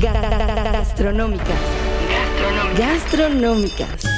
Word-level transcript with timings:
Gastronómicas. 0.00 1.60
Gastronómicas. 2.76 4.17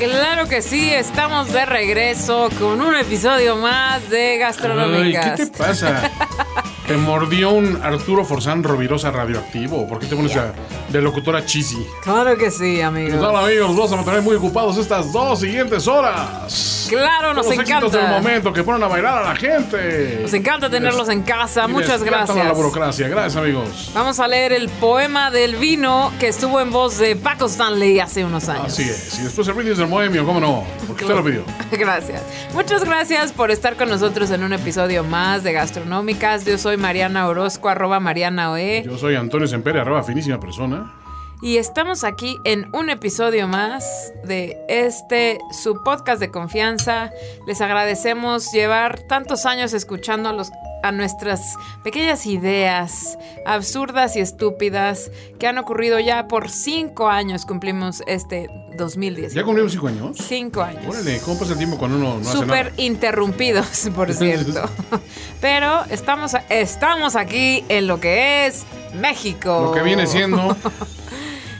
Claro 0.00 0.48
que 0.48 0.62
sí, 0.62 0.90
estamos 0.90 1.52
de 1.52 1.66
regreso 1.66 2.48
con 2.58 2.80
un 2.80 2.96
episodio 2.96 3.56
más 3.56 4.08
de 4.08 4.38
Gastronómicas. 4.38 5.38
¿Qué 5.38 5.44
te 5.44 5.58
pasa? 5.58 6.10
¿Te 6.90 6.96
mordió 6.96 7.50
un 7.50 7.80
Arturo 7.84 8.24
Forzán 8.24 8.64
Rovirosa 8.64 9.12
radioactivo? 9.12 9.86
¿Por 9.86 10.00
qué 10.00 10.06
te 10.06 10.16
pones 10.16 10.34
a- 10.34 10.52
de 10.88 11.00
locutora 11.00 11.46
cheesy? 11.46 11.86
Claro 12.02 12.36
que 12.36 12.50
sí, 12.50 12.74
¿Qué 12.78 12.82
amigos. 12.82 13.20
tal 13.20 13.36
amigos? 13.36 13.76
Vamos 13.76 13.92
a 13.92 13.96
mantener 13.96 14.22
muy 14.22 14.34
ocupados 14.34 14.76
estas 14.76 15.12
dos 15.12 15.38
siguientes 15.38 15.86
horas. 15.86 16.86
Claro, 16.88 17.32
nos 17.32 17.46
Los 17.46 17.54
éxitos 17.56 17.92
del 17.92 18.00
encanta. 18.00 18.20
momento 18.20 18.52
que 18.52 18.64
ponen 18.64 18.82
a 18.82 18.88
bailar 18.88 19.18
a 19.18 19.28
la 19.28 19.36
gente. 19.36 20.18
Nos 20.22 20.34
encanta 20.34 20.68
tenerlos 20.68 21.08
en 21.10 21.22
casa. 21.22 21.68
Muchas 21.68 22.00
despiertan 22.00 22.22
a 22.24 22.26
la 22.26 22.34
gracias. 22.34 22.56
burocracia. 22.56 23.06
Gracias 23.08 23.36
amigos. 23.36 23.92
Vamos 23.94 24.18
a 24.18 24.26
leer 24.26 24.52
el 24.52 24.68
poema 24.68 25.30
del 25.30 25.54
vino 25.54 26.10
que 26.18 26.26
estuvo 26.26 26.60
en 26.60 26.72
voz 26.72 26.98
de 26.98 27.14
Paco 27.14 27.46
Stanley 27.46 28.00
hace 28.00 28.24
unos 28.24 28.48
años. 28.48 28.66
Así 28.66 28.82
es. 28.82 29.16
Y 29.20 29.22
después 29.22 29.46
el 29.46 29.54
brindis 29.54 29.78
del 29.78 29.86
bohemio, 29.86 30.26
¿cómo 30.26 30.40
no? 30.40 30.64
Porque 30.88 31.04
usted 31.04 31.14
lo 31.16 31.22
pidió. 31.22 31.44
Gracias. 31.70 32.20
Muchas 32.52 32.82
gracias 32.84 33.30
por 33.32 33.52
estar 33.52 33.76
con 33.76 33.88
nosotros 33.88 34.28
en 34.32 34.42
un 34.42 34.52
episodio 34.52 35.04
más 35.04 35.44
de 35.44 35.52
Gastronómicas. 35.52 36.44
Yo 36.44 36.58
soy 36.58 36.76
Mariana 36.80 37.28
Orozco, 37.28 37.68
arroba 37.68 38.00
Mariana 38.00 38.50
Oe. 38.52 38.82
Yo 38.84 38.96
soy 38.96 39.14
Antonio 39.14 39.46
Sempere, 39.46 39.80
arroba 39.80 40.02
finísima 40.02 40.40
persona. 40.40 40.94
Y 41.42 41.58
estamos 41.58 42.04
aquí 42.04 42.38
en 42.44 42.68
un 42.74 42.90
episodio 42.90 43.48
más 43.48 44.12
de 44.24 44.58
este 44.68 45.38
su 45.52 45.82
podcast 45.82 46.20
de 46.20 46.30
confianza. 46.30 47.10
Les 47.46 47.60
agradecemos 47.60 48.52
llevar 48.52 49.00
tantos 49.08 49.46
años 49.46 49.72
escuchando 49.72 50.32
a 50.82 50.92
nuestras 50.92 51.56
pequeñas 51.82 52.26
ideas 52.26 53.18
absurdas 53.46 54.16
y 54.16 54.20
estúpidas 54.20 55.10
que 55.38 55.46
han 55.46 55.58
ocurrido 55.58 55.98
ya 55.98 56.28
por 56.28 56.50
cinco 56.50 57.08
años. 57.08 57.46
Cumplimos 57.46 58.02
este 58.06 58.48
2010. 58.76 59.34
¿Ya 59.34 59.44
cumplimos 59.44 59.72
cinco 59.72 59.88
años? 59.88 60.16
Cinco 60.18 60.62
años. 60.62 60.86
Órale, 60.86 61.20
¿cómo 61.20 61.38
pasa 61.38 61.52
el 61.52 61.58
tiempo 61.58 61.78
cuando 61.78 61.96
uno 61.96 62.14
no 62.14 62.20
hace 62.20 62.38
Súper 62.38 62.66
nada? 62.70 62.82
interrumpidos, 62.82 63.90
por 63.94 64.12
cierto. 64.12 64.68
Pero 65.40 65.84
estamos, 65.90 66.32
estamos 66.48 67.16
aquí 67.16 67.64
en 67.68 67.86
lo 67.86 68.00
que 68.00 68.46
es 68.46 68.64
México. 68.94 69.62
Lo 69.66 69.72
que 69.72 69.82
viene 69.82 70.06
siendo... 70.06 70.56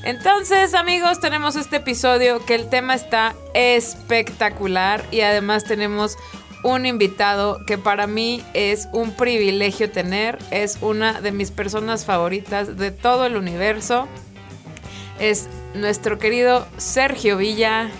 Entonces, 0.02 0.72
amigos, 0.72 1.20
tenemos 1.20 1.56
este 1.56 1.76
episodio 1.76 2.44
que 2.46 2.54
el 2.54 2.70
tema 2.70 2.94
está 2.94 3.34
espectacular 3.52 5.04
y 5.10 5.20
además 5.20 5.64
tenemos 5.64 6.16
un 6.62 6.86
invitado 6.86 7.64
que 7.66 7.78
para 7.78 8.06
mí 8.06 8.44
es 8.54 8.88
un 8.92 9.12
privilegio 9.12 9.90
tener. 9.90 10.38
Es 10.50 10.78
una 10.80 11.20
de 11.20 11.32
mis 11.32 11.50
personas 11.50 12.04
favoritas 12.04 12.76
de 12.76 12.90
todo 12.90 13.26
el 13.26 13.36
universo. 13.36 14.08
Es 15.18 15.48
nuestro 15.74 16.18
querido 16.18 16.66
Sergio 16.76 17.36
Villa. 17.36 17.90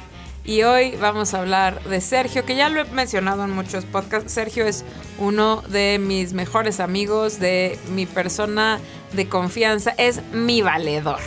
Y 0.44 0.62
hoy 0.62 0.96
vamos 1.00 1.34
a 1.34 1.40
hablar 1.40 1.82
de 1.84 2.00
Sergio, 2.00 2.44
que 2.44 2.56
ya 2.56 2.70
lo 2.70 2.80
he 2.80 2.84
mencionado 2.86 3.44
en 3.44 3.50
muchos 3.50 3.84
podcasts. 3.84 4.32
Sergio 4.32 4.66
es 4.66 4.84
uno 5.18 5.62
de 5.68 5.98
mis 5.98 6.32
mejores 6.32 6.80
amigos, 6.80 7.38
de 7.38 7.78
mi 7.90 8.06
persona 8.06 8.80
de 9.12 9.28
confianza, 9.28 9.94
es 9.98 10.22
mi 10.32 10.62
valedor. 10.62 11.20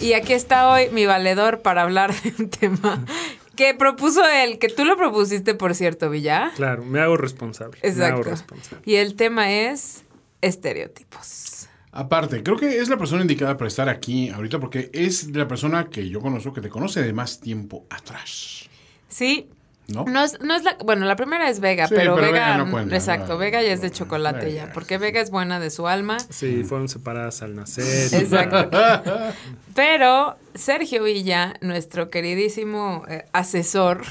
Y 0.00 0.14
aquí 0.14 0.32
está 0.32 0.70
hoy 0.70 0.88
mi 0.90 1.06
valedor 1.06 1.60
para 1.60 1.82
hablar 1.82 2.14
de 2.22 2.34
un 2.38 2.48
tema 2.48 3.04
que 3.56 3.74
propuso 3.74 4.22
él, 4.26 4.58
que 4.58 4.68
tú 4.68 4.84
lo 4.84 4.96
propusiste, 4.96 5.54
por 5.54 5.74
cierto, 5.74 6.10
Villa. 6.10 6.52
Claro, 6.56 6.84
me 6.84 7.00
hago 7.00 7.16
responsable. 7.16 7.78
Me 7.82 7.88
hago 7.88 7.98
Exacto. 7.98 8.30
responsable. 8.30 8.82
Y 8.84 8.96
el 8.96 9.14
tema 9.14 9.52
es 9.52 10.02
estereotipos. 10.40 11.68
Aparte, 11.90 12.42
creo 12.42 12.56
que 12.56 12.78
es 12.78 12.88
la 12.88 12.96
persona 12.96 13.20
indicada 13.20 13.56
para 13.58 13.68
estar 13.68 13.88
aquí 13.88 14.30
ahorita 14.30 14.58
porque 14.58 14.90
es 14.94 15.28
la 15.36 15.46
persona 15.46 15.90
que 15.90 16.08
yo 16.08 16.20
conozco 16.20 16.52
que 16.52 16.62
te 16.62 16.70
conoce 16.70 17.02
de 17.02 17.12
más 17.12 17.40
tiempo 17.40 17.84
atrás. 17.90 18.68
Sí. 19.08 19.48
¿No? 19.92 20.04
No 20.04 20.24
es, 20.24 20.40
no 20.40 20.54
es 20.54 20.64
la, 20.64 20.76
bueno, 20.84 21.06
la 21.06 21.16
primera 21.16 21.48
es 21.48 21.60
Vega, 21.60 21.86
Sí, 21.86 21.94
pero, 21.96 22.14
pero 22.14 22.32
Vega, 22.32 22.46
Vega 22.46 22.58
no 22.58 22.70
cuenta, 22.70 22.96
exacto, 22.96 23.34
no. 23.34 23.38
Vega 23.38 23.62
ya 23.62 23.72
es 23.72 23.80
de 23.80 23.90
chocolate 23.90 24.46
Vega, 24.46 24.66
ya, 24.66 24.72
porque 24.72 24.98
Vega 24.98 25.20
es 25.20 25.30
buena 25.30 25.60
de 25.60 25.70
su 25.70 25.86
alma. 25.86 26.18
Sí, 26.30 26.64
fueron 26.64 26.88
separadas 26.88 27.42
al 27.42 27.54
nacer. 27.54 28.14
Exacto. 28.14 28.70
Pero 29.74 30.36
Sergio 30.54 31.04
Villa, 31.04 31.54
nuestro 31.60 32.10
queridísimo 32.10 33.04
eh, 33.08 33.24
asesor, 33.32 34.02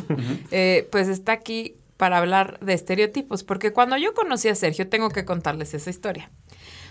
eh, 0.50 0.88
pues 0.90 1.08
está 1.08 1.32
aquí 1.32 1.76
para 1.96 2.16
hablar 2.16 2.58
de 2.60 2.72
estereotipos, 2.72 3.44
porque 3.44 3.72
cuando 3.72 3.98
yo 3.98 4.14
conocí 4.14 4.48
a 4.48 4.54
Sergio, 4.54 4.88
tengo 4.88 5.10
que 5.10 5.26
contarles 5.26 5.74
esa 5.74 5.90
historia. 5.90 6.30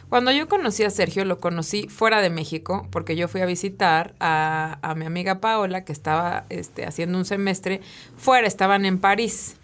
Cuando 0.10 0.32
yo 0.32 0.48
conocí 0.48 0.84
a 0.84 0.90
Sergio, 0.90 1.24
lo 1.24 1.40
conocí 1.40 1.88
fuera 1.88 2.20
de 2.20 2.32
México, 2.32 2.88
porque 2.90 3.16
yo 3.16 3.28
fui 3.28 3.42
a 3.42 3.46
visitar 3.46 4.16
a, 4.20 4.96
mi 4.98 5.06
amiga 5.06 5.40
Paola, 5.40 5.86
que 5.86 5.92
estaba 5.92 6.46
este, 6.50 6.84
haciendo 6.86 7.18
un 7.20 7.26
semestre 7.26 7.82
fuera, 8.18 8.48
estaban 8.48 8.86
en 8.86 8.98
París. 8.98 9.59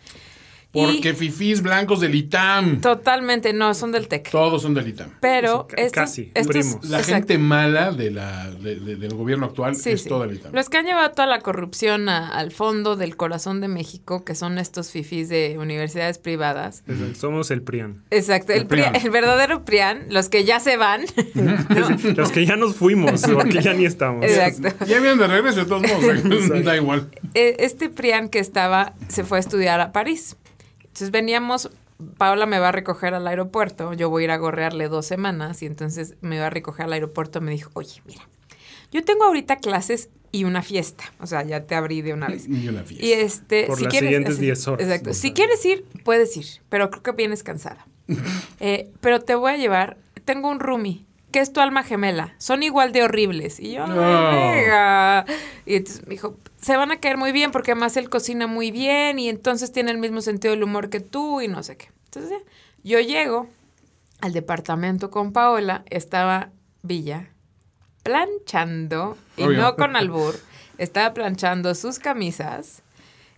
Y 0.76 0.86
Porque 0.86 1.14
fifís 1.14 1.62
blancos 1.62 2.02
del 2.02 2.14
ITAM. 2.16 2.82
totalmente, 2.82 3.54
no, 3.54 3.74
son 3.74 3.92
del 3.94 4.08
TEC. 4.10 4.30
Todos 4.30 4.62
son 4.62 4.74
del 4.74 4.90
ITAM. 4.90 5.10
Pero 5.22 5.68
Sí, 5.70 5.76
estos- 5.78 5.92
casi, 5.94 6.32
estos- 6.34 6.48
primos. 6.48 6.86
La 6.90 6.98
exacto. 7.00 7.14
gente 7.16 7.38
mala 7.38 7.92
de 7.92 8.12
la, 8.12 8.52
de- 8.52 8.76
de- 8.76 8.96
del 8.98 9.14
gobierno 9.14 9.46
actual 9.46 9.76
Sí, 9.76 9.92
es 9.92 10.02
sí. 10.04 10.10
toda 10.10 10.26
el 10.26 10.36
ITAM. 10.36 10.54
Los 10.54 10.68
que 10.70 10.78
han 10.78 10.86
llevado 10.86 11.10
toda 11.12 11.28
la 11.28 11.40
corrupción 11.40 12.10
a- 12.10 12.28
al 12.30 12.52
fondo 12.52 12.96
del 12.98 13.16
corazón 13.16 13.62
de 13.62 13.68
México, 13.70 14.26
que 14.26 14.36
son 14.36 14.58
estos 14.58 14.92
fifís 14.92 15.30
de 15.30 15.58
universidades 15.60 16.18
privadas. 16.18 16.84
Exacto, 16.88 17.16
Somos 17.20 17.52
el 17.52 17.62
PRIAN. 17.62 18.04
Exacto, 18.12 18.52
el, 18.54 18.60
El 18.64 18.68
PRIAN, 18.68 18.90
PRIAN. 18.92 19.06
el 19.06 19.12
verdadero 19.12 19.64
PRIAN, 19.64 20.08
los 20.10 20.28
que 20.30 20.44
ya 20.44 20.60
se 20.60 20.76
van. 20.78 21.06
Los 22.18 22.32
que 22.32 22.46
ya 22.46 22.56
nos 22.56 22.76
fuimos, 22.76 23.22
porque 23.22 23.62
ya 23.62 23.74
ni 23.74 23.86
estamos. 23.86 24.26
Exacto. 24.26 24.86
Ya 24.86 25.00
vienen 25.00 25.18
de 25.18 25.28
regreso 25.28 25.60
de 25.62 25.66
todos 25.66 25.84
modos. 25.84 26.64
da 26.66 26.76
igual. 26.76 27.10
Eh, 27.34 27.56
Este 27.60 27.90
PRIAN 27.90 28.30
que 28.30 28.40
estaba, 28.40 28.94
se 29.08 29.24
fue 29.24 29.38
a 29.38 29.42
estudiar 29.42 29.80
a 29.82 29.92
París. 29.92 30.36
Entonces 30.96 31.12
veníamos, 31.12 31.70
Paola 32.18 32.46
me 32.46 32.58
va 32.58 32.70
a 32.70 32.72
recoger 32.72 33.14
al 33.16 33.28
aeropuerto, 33.28 33.92
yo 33.92 34.10
voy 34.10 34.24
a 34.24 34.26
ir 34.26 34.32
a 34.32 34.38
gorrearle 34.38 34.88
dos 34.88 35.06
semanas 35.06 35.62
y 35.62 35.66
entonces 35.66 36.16
me 36.22 36.40
va 36.40 36.48
a 36.48 36.50
recoger 36.50 36.86
al 36.86 36.94
aeropuerto, 36.94 37.42
me 37.42 37.52
dijo, 37.52 37.70
oye, 37.74 38.02
mira, 38.06 38.22
yo 38.94 39.04
tengo 39.04 39.26
ahorita 39.26 39.58
clases 39.58 40.08
y 40.32 40.46
una 40.46 40.62
fiesta, 40.62 41.04
o 41.20 41.28
sea, 41.28 41.44
ya 41.44 41.66
te 41.66 41.76
abrí 41.76 42.02
de 42.02 42.14
una 42.14 42.30
vez. 42.30 42.48
Y 42.48 42.70
una 42.70 42.84
fiesta. 42.84 43.06
Y 43.06 43.12
este, 43.12 43.66
Por 43.66 43.76
si 43.78 43.84
las 43.84 43.92
quieres, 43.92 44.08
siguientes 44.08 44.36
así, 44.36 44.46
10 44.46 44.68
horas, 44.70 44.88
Exacto. 44.88 45.10
o 45.10 45.14
Si 45.14 45.34
quieres 45.34 45.66
ir, 45.66 45.84
puedes 46.06 46.38
ir, 46.38 46.46
pero 46.70 46.90
creo 46.90 47.04
que 47.04 47.12
vienes 47.12 47.44
cansada. 47.44 47.86
Eh, 48.62 48.90
pero 49.02 49.20
te 49.20 49.36
voy 49.36 49.52
a 49.52 49.58
llevar, 49.58 49.98
tengo 50.24 50.50
un 50.50 50.62
roomie, 50.62 51.05
que 51.36 51.42
es 51.42 51.52
tu 51.52 51.60
alma 51.60 51.84
gemela. 51.84 52.34
Son 52.38 52.64
igual 52.64 52.94
de 52.94 53.04
horribles. 53.04 53.60
Y 53.60 53.74
yo, 53.74 53.84
"Ay, 53.84 53.90
No. 53.90 54.32
venga. 54.32 55.26
Y 55.66 55.76
entonces 55.76 56.02
me 56.08 56.12
dijo, 56.12 56.38
se 56.62 56.78
van 56.78 56.92
a 56.94 57.02
caer 57.02 57.18
muy 57.18 57.34
bien 57.34 57.52
porque 57.52 57.72
además 57.74 57.98
él 57.98 58.10
cocina 58.10 58.48
muy 58.48 58.72
bien 58.72 59.20
y 59.20 59.28
entonces 59.28 59.74
tiene 59.74 59.92
el 59.92 59.98
mismo 59.98 60.22
sentido 60.22 60.54
del 60.54 60.64
humor 60.64 60.90
que 60.90 61.02
tú 61.02 61.42
y 61.42 61.50
no 61.50 61.62
sé 61.62 61.76
qué. 61.76 61.90
Entonces 62.06 62.32
ya, 62.32 62.38
yo 62.90 63.02
llego 63.02 63.50
al 64.22 64.32
departamento 64.32 65.12
con 65.12 65.34
Paola, 65.34 65.84
estaba 65.90 66.52
Villa 66.84 67.28
planchando, 68.04 69.18
y 69.36 69.46
no 69.46 69.76
con 69.76 69.98
albur, 69.98 70.36
estaba 70.78 71.14
planchando 71.14 71.76
sus 71.76 72.00
camisas. 72.00 72.82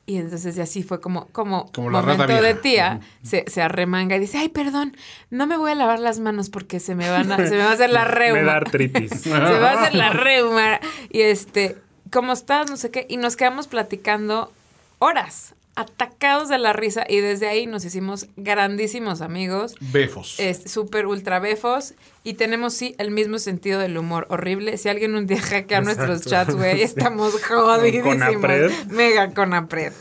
Y 0.09 0.19
entonces 0.19 0.57
así 0.57 0.83
fue 0.83 1.01
como, 1.01 1.27
como, 1.33 1.69
Como 1.74 1.89
la 1.92 2.01
rata 2.01 2.24
momento 2.24 2.42
de 2.42 2.54
tía, 2.54 3.01
se, 3.24 3.44
se 3.48 3.62
arremanga 3.62 4.15
y 4.15 4.19
dice, 4.19 4.38
ay, 4.38 4.48
perdón, 4.48 4.95
no 5.31 5.48
me 5.48 5.57
voy 5.57 5.71
a 5.71 5.75
lavar 5.75 6.00
las 6.00 6.21
manos 6.21 6.50
porque 6.50 6.80
se 6.80 6.95
me 6.95 7.09
van 7.09 7.30
a, 7.30 7.36
se 7.36 7.51
me 7.51 7.57
va 7.57 7.71
a 7.71 7.74
hacer 7.74 7.89
la 7.89 8.06
reuma. 8.06 8.39
Me 8.39 8.45
da 8.45 8.56
artritis. 8.56 9.12
Se 9.21 9.30
va 9.30 9.71
a 9.71 9.81
hacer 9.81 9.95
la 9.95 10.12
reuma. 10.12 10.80
Y 11.09 11.19
este, 11.19 11.75
¿cómo 12.09 12.31
estás? 12.31 12.69
No 12.69 12.77
sé 12.77 12.89
qué. 12.89 13.06
Y 13.09 13.18
nos 13.18 13.36
quedamos 13.36 13.68
platicando 13.68 14.54
horas, 15.00 15.56
atacados 15.77 16.50
de 16.50 16.57
la 16.57 16.74
risa. 16.74 17.06
Y 17.07 17.19
desde 17.19 17.47
ahí 17.47 17.68
nos 17.68 17.85
hicimos 17.85 18.27
grandísimos 18.35 19.21
amigos. 19.21 19.75
Befos. 19.79 20.39
Es 20.39 20.63
súper 20.69 21.06
ultra 21.06 21.39
befos. 21.39 21.94
Y 22.24 22.33
tenemos, 22.33 22.74
sí, 22.74 22.95
el 22.97 23.12
mismo 23.12 23.38
sentido 23.38 23.79
del 23.79 23.95
humor 23.95 24.25
horrible. 24.29 24.77
Si 24.77 24.89
alguien 24.89 25.15
un 25.15 25.27
día 25.27 25.39
hackea 25.41 25.81
nuestros 25.81 26.24
Exacto. 26.24 26.53
chats, 26.53 26.56
güey, 26.56 26.81
estamos 26.81 27.41
jodidísimos. 27.44 28.18
Con. 28.41 28.95
Mega 28.95 29.33
con 29.33 29.53
apred. 29.53 29.94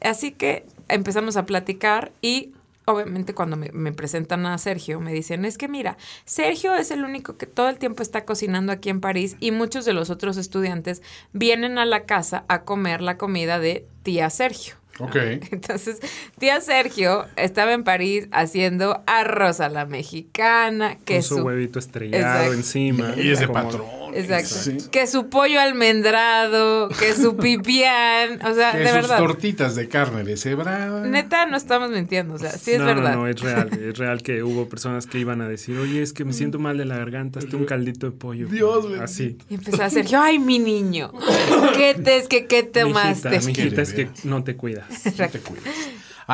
Así 0.00 0.32
que 0.32 0.64
empezamos 0.88 1.36
a 1.36 1.44
platicar 1.44 2.10
y 2.22 2.54
obviamente 2.86 3.34
cuando 3.34 3.56
me, 3.56 3.70
me 3.70 3.92
presentan 3.92 4.46
a 4.46 4.56
Sergio, 4.56 4.98
me 4.98 5.12
dicen, 5.12 5.44
es 5.44 5.58
que 5.58 5.68
mira, 5.68 5.98
Sergio 6.24 6.74
es 6.74 6.90
el 6.90 7.04
único 7.04 7.36
que 7.36 7.46
todo 7.46 7.68
el 7.68 7.78
tiempo 7.78 8.02
está 8.02 8.24
cocinando 8.24 8.72
aquí 8.72 8.88
en 8.88 9.00
París 9.00 9.36
y 9.40 9.50
muchos 9.50 9.84
de 9.84 9.92
los 9.92 10.08
otros 10.10 10.38
estudiantes 10.38 11.02
vienen 11.32 11.78
a 11.78 11.84
la 11.84 12.04
casa 12.04 12.44
a 12.48 12.62
comer 12.62 13.02
la 13.02 13.18
comida 13.18 13.60
de 13.60 13.86
tía 14.02 14.28
Sergio. 14.30 14.81
Ok. 15.02 15.16
Entonces, 15.50 16.00
tía 16.38 16.60
Sergio 16.60 17.26
estaba 17.36 17.72
en 17.72 17.84
París 17.84 18.28
haciendo 18.30 19.02
arroz 19.06 19.60
a 19.60 19.68
la 19.68 19.84
mexicana, 19.84 20.96
que 21.04 21.14
Con 21.14 21.22
su 21.22 21.36
su, 21.36 21.42
huevito 21.42 21.78
estrellado 21.78 22.26
Exacto. 22.26 22.52
encima. 22.52 23.14
Y 23.16 23.30
es 23.30 23.40
de 23.40 23.48
patrón. 23.48 23.86
Exacto, 24.14 24.54
Sí. 24.54 24.76
que 24.90 25.06
su 25.06 25.28
pollo 25.28 25.60
almendrado, 25.60 26.88
que 26.88 27.14
su 27.14 27.36
pipián, 27.36 28.40
o 28.44 28.54
sea, 28.54 28.72
Que 28.72 28.78
de 28.78 28.84
sus 28.86 28.94
verdad. 28.94 29.18
tortitas 29.18 29.74
de 29.74 29.88
carne 29.88 30.24
deshebrada. 30.24 31.06
Neta, 31.06 31.46
no 31.46 31.56
estamos 31.56 31.90
mintiendo, 31.90 32.34
o 32.34 32.38
sea, 32.38 32.50
sí 32.52 32.72
es 32.72 32.78
no, 32.80 32.86
verdad. 32.86 33.14
No, 33.14 33.20
no, 33.22 33.28
es 33.28 33.40
real. 33.40 33.68
Es 33.82 33.98
real 33.98 34.22
que 34.22 34.42
hubo 34.42 34.68
personas 34.68 35.06
que 35.06 35.18
iban 35.18 35.40
a 35.40 35.48
decir, 35.48 35.76
oye, 35.78 36.02
es 36.02 36.12
que 36.12 36.24
me 36.24 36.32
siento 36.32 36.58
mal 36.58 36.78
de 36.78 36.84
la 36.84 36.96
garganta, 36.96 37.38
hazte 37.40 37.56
un 37.56 37.64
caldito 37.64 38.06
de 38.06 38.12
pollo. 38.12 38.46
Dios 38.48 38.84
bendito. 38.84 39.02
Así. 39.04 39.36
Y 39.48 39.54
empezó 39.54 39.82
a 39.82 39.86
hacer 39.86 40.06
yo, 40.06 40.20
ay, 40.20 40.38
mi 40.38 40.58
niño, 40.58 41.12
¿qué 41.76 41.94
te 41.94 42.16
es 42.16 42.28
que 42.28 42.46
qué 42.46 42.62
tomaste? 42.62 43.28
Mijita, 43.30 43.46
mijita, 43.46 43.82
es 43.82 43.92
que 43.92 44.08
no 44.24 44.44
te 44.44 44.56
cuidas. 44.56 44.86
No 45.18 45.28
te 45.28 45.38
cuidas. 45.40 45.64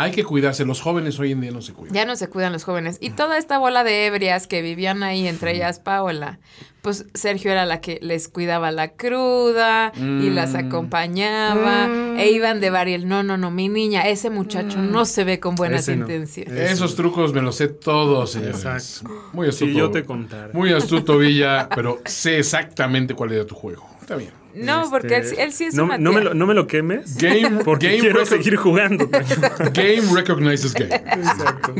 Hay 0.02 0.10
que 0.12 0.24
cuidarse. 0.24 0.64
Los 0.64 0.80
jóvenes 0.80 1.18
hoy 1.18 1.32
en 1.32 1.40
día 1.40 1.50
no 1.50 1.62
se 1.62 1.72
cuidan. 1.72 1.94
Ya 1.94 2.04
no 2.04 2.16
se 2.16 2.28
cuidan 2.28 2.52
los 2.52 2.64
jóvenes. 2.64 2.98
Y 3.00 3.10
toda 3.10 3.38
esta 3.38 3.58
bola 3.58 3.84
de 3.84 4.06
ebrias 4.06 4.46
que 4.46 4.62
vivían 4.62 5.02
ahí, 5.02 5.26
entre 5.26 5.54
ellas 5.54 5.80
Paola, 5.80 6.38
pues 6.82 7.06
Sergio 7.14 7.50
era 7.50 7.66
la 7.66 7.80
que 7.80 7.98
les 8.02 8.28
cuidaba 8.28 8.70
la 8.70 8.92
cruda 8.92 9.92
y 9.96 10.30
las 10.30 10.54
acompañaba. 10.54 11.88
E 12.18 12.30
iban 12.30 12.60
de 12.60 12.70
bar 12.70 12.88
y 12.88 12.94
él, 12.94 13.08
no, 13.08 13.22
no, 13.22 13.36
no, 13.36 13.50
mi 13.50 13.68
niña, 13.68 14.02
ese 14.02 14.30
muchacho 14.30 14.78
no 14.78 15.04
se 15.04 15.24
ve 15.24 15.40
con 15.40 15.54
buenas 15.54 15.88
no. 15.88 15.94
intenciones. 15.94 16.52
Eso. 16.54 16.72
Esos 16.72 16.96
trucos 16.96 17.32
me 17.32 17.42
los 17.42 17.56
sé 17.56 17.68
todos, 17.68 18.32
señores. 18.32 18.64
Exacto. 18.64 19.30
Muy 19.32 19.48
astuto. 19.48 19.70
Si 19.70 19.76
yo 19.76 19.90
te 19.90 20.04
contara. 20.04 20.50
Muy 20.52 20.72
astuto, 20.72 21.18
Villa, 21.18 21.68
pero 21.74 22.00
sé 22.04 22.38
exactamente 22.38 23.14
cuál 23.14 23.32
era 23.32 23.44
tu 23.44 23.54
juego. 23.54 23.97
Está 24.08 24.16
bien. 24.16 24.30
No, 24.54 24.88
porque 24.90 25.16
él, 25.16 25.24
sí- 25.26 25.34
él 25.38 25.52
sí 25.52 25.64
es 25.64 25.74
no, 25.74 25.84
una 25.84 25.98
no 25.98 26.12
me 26.12 26.22
lo, 26.22 26.32
no 26.32 26.46
me 26.46 26.54
lo 26.54 26.66
quemes. 26.66 27.18
Game, 27.18 27.60
porque 27.64 27.88
game 27.88 28.00
quiero 28.00 28.24
seguir 28.24 28.56
jugando. 28.56 29.06
Game 29.74 30.02
recognizes 30.14 30.72
game. 30.72 30.94
Exacto. 30.94 31.74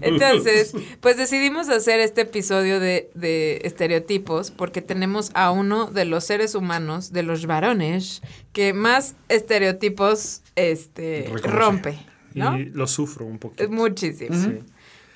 Entonces, 0.00 0.72
pues 1.00 1.18
decidimos 1.18 1.68
hacer 1.68 2.00
este 2.00 2.22
episodio 2.22 2.80
de, 2.80 3.10
de 3.14 3.60
estereotipos 3.64 4.50
porque 4.50 4.80
tenemos 4.82 5.30
a 5.34 5.50
uno 5.50 5.86
de 5.90 6.06
los 6.06 6.24
seres 6.24 6.54
humanos, 6.54 7.12
de 7.12 7.22
los 7.22 7.44
varones, 7.46 8.22
que 8.54 8.72
más 8.72 9.14
estereotipos 9.28 10.40
este, 10.56 11.28
Reconoce. 11.32 11.48
rompe, 11.58 11.98
¿no? 12.34 12.58
Y 12.58 12.64
lo 12.70 12.86
sufro 12.86 13.26
un 13.26 13.38
poquito. 13.38 13.68
Muchísimo. 13.70 14.34
Sí. 14.34 14.60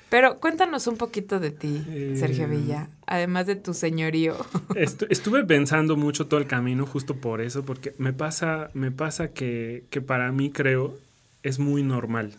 Pero 0.09 0.39
cuéntanos 0.39 0.87
un 0.87 0.95
poquito 0.97 1.39
de 1.39 1.51
ti, 1.51 1.83
Eh, 1.89 2.15
Sergio 2.17 2.47
Villa, 2.47 2.87
además 3.05 3.45
de 3.45 3.55
tu 3.55 3.73
señorío. 3.73 4.35
Estu- 4.69 5.07
estuve 5.09 5.43
pensando 5.45 5.97
mucho 5.97 6.27
todo 6.27 6.39
el 6.39 6.47
camino 6.47 6.85
justo 6.85 7.15
por 7.15 7.41
eso, 7.41 7.63
porque 7.63 7.93
me 7.97 8.13
pasa, 8.13 8.69
me 8.73 8.91
pasa 8.91 9.29
que, 9.29 9.83
que 9.89 9.99
para 10.01 10.31
mí 10.31 10.49
creo 10.49 10.97
es 11.43 11.59
muy 11.59 11.83
normal. 11.83 12.33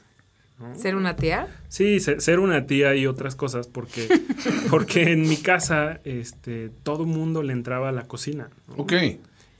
¿no? 0.59 0.75
¿Ser 0.75 0.97
una 0.97 1.15
tía? 1.17 1.47
Sí, 1.69 2.00
se- 2.00 2.20
ser 2.20 2.41
una 2.41 2.67
tía 2.67 2.94
y 2.97 3.06
otras 3.06 3.37
cosas, 3.37 3.67
porque, 3.69 4.09
porque 4.70 5.12
en 5.12 5.29
mi 5.29 5.37
casa 5.37 6.00
este, 6.05 6.70
todo 6.82 7.05
mundo 7.05 7.43
le 7.43 7.53
entraba 7.53 7.91
a 7.91 7.93
la 7.93 8.05
cocina 8.09 8.49
¿no? 8.69 8.75
Ok. 8.82 8.93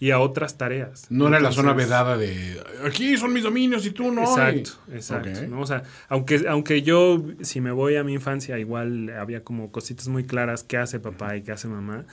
Y 0.01 0.11
a 0.13 0.21
otras 0.21 0.57
tareas. 0.57 1.07
No 1.11 1.27
era 1.29 1.41
la 1.41 1.51
zona 1.53 1.73
vedada 1.73 2.17
de 2.17 2.61
aquí 2.87 3.17
son 3.17 3.33
mis 3.33 3.43
dominios 3.43 3.85
y 3.87 3.91
tú 3.91 4.13
no. 4.13 4.23
Exacto, 4.23 4.71
Y- 4.89 4.95
exacto. 4.95 5.31
¿no? 5.49 5.61
O 5.61 5.67
sea, 5.67 5.83
aunque, 6.09 6.45
aunque 6.49 6.83
yo, 6.83 7.23
si 7.43 7.61
me 7.61 7.73
voy 7.73 7.97
a 7.97 8.05
mi 8.05 8.13
infancia, 8.15 8.59
igual 8.59 9.11
había 9.19 9.43
como 9.43 9.71
cositas 9.73 10.07
muy 10.09 10.25
claras, 10.25 10.63
qué 10.63 10.77
hace 10.77 11.01
papá 11.01 11.37
y 11.37 11.43
qué 11.43 11.53
hace 11.53 11.67
mamá. 11.69 12.05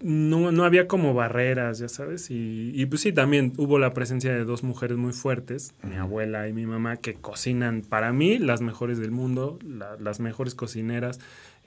No, 0.00 0.52
no 0.52 0.62
había 0.64 0.86
como 0.86 1.12
barreras, 1.12 1.80
ya 1.80 1.88
sabes. 1.88 2.30
Y, 2.30 2.70
y 2.72 2.86
pues 2.86 3.00
sí, 3.00 3.12
también 3.12 3.52
hubo 3.56 3.80
la 3.80 3.94
presencia 3.94 4.32
de 4.32 4.44
dos 4.44 4.62
mujeres 4.62 4.96
muy 4.96 5.12
fuertes, 5.12 5.74
mi 5.82 5.96
abuela 5.96 6.46
y 6.46 6.52
mi 6.52 6.66
mamá, 6.66 6.98
que 6.98 7.14
cocinan 7.14 7.82
para 7.82 8.12
mí 8.12 8.38
las 8.38 8.60
mejores 8.60 8.98
del 8.98 9.10
mundo, 9.10 9.58
la- 9.66 9.96
las 9.98 10.20
mejores 10.20 10.54
cocineras. 10.54 11.18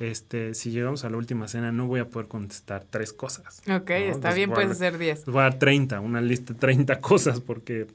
Este, 0.01 0.53
si 0.56 0.71
llegamos 0.71 1.06
a 1.06 1.09
la 1.09 1.18
última 1.18 1.48
cena, 1.48 1.71
no 1.71 1.86
voy 1.86 2.00
a 2.00 2.06
poder 2.06 2.27
contestar 2.27 2.83
tres 2.89 3.13
cosas. 3.13 3.59
Ok, 3.62 3.68
¿no? 3.68 3.75
está 3.77 3.95
Entonces, 3.98 4.36
bien, 4.36 4.51
a- 4.51 4.53
puedes 4.56 4.71
hacer 4.71 4.98
10. 4.98 5.18
les 5.19 5.25
voy 5.27 5.39
a 5.39 5.44
dar 5.44 5.59
30, 5.59 6.00
una 6.00 6.21
lista 6.21 6.53
de 6.53 6.59
30 6.59 7.00
cosas, 7.01 7.39
porque 7.39 7.88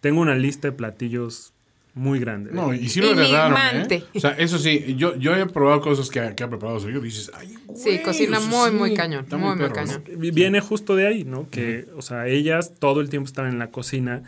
tengo 0.00 0.20
una 0.20 0.34
lista 0.34 0.68
de 0.68 0.72
platillos 0.72 1.52
muy 1.92 2.18
grande. 2.20 2.50
No, 2.52 2.72
y 2.72 2.88
sí 2.88 3.00
lo 3.00 3.10
heredaron. 3.12 3.58
¿eh? 3.90 4.04
O 4.14 4.20
sea, 4.20 4.30
eso 4.30 4.58
sí, 4.58 4.94
yo, 4.96 5.16
yo 5.16 5.34
he 5.34 5.44
probado 5.46 5.80
cosas 5.80 6.08
que, 6.08 6.20
ha- 6.20 6.34
que 6.34 6.44
ha 6.44 6.48
preparado 6.48 6.80
Sergio. 6.80 7.00
Dices, 7.00 7.30
ay, 7.34 7.54
güey. 7.66 7.78
Sí, 7.78 7.98
cocina 8.02 8.38
o 8.38 8.40
sea, 8.40 8.50
muy, 8.50 8.70
sí, 8.70 8.76
muy 8.76 8.94
cañón, 8.94 9.26
muy, 9.32 9.56
muy 9.56 9.70
cañón. 9.70 10.02
Vi- 10.16 10.30
Viene 10.30 10.60
justo 10.60 10.94
de 10.96 11.06
ahí, 11.08 11.24
¿no? 11.24 11.48
Que, 11.50 11.86
o 11.96 12.00
sea, 12.02 12.26
ellas 12.28 12.72
todo 12.78 13.00
el 13.00 13.10
tiempo 13.10 13.26
estaban 13.26 13.50
en 13.52 13.58
la 13.58 13.70
cocina 13.70 14.22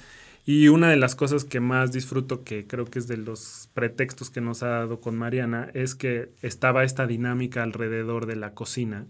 y 0.44 0.69
una 0.69 0.91
de 0.91 0.97
las 0.97 1.15
cosas 1.15 1.44
que 1.44 1.61
más 1.61 1.93
disfruto, 1.93 2.43
que 2.43 2.67
creo 2.67 2.87
que 2.87 2.99
es 2.99 3.06
de 3.06 3.17
los 3.17 3.69
pretextos 3.75 4.31
que 4.31 4.41
nos 4.41 4.62
ha 4.62 4.69
dado 4.69 5.00
con 5.00 5.17
Mariana, 5.17 5.71
es 5.73 5.94
que 5.94 6.31
estaba 6.43 6.83
esta 6.83 7.06
dinámica 7.06 7.62
alrededor 7.62 8.27
de 8.27 8.37
la 8.37 8.53
cocina, 8.53 9.06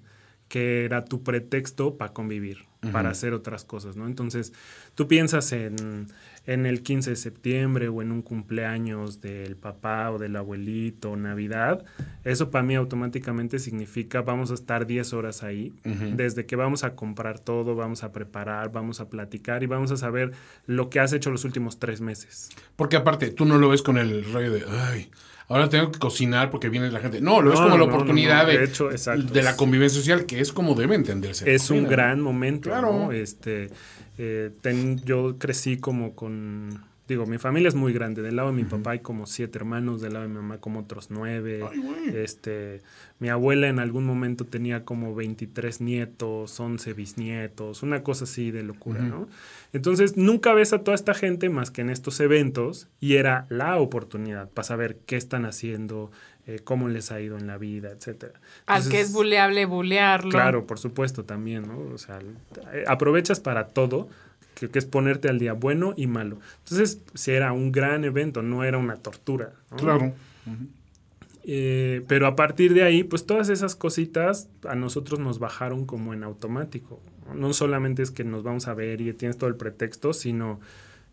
que 0.49 0.85
era 0.85 1.07
tu 1.07 1.23
pretexto 1.23 1.97
para 1.97 2.13
convivir, 2.13 2.67
para 2.93 3.09
hacer 3.09 3.33
otras 3.33 3.65
cosas, 3.65 3.97
¿no? 3.97 4.07
Entonces, 4.07 4.53
tú 4.95 5.09
piensas 5.09 5.53
en, 5.53 6.09
en 6.47 6.67
el 6.67 6.83
15 6.83 7.11
de 7.11 7.17
septiembre 7.17 7.89
o 7.89 8.03
en 8.03 8.11
un 8.11 8.23
cumpleaños 8.23 9.21
del 9.21 9.57
papá 9.57 10.11
o 10.11 10.19
del 10.19 10.35
abuelito, 10.37 11.17
Navidad, 11.17 11.85
eso 12.25 12.51
para 12.51 12.65
mí 12.65 12.75
automáticamente 12.75 13.59
significa 13.59 14.23
vamos 14.23 14.51
a 14.51 14.55
estar 14.55 14.87
10 14.87 15.13
horas 15.13 15.43
ahí, 15.43 15.73
desde 15.85 16.47
que 16.47 16.57
vamos 16.57 16.85
a 16.85 16.95
comprar 16.97 17.39
todo, 17.39 17.75
vamos 17.77 18.03
a 18.03 18.13
preparar, 18.13 18.73
vamos 18.73 19.01
a 19.01 19.09
platicar 19.09 19.63
y 19.63 19.67
vamos 19.67 19.91
a 19.93 19.97
saber 19.97 20.33
lo 20.67 20.91
que 20.91 21.01
has 21.01 21.13
hecho 21.13 21.31
los 21.31 21.45
últimos 21.45 21.79
tres 21.79 22.01
meses. 22.01 22.51
Porque 22.77 22.97
aparte, 22.97 23.31
tú 23.31 23.45
no 23.45 23.59
lo 23.59 23.69
ves 23.69 23.83
con 23.83 23.97
el 23.99 24.25
rollo 24.33 24.53
de, 24.53 24.65
ay, 24.69 25.11
ahora 25.49 25.69
tengo 25.69 25.93
que 25.93 25.99
cocinar 25.99 26.51
porque 26.51 26.69
viene 26.69 26.91
la 26.91 27.01
gente. 27.01 27.21
No, 27.21 27.41
lo 27.41 27.51
ves 27.51 27.61
No, 27.61 27.67
como 27.67 27.77
no, 27.79 27.85
la 27.85 27.91
no, 27.91 27.95
oportunidad 27.95 28.43
no, 28.45 28.49
de, 28.49 28.59
De 28.59 28.65
hecho, 28.65 28.91
exacto. 28.91 29.33
de 29.33 29.43
la 29.43 29.57
convivencia 29.57 29.99
social, 29.99 30.27
que 30.27 30.41
es 30.41 30.53
como 30.53 30.75
debe 30.75 30.95
entenderse. 30.95 31.53
es 31.53 31.71
un 31.71 31.85
gran 31.87 32.21
momento. 32.21 32.71
Claro. 32.71 33.13
Este, 33.13 33.71
eh, 34.25 34.51
ten- 34.61 35.01
yo 35.05 35.37
crecí 35.39 35.79
como 35.79 36.15
con, 36.15 36.69
digo, 37.09 37.27
mi 37.27 37.39
familia 37.39 37.69
es 37.69 37.75
muy 37.75 37.93
grande. 37.93 38.23
Del 38.23 38.37
lado 38.37 38.51
de 38.51 38.55
mi 38.55 38.63
papá 38.65 38.93
hay 38.93 39.01
como 39.01 39.27
siete 39.27 39.59
hermanos, 39.59 40.01
del 40.01 40.13
lado 40.13 40.23
de 40.23 40.29
mi 40.29 40.37
mamá 40.37 40.59
como 40.59 40.79
otros 40.81 41.09
nueve. 41.11 41.61
Ay, 41.69 42.13
este, 42.15 42.81
mi 43.19 43.29
abuela 43.31 43.69
en 43.69 43.81
algún 43.81 44.05
momento 44.05 44.45
tenía 44.45 44.85
como 44.85 45.13
23 45.15 45.81
nietos, 45.81 46.59
11 46.61 46.93
bisnietos, 46.93 47.83
una 47.83 48.03
cosa 48.05 48.25
así 48.25 48.51
de 48.53 48.63
locura, 48.63 49.01
¿no? 49.03 49.29
Entonces 49.73 50.17
nunca 50.17 50.53
ves 50.55 50.73
a 50.73 50.85
toda 50.85 50.95
esta 50.95 51.15
gente 51.15 51.49
más 51.49 51.71
que 51.71 51.81
en 51.81 51.91
estos 51.91 52.21
eventos 52.21 52.89
y 53.01 53.15
era 53.17 53.47
la 53.49 53.77
oportunidad 53.79 54.49
para 54.51 54.65
saber 54.65 54.99
qué 55.07 55.17
están 55.17 55.45
haciendo, 55.47 56.11
eh, 56.47 56.61
cómo 56.63 56.89
les 56.89 57.13
ha 57.13 57.21
ido 57.21 57.39
en 57.39 57.47
la 57.47 57.57
vida, 57.57 57.91
etcétera. 57.91 58.35
Al 58.67 58.89
que 58.89 59.01
es 59.01 59.13
buleable, 59.13 59.65
bulearlo. 59.65 60.31
Claro, 60.31 60.67
por 60.67 60.79
supuesto 60.79 61.25
también, 61.25 61.69
¿no? 61.69 61.79
O 61.95 61.99
sea, 61.99 62.19
eh, 62.73 62.85
aprovechas 62.89 63.39
para 63.39 63.69
todo, 63.69 64.09
que, 64.55 64.69
que 64.69 64.79
es 64.79 64.85
ponerte 64.85 65.29
al 65.29 65.39
día 65.39 65.53
bueno 65.53 65.95
y 65.97 66.09
malo. 66.09 66.39
Entonces, 66.65 67.01
si 67.15 67.31
era 67.31 67.53
un 67.53 67.71
gran 67.71 68.05
evento, 68.05 68.43
no 68.43 68.65
era 68.65 68.79
una 68.79 68.97
tortura. 68.97 69.53
¿no? 69.71 69.77
Claro. 69.77 70.15
Eh, 71.45 72.05
pero 72.07 72.27
a 72.27 72.37
partir 72.37 72.75
de 72.75 72.83
ahí, 72.83 73.03
pues 73.05 73.27
todas 73.27 73.49
esas 73.49 73.75
cositas 73.75 74.49
a 74.69 74.75
nosotros 74.75 75.21
nos 75.21 75.39
bajaron 75.39 75.87
como 75.87 76.15
en 76.15 76.23
automático. 76.23 77.01
No, 77.27 77.35
No 77.35 77.53
solamente 77.53 78.03
es 78.03 78.11
que 78.11 78.25
nos 78.25 78.43
vamos 78.43 78.69
a 78.69 78.75
ver 78.75 79.01
y 79.01 79.13
tienes 79.13 79.39
todo 79.39 79.49
el 79.49 79.57
pretexto, 79.57 80.13
sino 80.13 80.61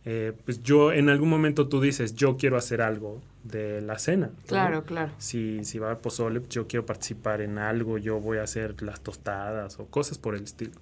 eh, 0.05 0.33
pues 0.45 0.63
yo 0.63 0.91
en 0.91 1.09
algún 1.09 1.29
momento 1.29 1.67
tú 1.67 1.81
dices, 1.81 2.15
yo 2.15 2.37
quiero 2.37 2.57
hacer 2.57 2.81
algo 2.81 3.21
de 3.43 3.81
la 3.81 3.99
cena. 3.99 4.27
¿no? 4.27 4.47
Claro, 4.47 4.83
claro. 4.83 5.11
Si, 5.17 5.63
si 5.65 5.79
va 5.79 5.91
a 5.91 5.97
pozole, 5.97 6.41
yo 6.49 6.67
quiero 6.67 6.85
participar 6.85 7.41
en 7.41 7.57
algo, 7.57 7.97
yo 7.97 8.19
voy 8.19 8.37
a 8.37 8.43
hacer 8.43 8.81
las 8.81 9.01
tostadas 9.01 9.79
o 9.79 9.85
cosas 9.85 10.17
por 10.17 10.35
el 10.35 10.43
estilo. 10.43 10.73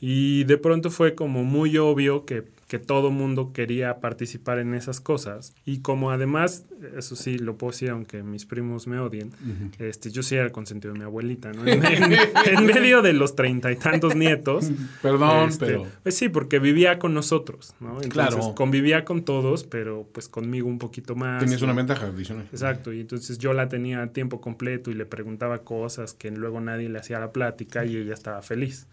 Y 0.00 0.44
de 0.44 0.58
pronto 0.58 0.90
fue 0.90 1.14
como 1.14 1.44
muy 1.44 1.78
obvio 1.78 2.26
que, 2.26 2.44
que 2.68 2.78
todo 2.78 3.10
mundo 3.10 3.52
quería 3.52 4.00
participar 4.00 4.58
en 4.58 4.74
esas 4.74 5.00
cosas. 5.00 5.54
Y 5.64 5.80
como 5.80 6.10
además, 6.10 6.64
eso 6.96 7.14
sí, 7.14 7.38
lo 7.38 7.56
puedo 7.56 7.72
decir 7.72 7.90
aunque 7.90 8.22
mis 8.22 8.46
primos 8.46 8.86
me 8.86 8.98
odien, 8.98 9.30
este, 9.78 10.10
yo 10.10 10.22
sí 10.22 10.34
era 10.34 10.44
el 10.46 10.52
consentido 10.52 10.92
de 10.94 10.98
mi 10.98 11.04
abuelita, 11.04 11.52
¿no? 11.52 11.64
En, 11.66 11.84
en- 11.84 12.12
en 12.46 12.66
medio 12.66 13.02
de 13.02 13.12
los 13.12 13.36
treinta 13.36 13.70
y 13.70 13.76
tantos 13.76 14.14
nietos. 14.16 14.70
Perdón, 15.02 15.48
este, 15.50 15.66
pero. 15.66 15.86
Pues 16.02 16.16
sí, 16.16 16.28
porque 16.28 16.58
vivía 16.58 16.98
con 16.98 17.12
nosotros, 17.14 17.74
¿no? 17.80 18.00
Entonces 18.02 18.12
Claro. 18.12 18.54
convivía 18.54 19.04
con 19.04 19.24
todos, 19.24 19.64
pero 19.64 20.06
pues 20.12 20.28
conmigo 20.28 20.68
un 20.68 20.78
poquito 20.78 21.14
más. 21.14 21.40
Tenías 21.42 21.62
una 21.62 21.72
ventaja 21.74 22.06
adicional. 22.06 22.46
Exacto, 22.50 22.92
y 22.92 23.00
entonces 23.00 23.38
yo 23.38 23.52
la 23.52 23.68
tenía 23.68 24.02
a 24.02 24.06
tiempo 24.08 24.40
completo 24.40 24.90
y 24.90 24.94
le 24.94 25.04
preguntaba 25.06 25.58
cosas 25.58 26.14
que 26.14 26.30
luego 26.30 26.60
nadie 26.60 26.88
le 26.88 26.98
hacía 26.98 27.18
la 27.20 27.30
plática 27.32 27.84
y 27.84 27.96
ella 27.96 28.14
estaba 28.14 28.40
feliz. 28.42 28.86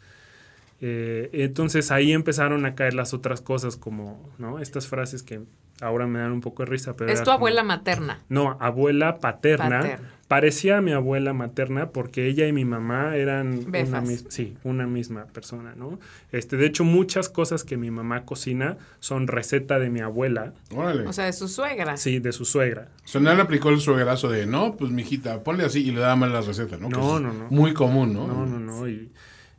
Eh, 0.84 1.30
entonces 1.34 1.92
ahí 1.92 2.12
empezaron 2.12 2.66
a 2.66 2.74
caer 2.76 2.94
las 2.96 3.14
otras 3.14 3.40
cosas 3.42 3.78
como, 3.78 4.30
¿no? 4.40 4.60
Estas 4.60 4.88
frases 4.88 5.22
que 5.22 5.42
ahora 5.80 6.08
me 6.08 6.20
dan 6.20 6.32
un 6.32 6.42
poco 6.42 6.64
de 6.64 6.70
risa, 6.72 6.96
pero... 6.96 7.12
Es 7.12 7.20
tu 7.20 7.26
como- 7.26 7.38
abuela 7.38 7.64
materna. 7.64 8.20
No, 8.30 8.58
abuela 8.60 9.20
paterna. 9.20 9.80
Paterna. 9.82 10.10
Parecía 10.28 10.80
mi 10.80 10.92
abuela 10.94 11.34
materna 11.34 11.90
porque 11.90 12.26
ella 12.28 12.48
y 12.48 12.54
mi 12.54 12.64
mamá 12.66 13.16
eran 13.18 13.60
una, 13.60 13.70
Befas. 13.70 14.08
mis- 14.08 14.26
sí, 14.30 14.56
una 14.64 14.88
misma 14.88 15.26
persona, 15.26 15.74
¿no? 15.76 16.00
Este, 16.32 16.56
de 16.56 16.66
hecho, 16.68 16.84
muchas 16.86 17.28
cosas 17.30 17.64
que 17.66 17.76
mi 17.78 17.92
mamá 17.92 18.24
cocina 18.26 18.78
son 19.02 19.28
receta 19.28 19.78
de 19.78 19.90
mi 19.90 20.00
abuela, 20.00 20.54
Órale. 20.74 21.06
O 21.06 21.14
sea, 21.14 21.26
de 21.26 21.34
su 21.34 21.48
suegra. 21.50 21.98
sí, 21.98 22.20
de 22.20 22.32
su 22.32 22.46
suegra. 22.46 22.88
O 23.04 23.08
sea, 23.08 23.20
no 23.22 23.34
le 23.36 23.42
aplicó 23.42 23.70
el 23.70 23.82
suegrazo 23.82 24.30
de, 24.30 24.46
no, 24.48 24.78
pues 24.78 24.90
mijita, 24.92 25.44
ponle 25.44 25.66
así 25.66 25.86
y 25.86 25.92
le 25.92 26.00
daba 26.00 26.16
mal 26.16 26.32
la 26.32 26.42
receta, 26.42 26.78
¿no? 26.78 26.88
No, 26.90 27.20
no, 27.20 27.34
no. 27.34 27.48
Muy 27.50 27.74
común, 27.74 28.14
¿no? 28.14 28.26
No, 28.26 28.46
no, 28.46 28.58
no. 28.60 28.88
Y, 28.88 29.12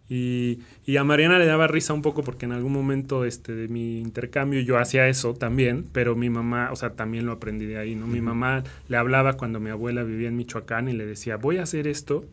y, 0.09 0.61
y 0.85 0.97
a 0.97 1.05
Mariana 1.05 1.39
le 1.39 1.47
daba 1.47 1.67
risa 1.69 1.95
un 1.95 2.03
poco 2.03 2.23
porque 2.23 2.45
en 2.45 2.53
algún 2.53 2.73
momento 2.73 3.25
este, 3.25 3.55
de 3.55 3.69
mi 3.69 4.01
intercambio 4.01 4.61
yo 4.61 4.79
hacía 4.79 5.09
eso 5.09 5.33
también, 5.35 5.87
pero 5.93 6.17
mi 6.17 6.29
mamá, 6.29 6.71
o 6.73 6.77
sea, 6.77 6.91
también 6.91 7.25
lo 7.25 7.33
aprendí 7.33 7.65
de 7.67 7.79
ahí, 7.79 7.95
¿no? 7.95 8.07
Mi 8.07 8.21
mamá 8.21 8.63
le 8.89 8.97
hablaba 8.97 9.35
cuando 9.35 9.59
mi 9.61 9.71
abuela 9.71 10.03
vivía 10.03 10.29
en 10.29 10.37
Michoacán 10.37 10.89
y 10.89 10.93
le 10.93 11.07
decía, 11.07 11.37
voy 11.37 11.59
a 11.59 11.63
hacer 11.63 11.87
esto 11.87 12.27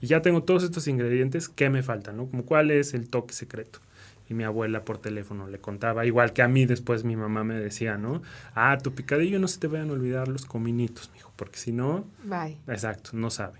y 0.00 0.08
ya 0.08 0.20
tengo 0.20 0.42
todos 0.42 0.64
estos 0.64 0.88
ingredientes, 0.88 1.48
¿qué 1.48 1.70
me 1.70 1.82
falta, 1.82 2.12
no? 2.12 2.26
Como 2.26 2.44
cuál 2.44 2.70
es 2.70 2.92
el 2.92 3.08
toque 3.08 3.32
secreto. 3.34 3.78
Y 4.28 4.34
mi 4.34 4.44
abuela 4.44 4.84
por 4.84 4.98
teléfono 4.98 5.48
le 5.48 5.58
contaba, 5.58 6.04
igual 6.06 6.32
que 6.32 6.42
a 6.42 6.48
mí 6.48 6.64
después 6.66 7.04
mi 7.04 7.16
mamá 7.16 7.44
me 7.44 7.54
decía, 7.54 7.98
¿no? 7.98 8.22
Ah, 8.54 8.78
tu 8.82 8.92
picadillo 8.94 9.38
no 9.38 9.46
se 9.48 9.58
te 9.60 9.68
vayan 9.68 9.90
a 9.90 9.92
olvidar 9.92 10.28
los 10.28 10.44
cominitos, 10.44 11.10
mijo, 11.14 11.32
porque 11.36 11.58
si 11.58 11.72
no, 11.72 12.04
Bye. 12.24 12.56
exacto, 12.68 13.10
no 13.14 13.30
sabe. 13.30 13.58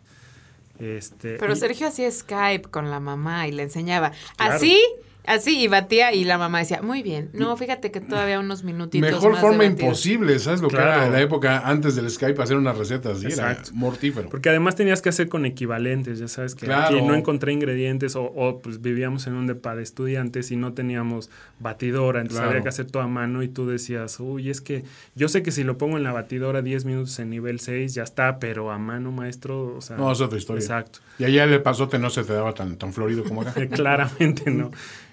Este, 0.79 1.37
Pero 1.39 1.53
y- 1.53 1.57
Sergio 1.57 1.89
hacía 1.89 2.11
Skype 2.11 2.69
con 2.71 2.91
la 2.91 2.99
mamá 3.01 3.47
y 3.47 3.53
le 3.53 3.63
enseñaba. 3.65 4.13
Claro. 4.37 4.55
Así, 4.55 4.81
así, 5.27 5.61
y 5.63 5.69
batía 5.69 6.13
y 6.13 6.25
la 6.25 6.39
mamá 6.39 6.59
decía, 6.61 6.81
muy 6.83 7.03
bien. 7.03 7.31
No, 7.33 7.57
fíjate 7.57 7.91
que 7.91 8.01
todavía 8.01 8.41
unos 8.41 8.65
minutitos 8.65 9.11
Mejor 9.11 9.33
más 9.33 9.41
forma 9.41 9.59
batido". 9.65 9.81
imposible, 9.87 10.39
¿sabes? 10.39 10.61
Lo 10.61 10.69
que 10.69 10.77
Claro. 10.77 10.93
era 10.93 11.07
en 11.07 11.13
la 11.13 11.21
época 11.21 11.63
antes 11.65 11.95
del 11.95 12.11
Skype 12.11 12.43
hacer 12.43 12.57
unas 12.57 12.77
recetas, 12.77 13.21
sí, 13.21 13.27
era 13.27 13.53
Exacto. 13.53 13.71
mortífero. 13.75 14.29
Porque 14.29 14.49
además 14.49 14.75
tenías 14.75 15.01
que 15.03 15.09
hacer 15.09 15.29
con 15.29 15.47
equivalentes, 15.47 16.19
ya 16.19 16.29
sabes 16.29 16.55
que 16.55 16.67
Claro. 16.67 16.97
aquí 16.97 17.07
no 17.07 17.15
encontré 17.15 17.53
ingredientes 17.53 18.17
o, 18.17 18.25
o, 18.25 18.61
pues 18.61 18.81
vivíamos 18.83 19.27
en 19.27 19.35
un 19.35 19.47
depa 19.47 19.75
de 19.77 19.83
estudiantes 19.83 20.51
y 20.51 20.57
no 20.57 20.73
teníamos 20.73 21.31
batidora, 21.61 22.21
entonces 22.21 22.39
Claro. 22.41 22.51
había 22.51 22.63
que 22.63 22.69
hacer 22.69 22.87
todo 22.87 23.03
a 23.03 23.09
mano 23.09 23.43
y 23.43 23.49
tú 23.49 23.67
decías, 23.67 24.19
uy, 24.21 24.51
es 24.51 24.61
que 24.61 24.85
yo 25.15 25.29
sé 25.29 25.43
que 25.43 25.51
si 25.53 25.63
lo 25.65 25.79
pongo 25.79 25.97
en 25.97 26.03
la 26.03 26.13
batidora 26.13 26.63
10 26.63 26.85
minutos 26.85 27.19
en 27.19 27.31
nivel 27.31 27.61
6 27.61 27.95
ya 27.95 28.03
está, 28.03 28.39
pero 28.39 28.71
a 28.71 28.79
mano 28.79 29.13
maestro, 29.13 29.77
o 29.77 29.81
sea... 29.81 29.97
No, 29.97 30.11
es 30.11 30.21
otra 30.21 30.39
historia. 30.39 30.61
Exacto. 30.61 30.99
Y 31.19 31.25
allá 31.25 31.45
el 31.45 31.63
pasote 31.63 31.99
no 31.99 32.11
se 32.11 32.25
te 32.25 32.33
daba 32.33 32.53
tan, 32.55 32.77
tan 32.77 32.93
florido 32.93 33.23
como 33.25 33.43
acá. 33.43 33.53
Claramente 33.71 34.51
no. 34.51 34.71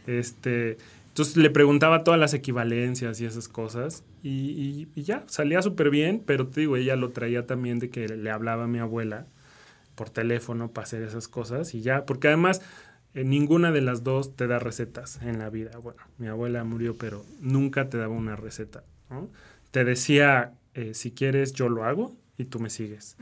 Este, 0.10 0.78
entonces 1.10 1.38
le 1.38 1.50
preguntaba 1.50 2.04
todas 2.04 2.20
las 2.20 2.34
equivalencias 2.34 3.20
y 3.22 3.26
esas 3.26 3.48
cosas 3.48 4.04
y, 4.24 4.88
y- 4.96 5.04
ya, 5.04 5.24
salía 5.28 5.62
súper 5.62 5.90
bien, 5.90 6.24
pero 6.26 6.48
te 6.48 6.62
digo, 6.62 6.78
ella 6.78 6.96
lo 6.96 7.10
traía 7.10 7.46
también 7.46 7.80
de 7.80 7.90
que 7.90 8.08
le 8.08 8.32
hablaba 8.32 8.64
a 8.66 8.68
mi 8.68 8.80
abuela 8.80 9.28
por 9.96 10.10
teléfono 10.10 10.72
para 10.72 10.86
hacer 10.86 11.04
esas 11.04 11.28
cosas 11.28 11.76
y 11.76 11.82
ya, 11.82 12.06
porque 12.06 12.28
además 12.30 12.62
eh, 13.14 13.24
ninguna 13.24 13.72
de 13.72 13.82
las 13.82 14.04
dos 14.04 14.36
te 14.36 14.48
da 14.48 14.60
recetas 14.60 15.20
en 15.24 15.40
la 15.40 15.50
vida. 15.50 15.72
Bueno, 15.80 16.00
mi 16.18 16.28
abuela 16.28 16.64
murió, 16.64 16.96
pero 16.98 17.26
nunca 17.42 17.90
te 17.90 17.98
daba 17.98 18.14
una 18.16 18.36
receta. 18.36 18.84
Te 19.72 19.84
decía, 19.84 20.54
eh, 20.74 20.94
si 20.94 21.12
quieres, 21.12 21.54
yo 21.54 21.70
lo 21.70 21.84
hago 21.86 22.16
y 22.40 22.46
tú 22.46 22.60
me 22.60 22.70
sigues. 22.72 23.16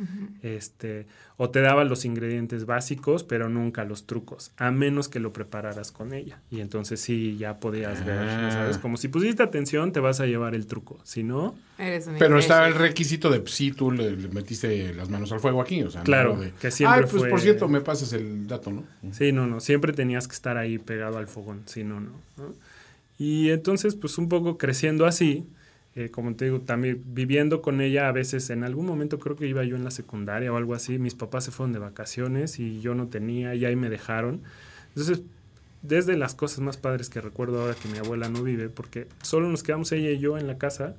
este, 0.44 1.08
o 1.36 1.50
te 1.50 1.60
daba 1.62 1.84
los 1.84 2.06
ingredientes 2.06 2.66
básicos, 2.66 3.24
pero 3.24 3.50
nunca 3.50 3.84
los 3.84 4.06
trucos, 4.06 4.52
a 4.58 4.72
menos 4.72 5.10
que 5.10 5.20
lo 5.20 5.34
prepararas 5.34 5.92
con 5.92 6.14
ella. 6.14 6.40
Y 6.52 6.62
entonces 6.62 7.02
sí, 7.02 7.36
ya 7.38 7.60
podías 7.60 8.06
ver, 8.06 8.18
Ah. 8.20 8.50
¿sabes? 8.54 8.78
Como 8.78 8.96
si 8.98 9.08
pusiste 9.10 9.44
atención, 9.44 9.92
te 9.92 10.00
vas 10.00 10.20
a 10.20 10.26
llevar 10.28 10.56
el 10.56 10.68
truco. 10.68 11.00
Si 11.04 11.24
no, 11.24 11.56
Eres 11.80 12.08
un 12.08 12.16
Pero 12.18 12.40
estaba 12.40 12.68
el 12.68 12.74
requisito 12.74 13.30
de 13.30 13.44
sí, 13.48 13.72
tú 13.72 13.92
le, 13.92 14.16
le 14.16 14.30
metiste 14.30 14.94
las 14.96 15.10
manos 15.10 15.32
al 15.32 15.40
fuego 15.40 15.62
aquí, 15.62 15.84
o 15.84 15.92
sea, 15.92 16.02
no 16.02 16.06
Claro, 16.06 16.36
de, 16.38 16.52
que 16.60 16.72
siempre 16.72 17.02
Ay, 17.04 17.06
pues 17.10 17.22
fue- 17.22 17.30
por 17.30 17.40
cierto, 17.42 17.68
me 17.68 17.82
pasas 17.82 18.14
el 18.14 18.48
dato, 18.48 18.72
¿no? 18.72 18.84
Sí, 19.12 19.32
no, 19.32 19.46
no, 19.46 19.60
siempre 19.60 19.94
tenías 19.94 20.28
que 20.28 20.34
estar 20.34 20.58
ahí 20.58 20.80
pegado 20.80 21.18
al 21.20 21.28
fogón, 21.28 21.62
si 21.66 21.84
no, 21.84 22.00
no. 22.00 22.12
¿no? 22.38 22.54
Y 23.20 23.50
entonces, 23.50 23.96
pues 23.96 24.18
un 24.18 24.28
poco 24.30 24.58
creciendo 24.58 25.06
así, 25.06 25.46
eh, 25.98 26.10
como 26.12 26.36
te 26.36 26.46
digo, 26.46 26.62
también 26.62 27.04
viviendo 27.08 27.62
con 27.62 27.82
ella, 27.82 28.08
a 28.08 28.14
veces 28.14 28.50
en 28.52 28.64
algún 28.64 28.86
momento 28.86 29.20
creo 29.20 29.36
que 29.36 29.48
iba 29.48 29.64
yo 29.66 29.76
en 29.76 29.84
la 29.84 29.92
secundaria 29.92 30.54
o 30.54 30.58
algo 30.58 30.76
así, 30.76 31.00
mis 31.00 31.16
papás 31.16 31.46
se 31.46 31.52
fueron 31.52 31.74
de 31.74 31.80
vacaciones 31.80 32.60
y 32.60 32.82
yo 32.82 32.96
no 32.96 33.08
tenía 33.08 33.56
y 33.56 33.66
ahí 33.66 33.76
me 33.76 33.90
dejaron. 33.90 34.42
Entonces, 34.90 35.24
desde 35.84 36.18
las 36.18 36.36
cosas 36.36 36.60
más 36.60 36.78
padres 36.78 37.10
que 37.10 37.22
recuerdo 37.22 37.62
ahora 37.62 37.76
que 37.76 37.90
mi 37.90 37.98
abuela 38.00 38.30
no 38.30 38.44
vive, 38.44 38.70
porque 38.70 39.08
solo 39.24 39.50
nos 39.50 39.64
quedamos 39.64 39.92
ella 39.92 40.12
y 40.12 40.20
yo 40.20 40.38
en 40.38 40.48
la 40.48 40.58
casa 40.58 40.96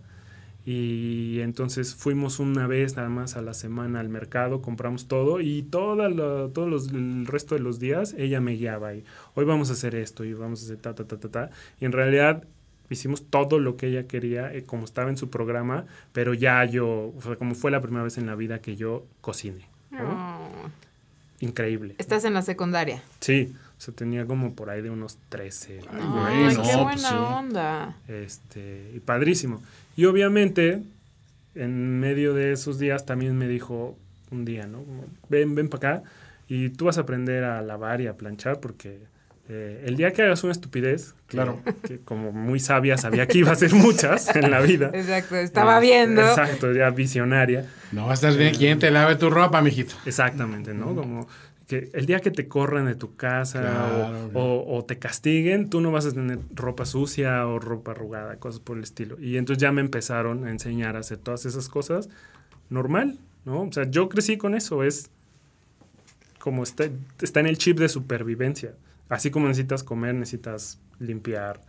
y 0.64 1.40
entonces 1.40 1.95
fuimos 1.95 2.40
una 2.40 2.67
vez 2.67 2.97
nada 2.97 3.09
más 3.09 3.37
a 3.37 3.43
la 3.43 3.55
semana 3.55 4.00
al 4.00 4.09
mercado, 4.11 4.61
compramos 4.61 5.09
todo 5.09 5.40
y 5.40 5.62
toda 5.62 6.09
la- 6.11 6.49
todos 6.52 6.69
los, 6.69 6.88
el 6.93 7.26
resto 7.26 7.55
de 7.55 7.61
los 7.62 7.78
días 7.78 8.14
ella 8.19 8.40
me 8.40 8.52
guiaba 8.52 8.95
y 8.95 9.05
hoy 9.35 9.45
vamos 9.47 9.71
a 9.71 9.73
hacer 9.75 9.95
esto 9.95 10.25
y 10.25 10.35
vamos 10.35 10.62
a 10.62 10.64
hacer 10.67 10.76
ta, 10.78 10.95
ta, 10.95 11.05
ta, 11.07 11.19
ta, 11.19 11.28
ta. 11.31 11.50
Y 11.81 11.87
en 11.87 11.93
realidad 11.93 12.45
hicimos 12.90 13.25
todo 13.30 13.59
lo 13.59 13.76
que 13.76 13.88
ella 13.88 14.07
quería, 14.07 14.52
eh, 14.52 14.64
como 14.64 14.85
estaba 14.85 15.11
en 15.11 15.16
su 15.16 15.30
programa, 15.30 15.87
pero 16.12 16.35
ya 16.35 16.64
yo, 16.64 17.12
o 17.16 17.23
sea, 17.23 17.37
como 17.37 17.54
fue 17.54 17.71
la 17.71 17.80
primera 17.80 18.04
vez 18.04 18.18
en 18.18 18.26
la 18.26 18.35
vida 18.35 18.61
que 18.61 18.76
yo 18.76 19.07
cociné. 19.21 19.66
¿no? 19.90 20.09
Oh. 20.11 20.71
Increíble. 21.40 21.95
Estás 21.99 22.25
en 22.25 22.35
la 22.35 22.42
secundaria. 22.42 23.02
Sí, 23.21 23.54
o 23.76 23.80
sea, 23.80 23.95
tenía 23.95 24.26
como 24.26 24.54
por 24.54 24.71
ahí 24.71 24.83
de 24.83 24.90
unos 24.90 25.18
13. 25.28 25.80
Ay, 25.90 26.54
no, 26.54 26.62
qué 26.62 26.68
pues 26.68 26.76
buena 26.76 26.97
sí. 26.97 27.14
onda. 27.14 27.97
Este, 28.09 28.90
y 28.95 29.00
padrísimo. 29.00 29.62
Y 29.97 30.07
obviamente, 30.07 30.83
en 31.54 32.00
medio 32.00 32.35
de 32.35 32.52
esos 32.52 32.78
días 32.78 33.07
también 33.07 33.37
me 33.37 33.47
dijo 33.47 33.97
un 34.30 34.45
día, 34.45 34.66
¿no? 34.66 34.78
Como, 34.83 35.04
ven, 35.28 35.54
ven 35.54 35.68
para 35.68 35.99
acá 35.99 36.11
y 36.49 36.71
tú 36.71 36.87
vas 36.87 36.99
a 36.99 37.02
aprender 37.02 37.45
a 37.45 37.62
lavar 37.62 38.00
y 38.00 38.09
a 38.09 38.16
planchar 38.16 38.59
porque 38.59 38.99
eh, 39.49 39.85
el 39.87 39.97
día 39.97 40.12
que 40.12 40.23
hagas 40.23 40.43
una 40.45 40.52
estupidez, 40.52 41.12
que- 41.26 41.37
Claro. 41.37 41.61
que 41.87 41.99
como 42.00 42.33
muy 42.33 42.61
sabia 42.61 42.99
sabía 42.99 43.26
que 43.26 43.38
iba 43.38 43.50
a 43.52 43.55
ser 43.55 43.73
muchas 43.75 44.35
en 44.37 44.50
la 44.50 44.61
vida. 44.61 44.90
Exacto, 44.95 45.37
estaba 45.37 45.76
Este, 45.76 45.87
viendo. 45.87 46.21
Exacto, 46.23 46.73
ya 46.73 46.90
visionaria. 46.90 47.67
No 47.93 48.05
va 48.07 48.11
a 48.11 48.14
estar 48.14 48.37
bien 48.37 48.55
quien 48.55 48.78
te 48.78 48.90
lave 48.90 49.17
tu 49.17 49.31
ropa, 49.31 49.62
mijito. 49.62 49.95
Exactamente, 50.05 50.75
¿no? 50.75 50.95
Como 50.95 51.26
que 51.67 51.90
el 51.93 52.07
día 52.07 52.21
que 52.21 52.31
te 52.31 52.49
corran 52.49 52.87
de 52.87 52.95
tu 52.95 53.14
casa 53.17 53.61
Claro, 53.61 54.31
o, 54.35 54.40
o- 54.43 54.76
o 54.78 54.85
te 54.85 54.99
castiguen, 54.99 55.69
tú 55.71 55.81
no 55.83 55.90
vas 55.93 56.07
a 56.07 56.12
tener 56.12 56.38
ropa 56.55 56.85
sucia 56.87 57.47
o 57.47 57.59
ropa 57.59 57.90
arrugada, 57.93 58.37
cosas 58.37 58.61
por 58.61 58.76
el 58.78 58.83
estilo. 58.85 59.19
Y 59.21 59.37
entonces 59.37 59.61
ya 59.62 59.71
me 59.73 59.81
empezaron 59.83 60.47
a 60.47 60.50
enseñar 60.50 60.97
a 60.97 61.00
hacer 61.00 61.19
todas 61.19 61.45
esas 61.47 61.69
cosas 61.69 62.09
normal, 62.71 63.19
¿no? 63.45 63.62
O 63.62 63.73
sea, 63.73 63.85
yo 63.90 64.09
crecí 64.09 64.37
con 64.38 64.55
eso, 64.55 64.83
es 64.83 65.11
como 66.38 66.62
está, 66.62 66.85
está 67.21 67.40
en 67.40 67.47
el 67.47 67.59
chip 67.59 67.78
de 67.78 67.88
supervivencia. 67.88 68.73
Así 69.09 69.31
como 69.31 69.49
necesitas 69.49 69.83
comer, 69.83 70.15
necesitas 70.15 70.81
limpiar, 70.99 71.61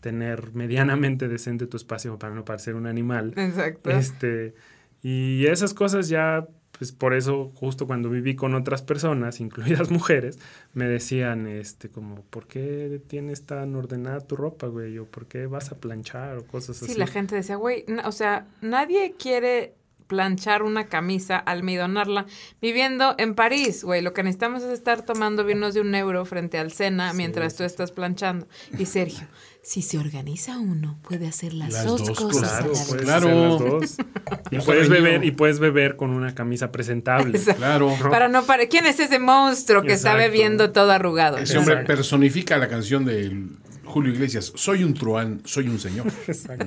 tener 0.00 0.52
medianamente 0.54 1.28
decente 1.28 1.66
tu 1.66 1.76
espacio 1.76 2.18
para 2.18 2.34
no 2.34 2.44
parecer 2.44 2.74
un 2.74 2.86
animal. 2.86 3.32
Exacto. 3.36 3.90
Este, 3.90 4.54
y 5.02 5.46
esas 5.46 5.74
cosas 5.74 6.08
ya, 6.08 6.48
pues 6.78 6.92
por 6.92 7.14
eso 7.14 7.50
justo 7.54 7.86
cuando 7.86 8.10
viví 8.10 8.34
con 8.34 8.54
otras 8.54 8.82
personas, 8.82 9.40
incluidas 9.40 9.90
mujeres, 9.90 10.38
me 10.74 10.86
decían, 10.88 11.46
este, 11.46 11.88
como, 11.88 12.22
¿por 12.24 12.46
qué 12.48 13.00
tienes 13.06 13.46
tan 13.46 13.74
ordenada 13.76 14.20
tu 14.20 14.36
ropa, 14.36 14.66
güey? 14.66 14.98
O 14.98 15.06
¿por 15.06 15.26
qué 15.26 15.46
vas 15.46 15.70
a 15.70 15.78
planchar? 15.78 16.38
O 16.38 16.46
cosas 16.46 16.76
Sí, 16.78 16.86
así. 16.86 16.98
la 16.98 17.06
gente 17.06 17.34
decía, 17.36 17.56
güey, 17.56 17.84
o 18.04 18.12
sea, 18.12 18.46
nadie 18.62 19.14
quiere 19.18 19.75
planchar 20.06 20.62
una 20.62 20.86
camisa, 20.86 21.36
almidonarla, 21.36 22.26
viviendo 22.60 23.14
en 23.18 23.34
París, 23.34 23.84
güey. 23.84 24.02
Lo 24.02 24.12
que 24.12 24.22
necesitamos 24.22 24.62
es 24.62 24.70
estar 24.70 25.02
tomando 25.02 25.44
vinos 25.44 25.74
de 25.74 25.80
un 25.80 25.94
euro 25.94 26.24
frente 26.24 26.58
al 26.58 26.72
Sena 26.72 27.10
Sí, 27.10 27.16
mientras 27.16 27.52
sí, 27.52 27.58
tú 27.58 27.64
estás 27.64 27.90
planchando. 27.92 28.46
Y 28.78 28.86
Sergio, 28.86 29.26
si 29.62 29.82
se 29.82 29.98
organiza 29.98 30.58
uno, 30.58 30.98
puede 31.02 31.26
hacer 31.26 31.52
las, 31.52 31.72
Las 31.72 31.84
dos, 31.84 32.04
dos 32.06 32.18
cosas. 32.20 32.50
Claro, 32.50 32.64
a 32.64 32.72
la 32.72 32.84
puedes 32.86 33.04
Claro. 33.04 33.28
hacer 33.28 33.36
las 33.36 33.58
dos. 33.58 33.96
Y 34.50 34.56
Está 34.56 34.66
puedes 34.66 34.88
beber, 34.88 35.24
y 35.24 35.30
puedes 35.32 35.58
beber 35.58 35.96
con 35.96 36.10
una 36.10 36.34
camisa 36.34 36.70
presentable. 36.70 37.36
Exacto. 37.38 37.58
Claro. 37.60 37.96
Para 38.10 38.28
no 38.28 38.44
pare... 38.44 38.68
¿Quién 38.68 38.86
es 38.86 39.00
ese 39.00 39.18
monstruo 39.18 39.82
que 39.82 39.92
está 39.92 40.12
Exacto. 40.12 40.30
bebiendo 40.32 40.72
todo 40.72 40.90
arrugado? 40.92 41.38
Ese 41.38 41.58
hombre 41.58 41.74
Exacto. 41.74 41.94
personifica 41.94 42.58
la 42.58 42.68
canción 42.68 43.04
de 43.04 43.44
Julio 43.84 44.12
Iglesias. 44.12 44.52
Soy 44.54 44.84
un 44.84 44.94
truán, 44.94 45.40
soy 45.44 45.68
un 45.68 45.78
señor. 45.80 46.06
Exacto. 46.28 46.66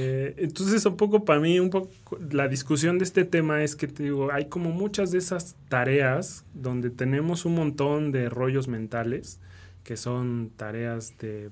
Eh, 0.00 0.34
entonces, 0.38 0.84
un 0.86 0.96
poco 0.96 1.24
para 1.24 1.40
mí, 1.40 1.58
un 1.58 1.70
poco 1.70 1.90
la 2.30 2.46
discusión 2.48 2.98
de 2.98 3.04
este 3.04 3.24
tema 3.24 3.62
es 3.62 3.74
que 3.74 3.88
te 3.88 4.04
digo, 4.04 4.30
hay 4.32 4.46
como 4.46 4.70
muchas 4.70 5.10
de 5.10 5.18
esas 5.18 5.56
tareas 5.68 6.44
donde 6.54 6.90
tenemos 6.90 7.44
un 7.44 7.54
montón 7.54 8.12
de 8.12 8.28
rollos 8.28 8.68
mentales 8.68 9.40
que 9.82 9.96
son 9.96 10.50
tareas 10.56 11.16
de 11.18 11.50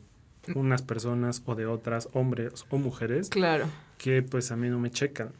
unas 0.55 0.83
personas 0.83 1.43
o 1.47 1.55
de 1.55 1.67
otras, 1.67 2.09
hombres 2.13 2.65
o 2.71 2.79
mujeres, 2.79 3.31
Claro. 3.31 3.67
que 3.99 4.23
pues 4.23 4.53
a 4.53 4.57
mí 4.57 4.69
no 4.69 4.79
me 4.79 4.91
checan. 4.91 5.31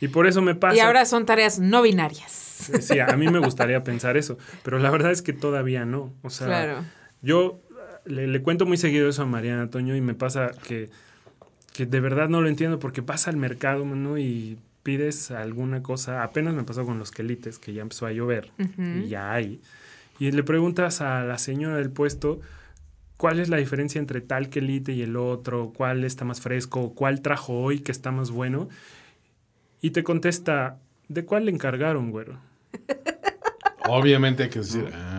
Y 0.00 0.08
por 0.08 0.26
eso 0.26 0.42
me 0.42 0.54
pasa. 0.56 0.74
Y 0.76 0.80
ahora 0.80 1.04
son 1.04 1.26
tareas 1.26 1.60
no 1.60 1.80
binarias. 1.82 2.32
Sí, 2.80 2.98
a 2.98 3.16
mí 3.16 3.28
me 3.28 3.38
gustaría 3.38 3.84
pensar 3.84 4.16
eso, 4.16 4.36
pero 4.64 4.78
la 4.80 4.90
verdad 4.90 5.12
es 5.12 5.22
que 5.22 5.32
todavía 5.32 5.84
no. 5.84 6.12
O 6.22 6.30
sea, 6.30 6.46
Claro. 6.48 6.84
yo 7.22 7.60
le, 8.04 8.26
le 8.26 8.42
cuento 8.42 8.66
muy 8.66 8.76
seguido 8.78 9.08
eso 9.08 9.22
a 9.22 9.26
Mariana 9.26 9.70
Toño 9.70 9.94
y 9.94 10.00
me 10.00 10.14
pasa 10.14 10.50
que, 10.66 10.90
que 11.72 11.86
de 11.86 12.00
verdad 12.00 12.28
no 12.28 12.40
lo 12.40 12.48
entiendo 12.48 12.78
porque 12.78 13.00
vas 13.00 13.28
al 13.28 13.36
mercado, 13.36 13.84
¿no? 13.84 14.18
Y 14.18 14.58
pides 14.82 15.30
alguna 15.30 15.82
cosa. 15.82 16.22
Apenas 16.22 16.54
me 16.54 16.64
pasó 16.64 16.84
con 16.84 16.98
los 16.98 17.10
quelites, 17.10 17.58
que 17.58 17.72
ya 17.72 17.82
empezó 17.82 18.06
a 18.06 18.12
llover 18.12 18.50
y 18.78 19.08
ya 19.08 19.32
hay. 19.32 19.60
Y 20.18 20.30
le 20.30 20.42
preguntas 20.42 21.00
a 21.00 21.24
la 21.24 21.38
señora 21.38 21.76
del 21.76 21.90
puesto 21.90 22.40
cuál 23.16 23.38
es 23.38 23.48
la 23.48 23.56
diferencia 23.56 23.98
entre 23.98 24.20
tal 24.20 24.50
quelite 24.50 24.92
y 24.92 25.02
el 25.02 25.16
otro, 25.16 25.72
cuál 25.74 26.04
está 26.04 26.24
más 26.24 26.40
fresco, 26.40 26.92
cuál 26.94 27.22
trajo 27.22 27.54
hoy 27.54 27.80
que 27.80 27.92
está 27.92 28.10
más 28.10 28.30
bueno. 28.30 28.68
Y 29.80 29.90
te 29.90 30.04
contesta, 30.04 30.78
¿de 31.08 31.24
cuál 31.24 31.46
le 31.46 31.52
encargaron, 31.52 32.10
güero? 32.10 32.38
Obviamente 33.88 34.44
hay 34.44 34.48
que 34.48 34.60
decir, 34.60 34.88
ah, 34.92 35.11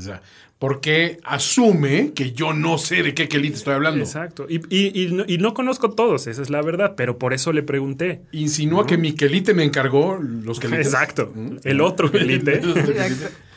o 0.00 0.08
sea, 0.08 0.22
porque 0.58 1.18
asume 1.24 2.12
que 2.14 2.32
yo 2.32 2.52
no 2.52 2.76
sé 2.76 3.02
de 3.02 3.14
qué 3.14 3.28
quelite 3.28 3.56
estoy 3.56 3.74
hablando. 3.74 4.00
Exacto. 4.04 4.46
Y, 4.48 4.56
y- 4.68 5.04
y 5.04 5.10
no, 5.12 5.24
y 5.26 5.38
no 5.38 5.54
conozco 5.54 5.90
todos, 5.92 6.26
esa 6.26 6.42
es 6.42 6.50
la 6.50 6.60
verdad, 6.60 6.94
pero 6.96 7.16
por 7.18 7.32
eso 7.32 7.52
le 7.52 7.62
pregunté. 7.62 8.20
Insinúa 8.32 8.86
que 8.86 8.98
mi 8.98 9.14
quelite 9.14 9.54
me 9.54 9.64
encargó 9.64 10.18
los 10.20 10.60
quelites. 10.60 10.86
Exacto. 10.88 11.32
El 11.64 11.80
otro 11.80 12.10
quelite. 12.12 12.60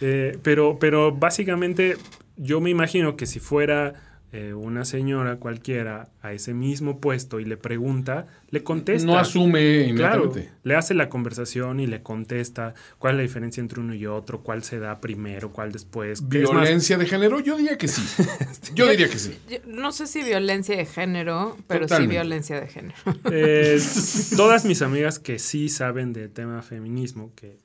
Eh, 0.05 0.37
pero, 0.43 0.77
pero 0.79 1.13
básicamente 1.13 1.95
yo 2.35 2.59
me 2.59 2.69
imagino 2.69 3.15
que 3.15 3.25
si 3.25 3.39
fuera 3.39 4.12
eh, 4.35 4.53
una 4.55 4.83
señora 4.83 5.35
cualquiera 5.37 6.09
a 6.23 6.33
ese 6.33 6.55
mismo 6.55 6.99
puesto 6.99 7.39
y 7.39 7.45
le 7.45 7.55
pregunta, 7.55 8.25
le 8.49 8.63
contesta. 8.63 9.05
No 9.05 9.17
asume 9.19 9.91
Claro, 9.95 10.23
inmediatamente. 10.25 10.49
le 10.63 10.75
hace 10.75 10.95
la 10.95 11.07
conversación 11.07 11.79
y 11.79 11.85
le 11.85 12.01
contesta 12.01 12.73
cuál 12.97 13.13
es 13.13 13.17
la 13.17 13.21
diferencia 13.21 13.61
entre 13.61 13.79
uno 13.79 13.93
y 13.93 14.07
otro, 14.07 14.41
cuál 14.41 14.63
se 14.63 14.79
da 14.79 14.99
primero, 14.99 15.51
cuál 15.51 15.71
después. 15.71 16.21
Más, 16.23 16.29
¿Violencia 16.31 16.97
de 16.97 17.05
género? 17.05 17.39
Yo 17.41 17.57
diría 17.57 17.77
que 17.77 17.87
sí. 17.87 18.01
Yo 18.73 18.89
diría 18.89 19.07
que 19.07 19.19
sí. 19.19 19.37
Yo 19.47 19.57
no 19.67 19.91
sé 19.91 20.07
si 20.07 20.23
violencia 20.23 20.75
de 20.75 20.85
género, 20.87 21.55
pero 21.67 21.81
Totalmente. 21.81 22.11
sí 22.13 22.17
violencia 22.19 22.59
de 22.59 22.67
género. 22.67 22.95
Eh, 23.31 23.79
todas 24.35 24.65
mis 24.65 24.81
amigas 24.81 25.19
que 25.19 25.37
sí 25.37 25.69
saben 25.69 26.11
de 26.11 26.27
tema 26.27 26.63
feminismo, 26.63 27.31
que, 27.35 27.57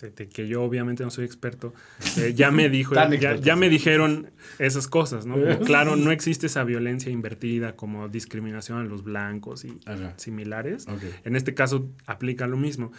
de- 0.00 0.10
de 0.10 0.28
que 0.28 0.46
yo 0.48 0.62
obviamente 0.62 1.02
no 1.04 1.10
soy 1.10 1.24
experto, 1.24 1.74
eh, 2.18 2.32
ya 2.34 2.50
me 2.50 2.68
dijo, 2.70 2.94
ya, 3.42 3.56
me 3.56 3.68
dijeron 3.68 4.30
esas 4.58 4.88
cosas, 4.88 5.26
¿no? 5.26 5.34
Como, 5.34 5.60
claro, 5.60 5.96
no 5.96 6.10
existe 6.12 6.46
esa 6.46 6.64
violencia 6.64 7.10
invertida 7.12 7.74
como 7.76 8.08
discriminación 8.08 8.78
a 8.78 8.84
los 8.84 9.02
blancos 9.04 9.64
y 9.64 9.78
Ajá. 9.86 10.14
similares. 10.16 10.86
En 11.24 11.36
este 11.36 11.54
caso 11.54 11.88
aplica 12.06 12.46
lo 12.46 12.56
mismo. 12.56 12.92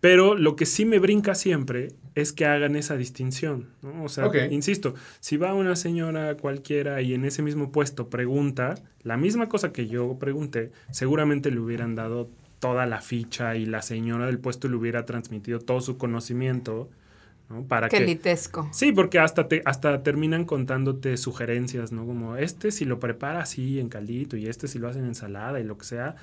Pero 0.00 0.34
lo 0.36 0.54
que 0.54 0.66
sí 0.66 0.84
me 0.84 0.98
brinca 0.98 1.34
siempre 1.34 1.92
es 2.14 2.34
que 2.34 2.44
hagan 2.44 2.76
esa 2.76 2.94
distinción, 2.98 3.70
¿no? 3.80 4.04
O 4.04 4.08
sea, 4.10 4.28
insisto, 4.50 4.94
si 5.20 5.38
va 5.38 5.54
una 5.54 5.76
señora 5.76 6.36
cualquiera 6.36 7.00
y 7.00 7.14
en 7.14 7.24
ese 7.24 7.40
mismo 7.40 7.72
puesto 7.72 8.10
pregunta 8.10 8.74
la 9.02 9.16
misma 9.16 9.48
cosa 9.48 9.72
que 9.72 9.86
yo 9.86 10.18
pregunté, 10.18 10.72
seguramente 10.90 11.50
le 11.50 11.58
hubieran 11.58 11.94
dado 11.94 12.28
toda 12.64 12.86
la 12.86 13.02
ficha 13.02 13.56
y 13.56 13.66
la 13.66 13.82
señora 13.82 14.24
del 14.24 14.38
puesto 14.38 14.68
le 14.68 14.76
hubiera 14.76 15.04
transmitido 15.04 15.58
todo 15.58 15.82
su 15.82 15.98
conocimiento, 15.98 16.88
¿no? 17.50 17.64
Para 17.64 17.90
Que 17.90 17.98
que... 17.98 18.06
litesco. 18.06 18.70
Sí, 18.72 18.90
porque 18.90 19.18
hasta 19.18 19.48
te, 19.48 19.60
hasta 19.66 20.02
terminan 20.02 20.46
contándote 20.46 21.18
sugerencias, 21.18 21.92
¿no? 21.92 22.06
Como 22.06 22.36
este 22.38 22.70
si 22.70 22.86
lo 22.86 22.98
prepara 22.98 23.40
así 23.40 23.78
en 23.80 23.90
caldito 23.90 24.38
y 24.38 24.46
este 24.46 24.66
si 24.66 24.78
lo 24.78 24.88
hace 24.88 25.00
en 25.00 25.04
ensalada 25.04 25.60
y 25.60 25.64
lo 25.64 25.76
que 25.76 25.84
sea, 25.84 26.16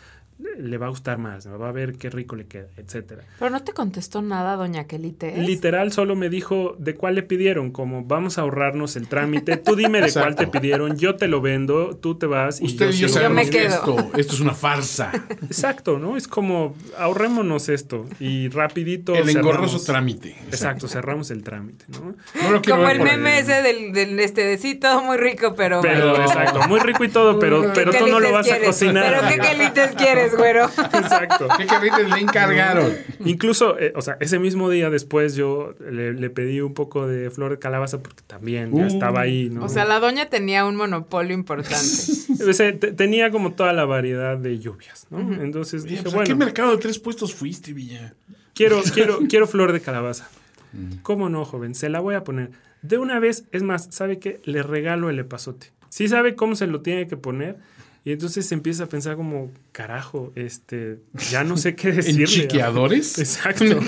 le, 0.58 0.78
va 0.78 0.88
a 0.88 0.90
gustar 0.90 1.18
más, 1.18 1.46
¿no? 1.46 1.58
va 1.60 1.70
a 1.70 1.72
ver 1.72 1.94
qué 1.94 2.10
rico 2.10 2.36
le 2.36 2.46
queda, 2.46 2.68
etcétera. 2.78 3.24
Pero 3.40 3.52
no 3.52 3.64
te 3.64 3.74
contestó 3.74 4.22
nada, 4.22 4.56
doña 4.56 4.86
Quelite. 4.86 5.40
¿es? 5.40 5.48
Literal 5.48 5.92
solo 5.92 6.16
me 6.16 6.30
dijo 6.30 6.76
de 6.80 6.96
cuál 6.96 7.16
le 7.16 7.24
pidieron, 7.24 7.72
como 7.72 8.04
vamos 8.04 8.38
a 8.38 8.42
ahorrarnos 8.42 8.96
el 8.96 9.08
trámite, 9.08 9.58
tú 9.58 9.76
dime 9.76 10.02
de 10.02 10.12
cuál 10.12 10.36
te 10.36 10.48
pidieron, 10.48 10.98
yo 10.98 11.16
te 11.16 11.28
lo 11.28 11.42
vendo, 11.42 11.96
tú 11.96 12.16
te 12.16 12.26
vas 12.26 12.62
y 12.62 12.66
Usted 12.66 12.92
y 12.92 12.98
yo 12.98 13.08
sigo 13.10 13.22
Yo 13.22 13.30
me 13.30 13.50
quedo. 13.50 13.68
esto, 13.68 14.12
esto 14.18 14.34
es 14.34 14.40
una 14.40 14.54
farsa. 14.54 15.12
Exacto, 15.44 16.00
¿no? 16.00 16.18
Es 16.18 16.28
como 16.28 16.76
ahorrémonos 16.98 17.70
esto 17.70 18.06
y 18.20 18.50
rapidito 18.50 19.16
El 19.16 19.30
engorroso 19.30 19.82
trámite. 19.84 20.36
Exacto, 20.48 20.88
cerramos 20.88 21.32
el 21.32 21.44
trámite, 21.44 21.86
¿no? 21.90 22.16
No 22.42 22.52
lo 22.52 22.62
quiero 22.62 22.80
Como 22.80 22.90
el 22.90 23.02
meme 23.02 23.40
ese 23.40 23.62
del, 23.62 23.94
del 23.94 24.20
este 24.20 24.46
de 24.46 24.58
sí, 24.58 24.76
todo 24.76 25.02
muy 25.04 25.18
rico, 25.18 25.54
pero... 25.56 25.84
Exacto, 25.84 26.68
muy 26.68 26.80
rico 26.80 27.04
y 27.04 27.10
todo, 27.10 27.40
pero, 27.40 27.72
pero 27.74 27.92
¿Qué 27.92 28.00
tú 28.00 28.08
no 28.08 28.20
lo 28.20 28.32
vas 28.32 28.50
a 28.52 28.60
cocinar. 28.60 29.04
¿Pero 29.04 29.28
qué 29.28 29.50
quelites 29.50 29.92
quieres, 29.92 30.31
güero? 30.36 30.66
Exacto. 30.94 31.48
¿Qué 31.58 31.66
quelites 31.68 32.10
le 32.10 32.20
encargaron? 32.20 32.92
Incluso, 33.26 33.78
eh, 33.80 33.94
o 33.96 34.02
sea, 34.02 34.18
ese 34.20 34.40
mismo 34.40 34.70
día 34.70 34.90
después 34.90 35.36
yo 35.36 35.74
le, 35.80 36.14
le 36.14 36.30
pedí 36.30 36.62
un 36.62 36.74
poco 36.74 37.08
de 37.08 37.30
flor 37.30 37.52
de 37.52 37.60
calabaza 37.60 38.02
porque 38.02 38.24
también 38.26 38.74
ya 38.76 38.84
Uh. 38.84 38.88
estaba 38.88 39.22
ahí, 39.22 39.50
¿no? 39.50 39.66
O 39.66 39.70
sea, 39.70 39.86
la 39.86 40.00
doña 40.00 40.28
tenía 40.30 40.66
un 40.66 40.76
monopolio 40.76 41.34
importante. 41.34 41.76
O 42.50 42.54
sea, 42.54 42.78
te- 42.78 42.92
tenía 42.94 43.30
como 43.30 43.54
toda 43.54 43.72
la 43.74 43.86
variedad 43.86 44.36
de 44.38 44.58
lluvias, 44.58 45.06
¿no? 45.12 45.20
Entonces 45.44 45.84
Oye, 45.84 45.92
dije, 45.92 46.04
pues, 46.04 46.16
¿A 46.16 46.24
qué 46.24 46.34
bueno, 46.34 46.46
mercado 46.46 46.72
de 46.72 46.78
tres 46.78 46.98
puestos 46.98 47.36
fuiste, 47.36 47.72
Villa? 47.74 48.16
quiero, 48.56 48.82
quiero, 48.94 49.20
quiero 49.30 49.46
flor 49.48 49.72
de 49.74 49.80
calabaza. 49.82 50.28
Mm. 50.74 50.98
¿Cómo 51.04 51.30
no, 51.30 51.46
joven? 51.46 51.76
Se 51.76 51.90
la 51.90 52.00
voy 52.00 52.16
a 52.16 52.24
poner. 52.24 52.50
De 52.82 52.98
una 52.98 53.20
vez, 53.20 53.44
es 53.52 53.62
más, 53.62 53.90
¿sabe 53.92 54.18
qué? 54.18 54.40
Le 54.46 54.64
regalo 54.64 55.10
el 55.12 55.20
epazote. 55.20 55.68
Sí 55.90 56.08
sabe 56.08 56.36
cómo 56.36 56.56
se 56.56 56.66
lo 56.66 56.82
tiene 56.82 57.06
que 57.08 57.16
poner. 57.18 57.58
Y 58.04 58.12
entonces 58.14 58.48
se 58.48 58.56
empieza 58.56 58.86
a 58.86 58.88
pensar 58.88 59.16
como, 59.16 59.52
carajo, 59.72 60.32
este, 60.36 61.00
ya 61.30 61.44
no 61.44 61.56
sé 61.58 61.76
qué 61.76 61.90
¿En 61.92 61.96
decirle. 61.98 62.26
chiqueadores? 62.26 63.18
Exacto. 63.20 63.66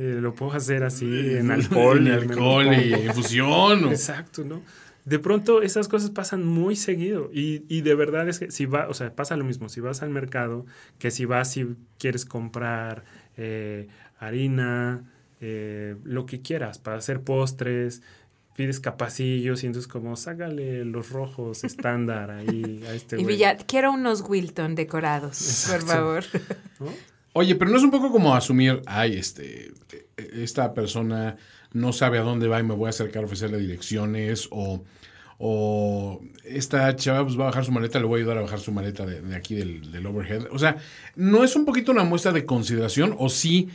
Eh, 0.00 0.18
lo 0.20 0.32
puedo 0.32 0.52
hacer 0.52 0.84
así, 0.84 1.06
en 1.36 1.50
alcohol. 1.50 2.06
En 2.06 2.12
alcohol 2.12 2.66
y 2.72 2.94
infusión. 2.94 3.84
o- 3.84 3.90
Exacto, 3.90 4.44
¿no? 4.44 4.62
De 5.04 5.18
pronto 5.18 5.60
esas 5.62 5.88
cosas 5.88 6.10
pasan 6.10 6.44
muy 6.46 6.76
seguido 6.76 7.30
y, 7.34 7.64
y 7.68 7.80
de 7.80 7.96
verdad 7.96 8.28
es 8.28 8.38
que 8.38 8.50
si 8.52 8.64
va, 8.66 8.88
o 8.88 8.94
sea, 8.94 9.12
pasa 9.16 9.36
lo 9.36 9.42
mismo, 9.44 9.68
si 9.68 9.80
vas 9.80 10.02
al 10.02 10.10
mercado, 10.10 10.66
que 11.00 11.10
si 11.10 11.24
vas, 11.24 11.50
si 11.50 11.66
quieres 11.98 12.26
comprar 12.26 13.02
eh, 13.36 13.88
harina, 14.20 15.02
eh, 15.40 15.96
lo 16.04 16.26
que 16.26 16.42
quieras, 16.42 16.78
para 16.78 16.98
hacer 16.98 17.22
postres, 17.22 18.00
pides 18.58 18.80
capacillos 18.80 19.62
y 19.62 19.66
entonces 19.66 19.86
como 19.86 20.16
sácale 20.16 20.84
los 20.84 21.10
rojos 21.10 21.62
estándar 21.62 22.32
ahí 22.32 22.82
a 22.88 22.92
este 22.92 23.14
Y 23.14 23.22
güey, 23.22 23.36
Villa, 23.36 23.56
quiero 23.56 23.92
unos 23.92 24.20
Wilton 24.28 24.74
decorados, 24.74 25.40
Exacto. 25.40 25.86
por 25.86 25.94
favor. 25.94 26.24
¿no? 26.80 26.86
Oye, 27.34 27.54
pero 27.54 27.70
no 27.70 27.76
es 27.76 27.84
un 27.84 27.92
poco 27.92 28.10
como 28.10 28.34
asumir, 28.34 28.82
ay, 28.86 29.16
este, 29.16 29.70
esta 30.16 30.74
persona 30.74 31.36
no 31.72 31.92
sabe 31.92 32.18
a 32.18 32.22
dónde 32.22 32.48
va 32.48 32.58
y 32.58 32.64
me 32.64 32.74
voy 32.74 32.86
a 32.86 32.90
acercar 32.90 33.22
a 33.22 33.26
ofrecerle 33.26 33.58
direcciones 33.58 34.48
o, 34.50 34.82
o 35.40 36.20
esta 36.44 36.94
chava 36.96 37.22
pues 37.24 37.38
va 37.38 37.44
a 37.44 37.46
bajar 37.46 37.64
su 37.64 37.70
maleta, 37.72 38.00
le 38.00 38.06
voy 38.06 38.18
a 38.18 38.22
ayudar 38.22 38.38
a 38.38 38.40
bajar 38.42 38.58
su 38.58 38.72
maleta 38.72 39.06
de, 39.06 39.20
de 39.20 39.36
aquí 39.36 39.54
del, 39.54 39.92
del 39.92 40.04
overhead. 40.06 40.46
O 40.50 40.58
sea, 40.58 40.76
¿no 41.14 41.44
es 41.44 41.54
un 41.54 41.64
poquito 41.64 41.92
una 41.92 42.02
muestra 42.04 42.32
de 42.32 42.44
consideración 42.44 43.14
o 43.18 43.28
sí 43.28 43.68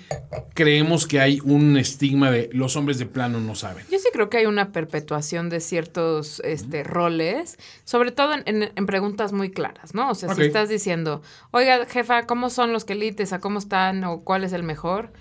creemos 0.53 1.07
que 1.07 1.19
hay 1.21 1.39
un 1.43 1.77
estigma 1.77 2.31
de 2.31 2.49
los 2.51 2.75
hombres 2.75 2.97
de 2.99 3.05
plano 3.05 3.39
no 3.39 3.55
saben? 3.55 3.85
Yo 3.91 3.97
sí 3.99 4.09
creo 4.11 4.29
que 4.29 4.37
hay 4.37 4.45
una 4.45 4.71
perpetuación 4.73 5.49
de 5.49 5.61
ciertos 5.61 6.41
este, 6.43 6.83
roles, 6.83 7.57
sobre 7.85 8.11
todo 8.11 8.33
en, 8.33 8.43
en- 8.45 8.71
en 8.75 8.85
preguntas 8.85 9.31
muy 9.31 9.49
claras, 9.51 9.93
¿no? 9.93 10.09
O 10.09 10.15
sea, 10.15 10.29
si 10.35 10.41
estás 10.47 10.67
diciendo, 10.69 11.21
oiga, 11.51 11.85
jefa, 11.85 12.25
¿cómo 12.25 12.49
son 12.49 12.73
los 12.73 12.83
quelites? 12.85 13.31
¿A 13.33 13.39
cómo 13.39 13.59
están? 13.59 14.03
¿O 14.03 14.21
cuál 14.21 14.43
es 14.43 14.51
el 14.53 14.63
mejor? 14.63 15.11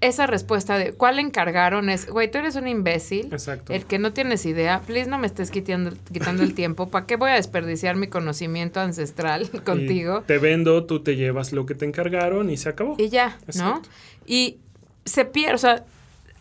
Esa 0.00 0.26
respuesta 0.26 0.76
de 0.76 0.92
cuál 0.92 1.18
encargaron 1.18 1.88
es, 1.88 2.10
güey, 2.10 2.30
tú 2.30 2.38
eres 2.38 2.56
un 2.56 2.68
imbécil, 2.68 3.32
Exacto. 3.32 3.72
el 3.72 3.86
que 3.86 3.98
no 3.98 4.12
tienes 4.12 4.44
idea, 4.44 4.82
please 4.82 5.08
no 5.08 5.18
me 5.18 5.26
estés 5.26 5.50
quitando, 5.50 5.92
quitando 6.12 6.42
el 6.42 6.54
tiempo, 6.54 6.90
¿para 6.90 7.06
qué 7.06 7.16
voy 7.16 7.30
a 7.30 7.34
desperdiciar 7.34 7.96
mi 7.96 8.08
conocimiento 8.08 8.80
ancestral 8.80 9.48
Y 9.54 9.58
contigo? 9.60 10.22
te 10.26 10.38
vendo, 10.38 10.84
tú 10.84 11.02
te 11.02 11.16
llevas 11.16 11.52
lo 11.52 11.64
que 11.64 11.74
te 11.74 11.86
encargaron 11.86 12.50
y 12.50 12.56
se 12.58 12.68
acabó. 12.68 12.96
Y 12.98 13.08
ya, 13.08 13.38
¿no? 13.56 13.80
Y 14.26 14.58
se 15.06 15.24
pierde, 15.24 15.54
o 15.54 15.58
sea, 15.58 15.84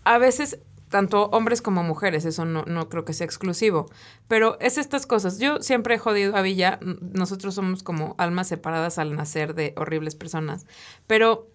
a 0.03 0.17
veces 0.17 0.59
tanto 0.89 1.25
hombres 1.27 1.61
como 1.63 1.81
mujeres, 1.83 2.23
eso 2.25 2.45
no, 2.45 2.65
no 2.67 2.87
creo 2.89 3.03
que 3.05 3.13
sea 3.13 3.25
exclusivo, 3.25 3.89
pero 4.27 4.59
es 4.59 4.77
estas 4.77 5.07
cosas. 5.07 5.39
Yo 5.39 5.59
siempre 5.61 5.95
he 5.95 5.97
jodido 5.97 6.35
a 6.35 6.41
Villa, 6.41 6.79
nosotros 7.01 7.55
somos 7.55 7.81
como 7.81 8.13
almas 8.19 8.47
separadas 8.47 8.99
al 8.99 9.15
nacer 9.15 9.55
de 9.55 9.73
horribles 9.75 10.13
personas, 10.15 10.67
pero 11.07 11.47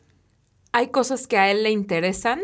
hay 0.72 0.88
cosas 0.88 1.26
que 1.26 1.38
a 1.38 1.50
él 1.50 1.62
le 1.62 1.70
interesan, 1.70 2.40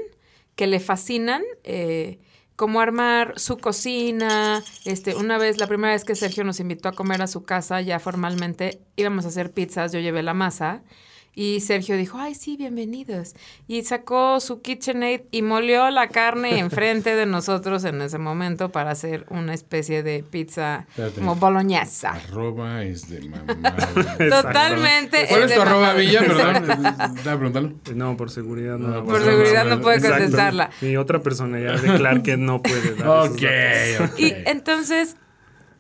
que 0.57 0.67
le 0.67 0.81
fascinan, 0.81 1.43
eh, 1.65 2.19
como 2.57 2.81
armar 2.81 3.39
su 3.39 3.59
cocina. 3.59 4.63
Este, 4.85 5.17
una 5.17 5.39
vez, 5.39 5.59
la 5.59 5.67
primera 5.67 5.93
vez 5.93 6.05
que 6.05 6.15
Sergio 6.15 6.45
nos 6.45 6.61
invitó 6.61 6.89
a 6.89 6.93
comer 6.93 7.23
a 7.23 7.27
su 7.27 7.45
casa, 7.45 7.81
ya 7.81 7.99
formalmente 7.99 8.81
íbamos 8.97 9.25
a 9.25 9.29
hacer 9.29 9.51
pizzas, 9.51 9.93
yo 9.93 10.01
llevé 10.01 10.23
la 10.23 10.35
masa 10.35 10.83
Y 11.37 11.61
Sergio 11.61 11.97
dijo, 11.97 12.17
ay, 12.19 12.35
sí, 12.37 12.57
bienvenidos. 12.57 13.35
Y 13.67 13.83
sacó 13.83 14.39
su 14.39 14.63
KitchenAid 14.63 15.23
y 15.33 15.43
molió 15.43 15.91
la 15.91 16.07
carne 16.09 16.61
enfrente 16.61 17.17
de 17.17 17.27
nosotros 17.27 17.85
en 17.85 18.01
ese 18.03 18.19
momento 18.19 18.71
para 18.71 18.93
hacer 18.93 19.27
una 19.31 19.53
especie 19.53 20.05
de 20.05 20.23
pizza 20.23 20.87
Espérate. 20.91 21.21
como 21.21 21.35
boloñesa. 21.35 22.11
Arroba 22.13 22.85
es 22.85 23.09
de 23.09 23.21
mamá. 23.29 23.77
Totalmente. 24.31 25.27
¿Cuál 25.29 25.43
es 25.43 25.51
es 25.51 25.57
tu 25.57 25.63
arroba 25.63 25.87
mamá. 25.89 25.95
Villa? 25.99 26.21
Perdón. 26.21 27.15
Preguntando. 27.25 27.75
No, 27.95 28.17
por 28.17 28.31
seguridad 28.31 28.79
no. 28.79 28.89
No, 28.89 29.05
Por 29.05 29.19
No, 29.19 29.25
seguridad 29.25 29.65
no, 29.65 29.77
no 29.77 29.83
puede 29.83 29.97
Exacto. 29.97 30.19
contestarla. 30.19 30.71
Mi 30.83 30.97
otra 30.97 31.21
persona 31.21 31.59
ya 31.59 31.73
de 31.77 31.97
Clark 31.99 32.23
que 32.23 32.37
no 32.37 32.63
puede 32.63 32.95
dar 32.95 33.25
esos 33.25 33.31
Ok, 33.33 33.43
datos. 33.99 34.11
ok. 34.13 34.21
Y 34.21 34.35
entonces, 34.47 35.17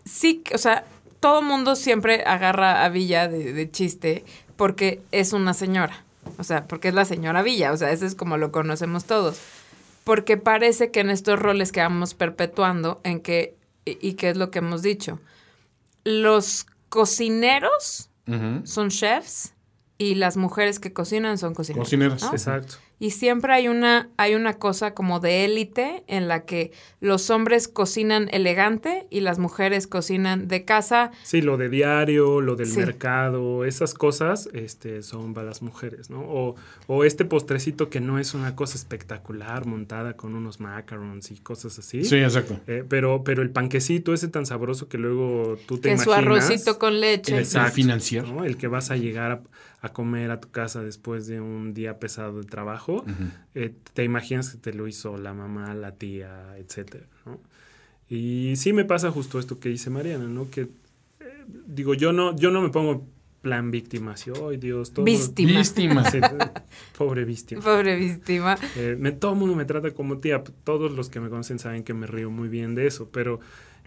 sí, 0.05 0.43
o 0.53 0.59
sea, 0.59 0.85
todo 1.21 1.43
mundo 1.43 1.75
siempre 1.77 2.23
agarra 2.27 2.85
a 2.85 2.89
Villa 2.89 3.29
de, 3.29 3.53
de 3.53 3.71
chiste 3.71 4.25
porque 4.57 5.01
es 5.13 5.33
una 5.33 5.55
señora. 5.55 6.05
O 6.39 6.45
sea, 6.45 6.67
porque 6.67 6.89
es 6.89 6.95
la 6.95 7.05
señora 7.05 7.43
Villa. 7.43 7.73
O 7.73 7.77
sea, 7.77 7.91
eso 7.91 8.07
es 8.07 8.15
como 8.15 8.37
lo 8.37 8.53
conocemos 8.53 9.05
todos. 9.05 9.41
Porque 10.05 10.37
parece 10.37 10.91
que 10.91 11.01
en 11.01 11.11
estos 11.11 11.39
roles 11.39 11.73
que 11.73 11.81
vamos 11.81 12.15
perpetuando, 12.15 13.01
en 13.05 13.21
que, 13.21 13.57
y, 13.85 13.99
y 14.07 14.15
que 14.15 14.31
es 14.31 14.37
lo 14.37 14.51
que 14.51 14.59
hemos 14.59 14.83
dicho, 14.83 15.21
los 16.05 16.67
cocineros 16.89 18.11
son 18.65 18.89
chefs 18.89 19.54
y 20.11 20.15
las 20.15 20.37
mujeres 20.37 20.79
que 20.81 20.93
cocinan 20.93 21.39
son 21.39 21.55
cocineras. 21.55 21.87
Cocineras. 21.87 22.23
¿no? 22.23 22.31
Exacto. 22.33 22.75
Y 23.01 23.11
siempre 23.11 23.53
hay 23.53 23.69
una, 23.69 24.09
hay 24.17 24.35
una 24.37 24.55
cosa 24.55 24.95
como 24.95 25.19
de 25.19 25.45
élite 25.45 26.05
en 26.07 26.29
la 26.29 26.45
que 26.45 26.71
los 27.01 27.29
hombres 27.29 27.67
cocinan 27.69 28.29
elegante 28.31 29.07
y 29.11 29.21
las 29.21 29.39
mujeres 29.39 29.87
cocinan 29.89 30.47
de 30.49 30.65
casa. 30.65 31.11
Sí, 31.25 31.43
lo 31.43 31.57
de 31.57 31.69
diario, 31.69 32.41
lo 32.41 32.55
del 32.57 32.69
Sí. 32.69 32.79
mercado, 32.79 33.65
esas 33.65 33.95
cosas 33.95 34.49
este, 34.55 35.03
son 35.03 35.35
para 35.35 35.49
las 35.49 35.61
mujeres, 35.61 36.09
¿no? 36.09 36.21
O, 36.21 36.55
o 36.87 37.05
este 37.05 37.25
postrecito 37.25 37.91
que 37.91 38.01
no 38.01 38.19
es 38.19 38.33
una 38.33 38.55
cosa 38.55 38.77
espectacular, 38.77 39.67
montada 39.67 40.17
con 40.17 40.35
unos 40.35 40.61
macarons 40.61 41.31
y 41.33 41.37
cosas 41.41 41.79
así. 41.79 42.05
Sí, 42.05 42.17
exacto. 42.17 42.59
Eh, 42.69 42.85
pero, 42.89 43.23
pero 43.25 43.43
el 43.43 43.51
panquecito 43.51 44.15
ese 44.15 44.29
tan 44.29 44.47
sabroso 44.47 44.89
que 44.89 44.99
luego 44.99 45.57
tú 45.67 45.79
te 45.79 45.91
Que 45.91 45.99
su 45.99 46.11
imaginas. 46.11 46.45
arrocito 46.49 46.79
con 46.79 47.01
leche. 47.01 47.39
Es- 47.41 47.55
El 47.55 47.67
financiero. 47.73 48.29
¿no? 48.29 48.45
El 48.45 48.57
que 48.57 48.69
vas 48.69 48.91
a 48.91 48.97
llegar 48.97 49.33
a, 49.33 49.41
a 49.85 49.93
comer 49.93 50.31
a 50.31 50.41
tu 50.41 50.51
casa 50.51 50.83
después 50.83 51.27
de 51.27 51.43
un 51.43 51.75
día 51.75 51.99
pesado 51.99 52.41
de 52.41 52.47
trabajo, 52.47 53.05
eh, 53.55 53.75
te 53.93 54.03
imaginas 54.03 54.49
que 54.49 54.57
te 54.57 54.73
lo 54.73 54.89
hizo 54.89 55.19
la 55.19 55.35
mamá, 55.35 55.75
la 55.75 55.93
tía, 55.93 56.57
etcétera, 56.57 57.05
¿no? 57.27 57.39
Y 58.09 58.55
sí 58.57 58.73
me 58.73 58.87
pasa 58.87 59.11
justo 59.11 59.39
esto 59.39 59.61
que 59.61 59.69
dice 59.69 59.91
Mariana, 59.91 60.25
¿no? 60.27 60.49
Que 60.49 60.63
eh, 60.63 61.45
digo, 61.67 61.93
yo 61.93 62.15
no, 62.15 62.35
yo 62.35 62.51
no 62.51 62.63
me 62.63 62.71
pongo 62.71 63.07
plan 63.43 63.71
víctima, 63.71 64.13
así, 64.13 64.31
ay 64.35 64.57
Dios, 64.57 64.95
todo 64.95 65.05
Víctima. 65.05 65.61
Víctima. 65.61 66.11
Sí, 66.11 66.19
pobre 66.97 67.27
víctima. 67.27 67.61
Pobre 67.61 67.95
víctima. 67.97 68.57
Eh, 68.77 68.97
me, 68.99 69.13
todo 69.13 69.33
el 69.35 69.39
mundo 69.39 69.55
me 69.55 69.67
trata 69.67 69.91
como 69.91 70.17
tía. 70.17 70.43
Todos 70.65 70.93
los 70.93 71.11
que 71.11 71.21
me 71.21 71.29
conocen 71.29 71.59
saben 71.59 71.85
que 71.85 71.93
me 71.93 72.07
río 72.07 72.31
muy 72.31 72.49
bien 72.49 72.75
de 72.75 72.87
eso. 72.87 73.11
Pero 73.13 73.41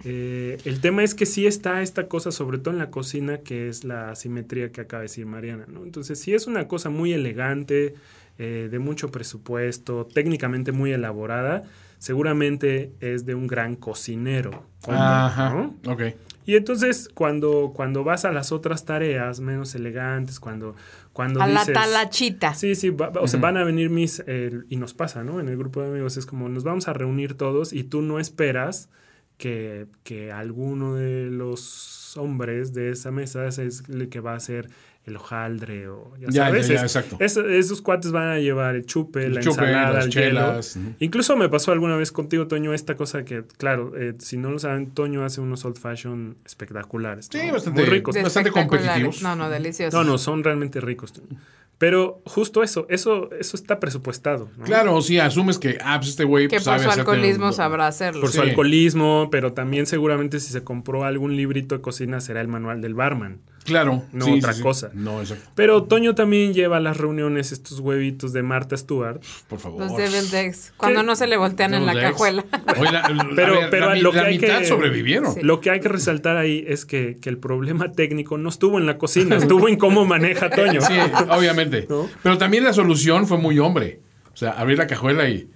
eh, 0.04 0.58
el 0.66 0.80
tema 0.82 1.04
es 1.04 1.16
que 1.16 1.26
sí 1.26 1.48
está 1.48 1.82
esta 1.82 2.08
cosa, 2.08 2.32
sobre 2.32 2.60
todo 2.60 2.74
en 2.74 2.78
la 2.80 2.90
cocina, 2.92 3.40
que 3.40 3.68
es 3.70 3.84
la 3.84 4.12
asimetría 4.12 4.72
que 4.72 4.82
acaba 4.82 5.02
de 5.02 5.06
decir 5.06 5.26
Mariana. 5.26 5.66
¿no? 5.68 5.84
Entonces, 5.84 6.20
sí 6.20 6.34
es 6.34 6.48
una 6.48 6.68
cosa 6.68 6.90
muy 6.90 7.14
elegante, 7.14 7.96
eh, 8.38 8.68
de 8.70 8.80
mucho 8.80 9.10
presupuesto, 9.10 10.06
técnicamente 10.06 10.72
muy 10.72 10.92
elaborada. 10.92 11.64
Seguramente 12.00 12.92
es 13.00 13.26
de 13.26 13.34
un 13.36 13.48
gran 13.48 13.76
cocinero. 13.76 14.52
hombre, 14.86 15.02
Ajá. 15.02 15.50
¿no? 15.54 15.92
Ok. 15.92 16.02
Y 16.46 16.56
entonces, 16.56 17.10
cuando, 17.14 17.74
cuando 17.76 18.04
vas 18.06 18.24
a 18.24 18.32
las 18.32 18.52
otras 18.54 18.86
tareas 18.86 19.40
menos 19.42 19.76
elegantes, 19.76 20.40
cuando, 20.40 20.76
cuando 21.12 21.42
A 21.42 21.48
la 21.48 21.66
talachita. 21.66 22.54
Sí, 22.54 22.76
sí, 22.76 22.90
va- 22.92 23.10
o 23.20 23.28
sea, 23.28 23.38
Ujú. 23.40 23.44
van 23.44 23.58
a 23.58 23.64
venir 23.66 23.90
mis, 23.90 24.24
eh, 24.28 24.52
y 24.70 24.78
nos 24.78 24.94
pasa, 24.94 25.24
¿no? 25.26 25.42
En 25.42 25.50
el 25.50 25.58
grupo 25.58 25.82
de 25.82 25.90
amigos 25.90 26.16
es 26.16 26.26
como, 26.26 26.48
nos 26.48 26.64
vamos 26.64 26.88
a 26.88 26.94
reunir 26.94 27.34
todos 27.34 27.74
y 27.74 27.84
tú 27.84 28.02
no 28.02 28.20
esperas 28.20 28.90
que, 29.38 29.88
que 30.04 30.32
alguno 30.32 30.96
de 30.96 31.30
los 31.30 32.18
hombres 32.18 32.74
de 32.74 32.92
esa 32.92 33.12
mesa 33.12 33.48
es 33.48 33.60
el 33.60 34.10
que 34.10 34.20
va 34.20 34.34
a 34.34 34.38
hacer 34.38 34.70
el 35.08 35.16
hojaldre 35.16 35.88
o 35.88 36.14
ya 36.20 36.28
Ya, 36.30 36.46
sabes. 36.46 36.68
ya, 36.68 36.74
ya, 36.76 36.80
es- 36.82 36.96
exacto. 36.96 37.16
es- 37.20 37.38
esos 37.38 37.82
cuates 37.82 38.12
van 38.12 38.28
a 38.28 38.40
llevar 38.40 38.76
el 38.76 38.86
chupe, 38.86 39.26
El 39.26 39.36
la 39.36 39.42
chupe, 39.42 39.62
ensalada, 39.62 39.94
las 39.94 40.06
el 40.06 40.12
hielo. 40.12 40.40
chelas. 40.42 40.76
ujú. 40.76 40.94
Incluso 41.00 41.36
me 41.38 41.50
pasó 41.50 41.72
alguna 41.72 41.96
vez 41.96 42.12
contigo, 42.12 42.48
Toño, 42.48 42.74
esta 42.74 42.96
cosa 42.96 43.24
que, 43.26 43.44
claro, 43.58 43.94
eh, 43.98 44.14
si 44.20 44.38
no 44.38 44.52
lo 44.52 44.60
saben, 44.60 44.92
Toño 44.92 45.24
hace 45.24 45.42
unos 45.42 45.64
old 45.66 45.78
fashion 45.78 46.38
espectaculares. 46.46 47.30
Sí, 47.32 47.40
¿no? 47.48 47.54
bastante- 47.54 47.82
Muy 47.82 47.90
ricos. 47.90 48.22
bastante 48.22 48.52
competitivos. 48.52 49.22
No, 49.24 49.36
no, 49.36 49.50
deliciosos. 49.50 49.94
No, 49.94 50.04
no, 50.04 50.18
son 50.18 50.44
realmente 50.44 50.82
ricos. 50.82 51.14
Pero 51.78 52.22
justo 52.26 52.64
eso, 52.64 52.88
eso, 52.90 53.30
eso 53.40 53.56
está 53.56 53.80
presupuestado. 53.80 54.50
¿no? 54.58 54.66
Claro, 54.66 55.00
sí, 55.02 55.20
asumes 55.20 55.60
que, 55.60 55.78
ah, 55.84 55.98
pues 56.00 56.10
este 56.10 56.24
güey 56.24 56.46
Que 56.48 56.56
pues, 56.56 56.64
por 56.64 56.74
sabe 56.74 56.84
su 56.84 56.90
hacerte 56.90 57.12
alcoholismo 57.12 57.46
un- 57.48 57.54
sabrá 57.54 57.86
hacerlo. 57.88 58.22
Por 58.22 58.32
su 58.32 58.42
alcoholismo, 58.42 59.30
pero 59.32 59.54
también 59.54 59.86
seguramente 59.86 60.40
si 60.40 60.52
se 60.52 60.64
compró 60.64 61.04
algún 61.04 61.36
librito 61.38 61.76
de 61.76 61.82
cocina 61.82 62.20
será 62.20 62.42
el 62.42 62.48
manual 62.48 62.82
del 62.82 62.96
barman. 62.96 63.42
Claro. 63.68 64.04
No 64.12 64.26
sí, 64.26 64.32
otra 64.38 64.54
sí, 64.54 64.58
sí. 64.58 64.64
cosa. 64.64 64.90
No, 64.94 65.20
exacto. 65.22 65.50
Pero 65.54 65.84
Toño 65.84 66.16
también 66.16 66.54
lleva 66.54 66.78
a 66.78 66.80
las 66.80 66.98
reuniones 66.98 67.52
estos 67.52 67.80
huevitos 67.80 68.34
de 68.34 68.42
Marta 68.42 68.76
Stewart. 68.78 69.22
Por 69.48 69.60
favor. 69.60 69.82
Los 69.82 69.96
Devil 69.96 70.30
Decks. 70.32 70.74
Cuando 70.78 71.02
¿Qué? 71.02 71.06
no 71.06 71.16
se 71.16 71.28
le 71.28 71.38
voltean 71.38 71.74
en 71.74 71.86
la 71.86 71.94
cajuela. 72.00 72.46
Oye, 72.80 72.92
la- 72.92 73.08
Pero- 73.36 73.60
pero 73.70 73.90
la, 73.90 73.96
lo 73.98 74.12
que 74.12 74.20
hay 74.20 74.40
mitad 74.40 74.60
que- 74.60 74.66
sobrevivieron. 74.66 75.34
Sí. 75.34 75.42
Lo 75.44 75.60
que 75.62 75.70
hay 75.70 75.80
que 75.80 75.90
resaltar 75.90 76.38
ahí 76.38 76.64
es 76.68 76.86
que, 76.86 77.18
que 77.22 77.30
el 77.30 77.38
problema 77.38 77.92
técnico 77.92 78.38
no 78.38 78.50
estuvo 78.50 78.80
en 78.80 78.86
la 78.86 78.98
cocina, 78.98 79.36
estuvo 79.36 79.68
en 79.68 79.78
cómo 79.78 80.06
maneja 80.06 80.50
Toño. 80.50 80.82
Sí, 80.82 80.94
obviamente. 81.30 81.86
¿No? 81.90 82.10
Pero 82.24 82.38
también 82.38 82.64
la 82.64 82.74
solución 82.74 83.28
fue 83.28 83.38
muy 83.38 83.60
hombre. 83.60 84.00
O 84.34 84.38
sea, 84.38 84.52
abrir 84.52 84.78
la 84.78 84.88
cajuela 84.88 85.28
y 85.30 85.50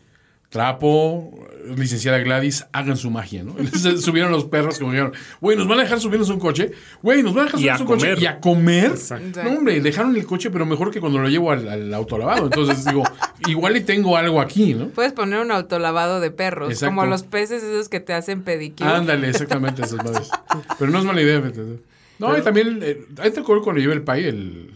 trapo, 0.51 1.33
licenciada 1.77 2.17
Gladys, 2.19 2.67
hagan 2.73 2.97
su 2.97 3.09
magia, 3.09 3.41
¿no? 3.41 3.55
Entonces 3.57 4.01
subieron 4.01 4.31
los 4.31 4.43
perros 4.45 4.77
como 4.77 4.91
dijeron, 4.91 5.13
güey, 5.39 5.57
¿nos 5.57 5.65
van 5.65 5.79
a 5.79 5.83
dejar 5.83 6.01
subirnos 6.01 6.29
un 6.29 6.39
coche? 6.39 6.71
Güey, 7.01 7.23
¿nos 7.23 7.33
van 7.33 7.43
a 7.43 7.45
dejar 7.45 7.59
subirnos 7.61 7.79
a 7.79 7.83
a 7.83 7.85
un 7.85 7.87
coche? 7.87 8.07
comer. 8.09 8.21
¿Y 8.21 8.25
a 8.25 8.39
comer? 8.41 8.85
Exacto. 8.91 9.43
No, 9.43 9.51
hombre, 9.51 9.79
dejaron 9.79 10.13
el 10.15 10.25
coche, 10.25 10.51
pero 10.51 10.65
mejor 10.65 10.91
que 10.91 10.99
cuando 10.99 11.19
lo 11.19 11.29
llevo 11.29 11.51
al, 11.51 11.69
al 11.69 11.93
autolavado. 11.93 12.43
Entonces 12.45 12.83
digo, 12.83 13.03
igual 13.47 13.77
y 13.77 13.81
tengo 13.81 14.17
algo 14.17 14.41
aquí, 14.41 14.73
¿no? 14.73 14.89
Puedes 14.89 15.13
poner 15.13 15.39
un 15.39 15.51
autolavado 15.51 16.19
de 16.19 16.31
perros, 16.31 16.69
Exacto. 16.69 16.95
como 16.95 17.05
los 17.05 17.23
peces 17.23 17.63
esos 17.63 17.87
que 17.87 18.01
te 18.01 18.13
hacen 18.13 18.41
pedicure. 18.43 18.89
Ándale, 18.89 19.29
exactamente 19.29 19.83
esas 19.83 20.03
madres. 20.03 20.29
Pero 20.77 20.91
no 20.91 20.99
es 20.99 21.05
mala 21.05 21.21
idea. 21.21 21.39
fíjate. 21.39 21.79
No, 22.19 22.37
y 22.37 22.41
también, 22.41 22.79
eh, 22.83 23.05
ahí 23.19 23.31
te 23.31 23.39
acuerdo 23.39 23.63
cuando 23.63 23.81
llevé 23.81 23.93
el 23.93 24.03
pay, 24.03 24.25
el... 24.25 24.69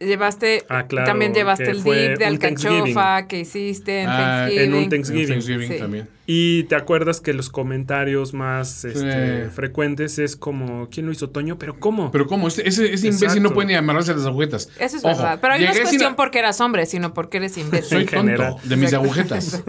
Llevaste, 0.00 0.64
Ah, 0.70 0.86
claro, 0.86 1.06
también 1.06 1.34
llevaste 1.34 1.70
el 1.70 1.82
dip 1.84 1.92
de 1.92 2.14
un 2.16 2.22
alcachofa 2.22 3.26
que 3.26 3.40
hiciste 3.40 4.00
en 4.00 4.08
Ah, 4.08 4.46
Thanksgiving. 4.48 4.64
en 4.64 4.74
un 4.74 4.88
Thanksgiving. 4.88 5.28
Thanksgiving 5.28 5.68
Sí. 5.68 5.78
también. 5.78 6.08
Y 6.26 6.62
te 6.64 6.76
acuerdas 6.76 7.20
que 7.20 7.34
los 7.34 7.50
comentarios 7.50 8.32
más 8.32 8.84
este, 8.86 9.44
Sí. 9.44 9.50
frecuentes 9.50 10.18
es 10.18 10.36
como, 10.36 10.88
¿quién 10.88 11.04
lo 11.04 11.12
hizo 11.12 11.28
Toño? 11.28 11.58
¿Pero 11.58 11.78
cómo? 11.78 12.10
Pero 12.12 12.26
¿cómo? 12.28 12.48
Ese, 12.48 12.66
ese 12.66 12.84
imbécil 12.86 13.08
Exacto. 13.08 13.40
no 13.40 13.50
puede 13.52 13.68
ni 13.68 13.74
amarrarse 13.74 14.12
a 14.12 14.16
las 14.16 14.24
agujetas. 14.24 14.70
Eso 14.78 14.96
es 14.96 15.04
Ojo, 15.04 15.18
verdad. 15.18 15.38
Pero 15.38 15.52
ahí 15.54 15.64
no 15.64 15.70
es 15.70 15.80
cuestión 15.80 16.12
a- 16.14 16.16
porque 16.16 16.38
eras 16.38 16.58
hombre, 16.62 16.86
sino 16.86 17.12
porque 17.12 17.36
eres 17.36 17.58
imbécil. 17.58 17.88
Soy 18.08 18.18
en 18.20 18.36
tonto 18.36 18.56
de 18.64 18.76
mis 18.76 18.94
agujetas. 18.94 19.62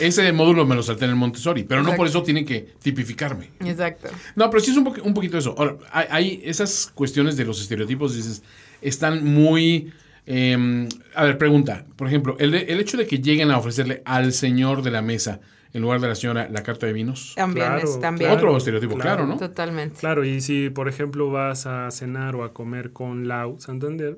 Ese 0.00 0.32
módulo 0.32 0.66
me 0.66 0.74
lo 0.74 0.82
salté 0.82 1.04
en 1.04 1.10
el 1.12 1.16
Montessori, 1.16 1.62
pero 1.62 1.84
no 1.84 1.94
por 1.94 2.08
eso 2.08 2.24
tienen 2.24 2.44
que 2.44 2.66
tipificarme. 2.82 3.50
Exacto. 3.60 4.08
No, 4.34 4.50
pero 4.50 4.60
sí 4.64 4.72
es 4.72 4.76
un, 4.78 4.86
poqu- 4.86 5.02
un 5.04 5.14
poquito 5.14 5.38
eso. 5.38 5.54
Ahora, 5.56 5.76
hay, 5.92 6.06
hay 6.10 6.40
esas 6.44 6.90
cuestiones 6.92 7.36
de 7.36 7.44
los 7.44 7.60
estereotipos, 7.60 8.16
dices, 8.16 8.42
están 8.82 9.24
muy... 9.24 9.92
eh, 10.26 10.88
a 11.14 11.24
ver, 11.24 11.38
pregunta. 11.38 11.84
Por 11.96 12.08
ejemplo, 12.08 12.36
el, 12.38 12.50
de- 12.50 12.62
el 12.68 12.80
hecho 12.80 12.96
de 12.96 13.06
que 13.06 13.18
lleguen 13.20 13.50
a 13.50 13.58
ofrecerle 13.58 14.02
al 14.04 14.32
señor 14.32 14.82
de 14.82 14.90
la 14.90 15.02
mesa, 15.02 15.40
en 15.72 15.82
lugar 15.82 16.00
de 16.00 16.08
la 16.08 16.14
señora, 16.14 16.48
la 16.50 16.62
carta 16.62 16.86
de 16.86 16.92
vinos. 16.92 17.34
También 17.36 17.66
Claro, 17.66 17.84
es, 17.84 18.00
también. 18.00 18.30
claro. 18.30 18.46
Otro 18.48 18.56
estereotipo, 18.56 18.96
claro, 18.96 19.26
¿no? 19.26 19.36
Totalmente. 19.36 19.96
Claro, 20.00 20.24
y 20.24 20.40
si 20.40 20.70
por 20.70 20.88
ejemplo 20.88 21.30
vas 21.30 21.66
a 21.66 21.90
cenar 21.90 22.34
o 22.36 22.44
a 22.44 22.52
comer 22.54 22.92
con 22.92 23.28
Lau 23.28 23.58
Santander, 23.60 24.16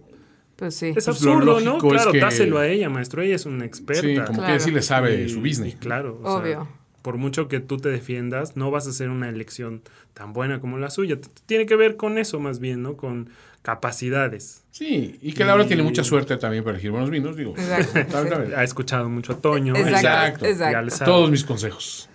Pues 0.57 0.75
sí. 0.77 0.87
es 0.87 0.94
Pues 0.94 1.09
absurdo, 1.09 1.61
¿no? 1.61 1.79
Claro, 1.79 2.12
que- 2.12 2.21
dáselo 2.21 2.59
a 2.59 2.66
ella, 2.68 2.88
maestro. 2.90 3.23
Ella 3.23 3.35
es 3.37 3.47
una 3.47 3.64
experta. 3.64 4.03
Sí, 4.03 4.14
como 4.27 4.38
Claro. 4.38 4.55
que 4.55 4.61
sí 4.61 4.71
le 4.71 4.83
sabe 4.83 5.23
Y- 5.25 5.29
su 5.29 5.40
business. 5.40 5.75
y 5.75 5.77
claro. 5.77 6.21
o 6.23 6.27
sea, 6.27 6.40
Obvio. 6.42 6.68
por 7.03 7.16
mucho 7.16 7.49
que 7.49 7.61
tú 7.61 7.77
te 7.79 7.88
defiendas, 7.88 8.57
no 8.57 8.71
vas 8.71 8.87
a 8.87 8.90
hacer 8.90 9.09
una 9.11 9.29
elección 9.29 9.83
tan 10.14 10.33
buena 10.33 10.61
como 10.61 10.79
la 10.79 10.90
suya. 10.90 11.18
Tiene 11.47 11.66
que 11.66 11.75
ver 11.77 11.97
con 11.97 12.18
eso 12.18 12.38
más 12.40 12.59
bien, 12.61 12.83
¿no? 12.83 12.97
Con 12.97 13.31
capacidades. 13.62 14.62
Sí, 14.71 15.18
y 15.23 15.33
que 15.33 15.44
Laura 15.44 15.64
Y- 15.64 15.68
tiene 15.68 15.83
mucha 15.83 16.05
suerte 16.05 16.37
también 16.37 16.62
para 16.64 16.75
elegir 16.75 16.90
buenos 16.90 17.11
vinos, 17.11 17.37
digo. 17.37 17.55
Exacto. 17.57 18.37
Ha 18.57 18.64
escuchado 18.64 19.09
mucho 19.09 19.33
a 19.33 19.37
Toño. 19.38 19.75
Exacto. 19.77 20.47
Exacto. 20.47 21.05
Todos 21.05 21.31
mis 21.31 21.44
consejos. 21.44 22.09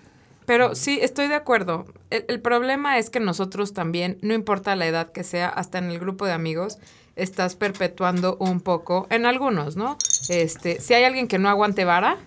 Pero 0.46 0.76
sí, 0.76 1.00
estoy 1.02 1.28
de 1.28 1.36
acuerdo. 1.36 1.86
El, 2.10 2.26
el 2.28 2.40
problema 2.42 2.98
es 2.98 3.10
que 3.10 3.20
nosotros 3.20 3.74
también, 3.74 4.18
no 4.22 4.34
importa 4.34 4.76
la 4.76 4.86
edad 4.88 5.12
que 5.12 5.24
sea, 5.24 5.48
hasta 5.48 5.78
en 5.78 5.86
el 5.86 6.00
grupo 6.00 6.26
de 6.26 6.34
amigos, 6.34 6.80
estás 7.16 7.56
perpetuando 7.56 8.36
un 8.40 8.60
poco, 8.60 9.08
en 9.10 9.26
algunos, 9.26 9.76
¿no? 9.78 9.98
Este, 10.30 10.82
si 10.82 10.94
hay 10.96 11.04
alguien 11.06 11.28
que 11.28 11.38
no 11.40 11.48
aguante 11.48 11.86
vara, 11.86 12.18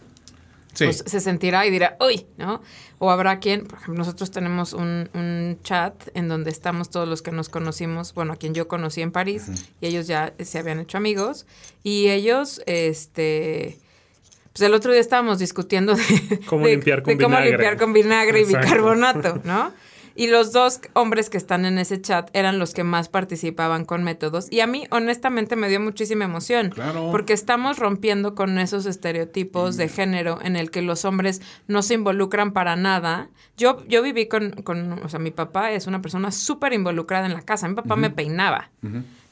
pues 0.79 1.05
se 1.07 1.21
sentirá 1.21 1.67
y 1.67 1.71
dirá, 1.71 1.97
uy, 2.01 2.27
¿no? 2.37 2.63
O 2.99 3.11
habrá 3.11 3.39
quien, 3.41 3.67
por 3.67 3.79
ejemplo, 3.79 3.99
nosotros 3.99 4.31
tenemos 4.31 4.73
un, 4.73 5.11
un 5.15 5.59
chat 5.63 5.95
en 6.15 6.29
donde 6.29 6.51
estamos 6.51 6.91
todos 6.91 7.09
los 7.09 7.23
que 7.23 7.31
nos 7.31 7.49
conocimos, 7.49 8.15
bueno, 8.15 8.33
a 8.33 8.37
quien 8.37 8.55
yo 8.55 8.69
conocí 8.69 9.03
en 9.03 9.13
París, 9.13 9.49
y 9.81 9.87
ellos 9.87 10.07
ya 10.07 10.33
se 10.39 10.59
habían 10.59 10.81
hecho 10.81 10.97
amigos, 10.97 11.47
y 11.83 12.09
ellos, 12.09 12.63
este... 12.67 13.79
Pues 14.53 14.67
el 14.67 14.73
otro 14.73 14.91
día 14.91 15.03
estábamos 15.03 15.39
discutiendo 15.39 15.95
de 15.95 16.41
cómo 16.47 16.67
limpiar 16.67 17.03
con 17.03 17.19
de 17.19 17.23
cómo 17.23 17.37
vinagre. 17.37 17.51
limpiar 17.51 17.77
con 17.77 17.93
vinagre 17.93 18.41
y 18.41 18.45
Exacto. 18.45 18.67
bicarbonato, 18.67 19.41
¿no? 19.45 19.73
Y 20.17 20.29
los 20.29 20.53
dos 20.53 20.81
hombres 20.95 21.29
que 21.29 21.37
están 21.37 21.67
en 21.67 21.79
ese 21.79 22.01
chat 22.01 22.31
eran 22.33 22.59
los 22.59 22.73
que 22.73 22.85
más 22.85 23.09
participaban 23.11 23.85
con 23.85 24.03
métodos. 24.03 24.49
Y 24.51 24.61
a 24.61 24.67
mí, 24.67 24.87
honestamente, 24.91 25.57
me 25.57 25.69
dio 25.69 25.79
muchísima 25.79 26.25
emoción. 26.25 26.71
Claro. 26.71 27.11
Porque 27.11 27.35
estamos 27.35 27.79
rompiendo 27.79 28.35
con 28.35 28.59
esos 28.59 28.87
estereotipos 28.87 29.77
de 29.77 29.89
género 29.89 30.39
en 30.43 30.57
el 30.57 30.71
que 30.71 30.81
los 30.81 31.05
hombres 31.05 31.43
no 31.69 31.83
se 31.83 31.95
involucran 31.95 32.53
para 32.53 32.77
nada. 32.77 33.29
Yo, 33.59 33.85
yo 33.87 34.03
viví 34.03 34.27
con, 34.27 34.53
con, 34.63 35.05
o 35.05 35.09
sea, 35.11 35.19
mi 35.19 35.31
papá 35.31 35.73
es 35.73 35.87
una 35.87 36.01
persona 36.01 36.31
súper 36.33 36.73
involucrada 36.73 37.27
en 37.27 37.35
la 37.35 37.43
casa. 37.43 37.69
Mi 37.69 37.75
papá 37.75 37.97
me 37.97 38.09
peinaba. 38.09 38.71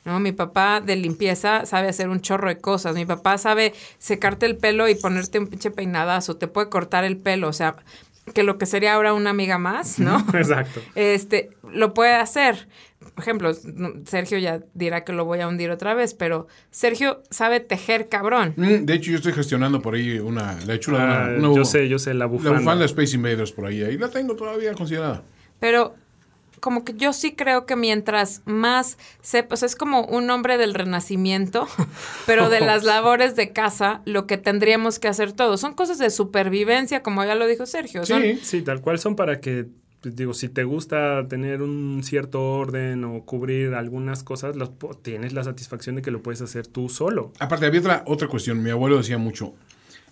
¿no? 0.04 0.20
Mi 0.20 0.32
papá 0.32 0.80
de 0.80 0.96
limpieza 0.96 1.64
sabe 1.64 1.88
hacer 1.88 2.10
un 2.10 2.20
chorro 2.20 2.48
de 2.48 2.58
cosas. 2.58 2.94
Mi 2.94 3.06
papá 3.06 3.38
sabe 3.38 3.72
secarte 3.98 4.46
el 4.46 4.56
pelo 4.56 4.88
y 4.88 4.94
ponerte 4.94 5.38
un 5.38 5.46
pinche 5.46 5.70
peinadazo. 5.70 6.36
Te 6.36 6.46
puede 6.46 6.68
cortar 6.68 7.04
el 7.04 7.16
pelo. 7.16 7.48
O 7.48 7.52
sea, 7.54 7.76
que 8.32 8.42
lo 8.42 8.56
que 8.58 8.66
sería 8.66 8.94
ahora 8.94 9.12
una 9.12 9.30
amiga 9.30 9.58
más, 9.58 9.98
¿no? 9.98 10.24
Exacto. 10.34 10.80
Este, 10.94 11.50
lo 11.72 11.92
puede 11.94 12.14
hacer. 12.14 12.68
Por 13.14 13.22
ejemplo, 13.22 13.52
Sergio 14.06 14.38
ya 14.38 14.60
dirá 14.72 15.04
que 15.04 15.12
lo 15.12 15.26
voy 15.26 15.40
a 15.40 15.46
hundir 15.48 15.70
otra 15.70 15.92
vez, 15.92 16.14
pero 16.14 16.46
Sergio 16.70 17.22
sabe 17.30 17.60
tejer 17.60 18.08
cabrón. 18.08 18.54
Mm, 18.56 18.86
De 18.86 18.94
hecho, 18.94 19.10
yo 19.10 19.18
estoy 19.18 19.34
gestionando 19.34 19.82
por 19.82 19.94
ahí 19.94 20.18
una, 20.18 20.56
la 20.66 20.74
hechura 20.74 21.24
Ah, 21.24 21.28
de 21.28 21.38
una, 21.38 21.48
una- 21.50 21.56
yo 21.58 21.64
sé, 21.66 21.86
yo 21.88 21.98
sé, 21.98 22.14
la 22.14 22.20
La 22.20 22.26
bufanda. 22.26 22.58
bufanda 22.58 22.80
de 22.80 22.86
Space 22.86 23.14
Invaders 23.14 23.52
por 23.52 23.66
ahí. 23.66 23.82
Ahí 23.82 23.98
la 23.98 24.08
tengo 24.08 24.34
todavía 24.34 24.72
considerada. 24.72 25.22
Pero 25.60 25.94
como 26.64 26.82
que 26.82 26.94
yo 26.94 27.12
sí 27.12 27.34
creo 27.34 27.66
que 27.66 27.76
mientras 27.76 28.40
más 28.46 28.96
sepa, 29.20 29.52
o 29.52 29.56
sea, 29.58 29.66
es 29.66 29.76
como 29.76 30.06
un 30.06 30.30
hombre 30.30 30.56
del 30.56 30.72
renacimiento, 30.72 31.68
pero 32.26 32.48
de 32.48 32.60
las 32.60 32.84
labores 32.84 33.36
de 33.36 33.52
casa, 33.52 34.00
lo 34.06 34.26
que 34.26 34.38
tendríamos 34.38 34.98
que 34.98 35.08
hacer 35.08 35.32
todos. 35.32 35.60
Son 35.60 35.74
cosas 35.74 35.98
de 35.98 36.08
supervivencia, 36.08 37.02
como 37.02 37.22
ya 37.22 37.34
lo 37.34 37.46
dijo 37.46 37.66
Sergio. 37.66 38.06
son- 38.06 38.22
Sí. 38.22 38.38
Sí, 38.42 38.62
tal 38.62 38.80
cual 38.80 38.98
son 38.98 39.14
para 39.14 39.40
que, 39.40 39.66
pues, 40.00 40.16
digo, 40.16 40.32
si 40.32 40.48
te 40.48 40.64
gusta 40.64 41.28
tener 41.28 41.60
un 41.60 42.00
cierto 42.02 42.42
orden 42.42 43.04
o 43.04 43.24
cubrir 43.26 43.74
algunas 43.74 44.22
cosas, 44.24 44.56
los 44.56 44.70
tienes 45.02 45.34
la 45.34 45.44
satisfacción 45.44 45.96
de 45.96 46.02
que 46.02 46.10
lo 46.10 46.22
puedes 46.22 46.40
hacer 46.40 46.66
tú 46.66 46.88
solo. 46.88 47.32
Aparte, 47.40 47.66
había 47.66 47.80
otra, 47.80 48.04
otra 48.06 48.28
cuestión. 48.28 48.62
Mi 48.62 48.70
abuelo 48.70 48.96
decía 48.96 49.18
mucho. 49.18 49.52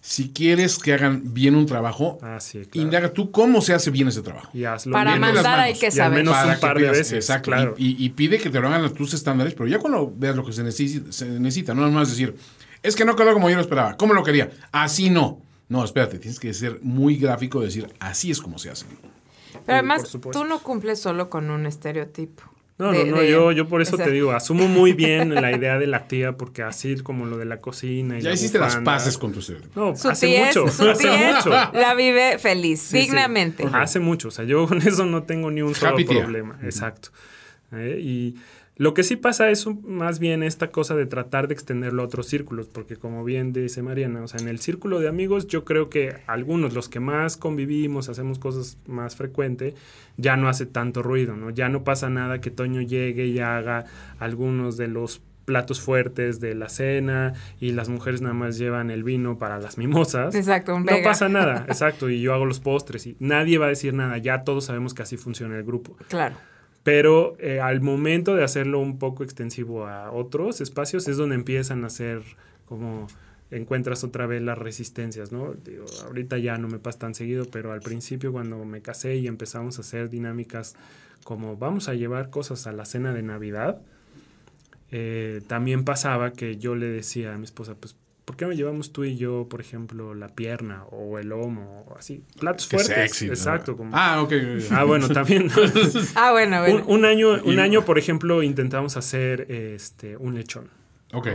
Si 0.04 0.30
quieres 0.32 0.78
que 0.80 0.92
hagan 0.94 1.32
bien 1.32 1.54
un 1.54 1.64
trabajo, 1.64 2.18
Ah, 2.22 2.40
sí, 2.40 2.64
claro. 2.66 2.86
indaga 2.86 3.12
tú 3.12 3.30
cómo 3.30 3.60
se 3.60 3.72
hace 3.72 3.90
bien 3.92 4.08
ese 4.08 4.20
trabajo. 4.20 4.50
Y 4.52 4.64
hazlo 4.64 4.92
Para 4.92 5.12
bien. 5.12 5.20
Mandar 5.20 5.60
hay 5.60 5.74
que 5.74 5.86
Y 5.86 5.86
al 5.86 5.92
saber. 5.92 6.18
menos 6.18 6.34
Para 6.34 6.54
un 6.54 6.60
par 6.60 6.74
de 6.76 6.80
pidas- 6.82 6.96
veces, 6.98 7.12
Exacto. 7.12 7.50
claro. 7.52 7.74
Y, 7.78 7.90
y- 8.02 8.06
y 8.06 8.08
pide 8.10 8.38
que 8.38 8.50
te 8.50 8.60
lo 8.60 8.66
hagan 8.66 8.84
a 8.84 8.88
tus 8.92 9.14
estándares, 9.14 9.54
pero 9.54 9.68
ya 9.68 9.78
cuando 9.78 10.12
veas 10.14 10.34
lo 10.34 10.44
que 10.44 10.52
se 10.52 10.64
necesita, 10.64 11.12
se 11.12 11.26
necesita, 11.26 11.72
no 11.72 11.82
nada 11.82 11.92
más 11.92 12.10
decir, 12.10 12.34
es 12.82 12.96
que 12.96 13.04
no 13.04 13.14
quedó 13.14 13.32
como 13.32 13.48
yo 13.48 13.54
lo 13.54 13.60
esperaba. 13.62 13.96
¿Cómo 13.96 14.12
lo 14.12 14.24
quería? 14.24 14.50
Así 14.72 15.08
no. 15.08 15.40
No, 15.68 15.84
espérate, 15.84 16.18
tienes 16.18 16.40
que 16.40 16.52
ser 16.52 16.80
muy 16.82 17.16
gráfico, 17.16 17.60
decir, 17.60 17.86
así 18.00 18.32
es 18.32 18.40
como 18.40 18.58
se 18.58 18.70
hace. 18.70 18.86
Pero 19.64 19.78
además, 19.78 20.02
tú 20.32 20.44
no 20.44 20.58
cumples 20.64 20.98
solo 21.00 21.30
con 21.30 21.48
un 21.48 21.64
estereotipo. 21.64 22.42
No, 22.86 22.92
de- 22.92 23.04
no, 23.04 23.16
no, 23.16 23.22
de- 23.22 23.30
yo, 23.30 23.52
yo 23.52 23.68
por 23.68 23.80
eso 23.82 23.94
o 23.94 23.96
sea, 23.96 24.06
te 24.06 24.12
digo, 24.12 24.32
asumo 24.32 24.66
muy 24.68 24.92
bien 24.92 25.34
la 25.34 25.52
idea 25.52 25.78
de 25.78 25.86
la 25.86 26.06
tía, 26.08 26.32
porque 26.36 26.62
así 26.62 26.96
como 26.96 27.26
lo 27.26 27.36
de 27.38 27.44
la 27.44 27.58
cocina 27.60 28.18
y 28.18 28.22
Ya 28.22 28.30
la 28.30 28.34
hiciste 28.34 28.58
las 28.58 28.76
pases 28.76 29.16
con 29.18 29.32
tu 29.32 29.40
cerebro. 29.42 29.68
No, 29.74 29.94
Su 29.96 30.08
hace 30.08 30.26
tía 30.26 30.50
es- 30.50 30.56
mucho, 30.56 30.72
su 30.72 30.82
hace 30.90 31.02
tía 31.08 31.34
mucho. 31.36 31.50
la 31.50 31.94
vive 31.94 32.38
feliz, 32.38 32.80
Sí, 32.80 32.88
sí. 33.02 33.06
dignamente. 33.06 33.64
Hace 33.72 34.00
mucho, 34.00 34.28
o 34.28 34.30
sea, 34.30 34.44
yo 34.44 34.66
con 34.66 34.78
eso 34.82 35.06
no 35.06 35.22
tengo 35.22 35.50
ni 35.50 35.62
un 35.62 35.74
solo 35.74 35.92
Happy 35.92 36.04
tía. 36.04 36.20
problema. 36.22 36.58
Exacto. 36.62 37.10
Eh, 37.72 37.98
Y 38.02 38.34
lo 38.82 38.94
que 38.94 39.04
sí 39.04 39.14
pasa 39.14 39.48
es 39.50 39.64
un- 39.66 39.80
más 39.86 40.18
bien 40.18 40.42
esta 40.42 40.72
cosa 40.72 40.96
de 40.96 41.06
tratar 41.06 41.46
de 41.46 41.54
extenderlo 41.54 42.02
a 42.02 42.06
otros 42.06 42.26
círculos, 42.26 42.66
porque 42.66 42.96
como 42.96 43.22
bien 43.22 43.52
dice 43.52 43.80
Mariana, 43.80 44.22
o 44.22 44.26
sea, 44.26 44.40
en 44.40 44.48
el 44.48 44.58
círculo 44.58 44.98
de 44.98 45.06
amigos 45.06 45.46
yo 45.46 45.64
creo 45.64 45.88
que 45.88 46.16
algunos, 46.26 46.74
los 46.74 46.88
que 46.88 46.98
más 46.98 47.36
convivimos, 47.36 48.08
hacemos 48.08 48.40
cosas 48.40 48.78
más 48.88 49.14
frecuente, 49.14 49.74
ya 50.16 50.36
no 50.36 50.48
hace 50.48 50.66
tanto 50.66 51.00
ruido, 51.04 51.36
¿no? 51.36 51.50
Ya 51.50 51.68
no 51.68 51.84
pasa 51.84 52.10
nada 52.10 52.40
que 52.40 52.50
Toño 52.50 52.80
llegue 52.82 53.26
y 53.26 53.38
haga 53.38 53.84
algunos 54.18 54.76
de 54.76 54.88
los 54.88 55.22
platos 55.44 55.80
fuertes 55.80 56.40
de 56.40 56.54
la 56.56 56.68
cena 56.68 57.34
y 57.60 57.72
las 57.72 57.88
mujeres 57.88 58.20
nada 58.20 58.34
más 58.34 58.58
llevan 58.58 58.90
el 58.90 59.04
vino 59.04 59.38
para 59.38 59.58
las 59.58 59.78
mimosas. 59.78 60.34
Exacto, 60.34 60.74
un 60.74 60.84
No 60.84 60.92
pasa 61.04 61.28
nada, 61.28 61.64
exacto, 61.68 62.10
y 62.10 62.20
yo 62.20 62.34
hago 62.34 62.46
los 62.46 62.58
postres 62.58 63.06
y 63.06 63.16
nadie 63.20 63.58
va 63.58 63.66
a 63.66 63.68
decir 63.68 63.94
nada, 63.94 64.18
ya 64.18 64.42
todos 64.42 64.64
sabemos 64.64 64.92
que 64.92 65.02
así 65.02 65.16
funciona 65.16 65.56
el 65.56 65.62
grupo. 65.62 65.96
Claro. 66.08 66.34
Pero 66.82 67.36
eh, 67.38 67.60
al 67.60 67.80
momento 67.80 68.34
de 68.34 68.42
hacerlo 68.42 68.80
un 68.80 68.98
poco 68.98 69.22
extensivo 69.22 69.86
a 69.86 70.10
otros 70.10 70.60
espacios 70.60 71.06
es 71.06 71.16
donde 71.16 71.36
empiezan 71.36 71.84
a 71.84 71.90
ser 71.90 72.22
como 72.66 73.06
encuentras 73.52 74.02
otra 74.02 74.26
vez 74.26 74.42
las 74.42 74.58
resistencias, 74.58 75.30
¿no? 75.30 75.52
Digo, 75.52 75.84
ahorita 76.06 76.38
ya 76.38 76.56
no 76.58 76.68
me 76.68 76.78
pasa 76.78 77.00
tan 77.00 77.14
seguido, 77.14 77.44
pero 77.52 77.72
al 77.72 77.80
principio 77.80 78.32
cuando 78.32 78.64
me 78.64 78.80
casé 78.80 79.16
y 79.16 79.26
empezamos 79.26 79.78
a 79.78 79.82
hacer 79.82 80.08
dinámicas 80.08 80.74
como 81.22 81.56
vamos 81.56 81.88
a 81.88 81.94
llevar 81.94 82.30
cosas 82.30 82.66
a 82.66 82.72
la 82.72 82.84
cena 82.84 83.12
de 83.12 83.22
Navidad, 83.22 83.80
eh, 84.90 85.40
también 85.46 85.84
pasaba 85.84 86.32
que 86.32 86.56
yo 86.56 86.74
le 86.74 86.86
decía 86.86 87.34
a 87.34 87.38
mi 87.38 87.44
esposa, 87.44 87.74
pues, 87.78 87.96
¿por 88.24 88.36
qué 88.36 88.44
no 88.46 88.52
llevamos 88.52 88.92
tú 88.92 89.04
y 89.04 89.16
yo, 89.16 89.46
por 89.50 89.60
ejemplo, 89.60 90.14
la 90.14 90.28
pierna 90.28 90.84
o 90.90 91.18
el 91.18 91.28
lomo 91.28 91.84
o 91.88 91.96
así? 91.98 92.22
Platos 92.38 92.66
Qué 92.68 92.76
fuertes. 92.78 92.94
sexy. 92.96 93.26
¿no? 93.26 93.32
Exacto. 93.32 93.76
Como, 93.76 93.90
Ah, 93.94 94.22
ok. 94.22 94.32
Ah, 94.70 94.84
bueno, 94.84 95.08
también. 95.08 95.48
Ah, 96.14 96.32
bueno, 96.32 96.60
bueno. 96.60 96.84
un, 96.86 96.98
un 97.00 97.04
año, 97.04 97.32
un 97.44 97.54
Y- 97.54 97.58
año, 97.58 97.84
por 97.84 97.98
ejemplo, 97.98 98.42
intentamos 98.42 98.96
hacer 98.96 99.50
este 99.50 100.16
un 100.16 100.34
lechón. 100.34 100.68
Ok. 101.12 101.28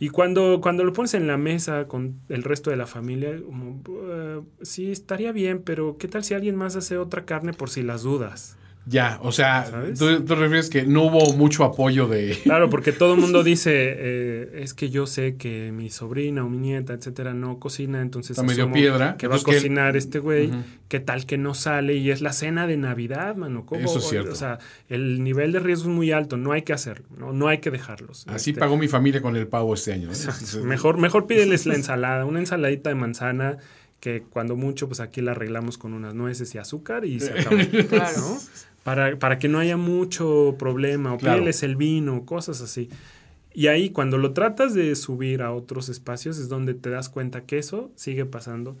Y 0.00 0.08
cuando, 0.08 0.60
cuando 0.60 0.84
lo 0.84 0.92
pones 0.92 1.14
en 1.14 1.26
la 1.26 1.36
mesa 1.36 1.86
con 1.86 2.20
el 2.28 2.42
resto 2.42 2.70
de 2.70 2.76
la 2.76 2.86
familia, 2.86 3.36
como, 3.44 3.80
"Eh, 4.10 4.40
sí, 4.62 4.90
estaría 4.90 5.30
bien, 5.32 5.62
pero 5.62 5.96
¿qué 5.98 6.08
tal 6.08 6.24
si 6.24 6.34
alguien 6.34 6.56
más 6.56 6.74
hace 6.76 6.98
otra 6.98 7.24
carne 7.24 7.52
por 7.52 7.70
si 7.70 7.82
las 7.82 8.02
dudas? 8.02 8.56
Ya, 8.86 9.18
o 9.22 9.32
sea, 9.32 9.66
tú, 9.98 10.24
tú 10.24 10.34
refieres 10.34 10.68
que 10.68 10.84
no 10.84 11.04
hubo 11.04 11.32
mucho 11.34 11.64
apoyo 11.64 12.06
de... 12.06 12.38
Claro, 12.42 12.68
porque 12.68 12.92
todo 12.92 13.14
el 13.14 13.20
mundo 13.20 13.42
dice, 13.44 13.72
eh, 13.74 14.60
es 14.62 14.74
que 14.74 14.90
yo 14.90 15.06
sé 15.06 15.36
que 15.36 15.72
mi 15.72 15.88
sobrina 15.88 16.44
o 16.44 16.50
mi 16.50 16.58
nieta, 16.58 16.92
etcétera, 16.92 17.32
no 17.32 17.58
cocina, 17.58 18.02
entonces 18.02 18.32
Está 18.32 18.42
medio 18.42 18.70
piedra, 18.70 19.16
que 19.16 19.26
va 19.26 19.36
a 19.36 19.38
que 19.38 19.44
cocinar 19.44 19.96
este 19.96 20.18
güey, 20.18 20.48
Ujú. 20.48 20.62
qué 20.88 21.00
tal 21.00 21.24
que 21.24 21.38
no 21.38 21.54
sale 21.54 21.94
y 21.94 22.10
es 22.10 22.20
la 22.20 22.34
cena 22.34 22.66
de 22.66 22.76
Navidad, 22.76 23.36
mano. 23.36 23.64
¿Cómo? 23.64 23.80
Eso 23.80 23.98
es 24.00 24.08
cierto. 24.08 24.32
O 24.32 24.36
sea, 24.36 24.58
el 24.88 25.24
nivel 25.24 25.52
de 25.52 25.60
riesgo 25.60 25.88
es 25.88 25.94
muy 25.94 26.12
alto, 26.12 26.36
no 26.36 26.52
hay 26.52 26.62
que 26.62 26.74
hacerlo, 26.74 27.06
no, 27.16 27.32
no 27.32 27.48
hay 27.48 27.58
que 27.58 27.70
dejarlos. 27.70 28.26
Así 28.28 28.50
Este, 28.50 28.60
pagó 28.60 28.76
mi 28.76 28.88
familia 28.88 29.22
con 29.22 29.34
el 29.36 29.46
pavo 29.46 29.72
este 29.72 29.94
año. 29.94 30.08
Exacto. 30.08 30.62
Mejor, 30.62 30.98
mejor 30.98 31.26
pídeles 31.26 31.64
la 31.66 31.74
ensalada, 31.74 32.26
una 32.26 32.40
ensaladita 32.40 32.90
de 32.90 32.96
manzana 32.96 33.56
que 34.00 34.20
cuando 34.20 34.54
mucho, 34.54 34.86
pues 34.86 35.00
aquí 35.00 35.22
la 35.22 35.30
arreglamos 35.30 35.78
con 35.78 35.94
unas 35.94 36.14
nueces 36.14 36.54
y 36.54 36.58
azúcar 36.58 37.06
y 37.06 37.20
se 37.20 37.32
acabó. 37.32 37.56
Claro. 37.88 38.12
¿no? 38.18 38.38
Para, 38.84 39.18
para 39.18 39.38
que 39.40 39.48
no 39.48 39.58
haya 39.58 39.76
mucho 39.76 40.54
problema, 40.58 41.12
o 41.14 41.18
Claro. 41.18 41.38
pídeles 41.38 41.62
el 41.64 41.74
vino, 41.74 42.24
cosas 42.24 42.60
así. 42.60 42.88
Y 43.52 43.66
ahí 43.68 43.90
cuando 43.90 44.18
lo 44.18 44.32
tratas 44.32 44.74
de 44.74 44.94
subir 44.94 45.42
a 45.42 45.52
otros 45.52 45.88
espacios 45.88 46.38
es 46.38 46.48
donde 46.48 46.74
te 46.74 46.90
das 46.90 47.08
cuenta 47.08 47.42
que 47.42 47.58
eso 47.58 47.90
sigue 47.96 48.24
pasando 48.26 48.76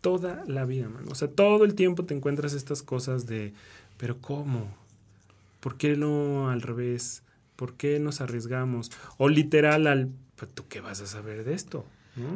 toda 0.00 0.42
la 0.46 0.64
vida, 0.64 0.88
man. 0.88 1.04
O 1.10 1.14
sea, 1.14 1.28
todo 1.28 1.64
el 1.64 1.74
tiempo 1.74 2.04
te 2.04 2.14
encuentras 2.14 2.52
estas 2.52 2.82
cosas 2.82 3.26
de, 3.26 3.54
pero 3.96 4.18
¿cómo? 4.20 4.68
¿Por 5.60 5.76
qué 5.76 5.96
no 5.96 6.50
al 6.50 6.60
revés? 6.60 7.22
¿Por 7.56 7.74
qué 7.74 7.98
nos 8.00 8.20
arriesgamos? 8.20 8.90
O 9.18 9.28
literal 9.28 9.86
al, 9.86 10.08
"Pues, 10.36 10.50
¿tú 10.52 10.64
qué 10.68 10.80
vas 10.80 11.00
a 11.00 11.06
saber 11.06 11.44
de 11.44 11.54
esto? 11.54 11.86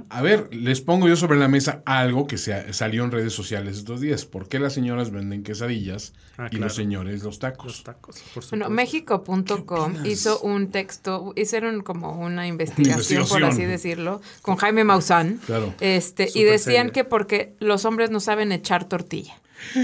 A 0.08 0.22
ver, 0.22 0.48
les 0.52 0.80
pongo 0.80 1.06
yo 1.08 1.14
sobre 1.14 1.38
la 1.38 1.46
mesa 1.46 1.82
algo 1.86 2.26
que 2.26 2.36
se 2.36 2.72
salió 2.72 3.04
en 3.04 3.12
redes 3.12 3.32
sociales 3.32 3.78
estos 3.78 4.00
días. 4.00 4.24
¿Por 4.24 4.48
qué 4.48 4.58
las 4.58 4.72
señoras 4.72 5.10
venden 5.12 5.42
quesadillas 5.44 6.14
Ah, 6.36 6.46
y 6.46 6.50
claro. 6.50 6.64
los 6.66 6.74
señores 6.74 7.14
los 7.16 7.24
Los 7.24 7.38
tacos? 7.38 7.82
tacos, 7.84 8.20
por 8.34 8.48
Bueno. 8.50 8.70
México.com 8.70 10.04
hizo 10.06 10.40
un 10.40 10.70
texto, 10.70 11.32
hicieron 11.36 11.82
como 11.82 12.12
una 12.20 12.46
investigación, 12.46 12.96
por 13.28 13.40
investigación. 13.40 13.44
así 13.44 13.64
decirlo, 13.64 14.20
con 14.42 14.56
Jaime 14.56 14.84
Maussan. 14.84 15.38
Claro. 15.46 15.74
Este, 15.80 16.28
y 16.34 16.42
decían 16.44 16.86
seria. 16.88 16.92
que 16.92 17.04
porque 17.04 17.54
los 17.60 17.84
hombres 17.84 18.10
no 18.10 18.20
saben 18.20 18.52
echar 18.52 18.88
tortilla. 18.88 19.34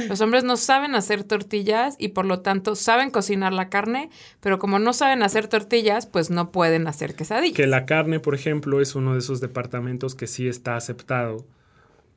Los 0.09 0.21
hombres 0.21 0.45
no 0.45 0.57
saben 0.57 0.95
hacer 0.95 1.25
tortillas 1.25 1.97
y 1.99 2.09
por 2.09 2.25
lo 2.27 2.41
tanto 2.41 2.75
saben 2.75 3.11
cocinar 3.11 3.53
la 3.53 3.69
carne, 3.69 4.11
pero 4.41 4.59
como 4.59 4.79
no 4.79 4.93
saben 4.93 5.23
hacer 5.23 5.49
tortillas, 5.49 6.07
pues 6.07 6.31
no 6.31 6.51
pueden 6.53 6.87
hacer 6.87 7.15
quesadillas. 7.15 7.57
Que 7.57 7.67
la 7.67 7.87
carne, 7.87 8.21
por 8.21 8.35
ejemplo, 8.35 8.81
es 8.81 8.95
uno 8.95 9.13
de 9.15 9.19
esos 9.21 9.41
departamentos 9.41 10.15
que 10.15 10.27
sí 10.27 10.49
está 10.49 10.77
aceptado, 10.77 11.45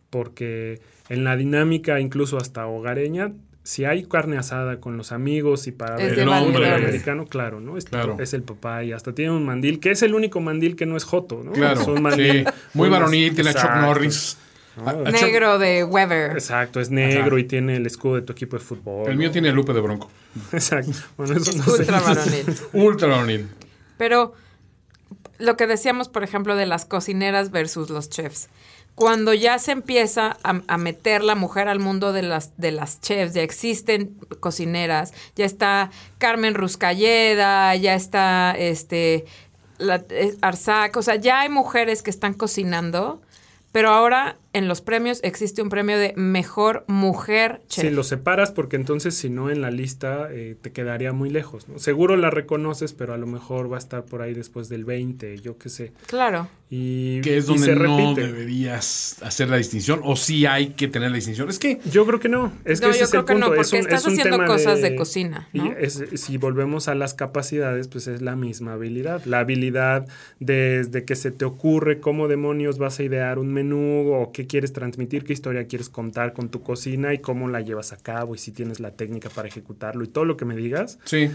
porque 0.09 0.81
en 1.09 1.23
la 1.23 1.35
dinámica, 1.35 1.99
incluso 1.99 2.37
hasta 2.37 2.67
hogareña, 2.67 3.33
si 3.63 3.83
hay 3.83 4.05
carne 4.05 4.37
asada 4.37 4.79
con 4.79 4.95
los 4.95 5.11
amigos 5.11 5.67
y 5.67 5.73
para 5.73 5.95
Es 5.97 6.03
ver 6.07 6.15
de 6.15 6.21
el 6.23 6.29
valores. 6.29 6.71
americano, 6.73 7.25
claro, 7.25 7.59
¿no? 7.59 7.77
Es, 7.77 7.83
Claro. 7.85 8.15
es 8.17 8.33
el 8.33 8.43
papá 8.43 8.83
y 8.85 8.93
hasta 8.93 9.13
tiene 9.13 9.31
un 9.31 9.45
mandil, 9.45 9.81
que 9.81 9.91
es 9.91 10.01
el 10.03 10.15
único 10.15 10.39
mandil 10.39 10.77
que 10.77 10.85
no 10.85 10.95
es 10.95 11.03
joto, 11.03 11.41
¿no? 11.43 11.51
Claro, 11.51 11.81
Es 11.81 11.87
un 11.87 12.01
mandil 12.01 12.45
sí. 12.47 12.53
Muy 12.73 12.87
varonil, 12.87 13.35
tiene 13.35 13.49
a 13.49 13.53
Chuck 13.53 13.63
Exacto. 13.63 13.85
Norris. 13.85 14.37
¿No? 14.77 14.89
Ah, 14.89 15.11
Negro 15.11 15.59
de 15.59 15.83
Weber. 15.83 16.31
Exacto, 16.31 16.79
es 16.79 16.89
negro 16.89 17.35
Ajá. 17.35 17.39
y 17.39 17.43
tiene 17.43 17.77
el 17.77 17.85
escudo 17.85 18.15
de 18.15 18.21
tu 18.21 18.33
equipo 18.33 18.57
de 18.57 18.63
fútbol. 18.63 19.09
El 19.09 19.17
mío 19.17 19.27
¿no? 19.27 19.33
tiene 19.33 19.51
Lupe 19.51 19.73
de 19.73 19.81
Bronco. 19.81 20.09
Exacto. 20.51 20.91
Bueno, 21.17 21.35
eso 21.35 21.51
no 21.53 21.63
sé. 21.63 21.81
Ultra 21.81 21.99
varonil. 21.99 22.55
Ultra 22.73 23.07
varonil. 23.07 23.49
Pero 23.97 24.33
lo 25.39 25.57
que 25.57 25.67
decíamos, 25.67 26.09
por 26.09 26.23
ejemplo, 26.23 26.55
de 26.55 26.65
las 26.65 26.85
cocineras 26.85 27.51
versus 27.51 27.89
los 27.89 28.09
chefs. 28.09 28.49
Cuando 28.95 29.35
ya 29.35 29.59
se 29.59 29.73
empieza 29.73 30.37
a, 30.43 30.61
a 30.67 30.77
meter 30.79 31.23
la 31.23 31.35
mujer 31.35 31.67
al 31.67 31.79
mundo 31.79 32.13
de 32.13 32.23
las, 32.23 32.57
de 32.57 32.71
las 32.71 32.99
chefs, 32.99 33.35
ya 33.35 33.43
existen 33.43 34.17
cocineras, 34.39 35.13
ya 35.35 35.45
está 35.45 35.91
Carmen 36.17 36.55
Ruscalleda, 36.55 37.75
ya 37.75 37.93
está 37.93 38.55
este 38.57 39.25
la, 39.77 40.03
eh, 40.09 40.35
Arzac, 40.41 40.97
o 40.97 41.01
sea, 41.01 41.15
ya 41.15 41.41
hay 41.41 41.49
mujeres 41.49 42.01
que 42.01 42.09
están 42.09 42.33
cocinando, 42.33 43.21
pero 43.71 43.89
ahora 43.89 44.37
en 44.53 44.67
los 44.67 44.81
premios 44.81 45.19
existe 45.23 45.61
un 45.61 45.69
premio 45.69 45.97
de 45.97 46.13
mejor 46.15 46.83
mujer 46.87 47.61
chef. 47.67 47.85
Si 47.85 47.91
lo 47.91 48.03
separas, 48.03 48.51
porque 48.51 48.75
entonces 48.75 49.15
si 49.15 49.29
no 49.29 49.49
en 49.49 49.61
la 49.61 49.71
lista 49.71 50.29
eh, 50.31 50.55
te 50.61 50.71
quedaría 50.71 51.13
muy 51.13 51.29
lejos. 51.29 51.67
¿no? 51.67 51.79
Seguro 51.79 52.15
la 52.17 52.29
reconoces, 52.29 52.93
pero 52.93 53.13
a 53.13 53.17
lo 53.17 53.27
mejor 53.27 53.71
va 53.71 53.75
a 53.75 53.79
estar 53.79 54.03
por 54.05 54.21
ahí 54.21 54.33
después 54.33 54.69
del 54.69 54.85
20, 54.85 55.37
yo 55.39 55.57
qué 55.57 55.69
sé. 55.69 55.91
Claro. 56.07 56.47
Y, 56.69 57.21
Que 57.21 57.37
es 57.37 57.45
donde 57.45 57.63
se 57.65 57.75
no 57.75 57.97
repite. 57.97 58.27
deberías 58.27 59.21
hacer 59.23 59.47
la 59.49 59.55
distinción. 59.57 60.01
O 60.03 60.15
sí 60.17 60.45
hay 60.45 60.69
que 60.71 60.87
tener 60.89 61.11
la 61.11 61.15
distinción. 61.15 61.47
Es 61.49 61.59
que 61.59 61.79
Yo 61.89 62.05
creo 62.05 62.19
que 62.19 62.27
no. 62.29 62.51
Es 62.65 62.79
que 62.81 62.87
No, 62.87 62.91
ese 62.91 62.99
yo 62.99 63.05
es 63.05 63.11
creo 63.11 63.21
el 63.21 63.27
que 63.27 63.35
no, 63.35 63.45
porque 63.47 63.61
es 63.61 63.71
un, 63.73 63.79
estás 63.79 64.01
es 64.01 64.07
un 64.07 64.13
haciendo 64.19 64.45
cosas 64.45 64.81
de 64.81 64.95
cocina, 64.95 65.47
y 65.53 65.61
es- 65.79 66.03
si 66.15 66.37
volvemos 66.37 66.87
a 66.87 66.95
las 66.95 67.13
capacidades, 67.13 67.87
pues 67.87 68.07
es 68.07 68.21
la 68.21 68.35
misma 68.35 68.73
habilidad. 68.73 69.23
La 69.25 69.39
habilidad 69.39 70.07
desde 70.39 71.05
que 71.05 71.15
se 71.15 71.31
te 71.31 71.45
ocurre 71.45 71.99
cómo 71.99 72.27
demonios 72.27 72.77
vas 72.77 72.99
a 72.99 73.03
idear 73.03 73.39
un 73.39 73.53
menú 73.53 74.13
o 74.13 74.31
qué 74.31 74.46
quieres 74.47 74.73
transmitir, 74.73 75.23
qué 75.23 75.33
historia 75.33 75.67
quieres 75.67 75.89
contar 75.89 76.33
con 76.33 76.49
tu 76.49 76.61
cocina 76.63 77.13
y 77.13 77.19
cómo 77.19 77.47
la 77.47 77.61
llevas 77.61 77.93
a 77.93 77.97
cabo 77.97 78.33
y 78.35 78.37
si 78.37 78.51
tienes 78.51 78.79
la 78.79 78.91
técnica 78.91 79.29
para 79.29 79.47
ejecutarlo 79.47 80.03
y 80.03 80.07
todo 80.07 80.25
lo 80.25 80.37
que 80.37 80.45
me 80.45 80.55
digas. 80.55 80.97
sí. 81.05 81.29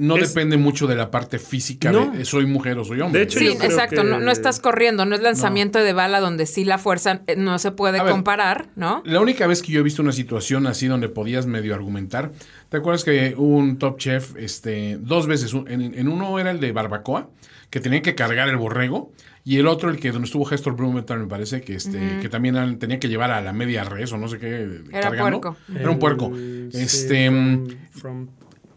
No 0.00 0.16
Es- 0.16 0.28
depende 0.32 0.56
mucho 0.58 0.86
de 0.86 0.94
la 0.94 1.10
parte 1.10 1.40
física 1.40 1.90
No. 1.90 2.12
de 2.12 2.24
soy 2.24 2.46
mujer 2.46 2.78
o 2.78 2.84
soy 2.84 3.00
hombre. 3.00 3.18
De 3.18 3.24
hecho, 3.24 3.40
Sí, 3.40 3.46
yo 3.46 3.56
creo 3.56 3.68
exacto. 3.68 4.02
que- 4.02 4.08
No, 4.08 4.20
no 4.20 4.30
estás 4.30 4.60
corriendo, 4.60 5.04
no 5.04 5.16
es 5.16 5.22
lanzamiento 5.22 5.80
de 5.80 5.92
bala 5.92 6.20
donde 6.20 6.46
sí 6.46 6.64
la 6.64 6.78
fuerza 6.78 7.22
eh, 7.26 7.34
no 7.34 7.58
se 7.58 7.72
puede 7.72 7.98
A 7.98 8.04
ver. 8.04 8.12
comparar, 8.12 8.68
¿no? 8.76 9.02
La 9.04 9.20
única 9.20 9.48
vez 9.48 9.60
que 9.60 9.72
yo 9.72 9.80
he 9.80 9.82
visto 9.82 10.00
una 10.00 10.12
situación 10.12 10.68
así 10.68 10.86
donde 10.86 11.08
podías 11.08 11.46
medio 11.46 11.74
argumentar, 11.74 12.30
¿te 12.68 12.76
acuerdas 12.76 13.02
que 13.02 13.34
hubo 13.36 13.56
un 13.56 13.76
top 13.78 13.98
chef, 13.98 14.36
este, 14.36 14.98
dos 15.00 15.26
veces, 15.26 15.52
en, 15.66 15.82
en 15.82 16.06
uno 16.08 16.38
era 16.38 16.52
el 16.52 16.60
de 16.60 16.70
barbacoa, 16.70 17.28
que 17.68 17.80
tenía 17.80 18.00
que 18.00 18.14
cargar 18.14 18.48
el 18.48 18.56
borrego, 18.56 19.10
y 19.44 19.58
el 19.58 19.66
otro, 19.66 19.90
el 19.90 19.98
que 19.98 20.12
donde 20.12 20.26
estuvo 20.26 20.50
Hestor 20.50 20.76
Blumenthal, 20.76 21.20
me 21.20 21.26
parece, 21.26 21.60
que 21.60 21.74
este, 21.74 22.18
que 22.20 22.28
también 22.28 22.78
tenía 22.78 22.98
que 22.98 23.08
llevar 23.08 23.30
a 23.30 23.40
la 23.40 23.52
media 23.52 23.84
res 23.84 24.12
o 24.12 24.18
no 24.18 24.28
sé 24.28 24.38
qué. 24.38 24.82
Era 24.90 25.10
cargando. 25.10 25.40
puerco. 25.40 25.56
Era 25.74 25.90
un 25.90 25.98
puerco. 25.98 26.32
Este, 26.72 27.30
mm, 27.30 27.68
from, 27.90 28.28
from 28.28 28.28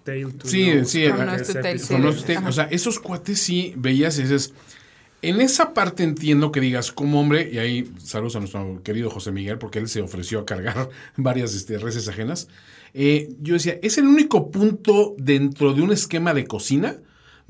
tail 0.03 0.33
to 0.33 0.47
Sí, 0.47 0.73
nose, 0.73 0.85
sí, 0.85 1.07
From 1.09 2.01
nose 2.01 2.21
to 2.21 2.25
tail, 2.25 2.47
o 2.47 2.51
sea, 2.51 2.65
esos 2.65 2.99
cuates 2.99 3.39
sí 3.39 3.73
veías 3.75 4.17
y 4.19 4.23
dices, 4.23 4.53
en 5.21 5.39
esa 5.41 5.73
parte 5.73 6.03
entiendo 6.03 6.51
que 6.51 6.59
digas 6.59 6.91
como 6.91 7.19
hombre, 7.19 7.49
y 7.51 7.59
ahí 7.59 7.91
saludos 7.97 8.35
a 8.35 8.39
nuestro 8.39 8.81
querido 8.83 9.09
José 9.09 9.31
Miguel, 9.31 9.57
porque 9.57 9.79
él 9.79 9.87
se 9.87 10.01
ofreció 10.01 10.39
a 10.39 10.45
cargar 10.45 10.89
varias 11.15 11.53
este, 11.53 11.77
reses 11.77 12.07
ajenas. 12.07 12.47
Eh, 12.93 13.29
yo 13.39 13.53
decía, 13.53 13.77
es 13.81 13.97
el 13.97 14.05
único 14.05 14.51
punto 14.51 15.15
dentro 15.17 15.73
de 15.73 15.81
un 15.81 15.91
esquema 15.91 16.33
de 16.33 16.45
cocina 16.45 16.97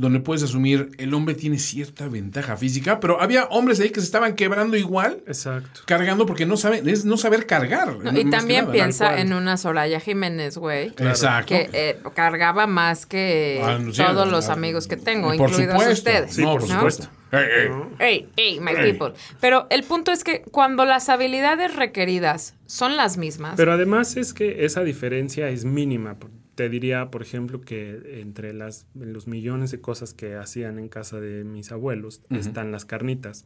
donde 0.02 0.20
puedes 0.20 0.44
asumir 0.44 0.90
el 0.98 1.14
hombre 1.14 1.36
tiene 1.36 1.60
cierta 1.60 2.08
ventaja 2.08 2.58
física, 2.58 3.00
pero 3.00 3.22
había 3.22 3.46
hombres 3.46 3.80
ahí 3.80 3.92
que 3.92 4.00
se 4.02 4.06
estaban 4.08 4.36
quebrando 4.36 4.76
igual, 4.76 5.24
Exacto. 5.28 5.82
cargando 5.86 6.26
porque 6.26 6.46
no 6.46 6.58
saben, 6.58 6.90
es 6.90 7.06
no 7.06 7.18
saber 7.18 7.46
cargar. 7.46 7.96
No, 7.98 8.20
y 8.20 8.30
también 8.30 8.62
nada. 8.62 8.72
piensa 8.74 9.20
en 9.20 9.32
una 9.34 9.58
Soraya 9.58 10.00
Jiménez, 10.00 10.58
güey. 10.58 10.88
Exacto. 10.98 11.48
Que 11.54 11.70
eh, 11.72 12.00
cargaba 12.16 12.68
más 12.68 13.06
que 13.06 13.62
Ah, 13.64 13.80
sí, 13.92 14.02
todos 14.04 14.30
los 14.30 14.50
amigos 14.50 14.88
que 14.88 14.98
tengo, 14.98 15.28
por 15.38 15.50
incluidos 15.50 15.74
supuesto. 15.74 15.94
ustedes. 15.94 16.38
no, 16.40 16.52
por 16.58 16.68
supuesto. 16.68 17.08
Ey, 17.32 17.40
ey. 17.40 17.70
Hey, 18.00 18.30
hey, 18.36 18.60
my 18.60 18.72
Hey. 18.76 18.92
people. 18.92 19.14
Pero 19.40 19.68
el 19.70 19.84
punto 19.84 20.12
es 20.12 20.24
que 20.26 20.42
cuando 20.52 20.84
las 20.84 21.08
habilidades 21.08 21.76
requeridas 21.76 22.56
son 22.66 22.98
las 22.98 23.18
mismas, 23.18 23.54
Pero 23.56 23.72
además 23.72 24.18
es 24.18 24.34
que 24.34 24.66
esa 24.66 24.84
diferencia 24.84 25.48
es 25.50 25.64
mínima. 25.64 26.18
Te 26.62 26.70
diría, 26.70 27.10
por 27.10 27.24
ejemplo, 27.24 27.60
que 27.60 28.20
entre 28.22 28.54
las, 28.54 28.86
los 28.94 29.26
millones 29.26 29.72
de 29.72 29.82
cosas 29.82 30.14
que 30.14 30.36
hacían 30.36 30.78
en 30.78 30.90
casa 30.90 31.20
de 31.20 31.44
mis 31.44 31.72
abuelos 31.72 32.22
están 32.30 32.72
las 32.72 32.86
carnitas. 32.86 33.46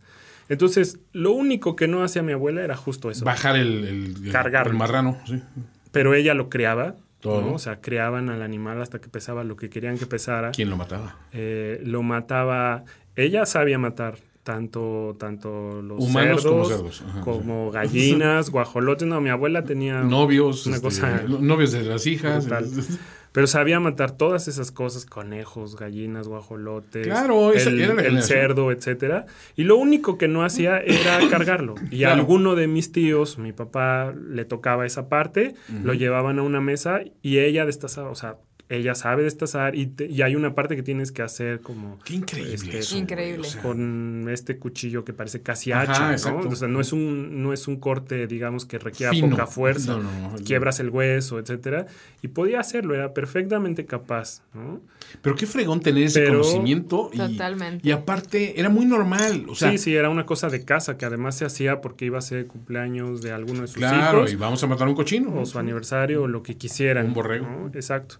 Entonces, 0.49 0.99
lo 1.13 1.31
único 1.31 1.77
que 1.77 1.87
no 1.87 2.03
hacía 2.03 2.23
mi 2.23 2.33
abuela 2.33 2.61
era 2.61 2.75
justo 2.75 3.09
eso. 3.09 3.23
Bajar 3.23 3.55
el, 3.55 3.85
el, 3.85 4.27
el- 4.27 4.73
marrano, 4.73 5.17
sí. 5.25 5.41
Pero 5.93 6.13
ella 6.13 6.33
lo 6.33 6.49
criaba. 6.49 6.95
Todo. 7.21 7.39
¿no? 7.39 7.53
O 7.53 7.57
sea, 7.59 7.79
criaban 7.79 8.29
al 8.29 8.41
animal 8.41 8.81
hasta 8.81 8.99
que 8.99 9.07
pesaba 9.07 9.45
lo 9.45 9.55
que 9.55 9.69
querían 9.69 9.97
que 9.97 10.07
pesara. 10.07 10.51
¿Quién 10.51 10.69
lo 10.69 10.75
mataba? 10.75 11.15
Eh, 11.31 11.79
lo 11.85 12.03
mataba. 12.03 12.83
Ella 13.15 13.45
sabía 13.45 13.79
matar 13.79 14.17
tanto, 14.45 15.15
tanto 15.19 15.81
los 15.81 15.99
Humanos 15.99 16.43
cerdos 16.43 16.43
como 16.43 16.65
cerdos, 16.65 17.03
ajá, 17.07 17.21
como 17.21 17.71
gallinas, 17.71 18.51
guajolotes. 18.51 19.07
No, 19.07 19.19
mi 19.19 19.31
abuela 19.31 19.63
tenía 19.63 20.01
Novios, 20.03 20.67
una 20.67 20.75
este, 20.75 20.85
cosa 20.87 21.23
novios 21.27 21.71
de 21.71 21.83
las 21.83 22.05
hijas. 22.05 22.45
brutal. 22.45 22.69
Pero 23.31 23.47
sabía 23.47 23.79
matar 23.79 24.11
todas 24.11 24.47
esas 24.47 24.71
cosas, 24.71 25.05
conejos, 25.05 25.75
gallinas, 25.75 26.27
guajolotes, 26.27 27.07
Claro, 27.07 27.51
esa 27.53 27.69
el, 27.69 27.81
era 27.81 27.95
la 27.95 28.03
el 28.03 28.21
cerdo, 28.21 28.71
etcétera. 28.71 29.25
Y 29.57 29.63
lo 29.63 29.77
único 29.77 30.17
que 30.19 30.27
no 30.27 30.45
hacía 30.45 30.77
era 30.77 31.19
cargarlo. 31.29 31.73
Y 31.89 32.03
a 32.03 32.13
alguno 32.13 32.53
de 32.55 32.67
mis 32.67 32.91
tíos, 32.91 33.39
mi 33.39 33.51
papá 33.51 34.13
le 34.13 34.45
tocaba 34.45 34.85
esa 34.85 35.09
parte, 35.09 35.55
lo 35.83 35.93
llevaban 35.95 36.37
a 36.37 36.43
una 36.43 36.61
mesa 36.61 37.01
y 37.23 37.39
ella 37.39 37.65
destazaba, 37.65 38.09
o 38.11 38.15
sea, 38.15 38.37
ella 38.67 38.95
sabe 38.95 39.21
destazar 39.23 39.75
y, 39.75 39.85
te- 39.85 40.07
y 40.07 40.23
hay 40.23 40.35
una 40.35 40.55
parte 40.55 40.75
que 40.75 40.81
tienes 40.81 41.11
que 41.11 41.21
hacer 41.21 41.59
como 41.61 41.99
Qué 42.03 42.15
increíble 42.15 42.55
Este, 42.55 42.79
eso. 42.79 42.91
güey, 42.95 43.01
Increíble. 43.03 43.41
o 43.41 43.43
sea, 43.51 43.61
con 43.61 44.27
este 44.31 44.57
cuchillo 44.57 45.05
que 45.05 45.13
parece 45.13 45.41
casi 45.41 45.71
hacha, 45.71 46.07
¿no? 46.07 46.11
exacto. 46.13 46.49
O 46.49 46.55
sea, 46.55 46.67
no 46.67 46.81
es 46.81 46.91
un 46.91 47.43
no 47.43 47.53
es 47.53 47.67
un 47.67 47.75
corte, 47.75 48.25
digamos, 48.25 48.65
que 48.65 48.79
requiera 48.79 49.11
Fino. 49.11 49.29
poca 49.29 49.45
fuerza. 49.45 49.93
No, 49.97 50.03
no, 50.03 50.31
no. 50.31 50.35
Quiebras 50.43 50.79
el 50.79 50.89
hueso, 50.89 51.37
etcétera, 51.37 51.85
y 52.23 52.27
podía 52.29 52.59
hacerlo, 52.59 52.95
era 52.95 53.13
perfectamente 53.13 53.85
capaz, 53.85 54.41
¿no? 54.53 54.81
Pero 55.21 55.35
qué 55.35 55.45
fregón 55.45 55.79
tener 55.81 56.03
ese 56.03 56.21
Pero- 56.21 56.41
conocimiento. 56.41 57.11
Y, 57.13 57.17
Totalmente. 57.17 57.87
Y 57.87 57.91
aparte, 57.91 58.59
era 58.59 58.69
muy 58.69 58.85
normal. 58.85 59.45
O 59.47 59.53
sea, 59.55 59.69
sí, 59.71 59.77
sí, 59.77 59.95
era 59.95 60.09
una 60.09 60.25
cosa 60.25 60.49
de 60.49 60.65
casa 60.65 60.97
que 60.97 61.05
además 61.05 61.37
se 61.37 61.45
hacía 61.45 61.81
porque 61.81 62.05
iba 62.05 62.17
a 62.17 62.21
ser 62.21 62.47
cumpleaños 62.47 63.21
de 63.21 63.31
alguno 63.31 63.61
de 63.61 63.67
sus 63.67 63.77
claro, 63.77 64.19
hijos 64.19 64.33
y 64.33 64.35
vamos 64.37 64.63
a 64.63 64.67
matar 64.67 64.87
un 64.87 64.95
cochino. 64.95 65.33
o 65.39 65.45
su 65.45 65.59
aniversario 65.59 66.23
o 66.23 66.27
lo 66.27 66.41
que 66.41 66.55
quisieran. 66.57 67.05
Un 67.05 67.13
borrego. 67.13 67.45
¿no? 67.45 67.67
Exacto. 67.75 68.15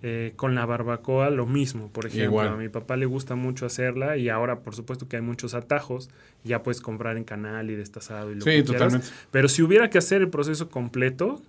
Eh, 0.00 0.32
con 0.36 0.54
la 0.54 0.64
barbacoa 0.64 1.28
lo 1.30 1.44
mismo, 1.44 1.90
por 1.90 2.06
ejemplo. 2.06 2.26
Igual. 2.26 2.48
A 2.48 2.56
mi 2.56 2.68
papá 2.68 2.96
le 2.96 3.06
gusta 3.06 3.34
mucho 3.34 3.66
hacerla 3.66 4.16
y 4.16 4.28
ahora 4.28 4.60
por 4.60 4.76
supuesto 4.76 5.08
que 5.08 5.16
hay 5.16 5.22
muchos 5.22 5.54
atajos. 5.54 6.08
Ya 6.44 6.62
puedes 6.62 6.80
comprar 6.80 7.16
en 7.16 7.24
canal 7.24 7.68
y 7.70 7.74
destazado 7.74 8.30
y 8.30 8.36
lo 8.36 8.42
Sí, 8.42 8.50
que 8.50 8.62
quieras. 8.64 8.66
totalmente. 8.92 9.06
Pero 9.32 9.48
si 9.48 9.62
hubiera 9.62 9.90
que 9.90 9.98
hacer 9.98 10.22
el 10.22 10.28
proceso 10.30 10.68
completo, 10.70 11.42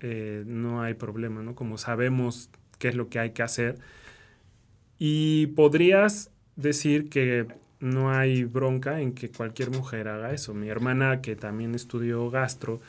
eh, 0.00 0.44
no 0.46 0.82
hay 0.82 0.94
problema, 0.94 1.42
¿no? 1.42 1.56
Como 1.56 1.78
sabemos 1.78 2.48
qué 2.78 2.88
es 2.88 2.94
lo 2.94 3.08
que 3.08 3.18
hay 3.18 3.30
que 3.30 3.42
hacer. 3.42 3.76
Y 4.98 5.48
podrías 5.48 6.30
decir 6.56 7.08
que 7.08 7.46
no 7.80 8.10
hay 8.12 8.44
bronca 8.44 9.00
en 9.00 9.12
que 9.12 9.30
cualquier 9.30 9.70
mujer 9.70 10.08
haga 10.08 10.32
eso. 10.32 10.54
Mi 10.54 10.68
hermana, 10.68 11.20
que 11.20 11.36
también 11.36 11.74
estudió 11.74 12.30
gastro, 12.30 12.80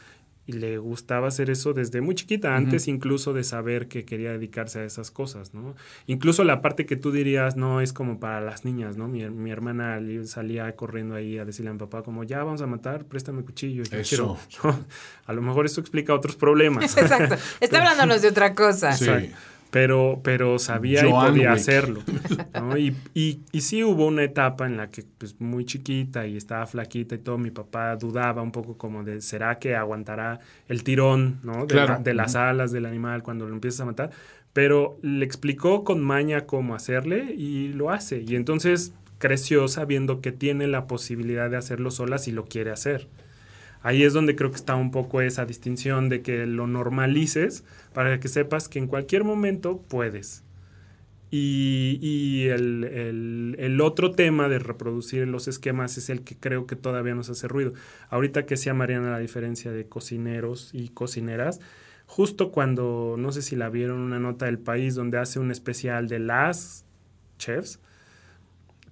y 0.48 0.54
le 0.54 0.78
gustaba 0.78 1.28
hacer 1.28 1.50
eso 1.50 1.74
desde 1.74 2.00
muy 2.00 2.16
chiquita, 2.16 2.56
antes 2.56 2.88
incluso 2.88 3.34
de 3.34 3.44
saber 3.44 3.88
que 3.90 4.06
quería 4.06 4.32
dedicarse 4.32 4.80
a 4.80 4.86
esas 4.86 5.12
cosas, 5.12 5.54
¿no? 5.54 5.76
Incluso 6.06 6.46
la 6.46 6.62
parte 6.62 6.86
que 6.86 6.96
tú 6.96 7.12
dirías, 7.12 7.58
no, 7.58 7.82
es 7.82 7.92
como 7.92 8.20
para 8.20 8.40
las 8.40 8.64
niñas, 8.64 8.96
¿no? 8.96 9.10
Mi, 9.10 9.30
mi 9.30 9.52
hermana 9.52 10.00
salía 10.24 10.74
corriendo 10.78 11.16
ahí 11.16 11.38
a 11.38 11.44
decirle 11.44 11.70
a 11.72 11.74
mi 11.74 11.80
papá 11.80 12.02
como, 12.02 12.24
ya 12.24 12.44
vamos 12.46 12.62
a 12.62 12.68
matar, 12.68 13.04
préstame 13.06 13.44
cuchillo. 13.44 13.84
yo 13.84 13.98
Eso. 13.98 14.38
quiero- 14.50 14.72
no, 14.78 14.86
a 15.26 15.34
lo 15.34 15.42
mejor 15.42 15.66
eso 15.66 15.82
explica 15.82 16.14
otros 16.14 16.38
problemas. 16.38 16.98
Exacto. 16.98 17.36
Está 17.60 17.80
hablándonos 17.80 18.22
de 18.22 18.30
otra 18.30 18.56
cosa. 18.56 18.94
Sí. 18.94 19.04
Exacto. 19.04 19.36
Pero, 19.78 20.20
pero 20.24 20.58
sabía 20.60 21.04
Joan 21.08 21.28
y 21.28 21.30
podía 21.30 21.50
Wick. 21.52 21.60
hacerlo. 21.60 22.02
¿no? 22.62 22.78
Y, 22.78 22.96
y, 23.13 23.42
y 23.52 23.62
sí 23.62 23.84
hubo 23.84 24.08
una 24.08 24.24
etapa 24.24 24.66
en 24.66 24.76
la 24.78 24.90
que, 24.90 25.04
pues, 25.18 25.40
muy 25.40 25.66
chiquita 25.66 26.26
y 26.26 26.36
estaba 26.36 26.66
flaquita 26.66 27.13
y 27.16 27.20
todo, 27.20 27.38
mi 27.38 27.52
papá 27.52 27.96
dudaba 27.96 28.42
un 28.42 28.52
poco 28.52 28.78
como 28.78 29.04
de, 29.04 29.22
¿será 29.22 29.60
que 29.60 29.76
aguantará 29.76 30.40
el 30.68 30.84
tirón, 30.84 31.40
¿no? 31.44 31.62
De, 31.62 31.68
Claro. 31.68 31.94
la- 31.94 32.00
de 32.00 32.13
las 32.16 32.36
alas 32.36 32.72
del 32.72 32.86
animal 32.88 33.22
cuando 33.22 33.48
lo 33.48 33.54
empiezas 33.54 33.82
a 33.82 33.86
matar? 33.86 34.10
Pero 34.54 34.98
le 35.04 35.24
explicó 35.24 35.84
con 35.84 36.02
maña 36.02 36.46
cómo 36.48 36.74
hacerle 36.74 37.36
y 37.38 37.68
lo 37.74 37.92
hace. 37.92 38.24
Y 38.28 38.36
entonces 38.36 38.94
creció 39.20 39.68
sabiendo 39.68 40.22
que 40.22 40.32
tiene 40.32 40.66
la 40.68 40.88
posibilidad 40.88 41.50
de 41.52 41.58
hacerlo 41.58 41.92
sola 41.92 42.18
si 42.18 42.32
lo 42.32 42.46
quiere 42.46 42.72
hacer. 42.72 43.08
Ahí 43.82 44.04
es 44.04 44.13
donde 44.13 44.36
creo 44.36 44.50
que 44.52 44.58
está 44.58 44.76
un 44.76 44.92
poco 44.92 45.22
esa 45.22 45.46
distinción 45.46 46.10
de 46.10 46.22
que 46.22 46.46
lo 46.46 46.68
normalices 46.68 47.63
para 47.94 48.20
que 48.20 48.28
sepas 48.28 48.70
que 48.70 48.80
en 48.80 48.88
cualquier 48.88 49.24
momento 49.24 49.82
puedes. 49.88 50.44
Y, 51.30 52.00
y 52.02 52.48
el, 52.50 52.86
el- 52.86 53.56
el 53.60 53.82
otro 53.82 54.12
tema 54.12 54.48
de 54.48 54.60
reproducir 54.60 55.28
los 55.28 55.48
esquemas 55.50 55.98
es 55.98 56.10
el 56.10 56.22
que 56.24 56.38
creo 56.38 56.68
que 56.68 56.76
todavía 56.78 57.16
nos 57.16 57.30
hace 57.30 57.47
ruido. 57.49 57.74
Ahorita 58.10 58.45
que 58.45 58.56
decía 58.56 58.74
Mariana 58.74 59.12
la 59.12 59.20
diferencia 59.20 59.72
de 59.72 59.86
cocineros 59.88 60.70
y 60.74 60.89
cocineras, 60.89 61.60
justo 62.06 62.51
cuando, 62.51 63.16
no 63.18 63.32
sé 63.34 63.41
si 63.41 63.56
la 63.58 63.70
vieron, 63.70 63.99
una 63.99 64.20
nota 64.20 64.45
del 64.45 64.60
país 64.60 64.95
donde 64.95 65.18
hace 65.18 65.39
un 65.39 65.51
especial 65.51 66.08
de 66.08 66.20
las 66.20 66.86
chefs, 67.38 67.80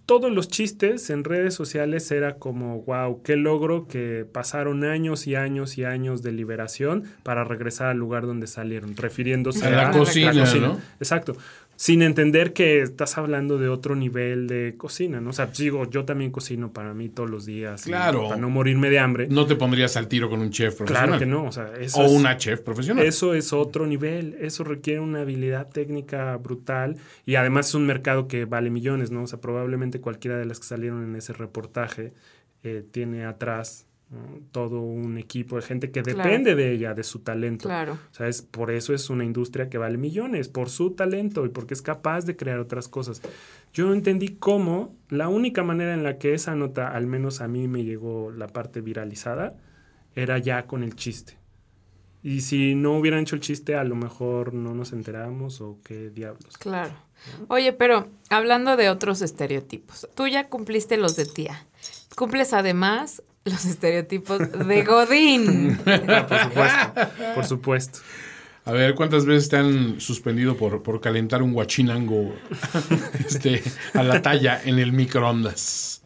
todos 0.05 0.31
los 0.31 0.47
chistes 0.47 1.09
en 1.09 1.23
redes 1.23 1.53
sociales 1.55 2.11
era 2.11 2.35
como, 2.35 2.81
wow, 2.83 3.21
qué 3.23 3.35
logro 3.35 3.87
que 3.87 4.25
pasaron 4.31 4.83
años 4.83 5.25
y 5.25 5.35
años 5.35 5.77
y 5.77 5.83
años 5.83 6.21
de 6.21 6.31
liberación 6.31 7.05
para 7.23 7.43
regresar 7.43 7.87
al 7.87 7.97
lugar 7.97 8.25
donde 8.25 8.47
salieron, 8.47 8.95
refiriéndose 8.95 9.65
A 9.65 9.71
la 9.71 9.91
cocina, 9.91 10.31
¿no? 10.33 10.79
Exacto. 10.99 11.35
Sin 11.77 12.01
entender 12.01 12.53
que 12.53 12.81
estás 12.81 13.17
hablando 13.17 13.57
de 13.57 13.67
otro 13.67 13.95
nivel 13.95 14.47
de 14.47 14.75
cocina, 14.77 15.19
¿no? 15.19 15.31
O 15.31 15.33
sea, 15.33 15.47
digo, 15.47 15.89
yo 15.89 16.05
también 16.05 16.31
cocino 16.31 16.71
para 16.71 16.93
mí 16.93 17.09
todos 17.09 17.29
los 17.29 17.45
días. 17.45 17.83
Claro. 17.83 18.29
Para 18.29 18.39
no 18.39 18.49
morirme 18.49 18.89
de 18.89 18.99
hambre. 18.99 19.27
No 19.29 19.45
te 19.45 19.55
pondrías 19.55 19.97
al 19.97 20.07
tiro 20.07 20.29
con 20.29 20.39
un 20.39 20.51
chef 20.51 20.75
profesional. 20.75 21.07
claro 21.09 21.19
que 21.19 21.25
no. 21.25 21.43
O 21.45 21.51
sea, 21.51 21.73
eso 21.79 21.99
O 21.99 22.05
es- 22.05 22.11
una 22.11 22.37
chef 22.37 22.61
profesional. 22.61 23.05
eso 23.05 23.33
es 23.33 23.51
otro 23.51 23.85
nivel, 23.87 24.37
eso 24.39 24.63
requiere 24.63 25.01
una 25.01 25.21
habilidad 25.21 25.67
técnica 25.69 26.35
brutal 26.37 26.95
y 27.25 27.35
además 27.35 27.67
es 27.69 27.75
un 27.75 27.85
mercado 27.85 28.27
que 28.27 28.45
vale 28.45 28.69
millones, 28.69 29.11
¿no? 29.11 29.23
O 29.23 29.27
sea, 29.27 29.41
probablemente 29.41 29.99
cualquiera 29.99 30.37
de 30.37 30.45
las 30.45 30.59
que 30.59 30.65
salieron 30.67 31.03
en 31.03 31.15
ese 31.15 31.33
reportaje 31.33 32.13
eh, 32.63 32.83
tiene 32.89 33.25
atrás 33.25 33.85
¿no? 34.09 34.39
todo 34.51 34.81
un 34.81 35.17
equipo 35.17 35.55
de 35.55 35.61
gente 35.63 35.91
que 35.91 36.01
Claro. 36.03 36.17
depende 36.23 36.55
de 36.55 36.71
ella, 36.71 36.93
de 36.93 37.03
su 37.03 37.19
talento. 37.19 37.67
Claro. 37.67 37.93
O 37.93 38.13
sea, 38.13 38.27
es, 38.27 38.41
por 38.41 38.71
eso 38.71 38.93
es 38.93 39.09
una 39.09 39.25
industria 39.25 39.69
que 39.69 39.77
vale 39.77 39.97
millones, 39.97 40.47
por 40.47 40.69
su 40.69 40.91
talento 40.91 41.45
y 41.45 41.49
porque 41.49 41.73
es 41.73 41.81
capaz 41.81 42.25
de 42.25 42.35
crear 42.35 42.59
otras 42.59 42.87
cosas. 42.87 43.21
Yo 43.73 43.91
entendí 43.93 44.29
cómo 44.29 44.95
la 45.09 45.27
única 45.27 45.63
manera 45.63 45.93
en 45.93 46.03
la 46.03 46.17
que 46.17 46.33
esa 46.33 46.55
nota, 46.55 46.89
al 46.89 47.07
menos 47.07 47.41
a 47.41 47.47
mí 47.47 47.67
me 47.67 47.83
llegó 47.83 48.31
la 48.31 48.47
parte 48.47 48.81
viralizada, 48.81 49.55
era 50.15 50.37
ya 50.37 50.65
con 50.65 50.83
el 50.83 50.95
chiste. 50.95 51.37
Y 52.23 52.41
si 52.41 52.73
no 52.73 52.97
hubieran 52.97 53.19
hecho 53.21 53.35
el 53.35 53.41
chiste, 53.41 53.75
a 53.75 53.83
lo 53.83 53.95
mejor 53.95 54.53
no 54.53 54.73
nos 54.73 54.93
enteramos 54.93 55.61
o 55.61 55.77
qué 55.83 56.09
diablos. 56.09 56.57
Claro. 56.57 56.93
Oye, 57.49 57.71
pero 57.71 58.07
hablando 58.29 58.77
de 58.77 58.89
otros 58.89 59.21
estereotipos, 59.21 60.07
tú 60.15 60.27
ya 60.27 60.49
cumpliste 60.49 60.97
los 60.97 61.15
de 61.15 61.25
tía. 61.25 61.67
Cumples 62.15 62.53
además 62.53 63.21
los 63.45 63.63
estereotipos 63.65 64.39
de 64.67 64.83
Godín. 64.83 65.77
Por 65.85 66.39
supuesto, 66.41 66.93
por 67.35 67.45
supuesto. 67.45 67.99
A 68.65 68.71
ver, 68.71 68.95
¿cuántas 68.95 69.27
veces 69.27 69.47
te 69.49 69.57
han 69.57 70.01
suspendido 70.01 70.57
por, 70.57 70.81
por 70.81 70.99
calentar 70.99 71.43
un 71.43 71.53
guachinango 71.53 72.33
este, 73.19 73.61
a 73.93 74.01
la 74.01 74.23
talla 74.23 74.59
en 74.65 74.79
el 74.79 74.91
microondas? 74.91 76.01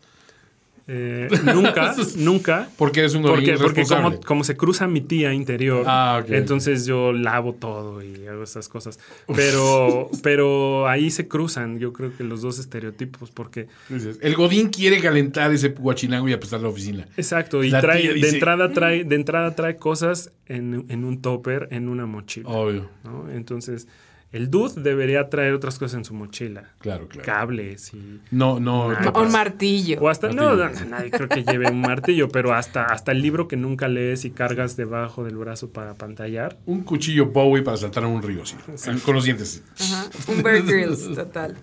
Eh, 0.91 1.27
nunca, 1.53 1.93
nunca. 2.17 2.67
Porque 2.75 3.01
eres 3.01 3.13
un 3.13 3.21
godín 3.21 3.35
Porque, 3.59 3.83
porque 3.85 4.19
como, 4.25 4.43
se 4.43 4.57
cruza 4.57 4.87
mi 4.87 5.01
tía 5.01 5.33
interior, 5.35 5.83
Ah, 5.87 6.23
entonces 6.29 6.87
yo 6.87 7.13
lavo 7.13 7.53
todo 7.53 8.01
y 8.01 8.25
hago 8.25 8.41
esas 8.41 8.67
cosas. 8.69 8.99
Pero, 9.35 10.09
pero 10.23 10.87
ahí 10.87 11.11
se 11.11 11.27
cruzan, 11.27 11.77
yo 11.79 11.93
creo 11.93 12.15
que 12.17 12.23
los 12.23 12.41
dos 12.41 12.57
estereotipos, 12.57 13.29
porque 13.29 13.67
El 14.21 14.35
godín 14.35 14.69
quiere 14.69 14.99
calentar 14.99 15.51
ese 15.51 15.69
guachinango 15.69 16.27
y 16.27 16.33
apestar 16.33 16.61
la 16.61 16.69
oficina. 16.69 17.07
exacto, 17.17 17.63
y 17.63 17.69
La 17.69 17.81
trae, 17.81 18.07
de 18.07 18.13
dice- 18.15 18.29
entrada 18.29 18.71
trae, 18.71 19.03
de 19.03 19.15
entrada 19.15 19.53
trae 19.55 19.77
cosas 19.77 20.31
en, 20.47 20.85
en 20.89 21.03
un 21.03 21.21
topper, 21.21 21.67
en 21.69 21.87
una 21.87 22.07
mochila. 22.07 22.49
Obvio. 22.49 22.89
¿no? 23.03 23.29
Entonces, 23.29 23.87
el 24.31 24.51
dude 24.51 24.81
debería 24.81 25.27
traer 25.29 25.53
otras 25.53 25.79
cosas 25.79 25.97
en 25.97 26.05
su 26.05 26.13
mochila. 26.13 26.71
Claro, 26.79 27.07
claro. 27.07 27.25
Cables 27.25 27.93
y. 27.95 28.21
No, 28.29 28.59
no. 28.59 28.91
Ah. 28.91 29.11
Un 29.15 29.31
martillo. 29.31 29.99
O 30.01 30.09
hasta, 30.09 30.29
no, 30.29 30.55
Martillo. 30.55 30.85
no, 30.85 30.89
nadie 30.91 31.09
creo 31.09 31.27
que 31.27 31.43
lleve 31.43 31.71
un 31.71 31.81
martillo, 31.81 32.29
pero 32.29 32.53
hasta, 32.53 32.85
hasta 32.85 33.11
el 33.11 33.21
libro 33.21 33.47
que 33.47 33.57
nunca 33.57 33.87
lees 33.87 34.25
y 34.25 34.31
cargas 34.31 34.77
debajo 34.77 35.23
del 35.23 35.35
brazo 35.37 35.71
para 35.71 35.95
pantallar. 35.95 36.57
Un 36.67 36.83
cuchillo 36.83 37.25
Bowie 37.27 37.63
para 37.63 37.77
saltar 37.77 38.03
a 38.03 38.07
un 38.07 38.21
río, 38.21 38.45
sí. 38.45 38.55
Con 39.03 39.15
los 39.15 39.23
dientes. 39.23 39.63
Ajá. 39.79 40.09
Un 40.27 40.43
Bear 40.43 40.61
Grylls, 40.61 41.11
total. 41.15 41.55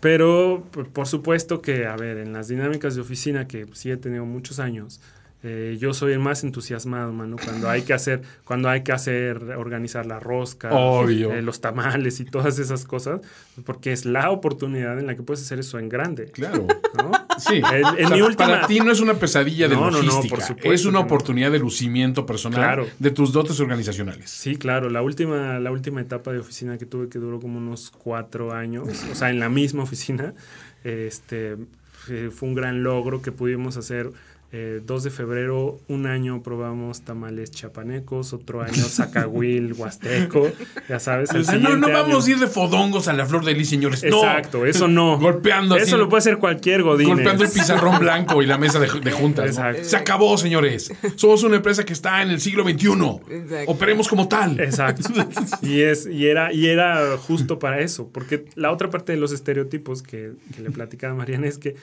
Pero, 0.00 0.66
por 0.92 1.06
supuesto 1.06 1.62
que, 1.62 1.86
a 1.86 1.96
ver, 1.96 2.18
en 2.18 2.32
las 2.34 2.48
dinámicas 2.48 2.94
de 2.94 3.00
oficina, 3.00 3.46
que 3.46 3.66
sí 3.72 3.90
he 3.90 3.96
tenido 3.96 4.26
muchos 4.26 4.58
años, 4.58 5.00
eh, 5.46 5.76
yo 5.78 5.92
soy 5.92 6.14
el 6.14 6.20
más 6.20 6.42
entusiasmado, 6.42 7.12
mano, 7.12 7.36
cuando 7.44 7.68
hay 7.68 7.82
que 7.82 7.92
hacer, 7.92 8.22
cuando 8.44 8.70
hay 8.70 8.82
que 8.82 8.92
hacer, 8.92 9.36
organizar 9.58 10.06
la 10.06 10.18
rosca, 10.18 10.70
eh, 11.06 11.42
los 11.42 11.60
tamales 11.60 12.18
y 12.20 12.24
todas 12.24 12.58
esas 12.58 12.86
cosas, 12.86 13.20
porque 13.66 13.92
es 13.92 14.06
la 14.06 14.30
oportunidad 14.30 14.98
en 14.98 15.06
la 15.06 15.14
que 15.16 15.22
puedes 15.22 15.42
hacer 15.42 15.58
eso 15.58 15.78
en 15.78 15.90
grande, 15.90 16.30
Claro. 16.32 16.66
¿no? 16.96 17.12
Sí. 17.38 17.56
En- 17.56 17.64
en 17.64 17.84
O 17.84 18.08
sea, 18.08 18.16
mi 18.16 18.22
última- 18.22 18.46
Para 18.48 18.66
ti 18.66 18.80
no 18.80 18.90
es 18.90 19.00
una 19.00 19.14
pesadilla 19.14 19.68
de 19.68 19.74
No, 19.74 19.90
no, 19.90 19.98
no, 19.98 20.02
logística. 20.04 20.34
por 20.36 20.44
supuesto 20.44 20.72
es 20.72 20.84
una 20.86 21.00
no. 21.00 21.04
oportunidad 21.04 21.52
de 21.52 21.58
lucimiento 21.58 22.24
personal 22.24 22.60
Claro. 22.60 22.86
de 22.98 23.10
tus 23.10 23.32
dotes 23.32 23.60
organizacionales. 23.60 24.30
Sí, 24.30 24.56
claro. 24.56 24.88
La 24.88 25.02
última, 25.02 25.58
la 25.60 25.70
última 25.70 26.00
etapa 26.00 26.32
de 26.32 26.38
oficina 26.38 26.78
que 26.78 26.86
tuve 26.86 27.10
que 27.10 27.18
duró 27.18 27.38
como 27.38 27.58
unos 27.58 27.90
cuatro 27.90 28.52
años, 28.54 28.88
o 29.12 29.14
sea, 29.14 29.28
en 29.28 29.40
la 29.40 29.50
misma 29.50 29.82
oficina, 29.82 30.32
este, 30.84 31.56
eh, 32.08 32.30
fue 32.32 32.48
un 32.48 32.54
gran 32.54 32.82
logro 32.82 33.22
que 33.22 33.32
pudimos 33.32 33.76
hacer. 33.76 34.10
Eh, 34.56 34.80
2 34.86 35.02
de 35.02 35.10
febrero, 35.10 35.80
un 35.88 36.06
año 36.06 36.40
probamos 36.40 37.00
tamales 37.00 37.50
chapanecos, 37.50 38.32
otro 38.32 38.62
año 38.62 38.84
zacahuil, 38.84 39.72
huasteco, 39.76 40.48
ya 40.88 41.00
sabes. 41.00 41.30
el 41.34 41.60
no, 41.60 41.76
no 41.76 41.88
vamos 41.88 42.24
año- 42.24 42.24
a 42.24 42.30
ir 42.30 42.38
de 42.38 42.46
fodongos 42.46 43.08
a 43.08 43.14
la 43.14 43.26
flor 43.26 43.44
de 43.44 43.52
lis, 43.54 43.68
señores. 43.70 44.04
No. 44.04 44.18
Exacto, 44.18 44.64
eso 44.64 44.86
no. 44.86 45.18
Golpeando 45.20 45.74
así. 45.74 45.84
Eso 45.86 45.96
lo 45.98 46.08
puede 46.08 46.20
hacer 46.20 46.38
cualquier 46.38 46.84
godín. 46.84 47.08
Golpeando 47.08 47.42
el 47.42 47.50
pizarrón 47.50 47.98
blanco 48.00 48.42
y 48.42 48.46
la 48.46 48.56
mesa 48.56 48.78
de, 48.78 48.86
de 49.00 49.10
juntas. 49.10 49.44
¿no? 49.44 49.50
Exacto. 49.50 49.82
Se 49.88 49.96
acabó, 49.96 50.38
señores. 50.38 50.92
Somos 51.16 51.42
una 51.42 51.56
empresa 51.56 51.84
que 51.84 51.92
está 51.92 52.22
en 52.22 52.30
el 52.30 52.40
siglo 52.40 52.62
XXI. 52.62 52.86
Exacto. 53.30 53.72
Operemos 53.72 54.06
como 54.06 54.28
tal. 54.28 54.60
Exacto. 54.60 55.08
Y, 55.62 55.80
es, 55.80 56.06
y, 56.06 56.28
era, 56.28 56.52
y 56.52 56.66
era 56.68 57.16
justo 57.16 57.58
para 57.58 57.80
eso, 57.80 58.08
porque 58.12 58.44
la 58.54 58.70
otra 58.70 58.88
parte 58.88 59.10
de 59.10 59.18
los 59.18 59.32
estereotipos 59.32 60.04
que, 60.04 60.30
que 60.54 60.62
le 60.62 60.70
platicaba 60.70 61.12
a 61.12 61.16
Mariana 61.16 61.48
es 61.48 61.58
que 61.58 61.74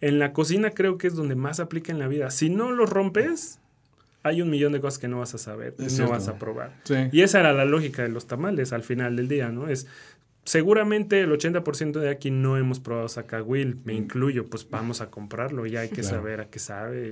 en 0.00 0.18
la 0.18 0.32
cocina 0.32 0.70
creo 0.70 0.98
que 0.98 1.06
es 1.06 1.14
donde 1.14 1.34
más 1.34 1.60
aplica 1.60 1.92
en 1.92 1.98
la 1.98 2.08
vida. 2.08 2.30
Si 2.30 2.50
no 2.50 2.72
lo 2.72 2.86
rompes, 2.86 3.58
hay 4.22 4.42
un 4.42 4.50
millón 4.50 4.72
de 4.72 4.80
cosas 4.80 4.98
que 4.98 5.08
no 5.08 5.20
vas 5.20 5.34
a 5.34 5.38
saber, 5.38 5.74
Es 5.78 5.84
no 5.84 5.88
cierto. 5.90 6.12
vas 6.12 6.28
a 6.28 6.38
probar. 6.38 6.72
Sí. 6.84 6.94
Y 7.12 7.22
esa 7.22 7.40
era 7.40 7.52
la 7.52 7.64
lógica 7.64 8.02
de 8.02 8.08
los 8.08 8.26
tamales 8.26 8.72
al 8.72 8.82
final 8.82 9.16
del 9.16 9.28
día, 9.28 9.48
¿no? 9.50 9.68
Es 9.68 9.86
seguramente 10.46 11.20
el 11.20 11.30
80% 11.30 11.98
de 12.00 12.08
aquí 12.08 12.30
no 12.30 12.56
hemos 12.56 12.80
probado 12.80 13.08
Zacahuil, 13.08 13.76
me 13.84 13.92
incluyo, 13.94 14.46
pues 14.46 14.66
vamos 14.70 15.00
a 15.00 15.10
comprarlo, 15.10 15.66
ya 15.66 15.80
hay 15.80 15.88
que 15.88 16.00
Claro. 16.00 16.16
saber 16.16 16.40
a 16.40 16.48
qué 16.48 16.58
sabe 16.58 17.08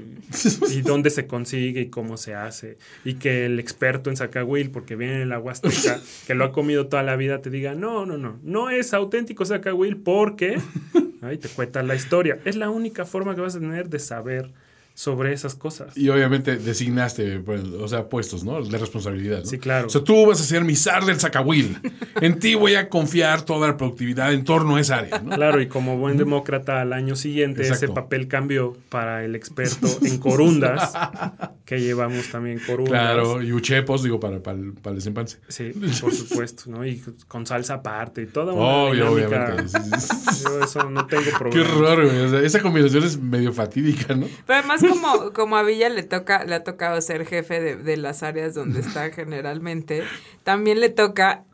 y, 0.70 0.72
y 0.78 0.80
dónde 0.82 1.11
se 1.11 1.26
consigue 1.26 1.82
y 1.82 1.91
cómo 1.91 2.16
se 2.16 2.35
hace. 2.35 2.78
Y 3.05 3.14
que 3.14 3.45
el 3.45 3.59
experto 3.59 4.09
en 4.09 4.16
Zacahuil, 4.16 4.70
porque 4.70 4.97
viene 4.97 5.22
en 5.22 5.28
la 5.28 5.39
Huasteca, 5.41 6.01
que 6.26 6.35
lo 6.35 6.45
ha 6.45 6.53
comido 6.53 6.87
toda 6.87 7.03
la 7.03 7.16
vida, 7.16 7.43
te 7.43 7.51
diga, 7.51 7.74
no, 7.74 8.07
no, 8.07 8.16
no, 8.16 8.39
no 8.43 8.70
es 8.70 8.95
auténtico 8.95 9.45
Zacahuil 9.45 9.97
porque, 9.97 10.57
ay, 11.20 11.39
te 11.39 11.49
cuenta 11.49 11.82
la 11.82 11.97
historia. 11.97 12.39
Es 12.45 12.57
la 12.57 12.70
única 12.70 13.05
forma 13.05 13.35
que 13.35 13.41
vas 13.41 13.57
a 13.57 13.61
tener 13.61 13.89
de 13.91 13.99
saber 13.99 14.53
sobre 14.97 15.32
esas 15.32 15.57
cosas. 15.57 15.97
Y 15.97 16.09
obviamente 16.09 16.57
designaste, 16.57 17.40
pues, 17.40 17.62
o 17.64 17.88
sea, 17.88 18.09
puestos, 18.09 18.45
¿no? 18.45 18.62
De 18.62 18.78
responsabilidad. 18.78 19.40
¿no? 19.40 19.47
Sí, 19.47 19.59
claro. 19.59 19.88
O 19.88 19.90
sea, 19.90 20.05
tú 20.05 20.24
vas 20.26 20.40
a 20.40 20.45
ser 20.45 20.64
mi 20.64 20.76
zar 20.76 21.05
del 21.05 21.18
Zacahuil. 21.18 21.78
En 22.20 22.38
ti 22.38 22.55
voy 22.55 22.76
a 22.76 22.88
confiar 22.88 23.42
toda 23.42 23.66
la 23.66 23.76
productividad 23.76 24.32
en 24.32 24.45
torno 24.45 24.76
a 24.76 24.80
esa 24.80 24.99
área, 24.99 25.18
¿no? 25.18 25.34
Claro, 25.34 25.61
y 25.61 25.66
como 25.66 25.99
buen 25.99 26.16
demócrata 26.16 26.80
al 26.80 26.92
año 26.92 27.16
siguiente 27.16 27.62
Exacto. 27.62 27.86
ese 27.86 27.92
papel 27.95 28.28
cambió 28.28 28.76
para 28.88 29.24
el 29.24 29.34
experto 29.34 29.88
en 30.03 30.18
corundas, 30.18 30.92
que 31.64 31.80
llevamos 31.80 32.30
también 32.30 32.61
corundas. 32.64 32.92
Claro, 32.92 33.42
y 33.42 33.53
uchepos, 33.53 34.05
digo, 34.05 34.20
para, 34.20 34.40
para, 34.45 34.59
el, 34.59 34.74
para 34.74 34.92
el 34.92 34.99
desempance. 34.99 35.38
Sí, 35.49 35.72
por 36.01 36.12
supuesto, 36.14 36.70
¿no? 36.70 36.86
Y 36.86 37.03
con 37.26 37.47
salsa 37.47 37.74
aparte 37.74 38.22
y 38.22 38.26
toda 38.26 38.53
una 38.53 38.64
Obvio, 38.64 39.16
dinámica. 39.16 39.45
obviamente. 39.47 39.68
Sí, 39.68 39.90
sí, 39.99 40.16
sí. 40.34 40.45
Yo 40.45 40.61
eso 40.62 40.88
no 40.88 41.07
tengo 41.07 41.24
Qué 41.24 41.30
problema. 41.62 41.70
horror, 41.74 42.05
güey. 42.07 42.20
O 42.20 42.28
sea, 42.30 42.40
esa 42.42 42.61
combinación 42.62 43.03
es 43.03 43.18
medio 43.18 43.53
fatídica, 43.53 44.14
¿no? 44.14 44.26
Pero 44.47 44.59
además 44.61 44.84
como, 44.89 45.32
como 45.32 45.57
a 45.57 45.62
Villa 45.62 45.89
le 45.89 46.03
toca, 46.03 46.45
le 46.45 46.55
ha 46.55 46.64
tocado 46.64 47.01
ser 47.01 47.26
jefe 47.26 47.61
de, 47.61 47.76
de 47.76 47.97
las 47.97 48.22
áreas 48.22 48.55
donde 48.55 48.80
está 48.80 49.11
generalmente, 49.14 50.03
también 50.43 50.80
le 50.80 50.89
toca 50.89 51.45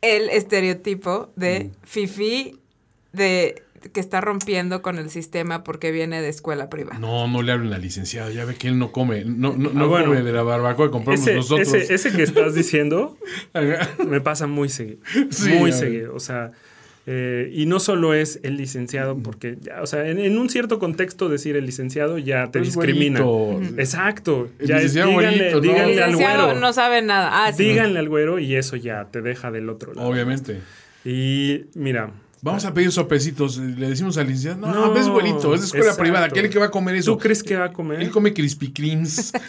el 0.00 0.28
estereotipo 0.30 1.32
de 1.36 1.70
Fifi 1.82 2.58
de 3.12 3.62
que 3.92 4.00
está 4.00 4.20
rompiendo 4.20 4.82
con 4.82 4.98
el 4.98 5.08
sistema 5.08 5.62
porque 5.62 5.92
viene 5.92 6.20
de 6.20 6.28
escuela 6.28 6.68
privada. 6.68 6.98
No, 6.98 7.28
no 7.28 7.42
le 7.42 7.52
hablen 7.52 7.72
al 7.72 7.80
licenciado. 7.80 8.28
Ya 8.30 8.44
ve 8.44 8.56
que 8.56 8.66
él 8.66 8.76
no 8.78 8.90
come. 8.90 9.24
No, 9.24 9.54
no, 9.56 9.70
no 9.70 9.84
Ah, 9.84 9.88
bueno. 9.88 10.06
come 10.08 10.22
de 10.22 10.32
la 10.32 10.42
barbacoa 10.42 10.86
que 10.86 10.90
compramos 10.90 11.20
Ese, 11.20 11.34
nosotros. 11.36 11.72
ese, 11.72 11.94
ese 11.94 12.12
que 12.12 12.24
estás 12.24 12.54
diciendo 12.54 13.16
me 14.06 14.20
pasa 14.20 14.48
muy 14.48 14.68
seguido. 14.68 14.98
Sí, 15.30 15.50
muy 15.52 15.70
seguido. 15.72 16.12
O 16.14 16.18
sea, 16.20 16.50
eh, 17.10 17.50
y 17.54 17.64
no 17.64 17.80
solo 17.80 18.12
es 18.12 18.38
el 18.42 18.58
licenciado, 18.58 19.16
porque 19.16 19.56
ya, 19.62 19.80
o 19.80 19.86
sea, 19.86 20.06
en, 20.10 20.18
en 20.18 20.36
un 20.36 20.50
cierto 20.50 20.78
contexto 20.78 21.30
decir 21.30 21.56
el 21.56 21.64
licenciado 21.64 22.18
ya 22.18 22.50
te 22.50 22.58
Es 22.58 22.66
discrimina. 22.66 23.20
Exacto. 23.78 24.50
El 24.58 24.68
Ya 24.68 24.76
es, 24.76 24.82
licenciado 24.94 25.18
díganle, 25.18 25.52
¿no? 25.52 25.60
díganle 25.62 25.92
El 25.94 26.02
al 26.02 26.10
licenciado 26.10 26.44
güero. 26.44 26.60
no 26.60 26.72
sabe 26.74 27.00
nada. 27.00 27.46
Ah, 27.46 27.52
sí. 27.54 27.64
díganle 27.64 27.98
al 27.98 28.10
güero 28.10 28.38
y 28.38 28.56
eso 28.56 28.76
ya 28.76 29.06
te 29.06 29.22
deja 29.22 29.50
del 29.50 29.70
otro 29.70 29.94
lado. 29.94 30.06
Obviamente. 30.06 30.60
Y 31.02 31.62
mira, 31.74 32.12
Vamos 32.42 32.66
a 32.66 32.74
pedir 32.74 32.92
sopecitos. 32.92 33.56
Le 33.56 33.88
decimos 33.88 34.18
al 34.18 34.26
licenciado, 34.26 34.58
no, 34.58 34.92
No, 34.92 35.00
es 35.00 35.08
güerito, 35.08 35.54
es 35.54 35.60
de 35.62 35.66
escuela 35.66 35.86
exacto. 35.86 36.02
privada. 36.02 36.28
¿Quién 36.28 36.44
es 36.44 36.48
el 36.50 36.52
que 36.52 36.58
va 36.58 36.66
a 36.66 36.70
comer 36.70 36.94
eso? 36.96 37.12
¿Tú 37.12 37.18
crees 37.18 37.42
que 37.42 37.56
va 37.56 37.64
a 37.64 37.72
comer? 37.72 38.02
Él 38.02 38.10
come 38.10 38.34
Krispy 38.34 38.70
Kremes. 38.70 39.32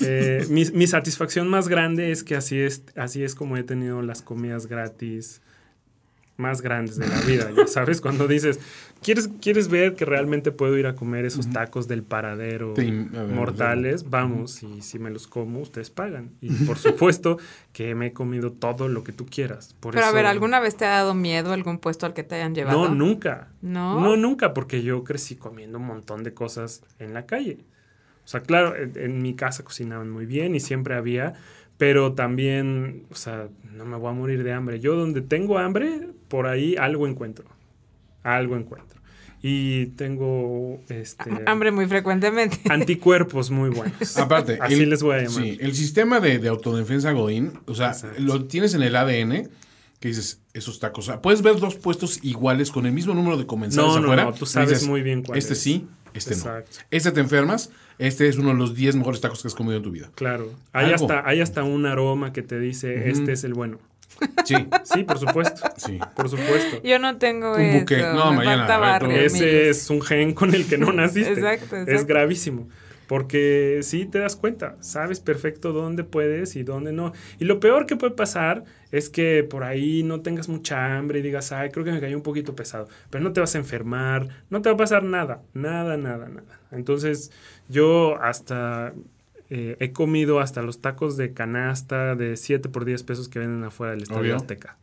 Eh, 0.00 0.44
mi, 0.50 0.64
mi 0.74 0.86
satisfacción 0.86 1.48
más 1.48 1.68
grande 1.68 2.12
es 2.12 2.22
que 2.22 2.36
así 2.36 2.58
es, 2.58 2.82
así 2.96 3.24
es 3.24 3.34
como 3.34 3.56
he 3.56 3.62
tenido 3.62 4.02
las 4.02 4.20
comidas 4.20 4.66
gratis 4.66 5.40
más 6.36 6.60
grandes 6.60 6.96
de 6.96 7.08
la 7.08 7.20
vida, 7.20 7.50
ya 7.56 7.66
sabes, 7.66 8.00
cuando 8.00 8.28
dices, 8.28 8.60
¿quieres, 9.02 9.28
¿quieres 9.40 9.68
ver 9.68 9.94
que 9.94 10.04
realmente 10.04 10.52
puedo 10.52 10.76
ir 10.76 10.86
a 10.86 10.94
comer 10.94 11.24
esos 11.24 11.50
tacos 11.50 11.88
del 11.88 12.02
paradero 12.02 12.74
ver, 12.74 12.92
mortales? 12.92 14.08
Vamos, 14.10 14.62
y 14.62 14.82
si 14.82 14.98
me 14.98 15.10
los 15.10 15.26
como, 15.26 15.60
ustedes 15.60 15.90
pagan. 15.90 16.32
Y 16.40 16.50
por 16.66 16.78
supuesto 16.78 17.38
que 17.72 17.94
me 17.94 18.08
he 18.08 18.12
comido 18.12 18.52
todo 18.52 18.88
lo 18.88 19.02
que 19.02 19.12
tú 19.12 19.26
quieras. 19.26 19.74
Por 19.80 19.94
Pero 19.94 20.06
a 20.06 20.12
ver, 20.12 20.26
¿alguna 20.26 20.60
vez 20.60 20.76
te 20.76 20.84
ha 20.84 20.90
dado 20.90 21.14
miedo 21.14 21.52
algún 21.52 21.78
puesto 21.78 22.06
al 22.06 22.14
que 22.14 22.22
te 22.22 22.34
hayan 22.36 22.54
llevado? 22.54 22.88
No, 22.88 22.94
nunca. 22.94 23.48
¿No? 23.62 24.00
No, 24.00 24.16
nunca, 24.16 24.52
porque 24.52 24.82
yo 24.82 25.04
crecí 25.04 25.36
comiendo 25.36 25.78
un 25.78 25.86
montón 25.86 26.22
de 26.22 26.34
cosas 26.34 26.82
en 26.98 27.14
la 27.14 27.26
calle. 27.26 27.64
O 28.24 28.28
sea, 28.28 28.40
claro, 28.40 28.74
en, 28.76 28.92
en 28.96 29.22
mi 29.22 29.34
casa 29.34 29.62
cocinaban 29.62 30.10
muy 30.10 30.26
bien 30.26 30.54
y 30.56 30.60
siempre 30.60 30.96
había, 30.96 31.34
pero 31.78 32.12
también, 32.14 33.04
o 33.10 33.14
sea, 33.14 33.48
no 33.72 33.84
me 33.84 33.96
voy 33.96 34.10
a 34.10 34.12
morir 34.14 34.42
de 34.42 34.52
hambre. 34.52 34.80
Yo 34.80 34.94
donde 34.96 35.20
tengo 35.22 35.58
hambre, 35.58 36.08
por 36.28 36.46
ahí 36.46 36.76
algo 36.76 37.06
encuentro. 37.06 37.44
Algo 38.22 38.56
encuentro. 38.56 38.96
Y 39.42 39.86
tengo 39.96 40.80
este 40.88 41.24
Hambre 41.46 41.70
muy 41.70 41.86
frecuentemente. 41.86 42.58
anticuerpos 42.70 43.50
muy 43.50 43.70
buenos. 43.70 44.16
Aparte, 44.16 44.58
Así 44.60 44.74
el- 44.74 44.90
les 44.90 45.02
voy 45.02 45.14
a 45.16 45.22
llamar. 45.22 45.42
Sí, 45.42 45.58
el 45.60 45.74
sistema 45.74 46.18
de, 46.20 46.38
de 46.38 46.48
autodefensa 46.48 47.12
Godín, 47.12 47.52
o 47.66 47.74
sea, 47.74 47.88
Exacto. 47.88 48.20
lo 48.20 48.46
tienes 48.46 48.74
en 48.74 48.82
el 48.82 48.96
ADN, 48.96 49.48
que 50.00 50.08
dices, 50.08 50.40
esos 50.54 50.80
tacos. 50.80 51.04
O 51.06 51.12
sea, 51.12 51.22
puedes 51.22 51.42
ver 51.42 51.56
dos 51.60 51.76
puestos 51.76 52.18
iguales 52.24 52.70
con 52.70 52.86
el 52.86 52.92
mismo 52.92 53.14
número 53.14 53.36
de 53.36 53.46
comensales 53.46 53.88
No, 53.90 54.00
no, 54.00 54.06
afuera. 54.06 54.24
no, 54.24 54.32
tú 54.32 54.44
y 54.44 54.48
sabes 54.48 54.86
muy 54.88 55.02
bien 55.02 55.22
cuál 55.22 55.38
Este 55.38 55.52
es. 55.52 55.60
sí, 55.60 55.86
este 56.18 56.34
Exacto. 56.34 56.70
no. 56.78 56.84
Este 56.90 57.12
te 57.12 57.20
enfermas, 57.20 57.70
este 57.98 58.28
es 58.28 58.36
uno 58.38 58.48
de 58.50 58.54
los 58.56 58.74
10 58.74 58.96
mejores 58.96 59.20
tacos 59.20 59.42
que 59.42 59.48
has 59.48 59.54
comido 59.54 59.76
en 59.76 59.82
tu 59.82 59.90
vida. 59.90 60.10
Claro. 60.14 60.52
Hay 60.72 60.86
Algo. 60.92 60.96
hasta, 61.06 61.28
hay 61.28 61.40
hasta 61.40 61.62
un 61.64 61.86
aroma 61.86 62.32
que 62.32 62.42
te 62.42 62.58
dice, 62.58 63.08
este 63.10 63.32
es 63.32 63.44
el 63.44 63.54
bueno. 63.54 63.78
Sí, 64.46 64.54
Sí, 64.84 65.04
por 65.04 65.18
supuesto. 65.18 65.60
sí. 65.76 65.98
Por 66.14 66.30
supuesto. 66.30 66.80
Yo 66.82 66.98
no 66.98 67.18
tengo 67.18 67.54
Un 67.54 67.60
eso. 67.60 67.80
buque. 67.80 67.98
No, 67.98 68.30
me 68.30 68.38
mañana, 68.38 68.66
falta 68.66 69.06
ver, 69.06 69.18
Ese 69.24 69.68
es 69.68 69.90
un 69.90 70.00
gen 70.00 70.32
con 70.32 70.54
el 70.54 70.66
que 70.66 70.78
no 70.78 70.90
naciste. 70.92 71.32
Exacto, 71.34 71.76
Es 71.76 72.06
gravísimo. 72.06 72.66
Porque 73.06 73.80
sí 73.82 74.06
te 74.06 74.18
das 74.18 74.36
cuenta, 74.36 74.76
sabes 74.80 75.20
perfecto 75.20 75.72
dónde 75.72 76.04
puedes 76.04 76.56
y 76.56 76.62
dónde 76.64 76.92
no. 76.92 77.12
Y 77.38 77.44
lo 77.44 77.60
peor 77.60 77.86
que 77.86 77.96
puede 77.96 78.14
pasar 78.14 78.64
es 78.90 79.08
que 79.10 79.44
por 79.48 79.62
ahí 79.64 80.02
no 80.02 80.20
tengas 80.22 80.48
mucha 80.48 80.96
hambre 80.96 81.18
y 81.18 81.22
digas, 81.22 81.52
ay, 81.52 81.70
creo 81.70 81.84
que 81.84 81.92
me 81.92 82.00
cayó 82.00 82.16
un 82.16 82.22
poquito 82.22 82.54
pesado. 82.56 82.88
Pero 83.10 83.22
no 83.22 83.32
te 83.32 83.40
vas 83.40 83.54
a 83.54 83.58
enfermar, 83.58 84.28
no 84.50 84.62
te 84.62 84.68
va 84.68 84.74
a 84.74 84.78
pasar 84.78 85.02
nada, 85.04 85.42
nada, 85.54 85.96
nada, 85.96 86.28
nada. 86.28 86.60
Entonces, 86.72 87.30
yo 87.68 88.16
hasta 88.20 88.92
eh, 89.50 89.76
he 89.78 89.92
comido 89.92 90.40
hasta 90.40 90.62
los 90.62 90.80
tacos 90.80 91.16
de 91.16 91.32
canasta 91.32 92.16
de 92.16 92.36
7 92.36 92.68
por 92.68 92.84
10 92.84 93.02
pesos 93.04 93.28
que 93.28 93.38
venden 93.38 93.62
afuera 93.64 93.92
del 93.92 94.02
Estadio 94.02 94.20
Obvio. 94.20 94.36
Azteca. 94.36 94.76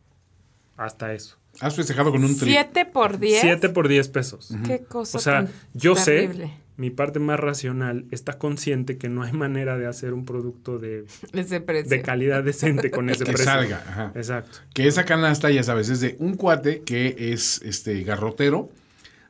Hasta 0.76 1.12
eso. 1.12 1.36
Has 1.60 1.76
festejado 1.76 2.10
con 2.10 2.24
un 2.24 2.36
tri. 2.36 2.50
¿Siete 2.50 2.84
por 2.84 3.18
diez? 3.18 3.40
7 3.42 3.68
por 3.68 3.86
10 3.86 4.08
pesos. 4.08 4.52
Qué 4.66 4.80
cosa 4.82 5.18
O 5.18 5.20
sea, 5.20 5.44
tan 5.44 5.50
yo 5.74 5.94
terrible. 5.94 6.46
sé, 6.46 6.52
mi 6.76 6.90
parte 6.90 7.20
más 7.20 7.38
racional 7.38 8.04
está 8.10 8.38
consciente 8.38 8.98
que 8.98 9.08
no 9.08 9.22
hay 9.22 9.32
manera 9.32 9.78
de 9.78 9.86
hacer 9.86 10.12
un 10.12 10.24
producto 10.24 10.78
de, 10.78 11.04
Ese 11.32 11.60
precio. 11.60 11.88
de 11.90 12.02
calidad 12.02 12.42
decente 12.42 12.90
con 12.90 13.08
ese 13.10 13.24
Que 13.24 13.32
precio. 13.32 13.44
salga, 13.52 13.84
ajá. 13.86 14.12
Exacto. 14.14 14.58
Que 14.74 14.86
esa 14.86 15.04
canasta, 15.04 15.50
ya 15.50 15.62
sabes, 15.62 15.88
es 15.88 16.00
de 16.00 16.16
un 16.18 16.34
cuate 16.34 16.82
que 16.84 17.14
es 17.32 17.62
este 17.62 18.02
garrotero 18.02 18.70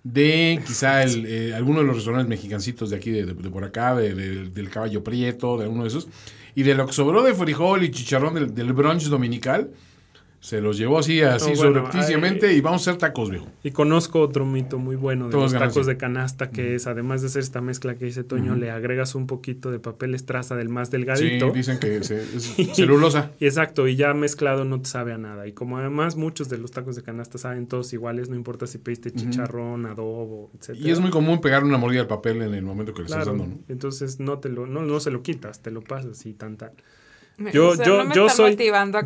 de 0.03 0.61
quizá 0.67 1.03
el, 1.03 1.25
eh, 1.27 1.55
alguno 1.55 1.81
de 1.81 1.87
los 1.87 1.97
restaurantes 1.97 2.29
mexicancitos 2.29 2.91
de 2.91 2.97
aquí, 2.97 3.11
de, 3.11 3.25
de- 3.25 3.35
de 3.35 3.51
por 3.51 3.65
acá, 3.65 3.95
de- 3.95 4.15
de- 4.15 4.51
del 4.51 4.69
Caballo 4.71 5.03
Prieto, 5.03 5.57
de 5.57 5.65
alguno 5.65 5.83
de 5.85 5.89
esos. 5.89 6.09
Y 6.55 6.63
de 6.63 6.75
lo 6.75 6.87
que 6.87 6.93
sobró 6.93 7.23
de 7.23 7.35
frijol 7.35 7.83
y 7.85 7.91
chicharrón 7.91 8.35
del, 8.35 8.55
del 8.55 8.73
brunch 8.75 9.05
dominical, 9.05 9.71
se 10.45 10.61
los 10.61 10.77
llevó 10.77 10.99
así, 10.99 11.23
así 11.23 11.53
No, 11.53 11.57
bueno, 11.57 11.73
sobrepticiamente 11.87 12.53
y 12.53 12.61
vamos 12.61 12.87
a 12.87 12.91
hacer 12.91 12.99
tacos, 13.01 13.31
viejo. 13.31 13.47
Y 13.63 13.71
conozco 13.71 14.21
otro 14.21 14.45
mito 14.45 14.79
muy 14.79 14.95
bueno 14.95 15.25
de 15.25 15.31
Todos 15.31 15.53
los 15.53 15.59
tacos 15.59 15.87
sí. 15.87 15.93
de 15.93 15.97
canasta, 15.97 16.51
que 16.51 16.75
es, 16.75 16.87
además 16.87 17.23
de 17.23 17.29
hacer 17.29 17.41
esta 17.41 17.63
mezcla 17.63 17.95
que 17.95 18.05
dice 18.05 18.25
Toño, 18.25 18.55
le 18.55 18.71
agregas 18.71 19.15
un 19.15 19.27
poquito 19.27 19.71
de 19.71 19.79
papel 19.79 20.15
estraza 20.15 20.55
del 20.55 20.69
más 20.69 20.89
Sí, 20.89 20.99
delgadito. 20.99 21.51
dicen 21.51 21.79
que 21.79 22.05
se- 22.05 22.21
es 22.37 22.55
celulosa. 22.77 23.31
Y 23.41 23.47
exacto, 23.47 23.89
y 23.89 23.97
ya 23.97 24.13
mezclado 24.13 24.67
no 24.67 24.83
te 24.83 24.87
sabe 24.91 25.15
a 25.15 25.19
nada. 25.19 25.47
Y 25.47 25.53
como 25.53 25.79
además 25.79 26.17
muchos 26.17 26.51
de 26.51 26.59
los 26.59 26.73
tacos 26.73 26.95
de 26.95 27.03
canasta 27.03 27.39
saben 27.39 27.67
todos 27.67 27.95
iguales, 27.95 28.29
no 28.29 28.37
importa 28.37 28.67
si 28.67 28.77
pediste 28.77 29.13
chicharrón, 29.13 29.87
adobo, 29.87 30.51
etc. 30.61 30.77
Y 30.79 30.91
es 30.91 31.01
muy 31.01 31.09
común 31.09 31.41
pegar 31.41 31.65
una 31.65 31.79
mordida 31.79 32.03
al 32.03 32.07
papel 32.07 32.43
en 32.43 32.53
el 32.53 32.65
momento 32.65 32.93
que 32.93 32.99
le 33.01 33.07
estás 33.07 33.25
dando, 33.25 33.47
¿no? 33.47 33.59
entonces 33.69 34.21
no 34.21 34.41
te 34.41 34.51
lo, 34.51 34.67
no, 34.67 34.83
no 34.83 35.01
se 35.01 35.11
lo 35.11 35.23
quitas, 35.23 35.63
te 35.63 35.71
lo 35.71 35.81
pasas 35.81 36.27
y 36.27 36.35
tan 36.35 36.59
tan. 36.59 36.73
Yo, 37.53 37.71
o 37.71 37.77
sea, 37.77 37.85
yo, 37.85 38.13
yo 38.13 38.29
soy, 38.29 38.57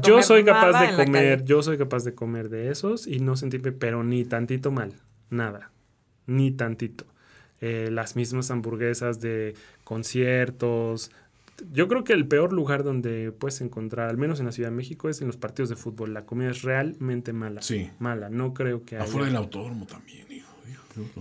yo 0.02 0.22
soy 0.22 0.44
capaz 0.44 0.80
de 0.80 1.04
comer, 1.04 1.44
yo 1.44 1.62
soy 1.62 1.78
capaz 1.78 2.04
de 2.04 2.14
comer 2.14 2.50
de 2.50 2.70
esos 2.70 3.06
y 3.06 3.20
no 3.20 3.36
sentirme, 3.36 3.72
pero 3.72 4.04
ni 4.04 4.24
tantito 4.24 4.70
mal, 4.70 4.92
nada, 5.30 5.70
ni 6.26 6.50
tantito. 6.50 7.06
Eh, 7.60 7.88
las 7.90 8.14
mismas 8.16 8.50
hamburguesas 8.50 9.20
de 9.20 9.54
conciertos. 9.82 11.10
Yo 11.72 11.88
creo 11.88 12.04
que 12.04 12.12
el 12.12 12.28
peor 12.28 12.52
lugar 12.52 12.84
donde 12.84 13.32
puedes 13.32 13.60
encontrar, 13.60 14.08
al 14.08 14.16
menos 14.16 14.38
en 14.38 14.46
la 14.46 14.52
Ciudad 14.52 14.70
de 14.70 14.76
México, 14.76 15.08
es 15.08 15.20
en 15.20 15.26
los 15.26 15.36
partidos 15.36 15.68
de 15.68 15.74
fútbol. 15.74 16.14
La 16.14 16.24
comida 16.24 16.50
es 16.50 16.62
realmente 16.62 17.32
mala. 17.32 17.62
Sí. 17.62 17.90
Mala. 17.98 18.28
No 18.28 18.54
creo 18.54 18.84
que 18.84 18.96
haya. 18.96 19.04
Afuera 19.04 19.26
del 19.26 19.36
autódromo 19.36 19.86
también, 19.86 20.30
hijo. 20.30 20.48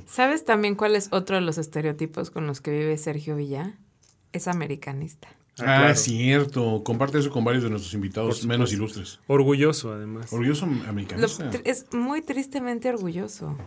¿Sabes 0.05 0.45
también 0.45 0.75
cuál 0.75 0.95
es 0.95 1.09
otro 1.11 1.35
de 1.37 1.41
los 1.41 1.57
estereotipos 1.57 2.29
con 2.29 2.45
los 2.47 2.61
que 2.61 2.71
vive 2.71 2.97
Sergio 2.97 3.35
Villa? 3.35 3.73
Es 4.31 4.47
americanista. 4.47 5.29
Ah, 5.59 5.63
Ah, 5.63 5.77
claro. 5.79 5.95
cierto. 5.95 6.83
Comparte 6.83 7.17
eso 7.17 7.29
con 7.31 7.43
varios 7.43 7.63
de 7.63 7.69
nuestros 7.69 7.93
invitados 7.93 8.39
Por 8.39 8.47
menos 8.49 8.71
ilustres. 8.73 9.19
Orgulloso, 9.27 9.91
además. 9.93 10.31
Orgulloso 10.31 10.65
Lo- 10.67 10.89
americanista. 10.89 11.49
tr- 11.51 11.61
es 11.65 11.85
muy 11.93 12.21
tristemente 12.21 12.89
orgulloso. 12.89 13.57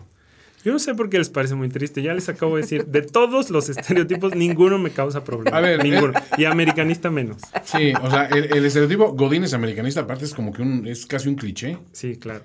Yo 0.63 0.73
no 0.73 0.79
sé 0.79 0.95
por 0.95 1.09
qué 1.09 1.17
les 1.19 1.31
parece 1.31 1.55
muy 1.55 1.69
triste. 1.71 2.03
Ya 2.03 2.13
les 2.13 2.29
acabo 2.29 2.57
de 2.57 2.63
decir, 2.63 2.85
de 2.87 3.01
todos 3.03 3.49
los 3.51 3.69
estereotipos, 3.71 4.35
ninguno 4.35 4.79
me 4.79 4.91
causa 4.91 5.25
problema. 5.25 5.57
A 5.57 5.61
ver, 5.61 5.83
ninguno. 5.83 6.13
Y 6.37 6.45
americanista 6.45 7.11
menos. 7.11 7.39
Sí, 7.65 7.93
o 8.01 8.11
sea, 8.11 8.27
el, 8.27 8.53
el 8.55 8.65
estereotipo 8.67 9.13
Godín 9.15 9.43
es 9.45 9.55
americanista, 9.55 10.01
aparte 10.03 10.27
es 10.27 10.35
como 10.35 10.53
que 10.53 10.61
un, 10.63 10.87
es 10.87 11.07
casi 11.07 11.29
un 11.31 11.35
cliché. 11.37 11.79
Sí, 11.93 12.17
claro. 12.17 12.45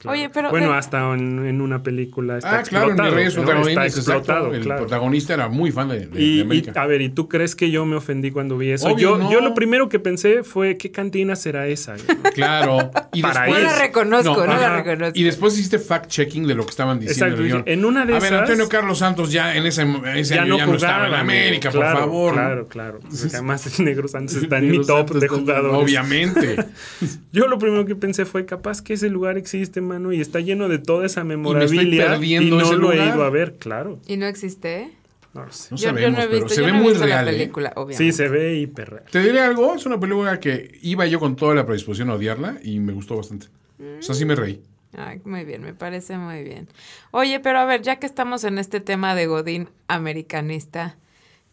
Claro. 0.00 0.16
Oye, 0.18 0.30
pero 0.30 0.50
Bueno, 0.50 0.70
de- 0.72 0.76
hasta 0.78 1.12
en, 1.14 1.46
en 1.46 1.60
una 1.60 1.82
película 1.82 2.38
está 2.38 2.58
ah, 2.58 2.62
claro, 2.62 2.90
en 2.92 2.98
Reyes 2.98 3.36
¿no? 3.36 3.42
Está 3.42 3.84
exacto. 3.86 3.86
explotado, 3.86 4.54
El 4.54 4.62
claro. 4.62 4.80
protagonista 4.82 5.34
era 5.34 5.48
muy 5.48 5.70
fan 5.72 5.88
de, 5.88 6.06
de- 6.06 6.22
Y, 6.22 6.36
de 6.36 6.36
y, 6.36 6.40
América. 6.42 6.82
a 6.82 6.86
ver, 6.86 7.00
¿y 7.02 7.08
tú 7.08 7.28
crees 7.28 7.54
que 7.54 7.70
yo 7.70 7.84
me 7.86 7.96
ofendí 7.96 8.30
cuando 8.30 8.56
vi 8.56 8.70
eso? 8.70 8.86
Obvio, 8.88 8.96
yo, 8.98 9.18
no. 9.18 9.32
yo 9.32 9.40
lo 9.40 9.54
primero 9.54 9.88
que 9.88 9.98
pensé 9.98 10.42
fue, 10.44 10.76
¿qué 10.76 10.90
cantina 10.90 11.36
será 11.36 11.66
esa? 11.66 11.94
Claro. 12.34 12.90
Y 13.12 13.22
Para 13.22 13.42
después, 13.42 13.62
no 13.62 13.70
la 13.70 13.78
reconozco, 13.78 14.40
no, 14.40 14.46
la 14.46 14.54
ajá. 14.66 14.82
reconozco. 14.82 15.18
y 15.18 15.22
después 15.22 15.54
hiciste 15.54 15.78
fact-checking 15.78 16.46
de 16.46 16.54
lo 16.54 16.64
que 16.64 16.70
estaban 16.70 16.98
diciendo. 16.98 17.42
Exacto, 17.44 17.70
en 17.70 17.84
una 17.84 18.04
de 18.06 18.16
a 18.16 18.18
ver, 18.18 18.24
esas- 18.32 18.40
Antonio 18.42 18.68
Carlos 18.68 18.98
Santos 18.98 19.30
ya 19.30 19.54
en 19.56 19.66
ese, 19.66 19.82
en 19.82 20.04
ese 20.16 20.34
ya 20.34 20.42
año 20.42 20.52
no 20.54 20.58
ya 20.58 20.66
no 20.66 20.74
estaba 20.74 21.06
en 21.08 21.14
América, 21.14 21.70
claro, 21.70 21.90
por 21.92 21.98
favor. 22.00 22.32
Claro, 22.34 22.68
claro. 22.68 22.98
Porque 23.10 23.28
además 23.36 23.78
Negro 23.80 24.08
Santos 24.08 24.36
está 24.36 24.58
en 24.58 24.70
mi 24.70 24.84
top 24.84 25.10
de 25.12 25.28
jugadores. 25.28 25.76
Obviamente. 25.82 26.56
Yo 27.32 27.46
lo 27.46 27.58
primero 27.58 27.84
que 27.84 27.94
pensé 27.96 28.24
fue, 28.24 28.44
capaz 28.46 28.82
que 28.82 28.94
ese 28.94 29.08
lugar 29.10 29.36
existe, 29.38 29.63
mano, 29.80 30.12
y 30.12 30.20
está 30.20 30.40
lleno 30.40 30.68
de 30.68 30.78
toda 30.78 31.06
esa 31.06 31.24
memorabilia 31.24 32.06
y, 32.06 32.08
perdiendo 32.08 32.56
no 32.58 32.62
ese 32.64 32.76
lo 32.76 32.92
he 32.92 32.96
ido 32.96 33.22
a 33.24 33.30
ver, 33.30 33.54
claro. 33.54 33.98
¿Y 34.06 34.16
no 34.16 34.26
existe? 34.26 34.90
No 35.32 35.44
lo 35.46 35.52
sé. 35.52 35.68
No 35.72 35.76
Yo- 35.76 35.82
yo 35.82 35.88
sabemos, 35.90 36.18
no 36.18 36.24
he 36.24 36.28
pero 36.28 36.48
se 36.48 36.60
ve 36.62 36.68
no 36.72 36.74
muy 36.78 36.88
visto 36.92 37.04
real. 37.04 37.24
la 37.24 37.32
¿eh? 37.32 37.50
Sí, 37.90 38.12
se 38.12 38.28
ve 38.28 38.56
hiper 38.56 38.90
real. 38.90 39.04
Te 39.10 39.20
diré 39.20 39.40
algo, 39.40 39.74
es 39.74 39.84
una 39.84 39.98
película 39.98 40.38
que 40.38 40.78
iba 40.82 41.06
yo 41.06 41.18
con 41.18 41.34
toda 41.36 41.54
la 41.54 41.66
predisposición 41.66 42.10
a 42.10 42.14
odiarla 42.14 42.58
y 42.62 42.78
me 42.80 42.92
gustó 42.92 43.16
bastante. 43.16 43.46
O 43.98 44.02
sea, 44.02 44.14
sí 44.14 44.24
me 44.24 44.36
reí. 44.36 44.62
Ay, 44.96 45.20
muy 45.24 45.44
bien, 45.44 45.62
me 45.62 45.74
parece 45.74 46.16
muy 46.16 46.44
bien. 46.44 46.68
Oye, 47.10 47.40
pero 47.40 47.58
a 47.58 47.64
ver, 47.64 47.82
ya 47.82 47.96
que 47.96 48.06
estamos 48.06 48.44
en 48.44 48.58
este 48.58 48.78
tema 48.80 49.16
de 49.16 49.26
Godín 49.26 49.68
americanista, 49.88 50.96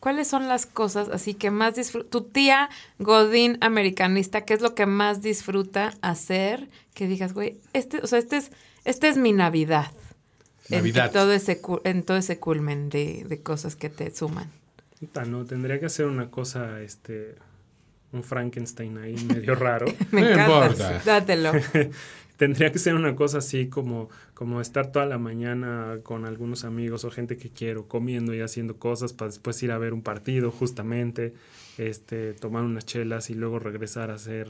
¿cuáles 0.01 0.27
son 0.27 0.49
las 0.49 0.65
cosas 0.65 1.07
así 1.07 1.33
que 1.33 1.49
más 1.51 1.75
disfruta? 1.75 2.09
Tu 2.09 2.23
tía 2.23 2.69
Godín 2.99 3.57
americanista, 3.61 4.41
¿qué 4.41 4.55
es 4.55 4.59
lo 4.61 4.75
que 4.75 4.85
más 4.85 5.21
disfruta 5.21 5.93
hacer? 6.01 6.67
Que 6.93 7.07
digas, 7.07 7.31
güey, 7.33 7.57
este, 7.71 7.99
o 7.99 8.07
sea, 8.07 8.19
este 8.19 8.35
es, 8.35 8.51
este 8.83 9.07
es 9.07 9.15
mi 9.15 9.31
Navidad. 9.31 9.91
Navidad. 10.67 11.05
En, 11.07 11.11
todo 11.13 11.31
ese, 11.31 11.61
en 11.85 12.03
todo 12.03 12.17
ese 12.17 12.37
culmen 12.39 12.89
de, 12.89 13.23
de 13.25 13.41
cosas 13.41 13.77
que 13.77 13.89
te 13.89 14.13
suman. 14.13 14.49
No, 15.27 15.45
tendría 15.45 15.79
que 15.79 15.85
hacer 15.87 16.05
una 16.05 16.29
cosa, 16.29 16.81
este, 16.81 17.35
un 18.11 18.23
Frankenstein 18.23 18.97
ahí 18.97 19.15
medio 19.25 19.55
raro. 19.67 19.85
Me 20.11 20.21
No 20.21 20.27
encanta. 20.29 20.65
importa. 20.65 21.01
Dátelo. 21.05 21.51
tendría 22.41 22.71
que 22.71 22.79
ser 22.79 22.95
una 22.95 23.15
cosa 23.15 23.37
así 23.37 23.67
como, 23.67 24.09
como 24.33 24.61
estar 24.61 24.91
toda 24.91 25.05
la 25.05 25.19
mañana 25.19 25.99
con 26.01 26.25
algunos 26.25 26.65
amigos 26.65 27.05
o 27.05 27.11
gente 27.11 27.37
que 27.37 27.51
quiero 27.51 27.87
comiendo 27.87 28.33
y 28.33 28.41
haciendo 28.41 28.77
cosas 28.77 29.13
para 29.13 29.29
después 29.29 29.61
ir 29.61 29.71
a 29.71 29.77
ver 29.77 29.93
un 29.93 30.01
partido 30.01 30.49
justamente, 30.49 31.35
este, 31.77 32.33
tomar 32.33 32.63
unas 32.63 32.83
chelas 32.83 33.29
y 33.29 33.35
luego 33.35 33.59
regresar 33.59 34.09
a 34.09 34.15
hacer 34.15 34.47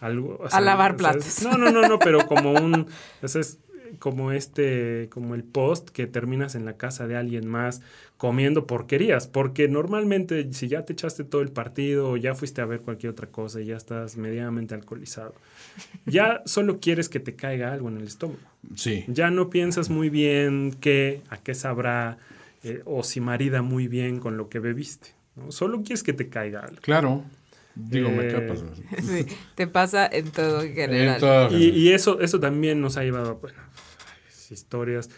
algo. 0.00 0.40
o 0.40 0.48
A 0.50 0.60
lavar 0.60 0.96
o 0.96 0.98
sea, 0.98 1.12
platos. 1.12 1.42
No, 1.44 1.56
no, 1.56 1.70
no, 1.70 1.86
no, 1.86 2.00
pero 2.00 2.26
como 2.26 2.50
un, 2.50 2.88
o 3.22 3.28
sea, 3.28 3.40
es 3.40 3.60
como 3.98 4.32
este, 4.32 5.08
como 5.10 5.34
el 5.34 5.42
post 5.44 5.88
que 5.90 6.06
terminas 6.06 6.54
en 6.54 6.64
la 6.64 6.76
casa 6.76 7.06
de 7.06 7.16
alguien 7.16 7.46
más 7.46 7.80
comiendo 8.16 8.66
porquerías, 8.68 9.26
porque 9.26 9.66
normalmente 9.68 10.52
si 10.52 10.68
ya 10.68 10.84
te 10.84 10.92
echaste 10.92 11.24
todo 11.24 11.42
el 11.42 11.50
partido 11.50 12.10
o 12.10 12.16
ya 12.16 12.34
fuiste 12.34 12.60
a 12.60 12.66
ver 12.66 12.80
cualquier 12.80 13.10
otra 13.12 13.26
cosa 13.26 13.60
y 13.60 13.64
ya 13.66 13.76
estás 13.76 14.16
medianamente 14.16 14.74
alcoholizado, 14.74 15.34
ya 16.06 16.42
solo 16.46 16.78
quieres 16.80 17.08
que 17.08 17.18
te 17.20 17.34
caiga 17.34 17.72
algo 17.72 17.88
en 17.88 17.96
el 17.98 18.04
estómago. 18.04 18.38
Sí. 18.76 19.04
Ya 19.08 19.30
no 19.30 19.50
piensas 19.50 19.90
muy 19.90 20.08
bien 20.08 20.76
qué, 20.80 21.20
a 21.30 21.36
qué 21.38 21.54
sabrá 21.54 22.18
eh, 22.62 22.82
o 22.84 23.02
si 23.02 23.20
marida 23.20 23.60
muy 23.62 23.88
bien 23.88 24.20
con 24.20 24.36
lo 24.36 24.48
que 24.48 24.60
bebiste. 24.60 25.08
¿no? 25.34 25.50
Solo 25.50 25.78
quieres 25.82 26.02
que 26.04 26.12
te 26.12 26.28
caiga 26.28 26.60
algo. 26.60 26.76
Claro. 26.80 27.24
Digo, 27.74 28.10
me 28.10 28.28
Eh, 28.28 28.32
capas. 28.32 28.62
Sí, 29.02 29.26
te 29.56 29.66
pasa 29.66 30.06
en 30.06 30.30
todo 30.30 30.62
en 30.62 30.74
general. 30.74 31.14
En 31.14 31.20
todo- 31.20 31.58
Y, 31.58 31.70
y 31.70 31.88
eso, 31.92 32.20
eso 32.20 32.38
también 32.38 32.80
nos 32.80 32.96
ha 32.98 33.02
llevado 33.02 33.30
a 33.30 33.32
bueno, 33.32 33.58
historias. 34.52 35.10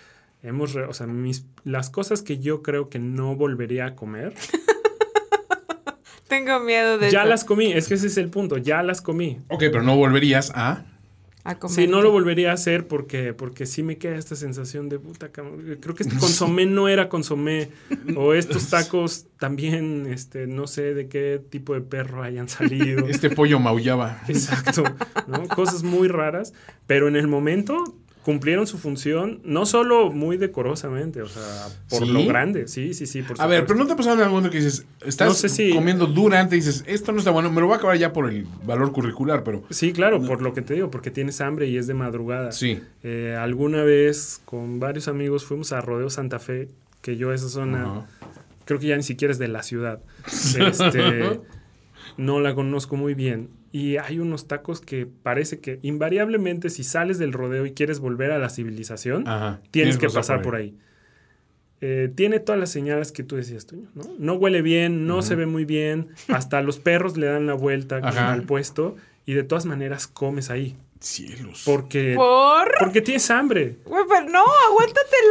Hemos, 0.43 0.73
re- 0.75 0.85
o 0.85 0.93
sea, 0.93 1.07
mis, 1.07 1.45
las 1.65 1.91
cosas 1.91 2.23
que 2.23 2.39
yo 2.39 2.63
creo 2.63 2.89
que 2.89 2.99
no 2.99 3.35
volvería 3.37 3.87
a 3.87 3.95
comer, 3.97 4.35
Tengo 6.29 6.59
miedo 6.61 6.99
de 6.99 7.11
ya 7.11 7.21
eso. 7.21 7.29
las 7.29 7.45
comí. 7.45 7.73
Es 7.73 7.87
que 7.87 7.95
ese 7.95 8.07
es 8.07 8.17
el 8.17 8.29
punto, 8.31 8.57
ya 8.57 8.83
las 8.83 9.01
comí. 9.03 9.39
Ok, 9.49 9.61
pero 9.71 9.83
no 9.83 9.97
volverías 9.97 10.51
a. 10.55 10.85
A 11.45 11.59
comer. 11.59 11.75
Sí, 11.77 11.87
no 11.87 12.01
lo 12.01 12.11
volvería 12.11 12.51
a 12.51 12.55
hacer 12.55 12.89
porque, 12.89 13.35
porque 13.35 13.67
sí 13.67 13.83
me 13.83 13.99
queda 13.99 14.17
esta 14.17 14.35
sensación 14.35 14.89
de 14.89 14.99
puta, 14.99 15.29
cabrón, 15.31 15.77
creo 15.79 15.95
que 15.95 16.05
este 16.05 16.17
consomé 16.17 16.65
no 16.65 16.89
era 16.89 17.11
consomé. 17.11 17.69
O 18.17 18.33
estos 18.33 18.71
tacos 18.71 19.27
también, 19.39 20.07
este, 20.11 20.47
no 20.47 20.67
sé 20.67 20.95
de 20.95 21.09
qué 21.09 21.41
tipo 21.51 21.75
de 21.75 21.83
perro 21.83 22.23
hayan 22.23 22.49
salido. 22.49 23.07
Este 23.07 23.29
pollo 23.29 23.61
maullaba. 23.61 24.23
Exacto, 24.27 24.83
¿no? 25.27 25.47
Cosas 25.49 25.83
muy 25.83 26.09
raras, 26.09 26.55
pero 26.87 27.07
en 27.09 27.17
el 27.17 27.29
momento 27.29 27.77
cumplieron 28.25 28.67
su 28.67 28.79
función, 28.79 29.41
no 29.45 29.67
solo 29.67 30.11
muy 30.11 30.39
decorosamente, 30.39 31.21
o 31.21 31.29
sea, 31.29 31.43
por 31.91 32.07
¿Sí? 32.07 32.11
lo 32.13 32.25
grande, 32.25 32.69
sí, 32.69 32.95
sí, 32.95 33.07
sí. 33.07 33.21
Por 33.23 33.39
A 33.41 33.47
ver, 33.47 33.67
pero 33.67 33.79
no 33.79 33.87
te 33.87 33.93
ha 33.93 33.97
pasado 33.97 34.17
en 34.17 34.23
algún 34.23 34.37
momento 34.39 34.51
que 34.51 34.59
dices, 34.65 34.87
estás 35.05 35.29
No 35.29 35.35
sé 35.35 35.49
si- 35.51 35.73
comiendo 35.75 36.07
durante 36.07 36.57
y 36.57 36.61
dices, 36.61 36.85
esto 36.87 37.13
no 37.13 37.19
está 37.19 37.31
bueno, 37.31 37.51
me 37.51 37.61
lo 37.61 37.67
voy 37.67 37.75
a 37.75 37.79
acabar 37.79 37.99
ya 37.99 38.13
por 38.15 38.31
el 38.31 38.47
valor 38.65 38.93
curricular, 38.93 39.45
pero 39.45 39.63
Sí, 39.71 39.93
claro, 39.93 40.23
por 40.23 40.41
lo 40.41 40.55
que 40.55 40.63
te 40.63 40.73
digo, 40.75 40.91
porque 40.91 41.11
tienes 41.11 41.41
hambre 41.43 41.67
y 41.67 41.77
es 41.77 41.87
de 41.87 41.95
madrugada. 41.95 42.51
sí. 42.53 42.81
Eh, 43.03 43.37
alguna 43.39 43.83
vez 43.85 44.41
con 44.47 44.81
varios 44.81 45.07
amigos 45.09 45.45
fuimos 45.45 45.73
a 45.73 45.83
Rodeo 45.83 46.09
Santa 46.09 46.39
Fe, 46.39 46.69
que 47.03 47.19
yo 47.19 47.33
esa 47.35 47.51
zona, 47.51 48.07
creo 48.65 48.81
que 48.81 48.87
ya 48.87 48.97
ni 48.97 49.03
siquiera 49.03 49.33
es 49.33 49.39
de 49.39 49.49
la 49.49 49.63
ciudad. 49.63 50.01
Este, 50.59 51.41
no 52.17 52.41
la 52.41 52.55
conozco 52.55 52.97
muy 52.97 53.13
bien. 53.13 53.49
Y 53.75 53.97
hay 53.97 54.21
unos 54.21 54.47
tacos 54.47 54.81
que 54.81 55.05
parece 55.05 55.59
que 55.59 55.81
invariablemente 55.83 56.71
si 56.71 56.85
sales 56.85 57.19
del 57.19 57.33
rodeo 57.33 57.67
y 57.67 57.73
quieres 57.73 57.99
volver 57.99 58.31
a 58.31 58.39
la 58.39 58.49
civilización, 58.49 59.27
Ajá. 59.27 59.61
tienes 59.73 59.99
que 59.99 60.09
pasar 60.09 60.43
por 60.43 60.55
ahí. 60.55 60.77
Eh, 61.81 62.09
tiene 62.15 62.39
todas 62.39 62.61
las 62.61 62.71
señales 62.71 63.11
que 63.11 63.25
tú 63.25 63.35
decías, 63.35 63.67
Toño, 63.67 63.89
¿no? 63.97 64.05
No 64.17 64.35
huele 64.35 64.63
bien, 64.63 65.09
no 65.09 65.23
se 65.23 65.35
ve 65.35 65.47
muy 65.47 65.65
bien, 65.65 66.11
hasta 66.29 66.63
los 66.63 66.79
perros 66.79 67.17
le 67.17 67.27
dan 67.27 67.49
la 67.49 67.55
vuelta 67.55 67.97
al 67.97 68.45
puesto 68.45 68.95
y 69.27 69.33
de 69.33 69.43
todas 69.43 69.67
maneras 69.67 70.07
comes 70.07 70.51
ahí. 70.51 70.77
Cielos. 71.05 71.63
Porque, 71.67 72.15
¿Por? 72.17 72.73
porque 72.81 73.03
tienes 73.03 73.31
hambre. 73.31 73.77
Güey, 73.85 74.05
pero 74.09 74.29
no, 74.31 74.43
aguántate 74.71 75.17
el 75.23 75.31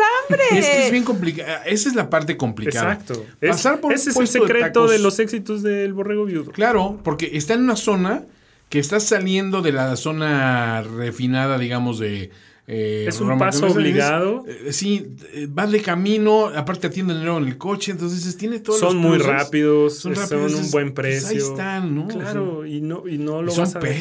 hambre. 0.49 0.59
Es 0.59 0.65
que 0.69 0.85
es 0.85 0.91
bien 0.91 1.03
complicado. 1.03 1.63
Esa 1.65 1.89
es 1.89 1.95
la 1.95 2.09
parte 2.11 2.37
complicada. 2.37 2.93
Exacto. 2.93 3.25
Es- 3.41 3.49
Pasar 3.49 3.79
por 3.81 3.89
un 3.91 3.95
ese 3.95 4.11
es 4.11 4.15
el 4.17 4.21
de 4.25 4.31
secreto 4.31 4.87
de, 4.87 4.99
los 4.99 5.17
éxitos 5.19 5.63
del 5.63 5.93
borrego 5.93 6.25
viudo. 6.25 6.51
Claro, 6.51 6.99
porque 7.03 7.31
está 7.33 7.55
en 7.55 7.61
una 7.63 7.75
zona 7.75 8.23
que 8.69 8.77
está 8.79 8.99
saliendo 8.99 9.61
de 9.63 9.71
la 9.71 9.95
zona 9.95 10.83
refinada, 10.83 11.57
digamos, 11.57 11.97
de... 11.99 12.29
eh, 12.67 13.05
Es 13.07 13.19
un 13.19 13.29
Roma. 13.29 13.45
paso 13.47 13.67
obligado. 13.67 14.45
eh, 14.47 14.71
sí, 14.73 15.07
eh, 15.33 15.47
vas 15.49 15.71
de 15.71 15.81
camino, 15.81 16.47
aparte 16.55 16.87
atienden 16.87 17.23
luego 17.23 17.39
en 17.39 17.45
el 17.47 17.57
coche, 17.57 17.91
entonces 17.91 18.37
tiene 18.37 18.59
todos 18.59 18.79
Son 18.79 18.95
los 18.95 19.03
muy 19.03 19.17
rápidos, 19.17 19.97
son 19.99 20.15
son, 20.15 20.23
rápidos, 20.23 20.51
un 20.53 20.57
dices, 20.59 20.71
buen 20.71 20.93
pues, 20.93 21.25
ahí 21.25 21.35
precio. 21.35 21.51
están, 21.51 21.93
¿no? 21.95 22.07
Claro, 22.07 22.65
y 22.65 22.81
no, 22.81 23.07
y 23.07 23.17
no 23.17 23.41
Y 23.41 23.45
lo 23.45 23.51
son 23.51 23.63
vas 23.65 23.75
a 23.75 23.79
dejar. 23.79 23.95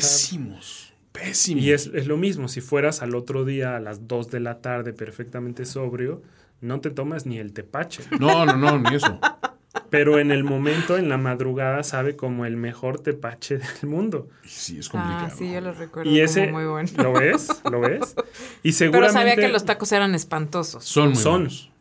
Pésimos. 1.13 1.63
Y 1.63 1.73
es, 1.73 1.87
es 1.95 2.07
lo 2.07 2.17
mismo, 2.17 2.49
si 2.49 2.61
fueras 2.61 3.03
al 3.03 3.15
otro 3.15 3.45
día 3.45 3.77
a 3.77 3.81
las 3.81 4.09
2 4.09 4.31
de 4.31 4.41
la 4.41 4.61
tarde 4.61 4.93
perfectamente 4.93 5.65
sobrio, 5.65 6.23
no 6.61 6.81
te 6.81 6.91
tomas 6.91 7.27
ni 7.27 7.39
el 7.39 7.53
tepache. 7.53 8.03
No, 8.19 8.47
no, 8.47 8.57
no, 8.57 8.79
ni 8.79 8.97
eso. 8.97 9.19
Pero 9.91 10.19
en 10.19 10.31
el 10.31 10.45
momento, 10.45 10.97
en 10.97 11.09
la 11.09 11.19
madrugada, 11.19 11.83
sabe 11.83 12.17
como 12.17 12.47
el 12.47 12.57
mejor 12.57 13.01
tepache 13.01 13.59
del 13.59 13.89
mundo. 13.91 14.29
Sí, 14.45 14.79
es 14.79 14.89
complicado. 14.89 15.27
Ah, 15.27 15.31
sí, 15.31 15.51
yo 15.53 15.61
lo 15.61 15.73
recuerdo 15.73 16.11
Y 16.11 16.21
ese, 16.21 16.47
como 16.47 16.59
muy 16.59 16.67
bueno. 16.67 16.91
¿lo 17.03 17.13
ves? 17.15 17.49
¿Lo 17.71 17.81
ves? 17.81 18.15
Y 18.63 18.71
Pero 18.71 18.73
seguramente... 18.73 19.13
sabía 19.13 19.37
que 19.37 19.49
los 19.49 19.65
tacos 19.65 19.93
eran 19.93 20.15
espantosos. 20.15 20.85
Son 20.85 21.09
muy 21.11 21.17
Son. 21.17 21.33
buenos. 21.33 21.72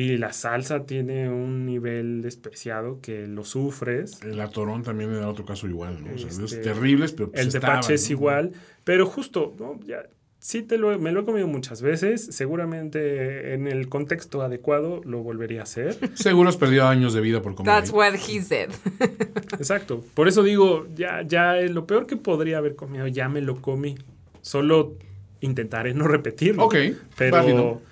Y 0.00 0.16
la 0.16 0.32
salsa 0.32 0.84
tiene 0.86 1.28
un 1.28 1.66
nivel 1.66 2.22
despreciado 2.22 3.00
que 3.00 3.26
lo 3.26 3.44
sufres. 3.44 4.20
El 4.22 4.40
atorón 4.40 4.82
también 4.84 5.10
era 5.12 5.28
otro 5.28 5.44
caso 5.44 5.66
igual, 5.66 5.98
¿no? 6.04 6.14
O 6.14 6.18
sea, 6.18 6.28
Este, 6.28 6.44
es 6.44 6.62
terribles, 6.62 7.12
pero 7.12 7.30
pues 7.30 7.40
el 7.42 7.48
estaban, 7.48 7.80
tepache 7.80 7.94
es 7.94 8.08
¿no? 8.08 8.12
igual, 8.16 8.52
pero 8.84 9.06
justo, 9.06 9.54
¿no? 9.58 9.80
Ya, 9.84 10.02
sí 10.38 10.62
te 10.62 10.78
lo, 10.78 10.92
he- 10.92 10.98
me 10.98 11.10
lo 11.10 11.22
he 11.22 11.24
comido 11.24 11.48
muchas 11.48 11.82
veces, 11.82 12.26
seguramente 12.30 13.54
en 13.54 13.66
el 13.66 13.88
contexto 13.88 14.42
adecuado 14.42 15.00
lo 15.04 15.22
volvería 15.24 15.60
a 15.60 15.62
hacer. 15.64 15.98
Seguro 16.14 16.48
has 16.48 16.56
perdido 16.56 16.86
años 16.86 17.12
de 17.12 17.20
vida 17.20 17.42
por 17.42 17.56
comer. 17.56 17.72
That's 17.74 17.90
what 17.90 18.14
he 18.14 18.40
said. 18.40 18.70
Exacto. 19.58 20.04
Por 20.14 20.28
eso 20.28 20.42
digo, 20.42 20.86
ya, 20.94 21.22
ya 21.26 21.54
lo 21.56 21.86
peor 21.86 22.06
que 22.06 22.16
podría 22.16 22.58
haber 22.58 22.76
comido, 22.76 23.06
ya 23.08 23.28
me 23.28 23.40
lo 23.40 23.60
comí. 23.60 23.96
Solo 24.42 24.94
intentaré 25.40 25.94
no 25.94 26.06
repetirlo. 26.06 26.64
Ok, 26.64 26.76
Pero 27.16 27.36
válido. 27.36 27.82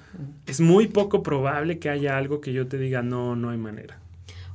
Es 0.47 0.61
muy 0.61 0.87
poco 0.87 1.23
probable 1.23 1.79
que 1.79 1.89
haya 1.89 2.17
algo 2.17 2.41
que 2.41 2.53
yo 2.53 2.67
te 2.67 2.79
diga, 2.79 3.03
no, 3.03 3.37
no 3.37 3.51
hay 3.51 3.59
manera. 3.59 3.99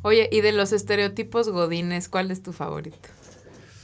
Oye, 0.01 0.29
y 0.31 0.41
de 0.41 0.51
los 0.51 0.73
estereotipos 0.73 1.49
godines, 1.49 2.09
¿cuál 2.09 2.31
es 2.31 2.41
tu 2.41 2.53
favorito? 2.53 2.97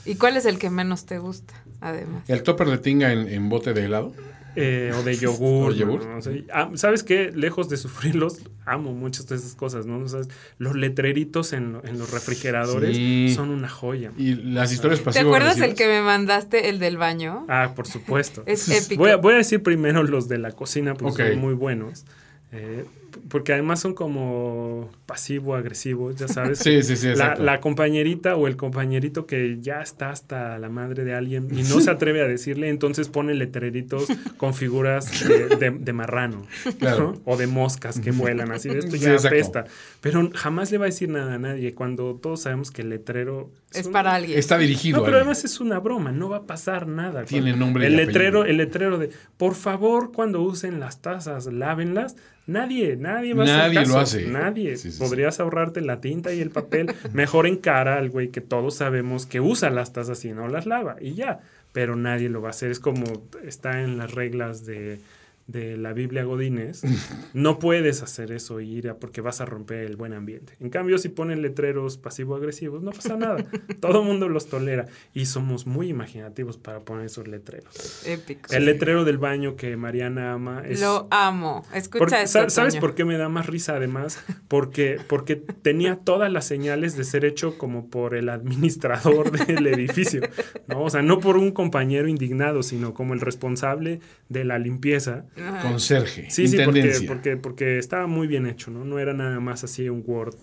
¿Y 0.05 0.15
cuál 0.15 0.37
es 0.37 0.45
el 0.45 0.57
que 0.57 0.69
menos 0.69 1.05
te 1.05 1.19
gusta, 1.19 1.53
además? 1.81 2.29
El 2.29 2.43
topper 2.43 2.67
de 2.69 2.77
tinga 2.77 3.11
en, 3.11 3.27
en 3.27 3.49
bote 3.49 3.73
de 3.73 3.85
helado. 3.85 4.13
Eh, 4.55 4.91
o 4.97 5.03
de 5.03 5.15
yogur. 5.15 5.69
O 5.71 5.75
yogur. 5.75 6.05
¿no? 6.05 6.21
Sea, 6.21 6.33
ah, 6.53 6.71
¿Sabes 6.75 7.03
qué? 7.03 7.31
Lejos 7.35 7.69
de 7.69 7.77
sufrirlos, 7.77 8.39
amo 8.65 8.91
muchas 8.93 9.27
de 9.27 9.35
esas 9.35 9.53
cosas, 9.55 9.85
¿no? 9.85 10.07
Sea, 10.07 10.21
los 10.57 10.75
letreritos 10.75 11.53
en, 11.53 11.77
en 11.83 11.99
los 11.99 12.11
refrigeradores 12.11 12.95
Sí. 12.95 13.31
son 13.35 13.49
una 13.51 13.69
joya. 13.69 14.11
Y 14.17 14.33
las 14.35 14.71
historias 14.73 14.99
¿Te 14.99 15.05
pasivas. 15.05 15.27
acuerdas 15.27 15.59
el 15.59 15.75
que 15.75 15.87
me 15.87 16.01
mandaste, 16.01 16.69
el 16.69 16.79
del 16.79 16.97
baño? 16.97 17.45
Ah, 17.49 17.73
por 17.75 17.85
supuesto. 17.87 18.43
Es 18.47 18.67
épico. 18.69 18.99
Voy 19.03 19.11
a, 19.11 19.17
voy 19.17 19.33
a 19.35 19.37
decir 19.37 19.61
primero 19.61 20.01
los 20.03 20.27
de 20.27 20.37
la 20.39 20.51
cocina, 20.51 20.95
porque 20.95 21.29
son 21.31 21.39
muy 21.39 21.53
buenos. 21.53 22.05
Eh, 22.51 22.85
porque 23.29 23.53
además 23.53 23.79
son 23.79 23.93
como 23.93 24.89
pasivo-agresivos, 25.05 26.15
ya 26.15 26.27
sabes. 26.27 26.59
Sí, 26.67 26.81
sí, 26.83 26.95
sí, 26.97 27.09
La, 27.15 27.59
compañerita 27.61 28.35
o 28.35 28.47
el 28.47 28.55
compañerito 28.57 29.25
que 29.25 29.57
ya 29.61 29.81
está 29.81 30.09
hasta 30.09 30.57
la 30.57 30.69
madre 30.69 31.03
de 31.03 31.13
alguien 31.13 31.47
y 31.51 31.63
no 31.63 31.79
se 31.81 31.91
atreve 31.91 32.21
a 32.21 32.27
decirle, 32.27 32.69
entonces 32.69 33.09
pone 33.09 33.33
letreritos 33.33 34.07
con 34.37 34.53
figuras 34.53 35.27
de, 35.27 35.55
de- 35.55 35.71
de 35.71 35.93
marrano 35.93 36.45
Claro. 36.79 37.13
¿no? 37.13 37.21
o 37.25 37.37
de 37.37 37.47
moscas 37.47 37.99
que 37.99 38.11
vuelan, 38.11 38.51
así 38.51 38.69
de 38.69 38.79
esto 38.79 38.91
Sí, 38.91 38.99
ya 38.99 39.13
exacto. 39.13 39.27
apesta. 39.35 39.63
Pero 40.01 40.29
jamás 40.33 40.71
le 40.71 40.77
va 40.77 40.85
a 40.85 40.87
decir 40.89 41.09
nada 41.09 41.33
a 41.35 41.37
nadie 41.39 41.73
cuando 41.73 42.15
todos 42.15 42.41
sabemos 42.41 42.71
que 42.71 42.81
el 42.81 42.89
letrero 42.89 43.49
Es 43.73 43.85
un- 43.87 43.91
para 43.91 44.15
alguien. 44.15 44.37
Está 44.39 44.57
dirigido 44.57 44.97
no, 44.97 45.03
pero 45.03 45.17
a 45.17 45.19
alguien. 45.19 45.31
además 45.33 45.45
es 45.45 45.59
una 45.59 45.79
broma, 45.79 46.11
no 46.11 46.29
va 46.29 46.37
a 46.37 46.43
pasar 46.43 46.87
nada. 46.87 47.23
Tiene 47.25 47.55
nombre 47.55 47.87
el 47.87 47.95
letrero, 47.95 48.45
el 48.45 48.57
letrero 48.57 48.97
de 48.97 49.09
por 49.37 49.55
favor, 49.55 50.11
cuando 50.11 50.41
usen 50.41 50.79
las 50.79 51.01
tazas, 51.01 51.45
lávenlas. 51.47 52.15
Nadie, 52.47 52.95
nadie 52.95 53.33
va 53.33 53.43
a 53.43 53.45
hacer 53.45 53.57
Nadie 53.57 53.73
lo 53.75 53.81
caso. 53.81 53.99
hace. 53.99 54.27
Nadie. 54.27 54.77
Sí, 54.77 54.91
sí, 54.91 54.97
sí. 54.97 55.03
Podrías 55.03 55.39
ahorrarte 55.39 55.81
la 55.81 55.99
tinta 56.01 56.33
y 56.33 56.39
el 56.39 56.49
papel. 56.49 56.93
Mejor 57.13 57.45
encara 57.45 57.97
al 57.97 58.09
güey 58.09 58.29
que 58.29 58.41
todos 58.41 58.75
sabemos 58.75 59.25
que 59.25 59.41
usa 59.41 59.69
las 59.69 59.91
tazas 59.93 60.23
y 60.25 60.31
no 60.31 60.47
las 60.47 60.65
lava. 60.65 60.95
Y 61.01 61.13
ya. 61.13 61.41
Pero 61.73 61.95
nadie 61.95 62.29
lo 62.29 62.41
va 62.41 62.47
a 62.47 62.51
hacer. 62.51 62.71
Es 62.71 62.79
como 62.79 63.03
está 63.43 63.81
en 63.81 63.97
las 63.97 64.13
reglas 64.13 64.65
de, 64.65 64.99
de 65.47 65.77
la 65.77 65.93
Biblia 65.93 66.23
Godínez. 66.23 66.81
No 67.33 67.59
puedes 67.59 68.01
hacer 68.01 68.31
eso 68.31 68.61
y 68.61 68.71
ir 68.73 68.89
a 68.89 68.95
porque 68.97 69.21
vas 69.21 69.41
a 69.41 69.45
romper 69.45 69.83
el 69.85 69.95
buen 69.95 70.13
ambiente. 70.13 70.53
En 70.59 70.69
cambio, 70.71 70.97
si 70.97 71.09
ponen 71.09 71.41
letreros 71.43 71.97
pasivo-agresivos, 71.97 72.81
no 72.81 72.91
pasa 72.91 73.15
nada. 73.15 73.45
Todo 73.79 74.01
el 74.01 74.07
mundo 74.07 74.27
los 74.27 74.47
tolera. 74.47 74.87
Y 75.13 75.27
somos 75.27 75.67
muy 75.67 75.89
imaginativos 75.89 76.57
para 76.57 76.79
poner 76.79 77.05
esos 77.05 77.27
letreros. 77.27 78.03
Épico. 78.07 78.51
El 78.53 78.65
letrero 78.65 79.05
del 79.05 79.17
baño 79.19 79.55
que 79.55 79.77
Mariana 79.77 80.33
ama 80.33 80.63
es... 80.65 80.81
Lo 80.81 81.07
amo. 81.11 81.63
Escucha 81.75 82.23
esto, 82.23 82.39
sa- 82.39 82.49
¿Sabes 82.49 82.73
Toño. 82.73 82.81
por 82.81 82.95
qué 82.95 83.05
me 83.05 83.17
da 83.17 83.29
más 83.29 83.45
risa 83.45 83.75
además? 83.75 84.23
Porque, 84.47 84.97
porque 85.07 85.35
tenía 85.35 85.97
todas 85.97 86.31
las 86.31 86.45
señales 86.47 86.97
de 86.97 87.03
ser 87.03 87.23
hecho 87.23 87.57
como 87.57 87.87
por 87.89 88.15
el 88.15 88.29
administrador 88.29 89.31
del 89.47 89.67
edificio, 89.67 90.21
¿no? 90.67 90.81
O 90.83 90.89
sea, 90.89 91.01
no 91.03 91.19
por 91.19 91.37
un 91.37 91.51
compañero 91.51 92.07
indignado, 92.07 92.63
sino 92.63 92.93
como 92.95 93.13
el 93.13 93.19
responsable 93.21 93.99
de 94.29 94.43
la 94.43 94.57
limpieza. 94.57 95.25
Ajá. 95.41 95.61
Conserje. 95.61 96.29
Sí, 96.29 96.47
sí, 96.47 96.57
porque, 96.63 97.01
porque, 97.07 97.37
porque 97.37 97.77
estaba 97.79 98.07
muy 98.07 98.27
bien 98.27 98.45
hecho, 98.47 98.71
¿no? 98.71 98.83
No 98.85 98.99
era 98.99 99.13
nada 99.13 99.39
más 99.39 99.63
así 99.63 99.89
un 99.89 100.03
Word. 100.05 100.35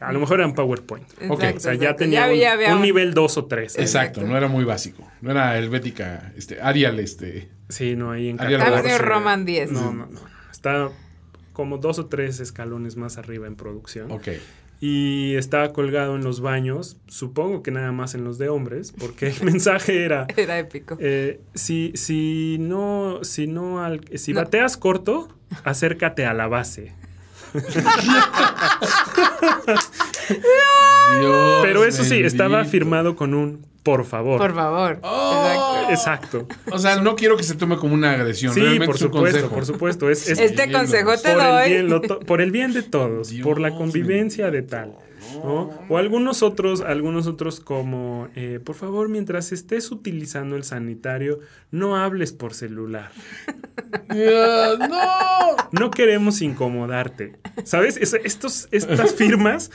A 0.00 0.12
lo 0.12 0.20
mejor 0.20 0.38
era 0.38 0.46
un 0.46 0.54
PowerPoint. 0.54 1.06
Ok. 1.28 1.42
Exacto, 1.42 1.56
O 1.56 1.60
sea, 1.60 1.72
ya 1.74 1.78
exacto. 1.80 1.96
tenía 2.04 2.26
Ya 2.28 2.32
un, 2.32 2.38
ya 2.38 2.52
había 2.52 2.68
un 2.68 2.76
un- 2.76 2.82
nivel 2.82 3.14
2 3.14 3.36
o 3.38 3.46
3. 3.46 3.78
Exacto, 3.78 4.20
no 4.22 4.36
era 4.36 4.46
muy 4.46 4.62
básico. 4.64 5.10
No 5.22 5.32
era 5.32 5.58
helvética, 5.58 6.32
este, 6.36 6.60
Arial, 6.62 7.00
este. 7.00 7.48
Sí, 7.68 7.96
no, 7.96 8.12
ahí 8.12 8.28
en 8.28 8.40
Ariel 8.40 8.60
14. 8.60 8.98
Roman. 8.98 9.08
Roman 9.08 9.44
10. 9.44 9.72
No, 9.72 9.92
no, 9.92 10.06
no. 10.06 10.20
Está 10.52 10.88
como 11.52 11.78
dos 11.78 11.98
o 11.98 12.06
tres 12.06 12.38
escalones 12.38 12.94
más 12.96 13.18
arriba 13.18 13.48
en 13.48 13.56
producción. 13.56 14.12
Ok. 14.12 14.28
Y 14.80 15.34
estaba 15.34 15.72
colgado 15.72 16.14
en 16.14 16.22
los 16.22 16.40
baños, 16.40 16.96
supongo 17.08 17.62
que 17.64 17.70
nada 17.72 17.90
más 17.90 18.14
en 18.14 18.22
los 18.22 18.38
de 18.38 18.48
hombres, 18.48 18.92
porque 18.96 19.26
el 19.28 19.42
mensaje 19.42 20.04
era... 20.04 20.26
Era 20.36 20.58
épico. 20.58 20.96
eh, 21.00 21.40
si, 21.54 21.92
si 21.96 22.58
no, 22.60 23.18
si 23.22 23.46
no, 23.48 23.82
al- 23.82 24.04
si 24.16 24.32
No. 24.32 24.40
bateas 24.42 24.76
corto, 24.76 25.28
acércate 25.64 26.26
a 26.26 26.32
la 26.34 26.46
base. 26.46 26.92
Dios 31.20 31.58
Pero 31.62 31.84
eso 31.84 32.04
sí, 32.04 32.20
estaba 32.22 32.64
firmado 32.64 33.16
con 33.16 33.34
un 33.34 33.66
por 33.82 34.04
favor. 34.04 34.38
Por 34.38 34.54
favor. 34.54 34.98
Oh. 35.02 35.67
Exacto. 35.94 36.46
O 36.70 36.78
sea, 36.78 36.96
no 36.96 37.16
quiero 37.16 37.36
que 37.36 37.42
se 37.42 37.54
tome 37.54 37.76
como 37.76 37.94
una 37.94 38.12
agresión. 38.12 38.52
Sí, 38.54 38.60
realmente 38.60 38.86
por 38.86 38.96
es 38.96 39.02
un 39.02 39.08
supuesto, 39.08 39.38
consejo. 39.40 39.54
por 39.54 39.66
supuesto. 39.66 40.10
Es, 40.10 40.28
es 40.28 40.38
Este 40.38 40.70
consejo 40.70 41.16
te 41.16 41.32
por, 41.32 41.40
el 41.42 41.46
doy. 41.48 41.68
bien, 41.70 41.88
lo 41.88 42.00
to- 42.00 42.20
por 42.20 42.40
el 42.40 42.50
bien 42.50 42.72
de 42.72 42.82
todos, 42.82 43.28
Dios 43.30 43.44
por 43.46 43.60
la 43.60 43.74
convivencia 43.74 44.50
de 44.50 44.62
tal. 44.62 44.94
¿No? 45.44 45.70
O 45.88 45.98
algunos 45.98 46.42
otros, 46.42 46.80
algunos 46.80 47.26
otros 47.26 47.60
como, 47.60 48.28
eh, 48.34 48.60
por 48.64 48.74
favor, 48.76 49.08
mientras 49.08 49.52
estés 49.52 49.90
utilizando 49.90 50.56
el 50.56 50.64
sanitario, 50.64 51.40
no 51.70 51.96
hables 51.96 52.32
por 52.32 52.54
celular. 52.54 53.10
No. 54.08 55.56
No 55.72 55.90
queremos 55.90 56.40
incomodarte. 56.42 57.36
¿Sabes? 57.64 57.96
Es- 57.96 58.14
estos, 58.14 58.68
estas 58.70 59.14
firmas, 59.14 59.70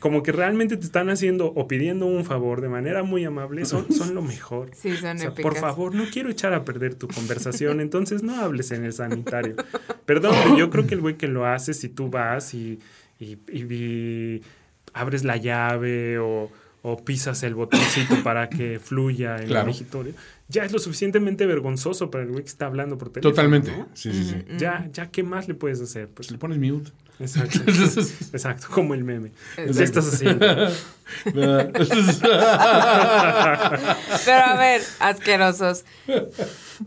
como 0.00 0.22
que 0.22 0.32
realmente 0.32 0.76
te 0.76 0.84
están 0.84 1.10
haciendo 1.10 1.46
o 1.54 1.66
pidiendo 1.68 2.06
un 2.06 2.24
favor 2.24 2.60
de 2.60 2.68
manera 2.68 3.02
muy 3.02 3.24
amable, 3.24 3.64
son, 3.64 3.90
son 3.92 4.14
lo 4.14 4.22
mejor. 4.22 4.70
Sí, 4.74 4.96
son 4.96 5.16
O 5.16 5.20
sea, 5.20 5.34
por 5.34 5.56
favor, 5.56 5.94
no 5.94 6.04
quiero 6.12 6.30
echar 6.30 6.54
a 6.54 6.64
perder 6.64 6.94
tu 6.94 7.08
conversación, 7.08 7.80
entonces 7.80 8.22
no 8.22 8.36
hables 8.40 8.70
en 8.72 8.84
el 8.84 8.92
sanitario. 8.92 9.56
Perdón, 10.04 10.34
pero 10.42 10.56
yo 10.58 10.70
creo 10.70 10.86
que 10.86 10.94
el 10.94 11.00
güey 11.00 11.16
que 11.16 11.28
lo 11.28 11.46
hace, 11.46 11.74
si 11.74 11.88
tú 11.88 12.08
vas 12.10 12.54
y, 12.54 12.78
y- 13.18 13.38
y- 13.52 13.62
y 13.74 14.42
abres 14.96 15.22
la 15.24 15.36
llave 15.36 16.18
o, 16.18 16.50
o 16.82 16.96
pisas 17.04 17.42
el 17.42 17.54
botoncito 17.54 18.16
para 18.24 18.48
que 18.48 18.78
fluya 18.80 19.36
el 19.36 19.46
Claro. 19.48 19.66
digitorio, 19.68 20.12
ya 20.48 20.64
es 20.64 20.72
lo 20.72 20.78
suficientemente 20.78 21.44
vergonzoso 21.46 22.10
para 22.10 22.24
el 22.24 22.30
güey 22.30 22.42
que 22.44 22.48
está 22.50 22.66
hablando 22.66 22.96
por 22.98 23.10
teléfono. 23.10 23.32
Totalmente. 23.34 23.72
¿no? 23.76 23.88
Sí, 23.94 24.12
sí, 24.12 24.24
sí. 24.24 24.44
Ya, 24.58 24.88
ya, 24.92 25.10
¿qué 25.10 25.22
más 25.22 25.48
le 25.48 25.54
puedes 25.54 25.80
hacer? 25.80 26.08
Pues, 26.08 26.30
le 26.30 26.38
pones 26.38 26.58
mute. 26.58 26.92
exacto, 27.18 27.58
exacto, 28.32 28.66
como 28.70 28.94
el 28.94 29.02
meme. 29.04 29.32
Exacto. 29.56 29.78
¿Qué 29.78 29.84
estás 29.84 30.06
haciendo? 30.14 30.46
Pero 34.24 34.44
a 34.44 34.56
ver, 34.56 34.82
asquerosos. 35.00 35.84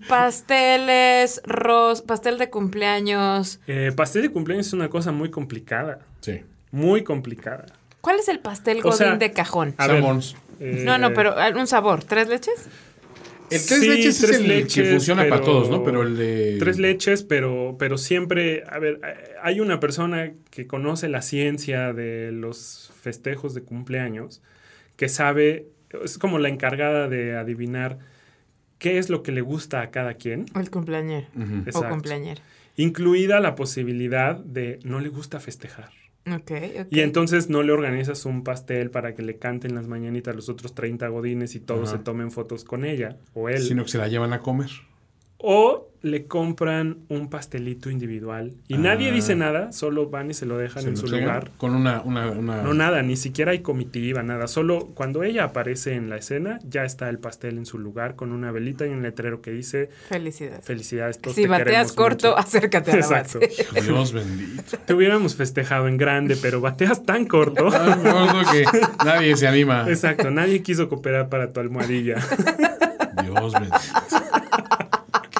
Pasteles, 0.07 1.41
ros, 1.45 2.01
pastel 2.01 2.37
de 2.37 2.49
cumpleaños. 2.49 3.59
Eh, 3.67 3.91
pastel 3.95 4.21
de 4.23 4.29
cumpleaños 4.31 4.67
es 4.67 4.73
una 4.73 4.89
cosa 4.89 5.11
muy 5.11 5.29
complicada, 5.31 5.99
Sí. 6.21 6.41
muy 6.71 7.03
complicada. 7.03 7.65
¿Cuál 8.09 8.21
es 8.21 8.27
el 8.27 8.39
pastel 8.39 8.79
O 8.79 8.81
godín 8.81 8.97
sea, 8.97 9.17
de 9.17 9.31
cajón? 9.33 9.75
A 9.77 9.85
ver, 9.85 10.03
eh, 10.59 10.81
No, 10.83 10.97
no, 10.97 11.13
pero 11.13 11.35
ah, 11.37 11.51
un 11.55 11.67
sabor. 11.67 12.03
¿Tres 12.03 12.27
leches? 12.27 12.67
El 13.51 13.63
tres 13.63 13.81
sí, 13.81 13.87
leches 13.87 14.17
tres 14.17 14.31
es 14.31 14.37
el 14.37 14.47
leches, 14.47 14.83
que 14.83 14.89
funciona 14.89 15.29
para 15.29 15.43
todos, 15.43 15.69
¿no? 15.69 15.83
Pero 15.83 16.01
el 16.01 16.17
de. 16.17 16.57
Tres 16.57 16.79
leches, 16.79 17.21
pero, 17.21 17.75
pero 17.77 17.99
siempre, 17.99 18.63
a 18.67 18.79
ver, 18.79 18.99
hay 19.43 19.59
una 19.59 19.79
persona 19.79 20.31
que 20.49 20.65
conoce 20.65 21.07
la 21.07 21.21
ciencia 21.21 21.93
de 21.93 22.31
los 22.31 22.91
festejos 22.99 23.53
de 23.53 23.61
cumpleaños, 23.61 24.41
que 24.95 25.07
sabe, 25.07 25.67
es 26.03 26.17
como 26.17 26.39
la 26.39 26.49
encargada 26.49 27.09
de 27.09 27.37
adivinar 27.37 27.99
qué 28.79 28.97
es 28.97 29.11
lo 29.11 29.21
que 29.21 29.31
le 29.31 29.41
gusta 29.41 29.81
a 29.81 29.91
cada 29.91 30.15
quien, 30.15 30.47
O 30.55 30.59
el 30.59 30.71
cumpleañero. 30.71 31.27
O 31.37 31.59
Exacto. 31.67 31.89
cumpleañera. 31.89 32.41
incluida 32.75 33.39
la 33.39 33.53
posibilidad 33.53 34.35
de 34.35 34.79
no 34.83 34.99
le 34.99 35.09
gusta 35.09 35.39
festejar. 35.39 35.98
Ok, 36.27 36.51
ok. 36.81 36.87
Y 36.89 36.99
entonces 36.99 37.49
no 37.49 37.63
le 37.63 37.71
organizas 37.71 38.25
un 38.25 38.43
pastel 38.43 38.91
para 38.91 39.15
que 39.15 39.21
le 39.21 39.37
canten 39.37 39.75
las 39.75 39.87
mañanitas 39.87 40.33
a 40.33 40.35
los 40.35 40.49
otros 40.49 40.75
30 40.75 41.07
godines 41.07 41.55
y 41.55 41.59
todos 41.59 41.89
Ajá. 41.89 41.97
se 41.97 42.03
tomen 42.03 42.31
fotos 42.31 42.63
con 42.63 42.85
ella 42.85 43.17
o 43.33 43.49
él. 43.49 43.61
Sino 43.61 43.83
que 43.83 43.89
se 43.89 43.97
la 43.97 44.07
llevan 44.07 44.33
a 44.33 44.39
comer. 44.39 44.69
O 45.41 45.85
le 46.01 46.27
compran 46.27 46.99
un 47.09 47.29
pastelito 47.29 47.89
individual 47.89 48.53
y 48.69 48.75
Ah. 48.75 48.77
nadie 48.77 49.11
dice 49.11 49.35
nada, 49.35 49.71
solo 49.73 50.09
van 50.09 50.29
y 50.29 50.33
se 50.33 50.45
lo 50.45 50.57
dejan 50.57 50.83
Se 50.83 50.89
en 50.89 50.95
lo 50.95 50.99
su 51.01 51.07
lugar. 51.07 51.51
Con 51.57 51.75
una. 51.75 52.01
una, 52.03 52.29
una- 52.31 52.61
No, 52.61 52.73
nada, 52.73 53.01
ni 53.03 53.15
siquiera 53.17 53.51
hay 53.51 53.59
comitiva, 53.59 54.21
nada. 54.23 54.47
Solo 54.47 54.87
cuando 54.95 55.23
ella 55.23 55.45
aparece 55.45 55.93
en 55.95 56.09
la 56.09 56.15
escena, 56.17 56.59
ya 56.67 56.83
está 56.85 57.09
el 57.09 57.19
pastel 57.19 57.57
en 57.57 57.65
su 57.65 57.77
lugar 57.79 58.15
con 58.15 58.31
una 58.33 58.51
velita 58.51 58.85
y 58.85 58.89
un 58.89 59.01
letrero 59.01 59.41
que 59.41 59.51
dice 59.51 59.89
Felicidades. 60.09 60.65
felicidades. 60.65 61.19
todos 61.19 61.35
Si 61.35 61.43
te 61.43 61.47
bateas 61.49 61.65
queremos 61.67 61.93
corto, 61.93 62.27
mucho". 62.31 62.39
acércate 62.39 62.91
a 62.91 62.95
la 62.95 62.99
Exacto. 63.01 63.39
base. 63.39 63.81
Dios 63.81 64.13
bendito. 64.13 64.77
Te 64.85 64.93
hubiéramos 64.93 65.35
festejado 65.35 65.87
en 65.89 65.97
grande, 65.97 66.37
pero 66.41 66.59
bateas 66.61 67.05
tan 67.05 67.25
corto. 67.25 67.69
Tan 67.71 68.03
gordo 68.03 68.41
que 68.51 68.65
nadie 69.05 69.35
se 69.37 69.47
anima. 69.47 69.85
Exacto, 69.89 70.31
nadie 70.31 70.61
quiso 70.63 70.87
cooperar 70.89 71.27
para 71.29 71.51
tu 71.53 71.59
almohadilla. 71.61 72.15
Dios 73.23 73.53
bendito. 73.53 73.75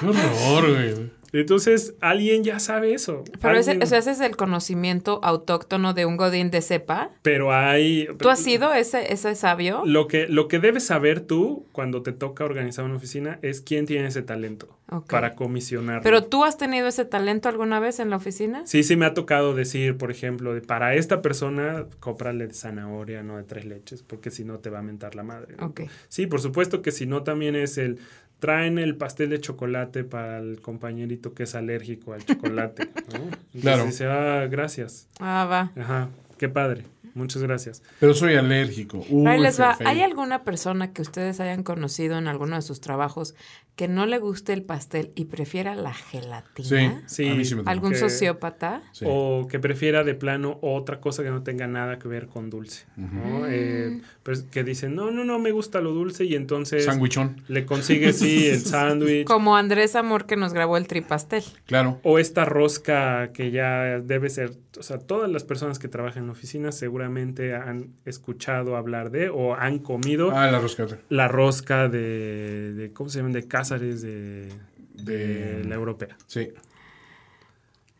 Qué 0.00 0.06
horror, 0.06 0.70
güey. 0.70 1.20
Entonces, 1.32 1.94
alguien 2.00 2.42
ya 2.42 2.58
sabe 2.58 2.92
eso. 2.92 3.24
Pero 3.40 3.56
ese, 3.56 3.78
o 3.80 3.86
sea, 3.86 3.98
ese 3.98 4.10
es 4.10 4.20
el 4.20 4.36
conocimiento 4.36 5.20
autóctono 5.22 5.94
de 5.94 6.06
un 6.06 6.16
godín 6.16 6.50
de 6.50 6.60
cepa. 6.60 7.10
pero 7.22 7.52
hay... 7.52 8.08
¿Tú 8.18 8.28
has 8.28 8.40
sido 8.40 8.72
ese, 8.72 9.12
ese 9.12 9.34
sabio? 9.34 9.82
Lo 9.84 10.08
que, 10.08 10.26
lo 10.26 10.48
que 10.48 10.58
debes 10.58 10.84
saber 10.84 11.20
tú 11.20 11.66
cuando 11.72 12.02
te 12.02 12.12
toca 12.12 12.44
organizar 12.44 12.84
una 12.84 12.96
oficina 12.96 13.38
es 13.42 13.60
quién 13.60 13.86
tiene 13.86 14.08
ese 14.08 14.22
talento 14.22 14.76
para 15.08 15.36
comisionar. 15.36 16.02
¿Pero 16.02 16.24
tú 16.24 16.42
has 16.44 16.58
tenido 16.58 16.88
ese 16.88 17.04
talento 17.04 17.48
alguna 17.48 17.78
vez 17.78 18.00
en 18.00 18.10
la 18.10 18.16
oficina? 18.16 18.62
Sí, 18.66 18.82
sí 18.82 18.96
me 18.96 19.06
ha 19.06 19.14
tocado 19.14 19.54
decir, 19.54 19.96
por 19.96 20.10
ejemplo, 20.10 20.52
de, 20.52 20.62
para 20.62 20.94
esta 20.94 21.22
persona, 21.22 21.86
cómprale 22.00 22.48
de 22.48 22.54
zanahoria, 22.54 23.22
no 23.22 23.36
de 23.36 23.44
tres 23.44 23.66
leches, 23.66 24.02
porque 24.02 24.32
si 24.32 24.44
no 24.44 24.58
te 24.58 24.68
va 24.68 24.80
a 24.80 24.82
mentar 24.82 25.14
la 25.14 25.22
madre. 25.22 25.54
¿no? 25.58 25.66
Ok. 25.66 25.82
Sí, 26.08 26.26
por 26.26 26.40
supuesto 26.40 26.82
que 26.82 26.90
si 26.90 27.06
no 27.06 27.22
también 27.22 27.54
es 27.54 27.78
el 27.78 28.00
traen 28.40 28.78
el 28.78 28.96
pastel 28.96 29.30
de 29.30 29.40
chocolate 29.40 30.02
para 30.02 30.38
el 30.38 30.60
compañerito 30.60 31.32
que 31.34 31.44
es 31.44 31.54
alérgico 31.54 32.12
al 32.14 32.24
chocolate. 32.24 32.88
¿no? 33.12 33.18
Entonces 33.24 33.60
Claro. 33.60 33.84
dice, 33.84 34.06
ah, 34.06 34.46
gracias. 34.50 35.08
Ah, 35.20 35.46
va. 35.48 35.80
Ajá, 35.80 36.08
qué 36.38 36.48
padre. 36.48 36.84
Muchas 37.12 37.42
gracias. 37.42 37.82
Pero 37.98 38.14
soy 38.14 38.34
alérgico. 38.36 39.04
Uy, 39.10 39.26
Ahí 39.26 39.40
les 39.40 39.60
va. 39.60 39.76
¿Hay 39.84 40.00
alguna 40.00 40.44
persona 40.44 40.92
que 40.92 41.02
ustedes 41.02 41.40
hayan 41.40 41.64
conocido 41.64 42.16
en 42.16 42.28
alguno 42.28 42.54
de 42.54 42.62
sus 42.62 42.80
trabajos 42.80 43.34
que 43.74 43.88
no 43.88 44.06
le 44.06 44.18
guste 44.18 44.52
el 44.52 44.62
pastel 44.62 45.10
y 45.16 45.24
prefiera 45.24 45.74
la 45.74 45.92
gelatina? 45.92 47.02
Sí. 47.06 47.28
A 47.28 47.34
mí 47.34 47.44
sí 47.44 47.56
me 47.56 47.62
tocó. 47.62 47.70
¿Algún 47.70 47.90
que- 47.92 47.98
sociópata? 47.98 48.82
Sí. 48.92 49.04
O 49.08 49.48
que 49.50 49.58
prefiera 49.58 50.04
de 50.04 50.14
plano 50.14 50.60
otra 50.62 51.00
cosa 51.00 51.24
que 51.24 51.30
no 51.30 51.42
tenga 51.42 51.66
nada 51.66 51.98
que 51.98 52.06
ver 52.06 52.28
con 52.28 52.48
dulce. 52.48 52.86
¿no? 52.96 53.44
Eh, 53.48 54.00
pues 54.19 54.19
que 54.50 54.64
dicen, 54.64 54.94
no, 54.94 55.10
no, 55.10 55.24
no 55.24 55.38
me 55.38 55.52
gusta 55.52 55.80
lo 55.80 55.92
dulce 55.92 56.24
y 56.24 56.34
entonces 56.34 56.84
Sandwichón. 56.84 57.42
le 57.48 57.64
consigue, 57.66 58.12
sí, 58.12 58.46
el 58.48 58.60
sándwich. 58.64 59.26
Como 59.26 59.56
Andrés 59.56 59.94
Amor 59.96 60.26
que 60.26 60.36
nos 60.36 60.52
grabó 60.52 60.76
el 60.76 60.86
tripastel. 60.86 61.42
Claro. 61.66 62.00
O 62.02 62.18
esta 62.18 62.44
rosca 62.44 63.32
que 63.32 63.50
ya 63.50 64.00
debe 64.00 64.30
ser, 64.30 64.52
o 64.78 64.82
sea, 64.82 64.98
todas 64.98 65.30
las 65.30 65.44
personas 65.44 65.78
que 65.78 65.88
trabajan 65.88 66.24
en 66.24 66.30
oficinas 66.30 66.76
seguramente 66.76 67.54
han 67.54 67.90
escuchado 68.04 68.76
hablar 68.76 69.10
de 69.10 69.28
o 69.28 69.54
han 69.54 69.78
comido 69.78 70.30
Ah, 70.32 70.50
la 70.50 70.58
roscata. 70.60 70.98
la 71.08 71.28
rosca 71.28 71.88
de, 71.88 72.72
de, 72.74 72.92
¿cómo 72.92 73.10
se 73.10 73.18
llaman? 73.18 73.32
De 73.32 73.46
Cázares 73.48 74.02
de, 74.02 74.48
de 74.94 75.18
De- 75.58 75.64
la 75.64 75.74
europea. 75.74 76.16
Sí. 76.26 76.48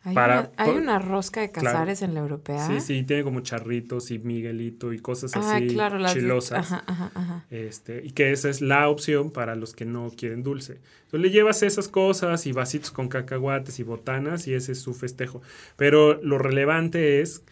Hay, 0.03 0.14
Para- 0.14 0.40
una, 0.40 0.51
hay 0.57 0.70
por- 0.72 0.80
una 0.80 0.98
rosca 0.98 1.42
de 1.42 1.51
cazares 1.51 2.01
en 2.01 2.14
la 2.14 2.20
europea. 2.20 2.66
Sí, 2.66 2.80
sí, 2.80 3.03
tiene 3.03 3.22
como 3.22 3.40
charritos 3.40 4.11
y 4.11 4.18
Miguelito 4.18 4.94
y 4.94 4.98
cosas 4.98 5.36
Ah, 5.36 5.57
así 5.57 5.66
claro, 5.68 5.98
las 5.98 6.14
de- 6.14 6.20
chilosas. 6.20 6.59
Ajá, 6.72 6.82
ajá, 6.86 7.11
ajá. 7.14 7.44
Este, 7.51 8.03
y 8.05 8.12
que 8.12 8.32
esa 8.32 8.48
es 8.48 8.62
la 8.62 8.88
opción 8.88 9.30
para 9.30 9.57
los 9.57 9.74
que 9.74 9.84
no 9.84 10.11
quieren 10.16 10.42
dulce. 10.42 10.80
Entonces 11.05 11.20
le 11.20 11.30
llevas 11.30 11.62
esas 11.62 11.88
cosas 11.88 12.46
y 12.46 12.53
vasitos 12.53 12.90
con 12.92 13.09
cacahuates 13.09 13.78
y 13.78 13.82
botanas 13.82 14.46
y 14.48 14.55
ese 14.55 14.72
es 14.72 14.80
su 14.80 14.94
festejo. 14.94 15.42
Pero 15.76 16.14
lo 16.22 16.38
relevante 16.38 17.20
es, 17.20 17.44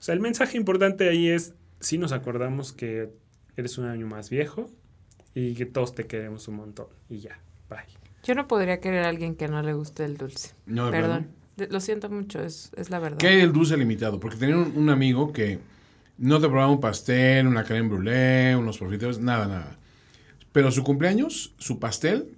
o 0.00 0.02
sea, 0.02 0.14
el 0.14 0.20
mensaje 0.20 0.56
importante 0.56 1.08
ahí 1.08 1.28
es, 1.28 1.54
si 1.78 1.98
nos 1.98 2.10
acordamos 2.10 2.72
que 2.72 3.10
eres 3.56 3.78
un 3.78 3.84
año 3.86 4.08
más 4.08 4.28
viejo 4.28 4.68
y 5.34 5.54
que 5.54 5.66
todos 5.66 5.94
te 5.94 6.06
queremos 6.08 6.48
un 6.48 6.56
montón 6.56 6.86
y 7.08 7.18
ya, 7.20 7.38
bye. 7.70 7.78
Yo 8.24 8.34
no 8.34 8.48
podría 8.48 8.80
querer 8.80 9.04
a 9.04 9.08
alguien 9.08 9.36
que 9.36 9.46
no 9.46 9.62
le 9.62 9.72
guste 9.72 10.04
el 10.04 10.16
dulce. 10.16 10.54
No, 10.66 10.86
de 10.86 10.92
Perdón. 10.92 11.28
Lo 11.56 11.80
siento 11.80 12.08
mucho, 12.08 12.42
es, 12.42 12.70
es 12.76 12.90
la 12.90 12.98
verdad. 12.98 13.18
¿Qué 13.18 13.28
hay 13.28 13.36
del 13.38 13.52
dulce 13.52 13.76
limitado? 13.76 14.18
Porque 14.18 14.38
tenía 14.38 14.56
un, 14.56 14.88
amigo 14.88 15.32
que 15.32 15.58
no 16.16 16.40
te 16.40 16.48
probaba 16.48 16.70
un 16.70 16.80
pastel, 16.80 17.46
una 17.46 17.64
crème 17.64 17.88
brûlée, 17.88 18.56
unos 18.56 18.78
profiteros, 18.78 19.20
nada, 19.20 19.46
nada. 19.46 19.78
Pero 20.52 20.70
su 20.70 20.82
cumpleaños, 20.82 21.54
su 21.58 21.78
pastel, 21.78 22.36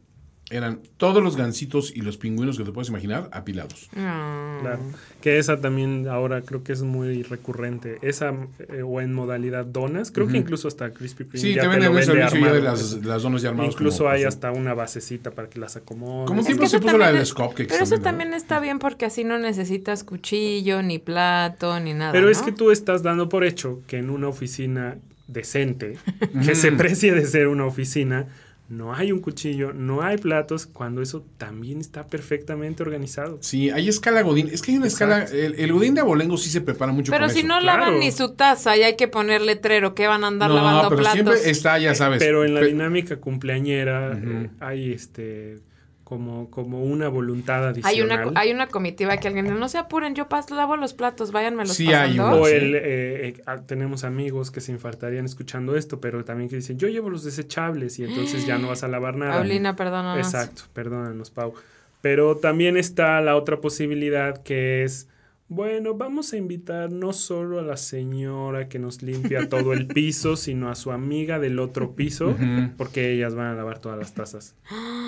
eran 0.50 0.80
todos 0.98 1.22
los 1.22 1.36
gansitos 1.36 1.90
y 1.96 2.02
los 2.02 2.18
pingüinos 2.18 2.58
que 2.58 2.64
te 2.64 2.70
puedes 2.70 2.90
imaginar 2.90 3.30
apilados. 3.32 3.88
Ah. 3.96 4.58
Claro. 4.60 4.78
Que 5.22 5.38
esa 5.38 5.58
también 5.60 6.06
ahora 6.06 6.42
creo 6.42 6.62
que 6.62 6.72
es 6.72 6.82
muy 6.82 7.22
recurrente. 7.22 7.98
Esa 8.02 8.34
eh, 8.68 8.82
o 8.82 9.00
en 9.00 9.14
modalidad 9.14 9.64
donas. 9.64 10.10
Creo 10.10 10.28
que 10.28 10.36
incluso 10.36 10.68
hasta 10.68 10.92
Krispy 10.92 11.24
Kreme 11.24 11.38
Sí, 11.40 11.54
ya 11.54 11.62
te 11.62 11.68
venden 11.68 11.92
lo 11.92 11.98
el 11.98 12.06
vende 12.06 12.20
servicio 12.28 12.46
ya 12.46 12.52
de 12.52 12.60
las, 12.62 12.92
las 13.04 13.22
donas 13.22 13.40
ya 13.42 13.48
armadas. 13.48 13.72
Incluso 13.72 13.98
como- 13.98 14.10
hay 14.10 14.20
como- 14.20 14.28
hasta 14.28 14.50
una 14.52 14.74
basecita 14.74 15.30
para 15.30 15.48
que 15.48 15.58
las 15.58 15.76
acomodes. 15.76 16.28
Como 16.28 16.44
que 16.44 16.54
se 16.68 16.78
puso 16.78 16.98
la 16.98 17.10
es- 17.10 17.32
Cupcakes 17.32 17.66
Pero 17.70 17.82
eso 17.84 17.98
también, 18.00 18.34
está 18.34 18.60
bien 18.60 18.78
porque 18.78 19.06
así 19.06 19.24
no 19.24 19.38
necesitas 19.38 20.04
cuchillo, 20.04 20.82
ni 20.82 20.98
plato, 20.98 21.80
ni 21.80 21.94
nada. 21.94 22.12
Pero 22.12 22.28
es 22.28 22.42
que 22.42 22.52
tú 22.52 22.70
estás 22.70 23.02
dando 23.02 23.30
por 23.30 23.44
hecho 23.44 23.80
que 23.86 23.96
en 23.98 24.10
una 24.10 24.28
oficina 24.28 24.98
decente, 25.26 25.96
que 26.44 26.54
se 26.54 26.70
precie 26.72 27.14
de 27.14 27.24
ser 27.26 27.48
una 27.48 27.64
oficina, 27.64 28.26
no 28.68 28.94
hay 28.94 29.12
un 29.12 29.20
cuchillo, 29.20 29.72
no 29.74 30.02
hay 30.02 30.16
platos, 30.16 30.66
cuando 30.66 31.02
eso 31.02 31.24
también 31.36 31.80
está 31.80 32.06
perfectamente 32.06 32.82
organizado. 32.82 33.36
Sí, 33.40 33.68
hay 33.70 33.88
escala 33.88 34.22
Godín. 34.22 34.48
Es 34.50 34.62
que 34.62 34.72
hay 34.72 34.78
una 34.78 34.86
Exacto. 34.86 35.14
escala. 35.24 35.38
El, 35.46 35.54
el 35.56 35.72
Godín 35.72 35.94
de 35.94 36.00
Abolengo 36.00 36.36
sí 36.38 36.48
se 36.48 36.62
prepara 36.62 36.90
mucho 36.90 37.12
Pero 37.12 37.26
con 37.26 37.32
si 37.34 37.40
eso. 37.40 37.48
no 37.48 37.58
claro. 37.60 37.84
lavan 37.84 38.00
ni 38.00 38.10
su 38.10 38.30
taza 38.32 38.76
y 38.76 38.82
hay 38.82 38.96
que 38.96 39.06
poner 39.06 39.42
letrero 39.42 39.94
que 39.94 40.06
van 40.06 40.24
a 40.24 40.28
andar 40.28 40.48
no, 40.48 40.56
lavando 40.56 40.88
pero 40.88 41.00
platos. 41.02 41.12
siempre 41.34 41.50
está, 41.50 41.78
ya 41.78 41.94
sabes. 41.94 42.20
Pero 42.20 42.44
en 42.44 42.54
la 42.54 42.62
dinámica 42.62 43.16
cumpleañera 43.16 44.18
eh, 44.22 44.48
hay 44.60 44.92
este 44.92 45.58
como, 46.04 46.50
como 46.50 46.84
una 46.84 47.08
voluntad 47.08 47.64
Hay 47.64 47.70
adicional. 47.70 48.28
una, 48.28 48.40
hay 48.40 48.52
una 48.52 48.66
comitiva 48.66 49.16
que 49.16 49.28
alguien 49.28 49.46
dice, 49.46 49.58
no 49.58 49.68
se 49.70 49.78
apuren, 49.78 50.14
yo 50.14 50.28
pas, 50.28 50.50
lavo 50.50 50.76
los 50.76 50.92
platos, 50.92 51.32
váyanme 51.32 51.64
los 51.64 51.74
Sí 51.74 51.92
hay 51.92 52.18
pasando. 52.18 52.42
O 52.42 52.46
el, 52.46 52.74
eh, 52.74 52.80
eh, 53.28 53.42
ah, 53.46 53.62
tenemos 53.66 54.04
amigos 54.04 54.50
que 54.50 54.60
se 54.60 54.70
infartarían 54.70 55.24
escuchando 55.24 55.76
esto, 55.76 56.00
pero 56.00 56.24
también 56.24 56.50
que 56.50 56.56
dicen, 56.56 56.78
yo 56.78 56.88
llevo 56.88 57.08
los 57.08 57.24
desechables 57.24 57.98
y 57.98 58.04
entonces 58.04 58.46
ya 58.46 58.58
no 58.58 58.68
vas 58.68 58.84
a 58.84 58.88
lavar 58.88 59.16
nada. 59.16 59.32
Paulina, 59.32 59.74
perdónanos. 59.76 60.26
Exacto, 60.26 60.62
perdónanos, 60.74 61.30
Pau. 61.30 61.54
Pero 62.02 62.36
también 62.36 62.76
está 62.76 63.22
la 63.22 63.34
otra 63.34 63.62
posibilidad 63.62 64.42
que 64.42 64.84
es, 64.84 65.08
bueno, 65.48 65.94
vamos 65.94 66.32
a 66.32 66.36
invitar 66.38 66.90
no 66.90 67.12
solo 67.12 67.58
a 67.58 67.62
la 67.62 67.76
señora 67.76 68.68
que 68.68 68.78
nos 68.78 69.02
limpia 69.02 69.48
todo 69.48 69.72
el 69.74 69.86
piso, 69.86 70.36
sino 70.36 70.70
a 70.70 70.74
su 70.74 70.90
amiga 70.90 71.38
del 71.38 71.58
otro 71.58 71.94
piso, 71.94 72.34
porque 72.78 73.12
ellas 73.12 73.34
van 73.34 73.48
a 73.48 73.54
lavar 73.54 73.78
todas 73.78 73.98
las 73.98 74.14
tazas. 74.14 74.54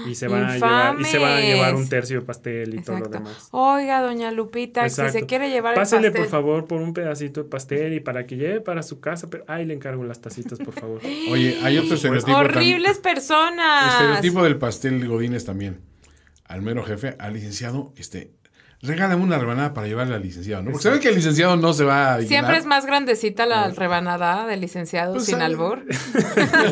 Y 0.06 0.14
se 0.14 0.28
van 0.28 0.44
a 0.44 0.54
llevar, 0.54 1.00
y 1.00 1.04
se 1.04 1.18
van 1.18 1.32
a 1.32 1.40
llevar 1.40 1.74
un 1.74 1.88
tercio 1.88 2.20
de 2.20 2.26
pastel 2.26 2.74
y 2.74 2.82
todo 2.82 2.98
lo 3.00 3.08
demás. 3.08 3.48
Oiga, 3.50 4.02
doña 4.02 4.30
Lupita, 4.30 4.82
si 4.82 5.00
Exacto. 5.00 5.12
se 5.20 5.26
quiere 5.26 5.48
llevar 5.50 5.74
Pásele, 5.74 6.08
el 6.08 6.12
por 6.12 6.20
pastel. 6.22 6.30
favor, 6.30 6.66
por 6.66 6.80
un 6.82 6.92
pedacito 6.92 7.42
de 7.42 7.48
pastel 7.48 7.94
y 7.94 8.00
para 8.00 8.26
que 8.26 8.36
lleve 8.36 8.60
para 8.60 8.82
su 8.82 9.00
casa, 9.00 9.28
pero 9.30 9.44
ahí 9.48 9.64
le 9.64 9.74
encargo 9.74 10.04
las 10.04 10.20
tacitas, 10.20 10.58
por 10.58 10.74
favor. 10.74 11.00
Oye, 11.30 11.58
hay 11.62 11.78
otro 11.78 11.94
estereotipo. 11.94 12.32
también. 12.32 12.56
Horribles 12.56 12.98
personas. 12.98 13.94
Estereotipo 13.94 14.42
del 14.44 14.58
pastel 14.58 15.00
de 15.00 15.06
Godines 15.08 15.44
también. 15.46 15.80
Al 16.44 16.62
mero 16.62 16.84
jefe, 16.84 17.16
al 17.18 17.32
licenciado, 17.32 17.92
este, 17.96 18.30
regálame 18.82 19.22
una 19.22 19.38
rebanada 19.38 19.74
para 19.74 19.86
llevarle 19.86 20.14
al 20.14 20.22
licenciado, 20.22 20.62
¿no? 20.62 20.70
Porque 20.70 20.82
saben 20.84 21.00
que 21.00 21.08
el 21.08 21.14
licenciado 21.16 21.56
no 21.56 21.72
se 21.72 21.84
va 21.84 22.14
a. 22.14 22.22
Siempre 22.22 22.56
es 22.58 22.64
más 22.66 22.86
grandecita 22.86 23.46
la 23.46 23.70
rebanada 23.70 24.46
del 24.46 24.60
licenciado 24.60 25.14
Pues, 25.14 25.24
sin 25.26 25.40
ah, 25.42 25.46
albur. 25.46 25.84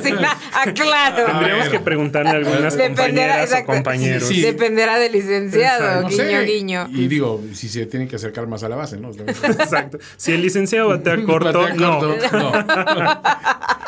Sin 0.02 0.18
a- 0.24 0.36
ah, 0.52 0.72
claro. 0.74 1.26
Tendríamos 1.26 1.68
que 1.70 1.80
preguntarle 1.80 2.30
a 2.30 2.34
algunas 2.34 2.76
Dependerá, 2.76 3.05
compañeras 3.07 3.44
exacto. 3.50 3.72
o 3.72 3.74
compañeros. 3.74 4.28
Sí. 4.28 4.40
Dependerá 4.42 4.98
del 4.98 5.12
licenciado, 5.12 6.02
No 6.02 6.09
guiño, 6.09 6.22
sé. 6.24 6.44
guiño. 6.44 6.88
Y 6.90 7.09
digo, 7.09 7.42
si 7.52 7.68
se 7.68 7.86
tienen 7.86 8.09
que 8.09 8.16
acercar 8.16 8.46
más 8.46 8.62
a 8.64 8.68
la 8.68 8.76
base, 8.76 8.96
¿no? 8.98 9.11
Exacto. 9.26 9.98
Si 10.16 10.32
el 10.32 10.42
licenciado 10.42 10.88
batea 10.88 11.16
corto, 11.26 11.59
Batea 11.61 11.74
no. 11.74 11.98
corto, 12.00 12.38
no. 12.38 12.52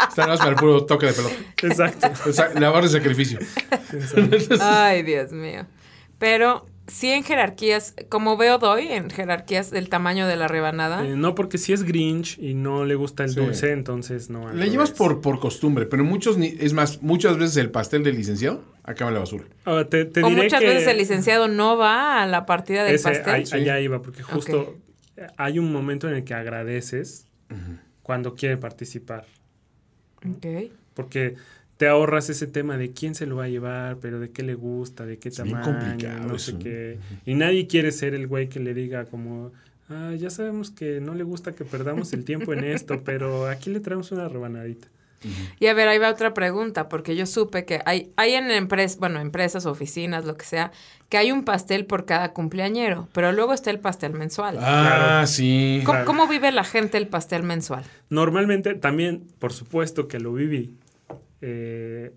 Está 0.08 0.26
más 0.26 0.38
para 0.38 0.50
el 0.50 0.56
puro 0.56 0.84
toque 0.86 1.06
de 1.06 1.12
pelota. 1.12 1.34
Exacto. 1.62 2.30
O 2.30 2.32
sea, 2.32 2.48
labor 2.54 2.82
de 2.82 2.88
sacrificio. 2.88 3.38
Ay, 4.60 5.02
Dios 5.02 5.32
mío. 5.32 5.66
Pero 6.18 6.66
sí 6.86 7.08
en 7.10 7.24
jerarquías, 7.24 7.94
como 8.08 8.36
veo 8.36 8.58
doy, 8.58 8.88
en 8.88 9.10
jerarquías 9.10 9.70
del 9.70 9.88
tamaño 9.88 10.26
de 10.26 10.36
la 10.36 10.48
rebanada. 10.48 11.04
Eh, 11.06 11.16
no, 11.16 11.34
porque 11.34 11.58
si 11.58 11.72
es 11.72 11.82
Grinch 11.82 12.38
y 12.38 12.54
no 12.54 12.84
le 12.84 12.94
gusta 12.94 13.24
el 13.24 13.30
Sí. 13.30 13.40
dulce, 13.40 13.72
entonces 13.72 14.30
no. 14.30 14.52
Le 14.52 14.70
llevas 14.70 14.90
por, 14.92 15.20
por 15.20 15.38
costumbre, 15.40 15.86
pero 15.86 16.04
muchos, 16.04 16.38
ni- 16.38 16.54
es 16.60 16.72
más, 16.72 17.02
muchas 17.02 17.36
veces 17.38 17.56
el 17.56 17.70
pastel 17.70 18.02
del 18.04 18.16
licenciado 18.16 18.62
acaba 18.84 19.10
en 19.10 19.14
la 19.14 19.20
basura. 19.20 19.44
Ah, 19.64 19.84
te, 19.88 20.04
te 20.04 20.22
o 20.22 20.28
diré 20.28 20.44
muchas 20.44 20.60
que 20.60 20.66
veces 20.68 20.86
el 20.88 20.96
licenciado 20.98 21.48
no 21.48 21.76
va 21.76 22.22
a 22.22 22.26
la 22.26 22.46
partida 22.46 22.84
del 22.84 22.94
ese, 22.96 23.04
pastel. 23.10 23.34
ahí- 23.34 23.44
allá 23.52 23.80
iba, 23.80 24.00
porque 24.02 24.22
justo 24.22 24.76
hay 25.36 25.58
un 25.58 25.72
momento 25.72 26.08
en 26.08 26.14
el 26.14 26.24
que 26.24 26.34
agradeces 26.34 27.26
cuando 28.02 28.34
quiere 28.34 28.56
participar. 28.56 29.24
Ok. 30.28 30.70
Porque 30.94 31.34
te 31.76 31.88
ahorras 31.88 32.30
ese 32.30 32.46
tema 32.46 32.76
de 32.78 32.92
quién 32.92 33.14
se 33.14 33.26
lo 33.26 33.36
va 33.36 33.44
a 33.44 33.48
llevar, 33.48 33.98
pero 33.98 34.18
de 34.18 34.30
qué 34.30 34.42
le 34.42 34.54
gusta, 34.54 35.04
de 35.04 35.18
qué 35.18 35.28
Es 35.28 35.42
bien 35.42 35.56
tamaño, 35.60 35.78
complicado 35.78 36.26
no 36.26 36.38
sé 36.38 36.52
eso. 36.52 36.58
qué. 36.58 36.98
Y 37.26 37.34
nadie 37.34 37.66
quiere 37.66 37.92
ser 37.92 38.14
el 38.14 38.26
güey 38.26 38.48
que 38.48 38.60
le 38.60 38.72
diga 38.74 39.04
como, 39.04 39.52
ah, 39.90 40.12
ya 40.18 40.30
sabemos 40.30 40.70
que 40.70 41.00
no 41.00 41.14
le 41.14 41.24
gusta 41.24 41.52
que 41.54 41.64
perdamos 41.64 42.12
el 42.12 42.24
tiempo 42.24 42.52
en 42.52 42.64
esto, 42.64 43.00
pero 43.04 43.46
aquí 43.48 43.70
le 43.70 43.80
traemos 43.80 44.10
una 44.12 44.28
rebanadita. 44.28 44.88
Y 45.58 45.66
a 45.66 45.74
ver, 45.74 45.88
ahí 45.88 45.98
va 45.98 46.10
otra 46.10 46.34
pregunta, 46.34 46.88
porque 46.88 47.16
yo 47.16 47.26
supe 47.26 47.64
que 47.64 47.80
hay, 47.84 48.12
hay 48.16 48.34
en 48.34 48.50
empresas, 48.50 48.98
bueno, 48.98 49.18
empresas, 49.18 49.66
oficinas, 49.66 50.24
lo 50.24 50.36
que 50.36 50.44
sea, 50.44 50.70
que 51.08 51.16
hay 51.16 51.32
un 51.32 51.44
pastel 51.44 51.84
por 51.84 52.04
cada 52.04 52.32
cumpleañero, 52.32 53.08
pero 53.12 53.32
luego 53.32 53.52
está 53.52 53.70
el 53.70 53.80
pastel 53.80 54.12
mensual. 54.12 54.58
Ah, 54.60 55.24
sí. 55.26 55.80
¿Cómo, 55.84 55.94
claro. 55.94 56.06
cómo 56.06 56.28
vive 56.28 56.52
la 56.52 56.64
gente 56.64 56.96
el 56.98 57.08
pastel 57.08 57.42
mensual? 57.42 57.82
Normalmente, 58.08 58.74
también, 58.74 59.24
por 59.38 59.52
supuesto 59.52 60.06
que 60.06 60.20
lo 60.20 60.32
viví. 60.32 60.76
Eh, 61.40 62.12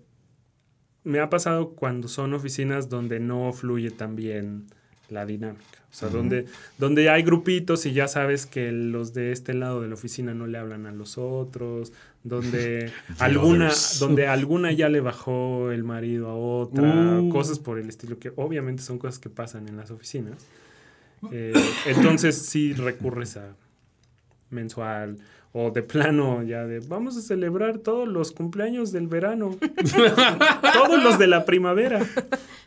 me 1.04 1.20
ha 1.20 1.30
pasado 1.30 1.70
cuando 1.70 2.08
son 2.08 2.34
oficinas 2.34 2.88
donde 2.88 3.20
no 3.20 3.52
fluye 3.52 3.90
tan 3.90 4.16
bien 4.16 4.66
la 5.08 5.26
dinámica. 5.26 5.64
O 5.90 5.92
sea, 5.92 6.08
donde, 6.08 6.46
donde 6.78 7.10
hay 7.10 7.24
grupitos 7.24 7.84
y 7.84 7.92
ya 7.92 8.06
sabes 8.06 8.46
que 8.46 8.70
los 8.70 9.12
de 9.12 9.32
este 9.32 9.54
lado 9.54 9.82
de 9.82 9.88
la 9.88 9.94
oficina 9.94 10.34
no 10.34 10.46
le 10.46 10.56
hablan 10.56 10.86
a 10.86 10.92
los 10.92 11.18
otros, 11.18 11.92
donde 12.22 12.92
alguna, 13.18 13.72
donde 13.98 14.28
alguna 14.28 14.70
ya 14.70 14.88
le 14.88 15.00
bajó 15.00 15.72
el 15.72 15.82
marido 15.82 16.28
a 16.28 16.34
otra, 16.36 17.20
Uh. 17.20 17.28
cosas 17.30 17.58
por 17.58 17.78
el 17.80 17.88
estilo, 17.88 18.20
que 18.20 18.32
obviamente 18.36 18.82
son 18.82 18.98
cosas 18.98 19.18
que 19.18 19.30
pasan 19.30 19.68
en 19.68 19.76
las 19.76 19.90
oficinas. 19.90 20.46
Eh, 21.32 21.52
entonces 21.86 22.36
sí 22.36 22.72
recurres 22.72 23.36
a 23.36 23.56
mensual 24.48 25.18
o 25.52 25.70
de 25.70 25.82
plano 25.82 26.42
ya 26.42 26.64
de 26.64 26.78
vamos 26.80 27.16
a 27.16 27.20
celebrar 27.20 27.78
todos 27.78 28.06
los 28.06 28.30
cumpleaños 28.30 28.92
del 28.92 29.08
verano, 29.08 29.56
todos 30.72 31.02
los 31.02 31.18
de 31.18 31.26
la 31.26 31.44
primavera. 31.44 32.06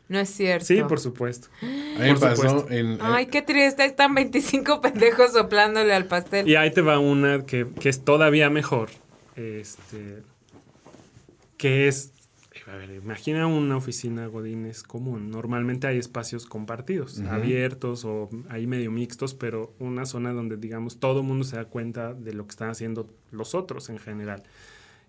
No 0.09 0.19
es 0.19 0.29
cierto. 0.29 0.65
Sí, 0.65 0.81
por 0.83 0.99
supuesto. 0.99 1.47
A 1.61 1.65
mí 1.65 1.95
me 1.97 2.09
por 2.13 2.19
pasó 2.19 2.59
supuesto. 2.59 2.71
en... 2.73 2.97
Ay, 3.01 3.27
qué 3.27 3.41
triste, 3.41 3.85
están 3.85 4.13
25 4.13 4.81
pendejos 4.81 5.31
soplándole 5.31 5.93
al 5.93 6.05
pastel. 6.05 6.47
Y 6.47 6.55
ahí 6.55 6.71
te 6.71 6.81
va 6.81 6.99
una 6.99 7.45
que, 7.45 7.67
que 7.79 7.87
es 7.87 8.03
todavía 8.03 8.49
mejor, 8.49 8.89
este, 9.37 10.23
que 11.57 11.87
es, 11.87 12.11
a 12.67 12.75
ver, 12.75 12.91
imagina 12.91 13.47
una 13.47 13.77
oficina 13.77 14.27
Godines 14.27 14.83
común. 14.83 15.31
Normalmente 15.31 15.87
hay 15.87 15.97
espacios 15.97 16.45
compartidos, 16.45 17.19
abiertos 17.21 18.05
o 18.05 18.29
ahí 18.49 18.67
medio 18.67 18.91
mixtos, 18.91 19.33
pero 19.33 19.73
una 19.79 20.05
zona 20.05 20.33
donde, 20.33 20.57
digamos, 20.57 20.99
todo 20.99 21.21
el 21.21 21.25
mundo 21.25 21.43
se 21.45 21.55
da 21.55 21.65
cuenta 21.65 22.13
de 22.13 22.33
lo 22.33 22.45
que 22.45 22.51
están 22.51 22.69
haciendo 22.69 23.07
los 23.31 23.55
otros 23.55 23.89
en 23.89 23.97
general. 23.97 24.43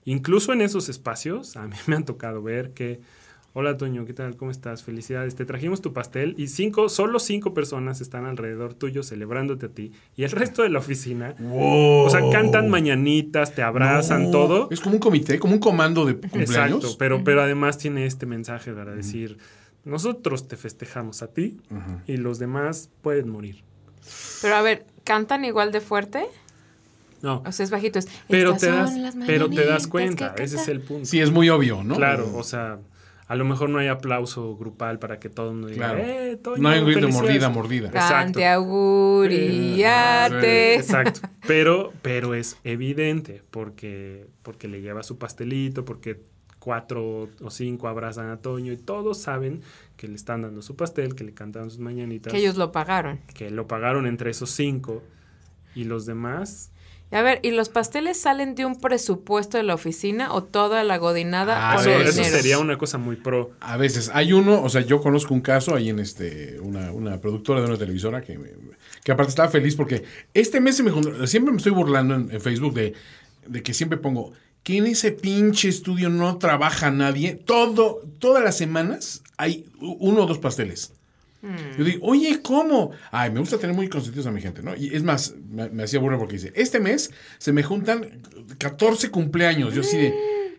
Incluso 0.04 0.52
en 0.52 0.60
esos 0.60 0.88
espacios, 0.88 1.56
a 1.56 1.66
mí 1.66 1.76
me 1.86 1.96
han 1.96 2.04
tocado 2.04 2.42
ver 2.42 2.72
que, 2.72 3.00
hola 3.56 3.76
Toño, 3.76 4.04
¿qué 4.04 4.12
tal? 4.12 4.36
¿Cómo 4.36 4.50
estás? 4.50 4.82
Felicidades, 4.82 5.36
te 5.36 5.44
trajimos 5.44 5.80
tu 5.80 5.92
pastel 5.92 6.34
y 6.36 6.48
cinco, 6.48 6.88
solo 6.88 7.20
cinco 7.20 7.54
personas 7.54 8.00
están 8.00 8.26
alrededor 8.26 8.74
tuyo 8.74 9.02
celebrándote 9.04 9.66
a 9.66 9.68
ti 9.68 9.92
y 10.16 10.24
el 10.24 10.30
resto 10.32 10.62
de 10.64 10.70
la 10.70 10.80
oficina, 10.80 11.34
Wow. 11.38 12.06
o 12.06 12.10
sea, 12.10 12.20
cantan 12.32 12.68
mañanitas, 12.68 13.54
te 13.54 13.62
abrazan, 13.62 14.24
No, 14.24 14.30
todo. 14.32 14.68
Es 14.72 14.80
como 14.80 14.96
un 14.96 15.00
comité, 15.00 15.38
como 15.38 15.54
un 15.54 15.60
comando 15.60 16.04
de 16.04 16.14
cumpleaños. 16.16 16.50
Exacto, 16.50 16.96
pero, 16.98 17.22
pero 17.22 17.42
además 17.42 17.78
tiene 17.78 18.06
este 18.06 18.26
mensaje 18.26 18.72
para 18.72 18.92
decir, 18.94 19.38
nosotros 19.84 20.48
te 20.48 20.56
festejamos 20.56 21.22
a 21.22 21.28
ti 21.28 21.58
Ujú. 21.70 22.00
y 22.06 22.16
los 22.16 22.38
demás 22.40 22.90
pueden 23.02 23.28
morir. 23.28 23.62
Pero 24.42 24.56
a 24.56 24.62
ver, 24.62 24.84
¿cantan 25.04 25.44
igual 25.44 25.70
de 25.70 25.80
fuerte? 25.80 26.24
No, 27.22 27.42
O 27.46 27.52
sea, 27.52 27.64
es 27.64 27.70
bajito. 27.70 27.98
Es, 27.98 28.06
pero 28.28 28.52
"Estas 28.52 28.92
te, 28.92 29.00
das, 29.00 29.16
pero 29.26 29.48
te 29.48 29.64
das 29.64 29.86
cuenta, 29.86 30.34
que 30.34 30.42
ese 30.42 30.56
es 30.56 30.62
cantan". 30.62 30.74
el 30.76 30.82
punto. 30.82 31.04
Sí, 31.06 31.20
es 31.20 31.30
muy 31.30 31.48
obvio, 31.48 31.82
¿no? 31.82 31.94
Claro, 31.96 32.30
o 32.36 32.42
sea, 32.42 32.80
a 33.26 33.34
lo 33.36 33.44
mejor 33.44 33.70
no 33.70 33.78
hay 33.78 33.88
aplauso 33.88 34.56
grupal 34.56 34.98
para 34.98 35.18
que 35.18 35.28
todo 35.30 35.48
el 35.48 35.52
mundo 35.54 35.68
diga, 35.68 35.92
Claro. 35.92 35.98
¡eh, 36.06 36.38
Toño, 36.42 36.62
no 36.62 36.68
hay 36.68 36.80
un 36.80 36.84
grito 36.86 37.00
de 37.06 37.12
felicidades". 37.12 37.22
mordida, 37.22 37.48
mordida. 37.50 37.86
Exacto. 37.88 38.38
Exacto. 40.74 41.20
Pero, 41.46 41.92
pero 42.02 42.34
es 42.34 42.58
evidente 42.64 43.42
porque, 43.50 44.26
porque 44.42 44.68
le 44.68 44.80
lleva 44.80 45.02
su 45.02 45.18
pastelito, 45.18 45.84
porque 45.84 46.20
cuatro 46.58 47.28
o 47.42 47.50
cinco 47.50 47.88
abrazan 47.88 48.30
a 48.30 48.38
Toño 48.38 48.72
y 48.72 48.76
todos 48.78 49.18
saben 49.20 49.60
que 49.96 50.08
le 50.08 50.14
están 50.14 50.42
dando 50.42 50.62
su 50.62 50.76
pastel, 50.76 51.14
que 51.14 51.24
le 51.24 51.32
cantaron 51.34 51.70
sus 51.70 51.78
mañanitas, 51.80 52.32
Que 52.32 52.38
ellos 52.38 52.56
lo 52.56 52.72
pagaron. 52.72 53.20
que 53.34 53.50
lo 53.50 53.66
pagaron 53.66 54.06
entre 54.06 54.30
esos 54.30 54.50
cinco 54.50 55.02
y 55.74 55.84
los 55.84 56.06
demás. 56.06 56.70
A 57.10 57.22
ver, 57.22 57.38
¿y 57.42 57.52
los 57.52 57.68
pasteles 57.68 58.18
salen 58.20 58.56
de 58.56 58.64
un 58.66 58.80
presupuesto 58.80 59.56
de 59.56 59.62
la 59.62 59.74
oficina 59.74 60.32
o 60.32 60.42
toda 60.42 60.82
la 60.82 60.96
godinada 60.98 61.70
Ah, 61.72 61.76
o 61.76 61.80
Eso, 61.80 62.24
sería 62.24 62.58
una 62.58 62.76
cosa 62.76 62.98
muy 62.98 63.14
pro. 63.14 63.52
A 63.60 63.76
veces 63.76 64.10
hay 64.12 64.32
uno, 64.32 64.60
o 64.62 64.68
sea, 64.68 64.80
yo 64.80 65.00
conozco 65.00 65.32
un 65.32 65.40
caso 65.40 65.76
ahí 65.76 65.90
en 65.90 66.00
este, 66.00 66.58
una, 66.60 66.90
una 66.90 67.20
productora 67.20 67.60
de 67.60 67.66
una 67.66 67.76
televisora 67.78 68.20
que, 68.20 68.36
me- 68.36 68.50
que 69.04 69.12
aparte 69.12 69.30
estaba 69.30 69.48
feliz 69.48 69.76
porque 69.76 70.02
este 70.32 70.60
mes 70.60 70.76
se 70.76 70.82
me 70.82 70.90
siempre 71.28 71.52
me 71.52 71.58
estoy 71.58 71.72
burlando 71.72 72.14
en, 72.16 72.30
en 72.32 72.40
Facebook 72.40 72.74
de, 72.74 72.94
de 73.46 73.62
que 73.62 73.74
siempre 73.74 73.98
pongo 73.98 74.32
que 74.64 74.78
en 74.78 74.86
ese 74.86 75.12
pinche 75.12 75.68
estudio 75.68 76.08
no 76.08 76.38
trabaja 76.38 76.90
nadie. 76.90 77.34
Todo, 77.34 78.00
todas 78.18 78.42
las 78.42 78.56
semanas 78.56 79.22
hay 79.36 79.66
uno 79.78 80.22
o 80.22 80.26
dos 80.26 80.38
pasteles. 80.38 80.93
Yo 81.76 81.84
digo, 81.84 82.06
oye, 82.06 82.40
¿cómo? 82.42 82.92
Ay, 83.10 83.30
me 83.30 83.40
gusta 83.40 83.58
tener 83.58 83.76
muy 83.76 83.88
consentidos 83.88 84.26
a 84.26 84.30
mi 84.30 84.40
gente, 84.40 84.62
¿no? 84.62 84.74
Y 84.74 84.94
es 84.94 85.02
más, 85.02 85.34
me, 85.50 85.68
me 85.68 85.82
hacía 85.82 86.00
burla 86.00 86.18
porque 86.18 86.34
dice, 86.34 86.52
este 86.56 86.80
mes 86.80 87.10
se 87.38 87.52
me 87.52 87.62
juntan 87.62 88.22
14 88.58 89.10
cumpleaños. 89.10 89.74
Yo 89.74 89.82
así 89.82 89.96
de, 89.96 90.14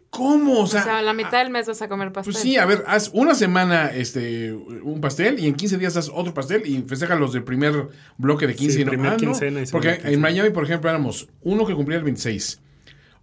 ¿cómo? 0.10 0.62
O 0.62 0.68
sea, 0.68 1.02
la 1.02 1.14
mitad 1.14 1.40
del 1.40 1.50
mes 1.50 1.68
vas 1.68 1.82
a 1.82 1.88
comer 1.88 2.12
pastel. 2.12 2.34
Pues 2.34 2.44
sí, 2.44 2.58
a 2.58 2.66
ver, 2.66 2.84
haz 2.88 3.10
una 3.14 3.36
semana 3.36 3.88
este 3.88 4.54
un 4.54 5.02
pastel 5.02 5.40
y 5.40 5.48
en 5.48 5.56
15 5.56 5.78
días 5.78 5.98
haz 5.98 6.10
otro 6.14 6.34
pastel 6.34 6.64
y 6.66 6.82
festeja 6.84 7.16
los 7.16 7.34
del 7.34 7.44
primer 7.44 7.90
bloque 8.18 8.48
de 8.48 8.56
15 8.56 8.74
Sí, 8.76 8.82
y 8.82 8.86
no, 8.86 8.92
primer 8.92 9.08
ah, 9.08 9.12
no. 9.14 9.18
quincena 9.18 9.62
y 9.62 9.66
Porque 9.66 10.00
en. 10.04 10.22
Miami, 10.22 10.50
por 10.52 10.64
ejemplo, 10.64 10.90
éramos 10.90 11.28
uno 11.42 11.66
que 11.66 11.74
cumplía 11.74 11.98
el 11.98 12.04
26, 12.04 12.62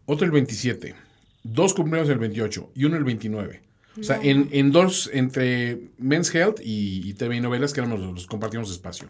otro 0.06 0.24
el 0.26 0.32
27, 0.32 0.94
dos 1.42 1.74
cumpleaños 1.74 2.10
el 2.10 2.18
28 2.18 2.72
y 2.74 2.84
uno 2.84 2.96
el 2.96 3.04
29. 3.04 3.62
O 4.00 4.02
sea, 4.02 4.18
en, 4.22 4.48
en 4.52 4.72
dos, 4.72 5.10
entre 5.12 5.80
Men's 5.98 6.34
Health 6.34 6.60
y, 6.62 7.08
y 7.08 7.14
TV 7.14 7.36
y 7.36 7.40
novelas, 7.40 7.72
que 7.72 7.80
éramos 7.80 8.00
los, 8.00 8.26
compartíamos 8.26 8.70
espacio. 8.70 9.08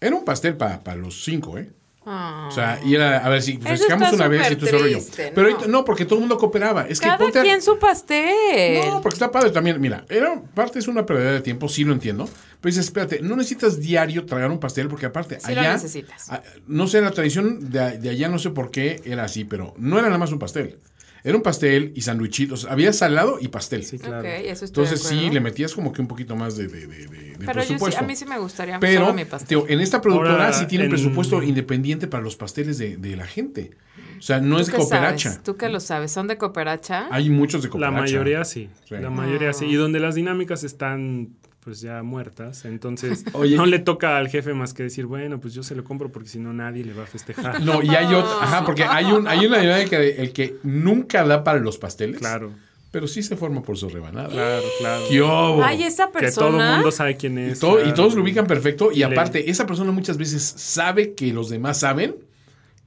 Era 0.00 0.14
un 0.16 0.24
pastel 0.24 0.56
para 0.56 0.96
los 0.96 1.22
cinco, 1.24 1.56
¿eh? 1.58 1.70
O 2.04 2.50
sea, 2.50 2.80
y 2.84 2.96
era, 2.96 3.24
a 3.24 3.28
ver, 3.28 3.40
si 3.42 3.58
festejamos 3.58 4.12
una 4.14 4.26
vez 4.26 4.50
y 4.50 4.56
tú 4.56 4.66
rollo. 4.66 4.98
triste, 4.98 5.30
Pero 5.32 5.50
¿no? 5.50 5.66
no, 5.68 5.84
porque 5.84 6.04
todo 6.04 6.16
el 6.16 6.20
mundo 6.22 6.36
cooperaba. 6.36 6.82
Es 6.88 6.98
que 6.98 7.06
Cada 7.06 7.24
a- 7.28 7.30
quien 7.30 7.62
su 7.62 7.78
pastel. 7.78 8.80
no, 8.90 9.00
porque 9.00 9.14
está 9.14 9.30
padre 9.30 9.50
también. 9.50 9.80
Mira, 9.80 10.04
era, 10.08 10.42
parte 10.52 10.80
es 10.80 10.88
una 10.88 11.06
pérdida 11.06 11.30
de 11.30 11.40
tiempo, 11.42 11.68
sí 11.68 11.84
lo 11.84 11.92
entiendo. 11.92 12.24
Pero 12.60 12.70
dices, 12.72 12.86
espérate, 12.86 13.20
no 13.22 13.36
necesitas 13.36 13.78
diario 13.78 14.26
tragar 14.26 14.50
un 14.50 14.58
pastel 14.58 14.88
porque 14.88 15.06
aparte 15.06 15.38
Sí 15.38 15.54
lo 15.54 15.60
allá... 15.60 15.74
necesitas. 15.74 16.28
a- 16.28 16.42
no 16.66 16.88
sé, 16.88 17.00
la 17.00 17.12
tradición 17.12 17.70
de, 17.70 17.98
de 17.98 18.10
allá 18.10 18.28
no 18.28 18.40
sé 18.40 18.50
por 18.50 18.72
qué 18.72 19.00
era 19.04 19.22
así, 19.22 19.44
pero 19.44 19.72
no 19.78 19.96
era 19.96 20.08
nada 20.08 20.18
más 20.18 20.32
un 20.32 20.40
pastel. 20.40 20.78
Era 21.24 21.36
un 21.36 21.42
pastel 21.42 21.92
y 21.94 22.00
sandwichitos. 22.00 22.64
Había 22.64 22.92
salado 22.92 23.38
y 23.40 23.48
pastel. 23.48 23.84
Sí, 23.84 23.98
claro. 23.98 24.18
Ok, 24.20 24.24
eso 24.44 24.64
Entonces 24.64 25.02
de 25.04 25.08
sí, 25.08 25.30
le 25.30 25.40
metías 25.40 25.72
como 25.74 25.92
que 25.92 26.00
un 26.02 26.08
poquito 26.08 26.34
más 26.34 26.56
de, 26.56 26.66
de, 26.66 26.86
de- 26.88 27.06
de- 27.06 27.06
de 27.06 27.36
Pero 27.38 27.52
yo 27.54 27.62
sí, 27.62 27.66
presupuesto. 27.68 28.00
a 28.00 28.02
mí 28.02 28.16
sí 28.16 28.24
me 28.26 28.38
gustaría 28.38 28.80
Pero, 28.80 29.02
solo 29.02 29.14
mi 29.14 29.24
pastel. 29.24 29.48
tío, 29.48 29.64
en 29.68 29.80
esta 29.80 30.00
productora 30.00 30.32
Ahora, 30.46 30.52
sí 30.52 30.66
tiene 30.66 30.84
un 30.84 30.90
en- 30.90 30.96
presupuesto 30.96 31.42
independiente 31.42 32.08
para 32.08 32.22
los 32.24 32.34
pasteles 32.36 32.78
de, 32.78 32.96
de 32.96 33.16
la 33.16 33.26
gente. 33.26 33.70
O 34.18 34.22
sea, 34.22 34.40
no 34.40 34.56
¿Tú 34.56 34.62
es 34.62 34.70
qué 34.70 34.76
cooperacha. 34.76 35.30
sabes? 35.30 35.44
¿Tú 35.44 35.56
qué 35.56 35.68
lo 35.68 35.80
sabes? 35.80 36.10
¿Son 36.12 36.26
de 36.28 36.38
cooperacha? 36.38 37.08
Hay 37.10 37.30
muchos 37.30 37.62
de 37.62 37.68
La 37.68 37.72
cooperacha. 37.72 38.00
mayoría 38.00 38.44
sí. 38.44 38.68
Sí. 38.88 38.94
La 38.96 39.10
mayoría 39.10 39.52
sí. 39.52 39.64
Ah. 39.68 39.72
Y 39.72 39.74
donde 39.74 40.00
las 40.00 40.14
dinámicas 40.16 40.64
están 40.64 41.30
pues 41.64 41.80
ya 41.80 42.02
muertas, 42.02 42.64
entonces 42.64 43.24
Oye. 43.34 43.56
no 43.56 43.66
le 43.66 43.78
toca 43.78 44.16
al 44.16 44.28
jefe 44.28 44.52
más 44.52 44.74
que 44.74 44.82
decir, 44.82 45.06
bueno, 45.06 45.38
pues 45.40 45.54
yo 45.54 45.62
se 45.62 45.74
lo 45.76 45.84
compro 45.84 46.10
porque 46.10 46.28
si 46.28 46.38
no 46.40 46.52
nadie 46.52 46.84
le 46.84 46.92
va 46.92 47.04
a 47.04 47.06
festejar. 47.06 47.60
No, 47.62 47.82
y 47.82 47.88
hay 47.90 48.06
otro, 48.12 48.40
ajá, 48.40 48.64
porque 48.64 48.84
hay 48.84 49.06
un, 49.12 49.28
hay 49.28 49.46
una 49.46 49.58
dinámica 49.58 49.98
de 49.98 50.16
el 50.22 50.32
que 50.32 50.56
nunca 50.64 51.24
da 51.24 51.44
para 51.44 51.60
los 51.60 51.78
pasteles. 51.78 52.18
Claro, 52.18 52.50
Pero 52.90 53.06
sí 53.06 53.22
se 53.22 53.36
forma 53.36 53.62
por 53.62 53.78
su 53.78 53.88
rebanada. 53.88 54.28
claro, 54.28 54.62
claro. 54.80 55.04
¡Qué 55.08 55.20
obo! 55.20 55.62
Ay, 55.64 55.84
esa 55.84 56.06
Que 56.06 56.30
todo 56.32 56.48
el 56.48 56.54
persona. 56.56 56.72
mundo 56.74 56.90
sabe 56.90 57.16
quién 57.16 57.38
y, 57.38 57.42
es. 57.52 57.60
todo- 57.60 57.84
y 57.86 57.92
todos 57.94 58.14
lo 58.16 58.22
ubican 58.22 58.46
perfecto. 58.46 58.90
Y 58.92 59.02
aparte, 59.04 59.48
esa 59.50 59.64
persona 59.66 59.92
muchas 59.92 60.16
veces 60.18 60.42
sabe 60.42 61.14
que 61.14 61.32
los 61.32 61.48
demás 61.48 61.78
saben. 61.80 62.16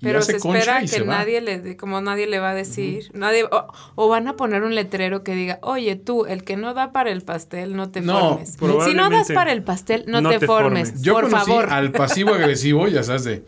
Pero 0.01 0.21
se 0.21 0.35
espera 0.35 0.83
que 0.85 1.01
va. 1.01 1.19
nadie 1.19 1.41
le 1.41 1.77
como 1.77 2.01
nadie 2.01 2.27
le 2.27 2.39
va 2.39 2.51
a 2.51 2.53
decir, 2.53 3.09
nadie 3.13 3.45
o, 3.45 3.67
o 3.95 4.09
van 4.09 4.27
a 4.27 4.35
poner 4.35 4.63
un 4.63 4.75
letrero 4.75 5.23
que 5.23 5.33
diga, 5.33 5.57
"Oye, 5.61 5.95
tú, 5.95 6.25
el 6.25 6.43
que 6.43 6.57
no 6.57 6.73
da 6.73 6.91
para 6.91 7.11
el 7.11 7.21
pastel, 7.21 7.75
no 7.75 7.89
te 7.89 8.01
No, 8.01 8.37
formes. 8.57 8.57
Si 8.85 8.93
no 8.93 9.09
das 9.09 9.31
para 9.31 9.51
el 9.51 9.63
pastel, 9.63 10.03
no, 10.07 10.21
no 10.21 10.29
te, 10.29 10.39
te 10.39 10.45
formes, 10.45 10.89
formes. 10.89 11.01
Yo 11.01 11.13
por 11.13 11.23
conocí 11.29 11.45
favor." 11.45 11.69
al 11.71 11.91
pasivo 11.91 12.33
agresivo, 12.35 12.87
ya 12.87 13.03
sabes, 13.03 13.23
de. 13.23 13.43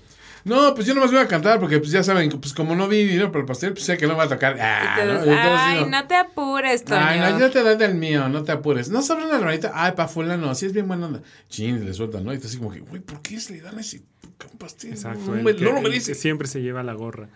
No, 0.48 0.74
pues 0.74 0.88
yo 0.88 0.94
nomás 0.96 1.12
voy 1.12 1.20
a 1.20 1.28
cantar 1.28 1.60
porque 1.60 1.78
pues 1.80 1.92
ya 1.92 2.02
saben, 2.04 2.30
pues 2.40 2.54
como 2.54 2.76
no 2.76 2.88
di 2.88 3.06
dinero 3.06 3.28
para 3.32 3.42
el 3.42 3.46
pastel, 3.46 3.74
pues 3.74 3.84
sé 3.86 3.98
que 3.98 4.08
no 4.08 4.16
va 4.16 4.24
a 4.24 4.28
tocar. 4.30 4.58
Ah, 4.60 4.96
te 4.98 5.06
¿no? 5.06 5.12
Entonces, 5.14 5.38
Ay, 5.40 5.78
digo, 5.80 5.90
no 5.92 6.08
te 6.08 6.16
apures, 6.16 6.86
Toño. 6.86 7.02
Ay, 7.04 7.20
no, 7.20 7.40
yo 7.40 7.52
te 7.52 7.62
doy 7.62 7.76
del 7.76 7.96
mío, 7.96 8.30
no 8.30 8.44
te 8.44 8.52
apures. 8.54 8.90
No 8.90 9.02
sobra 9.02 9.26
una 9.26 9.38
ranita. 9.40 9.72
Ay, 9.76 9.92
pa' 9.96 10.08
fulano, 10.08 10.50
así 10.50 10.66
es 10.66 10.74
bien 10.74 10.88
buena 10.88 11.08
onda. 11.08 11.22
Chin, 11.50 11.84
le 11.86 11.94
sueltan, 11.94 12.24
¿no? 12.24 12.34
Y 12.34 12.40
te 12.40 12.48
así 12.48 12.58
como 12.58 12.72
que, 12.72 12.80
güey, 12.80 13.02
¿por 13.02 13.22
qué 13.22 13.40
se 13.40 13.54
le 13.54 13.62
dan 13.62 13.78
ese 13.80 14.02
pastel? 14.58 14.92
Exacto, 14.92 15.20
No, 15.28 15.36
el 15.36 15.44
me- 15.44 15.56
que- 15.56 15.64
no 15.66 15.74
lo 15.74 15.82
merece. 15.82 16.16
siempre 16.16 16.48
se 16.48 16.62
lleva 16.62 16.82
la 16.84 16.94
gorra. 16.94 17.28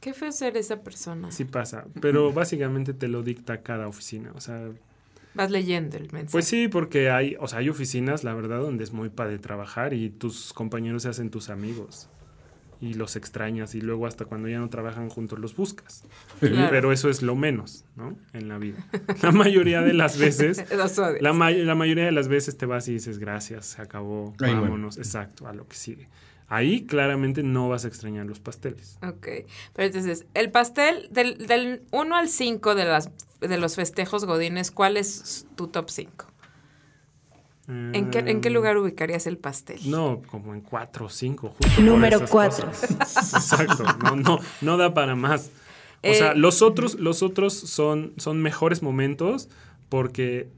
Qué 0.00 0.12
feo 0.14 0.30
ser 0.32 0.56
esa 0.56 0.80
persona. 0.80 1.30
Sí 1.32 1.44
pasa, 1.44 1.84
pero 2.00 2.32
básicamente 2.32 2.94
te 2.94 3.08
lo 3.08 3.22
dicta 3.22 3.62
cada 3.62 3.88
oficina, 3.88 4.30
o 4.34 4.40
sea, 4.40 4.68
Vas 5.38 5.50
leyendo 5.50 5.96
el 5.96 6.04
mensaje. 6.12 6.32
pues 6.32 6.44
sí, 6.46 6.68
porque 6.68 7.08
hay, 7.10 7.34
o 7.40 7.48
sea, 7.48 7.60
hay 7.60 7.70
oficinas, 7.70 8.24
la 8.24 8.34
verdad, 8.34 8.60
donde 8.60 8.84
es 8.84 8.92
muy 8.92 9.08
padre 9.08 9.38
trabajar 9.38 9.94
y 9.94 10.10
tus 10.10 10.52
compañeros 10.52 11.04
se 11.04 11.08
hacen 11.08 11.30
tus 11.30 11.48
amigos 11.48 12.10
y 12.80 12.94
los 12.94 13.16
extrañas 13.16 13.74
y 13.74 13.80
luego 13.80 14.06
hasta 14.06 14.24
cuando 14.24 14.46
ya 14.48 14.58
no 14.58 14.68
trabajan 14.68 15.08
juntos 15.08 15.38
los 15.40 15.56
buscas. 15.56 16.04
Claro. 16.38 16.68
Pero 16.70 16.92
eso 16.92 17.08
es 17.10 17.22
lo 17.22 17.34
menos, 17.34 17.84
¿no? 17.96 18.16
En 18.32 18.48
la 18.48 18.58
vida. 18.58 18.86
La 19.22 19.32
mayoría 19.32 19.80
de 19.82 19.94
las 19.94 20.16
veces, 20.18 20.64
la, 21.20 21.32
ma- 21.32 21.50
la 21.50 21.74
mayoría 21.74 22.04
de 22.04 22.12
las 22.12 22.28
veces 22.28 22.56
te 22.56 22.66
vas 22.66 22.86
y 22.88 22.92
dices 22.92 23.18
gracias, 23.18 23.66
se 23.66 23.82
acabó, 23.82 24.34
muere. 24.38 24.54
vámonos, 24.60 24.96
exacto, 24.98 25.48
a 25.48 25.52
lo 25.54 25.66
que 25.66 25.74
sigue. 25.76 26.08
Ahí 26.50 26.86
claramente 26.86 27.42
no 27.42 27.68
vas 27.68 27.84
a 27.84 27.88
extrañar 27.88 28.24
los 28.26 28.40
pasteles. 28.40 28.98
Ok. 29.02 29.26
Pero 29.74 29.86
entonces, 29.86 30.24
el 30.32 30.50
pastel 30.50 31.08
del, 31.10 31.46
del 31.46 31.82
1 31.90 32.16
al 32.16 32.28
5 32.28 32.74
de, 32.74 32.84
las, 32.86 33.10
de 33.40 33.58
los 33.58 33.76
festejos 33.76 34.24
godines, 34.24 34.70
¿cuál 34.70 34.96
es 34.96 35.46
tu 35.56 35.68
top 35.68 35.90
5? 35.90 36.26
¿En 37.68 38.10
qué, 38.10 38.20
¿En 38.20 38.40
qué 38.40 38.48
Em, 38.48 38.54
lugar 38.54 38.78
ubicarías 38.78 39.26
el 39.26 39.36
pastel? 39.36 39.78
No, 39.90 40.22
como 40.30 40.54
en 40.54 40.62
cuatro 40.62 41.06
o 41.06 41.08
cinco, 41.10 41.48
justo. 41.50 41.68
por 41.76 41.84
Número 41.84 42.16
esas 42.16 42.30
cuatro. 42.30 42.66
cosas. 42.68 43.34
Exacto, 43.34 43.84
no, 44.02 44.16
no, 44.16 44.38
no 44.62 44.76
da 44.78 44.94
para 44.94 45.14
más. 45.14 45.50
O 46.02 46.06
Eh, 46.06 46.14
sea, 46.14 46.32
los 46.34 46.62
otros, 46.62 46.94
los 46.94 47.22
otros 47.22 47.52
son, 47.52 48.14
son 48.16 48.40
mejores 48.40 48.82
momentos 48.82 49.50
porque 49.90 50.48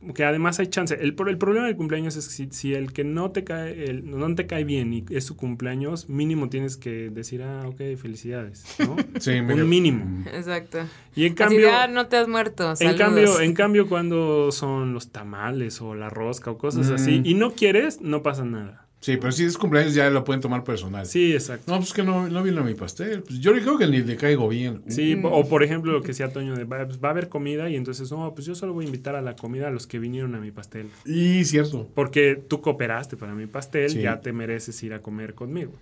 como 0.00 0.14
que 0.14 0.24
además 0.24 0.58
hay 0.60 0.68
chance. 0.68 0.94
El, 0.94 1.14
el 1.26 1.38
problema 1.38 1.66
del 1.66 1.76
cumpleaños 1.76 2.16
es 2.16 2.28
que 2.28 2.32
si, 2.34 2.48
si 2.50 2.74
el 2.74 2.92
que 2.92 3.04
no 3.04 3.30
te 3.30 3.44
cae, 3.44 3.84
el, 3.90 4.08
no 4.10 4.34
te 4.34 4.46
cae 4.46 4.64
bien 4.64 4.92
y 4.94 5.04
es 5.10 5.24
su 5.24 5.36
cumpleaños, 5.36 6.08
mínimo 6.08 6.48
tienes 6.48 6.76
que 6.76 7.10
decir, 7.10 7.42
ah, 7.42 7.62
ok, 7.66 7.80
felicidades, 8.00 8.64
¿no? 8.78 8.96
Sí, 9.20 9.40
medio- 9.42 9.64
Un 9.64 9.68
mínimo. 9.70 10.24
Exacto. 10.32 10.78
Y 11.16 11.26
en 11.26 11.34
cambio, 11.34 11.70
"Ah, 11.72 11.88
no 11.88 12.06
te 12.06 12.16
has 12.16 12.28
muerto. 12.28 12.70
en 12.70 12.76
saludos". 12.76 12.98
cambio, 12.98 13.40
en 13.40 13.54
cambio, 13.54 13.88
cuando 13.88 14.52
son 14.52 14.94
los 14.94 15.10
tamales 15.10 15.80
o 15.82 15.94
la 15.94 16.08
rosca 16.10 16.50
o 16.50 16.58
cosas 16.58 16.90
Mm. 16.90 16.94
así, 16.94 17.20
y 17.24 17.34
no 17.34 17.52
quieres, 17.52 18.00
no 18.00 18.22
pasa 18.22 18.44
nada. 18.44 18.87
Sí, 19.00 19.16
pero 19.16 19.30
si 19.30 19.44
es 19.44 19.56
cumpleaños 19.56 19.94
ya 19.94 20.10
lo 20.10 20.24
pueden 20.24 20.40
tomar 20.40 20.64
personal. 20.64 21.06
Sí, 21.06 21.32
exacto. 21.32 21.70
No, 21.70 21.78
pues 21.78 21.92
que 21.92 22.02
no, 22.02 22.28
no 22.28 22.42
vino 22.42 22.62
a 22.62 22.64
mi 22.64 22.74
pastel. 22.74 23.22
Pues 23.22 23.38
yo 23.38 23.52
creo 23.52 23.78
que 23.78 23.86
ni 23.86 23.98
le 24.02 24.16
caigo 24.16 24.48
bien. 24.48 24.82
Sí, 24.88 25.14
Mm. 25.14 25.24
o 25.26 25.48
por 25.48 25.62
ejemplo 25.62 25.92
lo 25.92 26.02
que 26.02 26.08
decía 26.08 26.32
Toño, 26.32 26.56
de, 26.56 26.64
va, 26.64 26.84
va 26.84 27.08
a 27.08 27.10
haber 27.12 27.28
comida 27.28 27.70
y 27.70 27.76
entonces, 27.76 28.10
no, 28.10 28.34
pues 28.34 28.46
yo 28.46 28.56
solo 28.56 28.72
voy 28.72 28.84
a 28.84 28.88
invitar 28.88 29.14
a 29.14 29.22
la 29.22 29.36
comida 29.36 29.68
a 29.68 29.70
los 29.70 29.86
que 29.86 29.98
vinieron 30.00 30.34
a 30.34 30.40
mi 30.40 30.50
pastel. 30.50 30.88
Y 31.06 31.44
cierto. 31.44 31.88
Porque 31.94 32.42
tú 32.48 32.60
cooperaste 32.60 33.16
para 33.16 33.34
mi 33.34 33.46
pastel, 33.46 33.90
Sí. 33.90 34.00
ya 34.02 34.20
te 34.20 34.32
mereces 34.32 34.82
ir 34.82 34.92
a 34.94 34.98
comer 35.00 35.34
conmigo. 35.34 35.72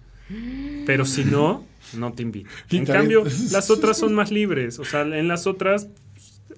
Pero 0.84 1.04
si 1.04 1.24
no, 1.24 1.64
no 1.96 2.12
te 2.12 2.22
invito. 2.22 2.50
En 2.70 2.84
cambio, 2.84 3.24
las 3.52 3.70
otras 3.70 3.96
son 3.96 4.12
más 4.14 4.30
libres. 4.30 4.78
O 4.78 4.84
sea, 4.84 5.02
en 5.02 5.28
las 5.28 5.46
otras, 5.46 5.88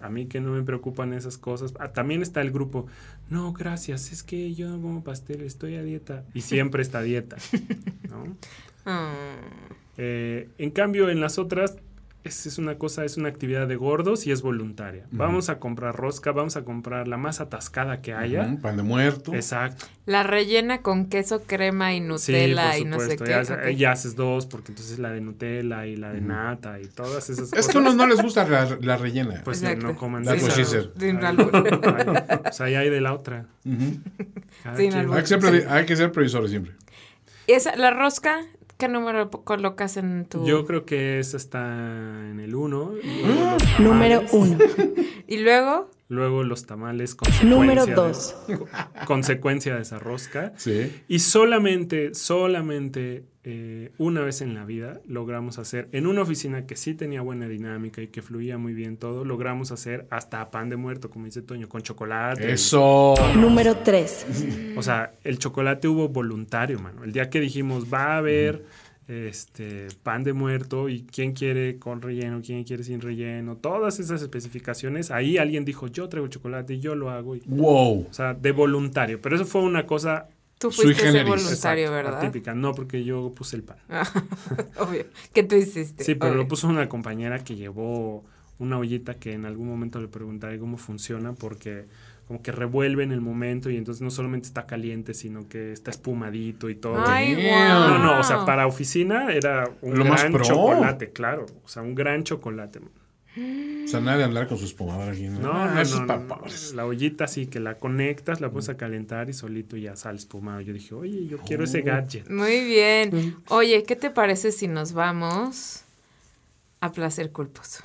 a 0.03 0.09
mí 0.09 0.27
que 0.27 0.41
no 0.41 0.53
me 0.53 0.63
preocupan 0.63 1.13
esas 1.13 1.39
cosas. 1.39 1.75
Ah, 1.79 1.93
también 1.93 2.23
está 2.23 2.41
el 2.41 2.51
grupo, 2.51 2.87
no, 3.31 3.53
gracias, 3.53 4.13
es 4.13 4.23
que 4.23 4.55
yo 4.55 4.69
no 4.69 4.81
como 4.81 5.05
pastel, 5.05 5.43
estoy 5.43 5.77
a 5.77 5.83
dieta. 5.83 6.25
Y 6.35 6.43
siempre 6.43 6.83
está 6.83 6.99
a 6.99 7.03
dieta. 7.03 7.37
¿no? 8.09 8.37
Ah. 8.91 9.13
Eh, 9.99 10.49
en 10.57 10.71
cambio, 10.71 11.11
en 11.11 11.21
las 11.21 11.39
otras, 11.39 11.77
es, 12.25 12.47
es 12.47 12.59
una 12.59 12.77
cosa, 12.79 13.05
es 13.05 13.17
una 13.17 13.29
actividad 13.29 13.67
de 13.69 13.77
gordos 13.77 14.27
y 14.27 14.33
es 14.33 14.43
voluntaria. 14.43 15.07
Vamos 15.11 15.49
a 15.49 15.59
comprar 15.59 15.97
rosca, 15.97 16.33
vamos 16.33 16.57
a 16.57 16.65
comprar 16.65 17.09
la 17.09 17.17
más 17.17 17.41
atascada 17.41 18.03
que 18.03 18.13
haya. 18.13 18.43
Ujú, 18.47 18.61
Pan 18.61 18.77
de 18.77 18.83
muerto. 18.83 19.35
Exacto. 19.35 19.87
La 20.05 20.23
rellena 20.25 20.83
con 20.83 21.07
queso, 21.07 21.43
crema 21.45 21.95
y 21.95 22.01
Sí, 22.01 22.05
Nutella 22.07 22.77
y 22.79 22.85
no 22.85 22.99
sé 23.01 23.17
qué. 23.17 23.25
Ya, 23.31 23.43
ok. 23.43 23.69
ya 23.77 23.93
haces 23.93 24.17
dos, 24.17 24.47
porque 24.47 24.73
entonces 24.73 24.99
la 24.99 25.11
de 25.11 25.21
Nutella 25.21 25.87
y 25.87 25.97
la 25.97 26.13
de 26.13 26.21
nata 26.21 26.81
y 26.81 26.87
todas 26.87 27.31
esas 27.31 27.47
Es 27.47 27.51
cosas. 27.51 27.69
que 27.69 27.79
a 27.79 27.81
unos 27.81 27.97
no 27.97 28.07
les 28.07 28.21
gusta 28.21 28.47
la, 28.49 28.77
la 28.81 28.97
rellena. 28.97 29.43
Pues 29.45 29.63
Exacto. 29.63 29.87
no 29.87 29.97
coman 29.97 30.25
she 30.25 30.65
said. 30.65 30.87
Sin 30.99 31.25
ay, 31.25 31.37
Pues 32.43 32.61
ahí 32.61 32.75
hay 32.75 32.91
de 32.91 33.01
la 33.01 33.15
otra. 33.15 33.47
Hay, 34.65 34.91
que 34.91 35.27
ser 35.27 35.69
hay 35.69 35.87
que 35.87 35.97
ser 35.97 36.13
previsores 36.13 36.51
siempre. 36.51 36.75
Esa, 37.47 37.77
la 37.77 37.91
rosca, 37.91 38.41
¿qué 38.79 38.89
número 38.89 39.31
colocas 39.31 39.97
en 39.97 40.25
tu...? 40.25 40.47
Yo 40.47 40.65
creo 40.65 40.87
que 40.87 41.19
esa 41.19 41.37
está 41.37 41.61
en 42.31 42.41
el 42.41 42.55
1. 42.55 42.93
Número 43.81 44.23
uno. 44.33 44.57
Y 45.27 45.37
luego, 45.43 45.91
luego 46.09 46.43
los 46.43 46.65
tamales 46.67 47.15
consecuencia 47.15 47.49
Número 47.57 47.87
de- 47.87 47.93
2. 47.95 48.37
consecuencia 49.07 49.75
de 49.77 49.83
esa 49.83 49.99
rosca. 49.99 50.53
Sí. 50.57 50.93
Y 51.09 51.19
solamente, 51.21 52.15
solamente 52.15 53.25
eh, 53.45 53.93
una 53.99 54.21
vez 54.23 54.41
en 54.43 54.55
la 54.55 54.65
vida 54.65 55.01
logramos 55.07 55.59
hacer, 55.59 55.89
en 55.93 56.07
una 56.07 56.23
oficina 56.23 56.67
que 56.67 56.77
sí 56.77 56.95
tenía 56.95 57.21
buena 57.23 57.47
dinámica 57.49 58.03
y 58.03 58.09
que 58.09 58.21
fluía 58.23 58.59
muy 58.59 58.75
bien 58.75 58.97
todo, 58.97 59.25
logramos 59.25 59.71
hacer 59.73 60.07
hasta 60.11 60.51
pan 60.51 60.69
de 60.69 60.77
muerto, 60.77 61.09
como 61.11 61.25
dice 61.27 61.43
Toño, 61.43 61.69
con 61.69 61.83
chocolate. 61.83 62.53
Eso. 62.53 63.15
Número 63.37 63.77
3. 63.77 64.75
O 64.77 64.83
sea, 64.83 65.13
el 65.25 65.39
chocolate 65.39 65.89
hubo 65.89 66.09
voluntario, 66.09 66.79
mano. 66.79 67.05
El 67.05 67.13
día 67.13 67.31
que 67.31 67.41
dijimos 67.41 67.87
va 67.93 68.15
a 68.15 68.19
haber 68.19 68.65
este 69.09 69.89
pan 70.03 70.23
de 70.23 70.33
muerto 70.35 70.89
y 70.89 71.03
quién 71.05 71.33
quiere 71.33 71.79
con 71.79 72.03
relleno, 72.03 72.41
quién 72.45 72.63
quiere 72.65 72.85
sin 72.85 73.01
relleno, 73.01 73.57
todas 73.57 73.99
esas 74.01 74.21
especificaciones, 74.23 75.11
ahí 75.11 75.39
alguien 75.39 75.65
dijo 75.65 75.87
yo 75.89 76.09
traigo 76.09 76.27
el 76.27 76.31
chocolate 76.31 76.75
y 76.75 76.81
yo 76.81 76.95
lo 76.95 77.11
hago. 77.11 77.35
y- 77.37 77.43
Wow. 77.47 78.07
o 78.11 78.13
sea, 78.13 78.35
de 78.35 78.53
voluntario. 78.53 79.21
Pero 79.21 79.37
eso 79.37 79.45
fue 79.47 79.63
una 79.63 79.87
cosa 79.87 80.29
Tú 80.59 80.71
fuiste 80.73 81.09
ese 81.09 81.23
voluntario, 81.25 81.85
exacto, 81.87 81.93
¿verdad? 81.93 82.19
atípica. 82.19 82.53
No, 82.55 82.75
porque 82.75 83.05
yo 83.05 83.33
puse 83.35 83.57
el 83.57 83.63
pan. 83.63 83.79
Obvio. 84.79 85.07
¿Qué 85.33 85.43
tú 85.45 85.55
hiciste? 85.55 86.05
Sí, 86.05 86.15
pero 86.15 86.33
Obvio. 86.33 86.43
lo 86.43 86.49
puso 86.49 86.69
una 86.69 86.89
compañera 86.89 87.43
que 87.45 87.55
llevó 87.57 88.25
una 88.59 88.77
ollita 88.79 89.15
que 89.15 89.33
en 89.35 89.45
algún 89.47 89.69
momento 89.69 90.01
le 90.01 90.09
preguntaré 90.09 90.59
cómo 90.59 90.77
funciona 90.77 91.33
porque 91.33 91.87
como 92.29 92.43
que 92.43 92.53
revuelve 92.53 93.03
en 93.03 93.11
el 93.11 93.21
momento 93.23 93.71
y 93.71 93.77
entonces 93.77 94.03
no 94.03 94.11
solamente 94.11 94.47
está 94.47 94.67
caliente, 94.67 95.15
sino 95.15 95.49
que 95.49 95.73
está 95.73 95.91
espumadito 95.91 96.69
y 96.69 96.75
todo. 96.77 97.03
Ay, 97.05 97.35
guau. 97.35 97.89
No, 97.89 97.99
no, 97.99 98.21
o 98.21 98.23
sea, 98.23 98.45
para 98.45 98.67
oficina 98.67 99.33
era 99.33 99.69
un 99.81 99.99
Lo 99.99 100.05
gran 100.05 100.33
chocolate, 100.41 101.11
claro. 101.11 101.47
O 101.65 101.69
sea, 101.69 101.83
un 101.83 101.95
gran 101.95 102.23
chocolate. 102.25 102.81
man. 102.81 102.91
O 103.85 103.89
sea, 103.89 104.01
nada 104.01 104.19
de 104.19 104.25
andar 104.25 104.47
con 104.49 104.59
su 104.59 104.65
espumadora 104.67 105.13
aquí. 105.13 105.29
No, 105.29 105.39
No, 105.41 105.53
Ah, 105.53 105.83
no, 105.85 106.01
no, 106.01 106.07
pa' 106.29 106.37
no. 106.37 106.45
La 106.75 106.85
ollita 106.87 107.25
así 107.25 107.47
que 107.47 107.61
la 107.61 107.77
conectas, 107.79 108.41
la 108.41 108.51
pones 108.51 108.69
a 108.69 108.77
calentar 108.77 109.31
y 109.31 109.33
solito 109.33 109.77
ya 109.77 109.97
sale 109.97 110.19
espumado. 110.19 110.61
Yo 110.61 110.73
dije, 110.75 110.95
oye, 110.95 111.27
yo 111.29 111.39
quiero 111.39 111.65
ese 111.65 111.81
Oh. 111.81 111.85
gadget. 111.85 112.29
Muy 112.29 112.65
bien. 112.65 113.37
Oye, 113.49 113.85
¿qué 113.85 113.97
te 113.97 114.11
parece 114.11 114.51
si 114.53 114.67
nos 114.69 114.93
vamos 114.93 115.85
a 116.81 116.91
placer 116.93 117.31
culposo? 117.33 117.85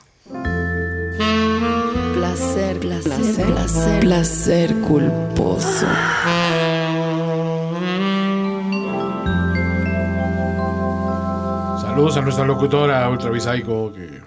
Placer, 2.24 2.80
placer, 2.80 3.45
placer, 3.45 3.99
placer 3.99 4.74
culposo. 4.88 5.86
Saludos 11.82 12.17
a 12.17 12.21
nuestra 12.21 12.45
locutora 12.45 13.09
Ultra 13.09 13.32
Psycho, 13.39 13.93
que 13.93 14.21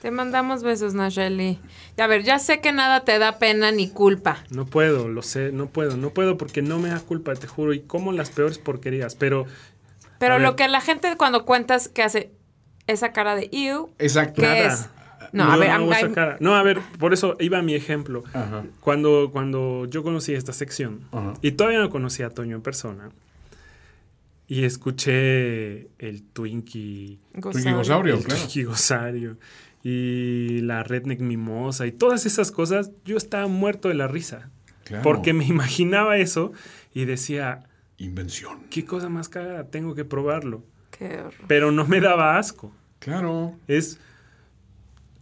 Te 0.00 0.10
mandamos 0.10 0.62
besos, 0.62 0.94
Nayeli. 0.94 1.58
A 1.98 2.06
ver, 2.06 2.22
ya 2.22 2.38
sé 2.38 2.60
que 2.60 2.72
nada 2.72 3.04
te 3.04 3.18
da 3.18 3.38
pena 3.38 3.70
ni 3.72 3.88
culpa. 3.90 4.38
No 4.50 4.64
puedo, 4.66 5.08
lo 5.08 5.22
sé, 5.22 5.52
no 5.52 5.66
puedo, 5.66 5.96
no 5.96 6.10
puedo 6.10 6.36
porque 6.38 6.62
no 6.62 6.78
me 6.78 6.88
da 6.90 7.00
culpa, 7.00 7.34
te 7.34 7.46
juro. 7.46 7.72
Y 7.74 7.80
como 7.80 8.12
las 8.12 8.30
peores 8.30 8.58
porquerías, 8.58 9.14
pero 9.16 9.46
Pero 10.18 10.38
lo 10.38 10.48
ver. 10.50 10.56
que 10.56 10.68
la 10.68 10.80
gente 10.80 11.16
cuando 11.16 11.44
cuentas 11.44 11.88
que 11.88 12.02
hace 12.02 12.30
esa 12.86 13.12
cara 13.12 13.34
de 13.34 13.48
ew, 13.52 13.90
Exacto. 13.98 14.42
¿qué 14.42 14.48
Nada. 14.48 14.72
es? 14.74 14.88
No, 15.32 15.44
a 15.50 15.54
Yo 15.54 15.60
ver, 15.60 15.70
hago 15.70 15.84
am- 15.86 15.92
esa 15.92 16.06
am- 16.06 16.14
cara. 16.14 16.36
No, 16.40 16.54
a 16.56 16.62
ver, 16.62 16.80
por 16.98 17.12
eso 17.12 17.36
iba 17.40 17.60
mi 17.62 17.74
ejemplo. 17.74 18.24
Ajá. 18.32 18.64
Cuando, 18.80 19.30
cuando 19.32 19.86
yo 19.86 20.02
conocí 20.02 20.32
esta 20.34 20.52
sección, 20.52 21.00
Ajá. 21.12 21.34
y 21.42 21.52
todavía 21.52 21.78
no 21.80 21.90
conocía 21.90 22.26
a 22.26 22.30
Toño 22.30 22.56
en 22.56 22.62
persona, 22.62 23.10
y 24.46 24.64
escuché 24.64 25.88
el 25.98 26.22
Twinkie, 26.32 27.18
Twinkie 27.40 27.72
Gosaurio, 27.72 28.14
el 28.16 28.24
claro. 28.24 28.40
Twinkie 28.40 28.64
Gosario, 28.64 29.36
y 29.84 30.60
la 30.62 30.82
Redneck 30.82 31.20
Mimosa, 31.20 31.86
y 31.86 31.92
todas 31.92 32.26
esas 32.26 32.50
cosas, 32.50 32.90
yo 33.04 33.16
estaba 33.16 33.46
muerto 33.46 33.88
de 33.88 33.94
la 33.94 34.08
risa. 34.08 34.50
Claro. 34.84 35.02
Porque 35.04 35.32
me 35.32 35.44
imaginaba 35.46 36.16
eso 36.18 36.52
y 36.92 37.04
decía, 37.04 37.62
Invención. 37.98 38.58
qué 38.70 38.84
cosa 38.84 39.08
más 39.08 39.28
cagada, 39.28 39.68
tengo 39.68 39.94
que 39.94 40.04
probarlo. 40.04 40.64
Qué 40.90 41.18
horror. 41.20 41.34
Pero 41.46 41.70
no 41.70 41.86
me 41.86 42.00
daba 42.00 42.36
asco. 42.36 42.72
Claro. 42.98 43.54
Es. 43.68 43.98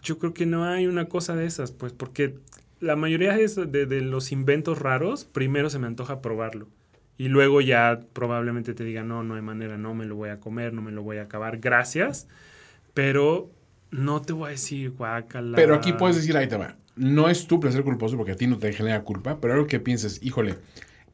Yo 0.03 0.18
creo 0.18 0.34
que 0.34 0.46
no 0.46 0.64
hay 0.64 0.86
una 0.86 1.07
cosa 1.07 1.34
de 1.36 1.46
esas, 1.46 1.72
pues, 1.72 1.92
porque 1.92 2.34
la 2.80 2.96
mayoría 2.96 3.36
de, 3.36 3.86
de- 3.86 4.01
los 4.03 4.32
inventos 4.32 4.78
raros, 4.78 5.24
primero 5.24 5.70
se 5.70 5.78
me 5.78 5.86
antoja 5.86 6.20
probarlo. 6.22 6.68
Y 7.16 7.28
luego 7.28 7.61
ya 7.61 8.01
probablemente 8.12 8.74
te 8.74 8.84
diga, 8.84 9.03
no, 9.03 9.24
no 9.24 9.34
hay 9.34 9.42
manera, 9.42 9.76
no 9.76 9.92
me 9.94 10.07
lo 10.07 10.14
voy 10.14 10.28
a 10.30 10.38
comer, 10.38 10.72
no 10.72 10.82
me 10.82 10.92
lo 10.92 11.03
voy 11.03 11.16
a 11.16 11.22
acabar, 11.22 11.59
gracias. 11.59 12.28
Pero 12.94 13.51
no 13.90 14.22
te 14.22 14.32
voy 14.32 14.49
a 14.49 14.51
decir, 14.51 14.90
guácala. 14.92 15.57
Pero 15.57 15.74
aquí 15.74 15.92
puedes 15.92 16.16
decir, 16.16 16.36
ahí 16.36 16.46
te 16.49 16.57
va. 16.57 16.76
No 16.96 17.28
es 17.28 17.46
tu 17.46 17.61
placer 17.61 17.82
culposo 17.84 18.16
porque 18.16 18.32
a 18.32 18.36
ti 18.36 18.46
no 18.46 18.59
te 18.59 18.72
genera 18.72 19.03
culpa, 19.03 19.40
pero 19.40 19.55
algo 19.55 19.66
que 19.66 19.80
pienses, 19.80 20.20
híjole, 20.22 20.57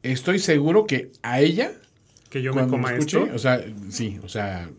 estoy 0.03 0.39
seguro 0.39 0.85
que 0.85 1.11
a 1.23 1.39
ella, 1.41 1.71
que 2.29 2.41
yo 2.41 2.53
me 2.53 2.67
coma 2.67 2.91
escuche, 2.91 3.21
esto. 3.23 3.35
o 3.35 3.39
sea, 3.39 3.63
sí, 3.89 4.19
o 4.23 4.29
sea, 4.29 4.69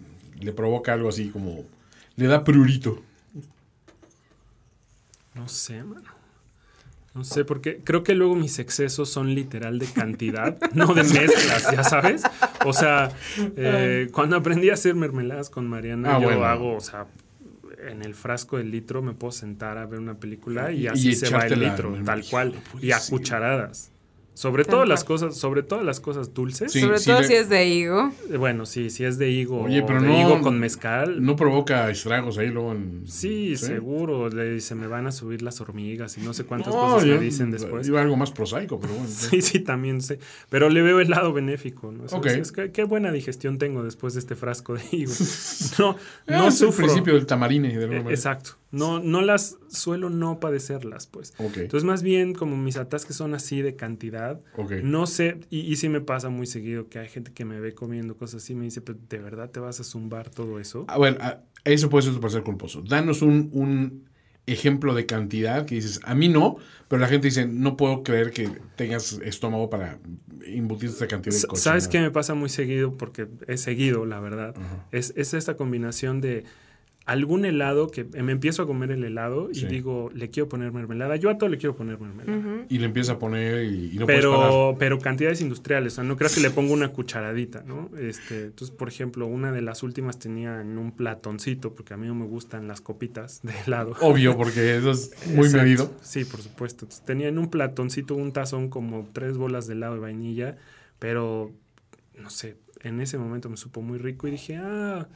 le 0.40 0.52
provoca 0.52 0.92
algo 0.92 1.09
así 1.09 1.28
como, 1.28 1.64
le 2.16 2.26
da 2.26 2.44
prurito. 2.44 3.02
No 5.37 5.49
sé, 5.49 5.82
mano. 5.84 6.11
No 7.14 7.24
sé, 7.24 7.45
porque 7.47 7.80
creo 7.82 8.03
que 8.03 8.14
luego 8.14 8.34
mis 8.34 8.59
excesos 8.59 9.09
son 9.09 9.34
literal 9.34 9.78
de 9.78 9.87
cantidad, 9.87 10.59
no 10.74 10.93
de 10.93 11.03
mezclas, 11.03 11.70
ya 11.72 11.82
sabes. 11.82 12.22
O 12.66 12.72
sea, 12.74 13.11
eh, 13.57 14.09
cuando 14.12 14.37
aprendí 14.37 14.68
a 14.68 14.74
hacer 14.74 14.95
mermeladas 14.95 15.49
con 15.49 15.66
Mariana, 15.66 16.16
Ah, 16.16 16.20
yo 16.20 16.26
bueno. 16.26 16.45
hago, 16.45 16.74
o 16.76 16.80
sea, 16.80 17.07
en 17.89 18.03
el 18.03 18.14
frasco 18.14 18.59
del 18.59 18.70
litro 18.70 19.01
me 19.01 19.14
puedo 19.14 19.32
sentar 19.32 19.78
a 19.78 19.87
ver 19.87 19.99
una 20.01 20.14
película 20.18 20.72
y 20.72 20.82
Y 20.82 20.87
así 20.89 21.14
se 21.14 21.30
va 21.30 21.47
el 21.47 21.59
litro, 21.59 21.97
tal 22.05 22.22
cual. 22.28 22.55
Y 22.82 22.91
a 22.93 22.99
cucharadas. 23.09 23.93
Sobre 24.37 24.64
Tal 24.64 24.72
todas 24.74 24.89
las 24.89 25.03
cosas, 25.03 25.34
sobre 25.34 25.62
todas 25.62 25.82
las 25.82 25.99
cosas 25.99 26.34
dulces. 26.34 26.70
Sí, 26.70 26.80
Sobre 26.82 26.99
sí 26.99 27.07
todo 27.11 27.22
le- 27.22 27.26
si 27.26 27.32
es 27.32 27.49
de 27.49 27.66
higo. 27.68 28.12
eh, 28.30 28.37
Bueno, 28.37 28.66
sí, 28.66 28.91
si 28.91 29.03
es 29.05 29.16
de 29.16 29.30
higo 29.30 29.62
Oye, 29.62 29.80
o 29.80 29.87
pero 29.87 30.03
de 30.03 30.09
no- 30.09 30.20
higo 30.20 30.43
con 30.43 30.61
mezcal. 30.61 31.22
No 31.24 31.37
provoca 31.37 31.89
estragos 31.91 32.37
ahí 32.37 32.49
luego 32.51 32.72
en... 32.72 33.05
Sí, 33.07 33.57
seguro. 33.57 34.28
Le, 34.28 34.61
se 34.61 34.74
me 34.74 34.89
van 34.89 35.07
a 35.07 35.12
subir 35.12 35.41
las 35.41 35.62
hormigas 35.62 36.18
y 36.18 36.20
no 36.20 36.34
sé 36.34 36.45
cuántas 36.45 36.74
No, 36.74 36.80
cosas 36.80 37.05
yo- 37.09 37.14
me 37.14 37.20
dicen 37.20 37.51
después. 37.51 37.89
Iba 37.89 38.03
algo 38.03 38.16
más 38.16 38.30
prosaico, 38.30 38.78
pero 38.78 38.93
bueno. 38.93 39.09
Sí, 39.11 39.41
sí, 39.41 39.61
también 39.61 40.03
sé. 40.03 40.18
Pero 40.51 40.68
le 40.68 40.82
veo 40.82 41.01
el 41.01 41.09
lado 41.09 41.32
benéfico, 41.32 41.91
¿no? 41.91 42.05
O 42.05 42.09
sea, 42.11 42.18
Ok. 42.18 42.26
es 42.26 42.53
que- 42.53 42.70
qué 42.72 42.84
buena 42.84 43.11
digestión 43.12 43.57
tengo 43.57 43.82
después 43.82 44.12
de 44.12 44.20
este 44.20 44.34
frasco 44.37 44.74
de 44.74 44.82
higo. 44.93 45.12
No, 45.78 45.97
no 46.26 46.49
es 46.49 46.61
el 46.61 46.68
sufro. 46.68 46.84
principio 46.84 47.14
del 47.14 47.24
tamarine. 47.24 47.76
De 47.76 47.97
Eh. 47.97 48.05
Exacto. 48.11 48.53
No, 48.77 49.01
no 49.01 49.22
las 49.22 49.59
suelo 49.68 50.11
no 50.11 50.39
padecerlas, 50.41 51.07
pues. 51.07 51.35
Ok, 51.39 51.57
Entonces, 51.59 51.85
más 51.85 52.03
bien, 52.03 52.35
como 52.35 52.57
mis 52.57 52.77
atasques 52.77 53.16
son 53.16 53.35
así 53.35 53.62
de 53.62 53.77
cantidad, 53.77 54.41
no 54.83 55.07
sé, 55.07 55.41
y, 55.51 55.61
y 55.61 55.77
sí 55.77 55.89
me 55.89 56.01
pasa 56.01 56.29
muy 56.29 56.47
seguido 56.47 56.89
que 56.89 56.99
hay 56.99 57.09
gente 57.09 57.33
que 57.33 57.45
me 57.45 57.59
ve 57.61 57.74
comiendo 57.74 58.16
cosas 58.16 58.43
así 58.43 58.53
y 58.53 58.57
me 58.57 58.64
dice, 58.64 58.81
pero 58.81 58.99
¿de 59.09 59.18
verdad 59.18 59.51
te 59.51 59.61
vas 59.61 59.81
a 59.81 59.85
zumbar 59.85 60.31
todo 60.31 60.61
eso? 60.61 60.85
A 60.89 60.99
ver, 60.99 61.18
a- 61.20 61.43
eso 61.64 61.91
puede 61.91 62.03
ser 62.05 62.14
tu 62.14 62.20
placer 62.20 62.43
culposo. 62.43 62.83
Danos 62.83 63.22
un, 63.22 63.51
un 63.53 64.05
ejemplo 64.47 64.95
de 64.95 65.07
cantidad 65.07 65.66
que 65.66 65.74
dices, 65.74 66.01
a 66.05 66.14
mí 66.14 66.29
no, 66.29 66.57
pero 66.89 67.01
la 67.01 67.09
gente 67.09 67.27
dice, 67.27 67.47
no 67.47 67.77
puedo 67.77 68.05
creer 68.05 68.31
que 68.31 68.49
tengas 68.77 69.14
estómago 69.24 69.68
para 69.68 69.99
imbutir 70.47 70.91
esta 70.91 71.09
cantidad 71.09 71.35
de 71.35 71.47
cosas. 71.47 71.64
¿Sabes 71.64 71.89
qué 71.89 71.99
me 72.01 72.11
pasa 72.12 72.35
muy 72.35 72.49
seguido? 72.49 72.97
Porque 72.97 73.27
he 73.49 73.57
seguido, 73.57 74.07
la 74.07 74.20
verdad. 74.20 74.55
es, 74.93 75.12
es 75.16 75.35
esta 75.35 75.57
combinación 75.57 76.20
de 76.20 76.45
algún 77.07 77.44
helado 77.44 77.86
que 77.88 78.02
me 78.04 78.32
empiezo 78.32 78.62
a 78.62 78.66
comer 78.66 78.90
el 78.90 79.04
helado 79.04 79.48
y 79.52 79.54
Sí. 79.54 79.66
digo, 79.66 80.11
le 80.12 80.28
quiero 80.28 80.48
poner 80.48 80.72
mermelada. 80.72 81.14
Yo 81.14 81.30
a 81.30 81.38
todo 81.38 81.48
le 81.48 81.57
quiero 81.57 81.76
poner 81.76 81.98
mermelada. 82.00 82.66
Y 82.68 82.78
le 82.78 82.86
empieza 82.86 83.12
a 83.12 83.18
poner 83.20 83.64
y, 83.64 83.92
y 83.94 83.98
no 83.98 84.07
puedes 84.07 84.26
parar. 84.26 84.50
Pero, 84.50 84.76
pero 84.76 84.98
cantidades 84.98 85.40
industriales, 85.40 85.92
o 85.92 85.96
sea, 85.96 86.04
no 86.04 86.16
creas 86.16 86.34
que 86.34 86.40
le 86.40 86.50
pongo 86.50 86.72
una 86.74 86.88
cucharadita, 86.92 87.62
¿no? 87.64 87.90
Este, 87.96 88.46
entonces, 88.46 88.76
por 88.76 88.88
ejemplo, 88.88 89.26
una 89.28 89.52
de 89.52 89.62
las 89.62 89.84
últimas 89.84 90.18
tenía 90.18 90.61
en 90.61 90.78
un 90.78 90.90
platoncito, 90.90 91.74
porque 91.74 91.94
a 91.94 91.96
mí 91.96 92.09
no 92.09 92.16
me 92.16 92.26
gustan 92.26 92.66
las 92.66 92.80
copitas 92.80 93.40
de 93.44 93.52
helado. 93.64 93.94
Obvio, 94.00 94.36
porque 94.36 94.76
eso 94.76 94.90
es 94.90 95.12
muy 95.28 95.46
Exacto. 95.46 95.62
medido. 95.62 95.92
Sí, 96.02 96.24
por 96.24 96.40
supuesto. 96.42 96.86
Entonces, 96.86 97.04
tenía 97.07 97.28
en 97.28 97.38
un 97.38 97.50
platoncito 97.50 98.16
un 98.16 98.32
tazón 98.32 98.68
como 98.68 99.09
tres 99.12 99.36
bolas 99.38 99.68
de 99.68 99.74
helado 99.74 99.94
de 99.94 100.00
vainilla, 100.00 100.57
pero 100.98 101.52
no 102.18 102.30
sé, 102.30 102.57
en 102.82 103.00
ese 103.00 103.16
momento 103.16 103.48
me 103.48 103.57
supo 103.57 103.80
muy 103.80 103.98
rico 103.98 104.26
y 104.26 104.32
dije, 104.32 104.57
ah, 104.57 105.07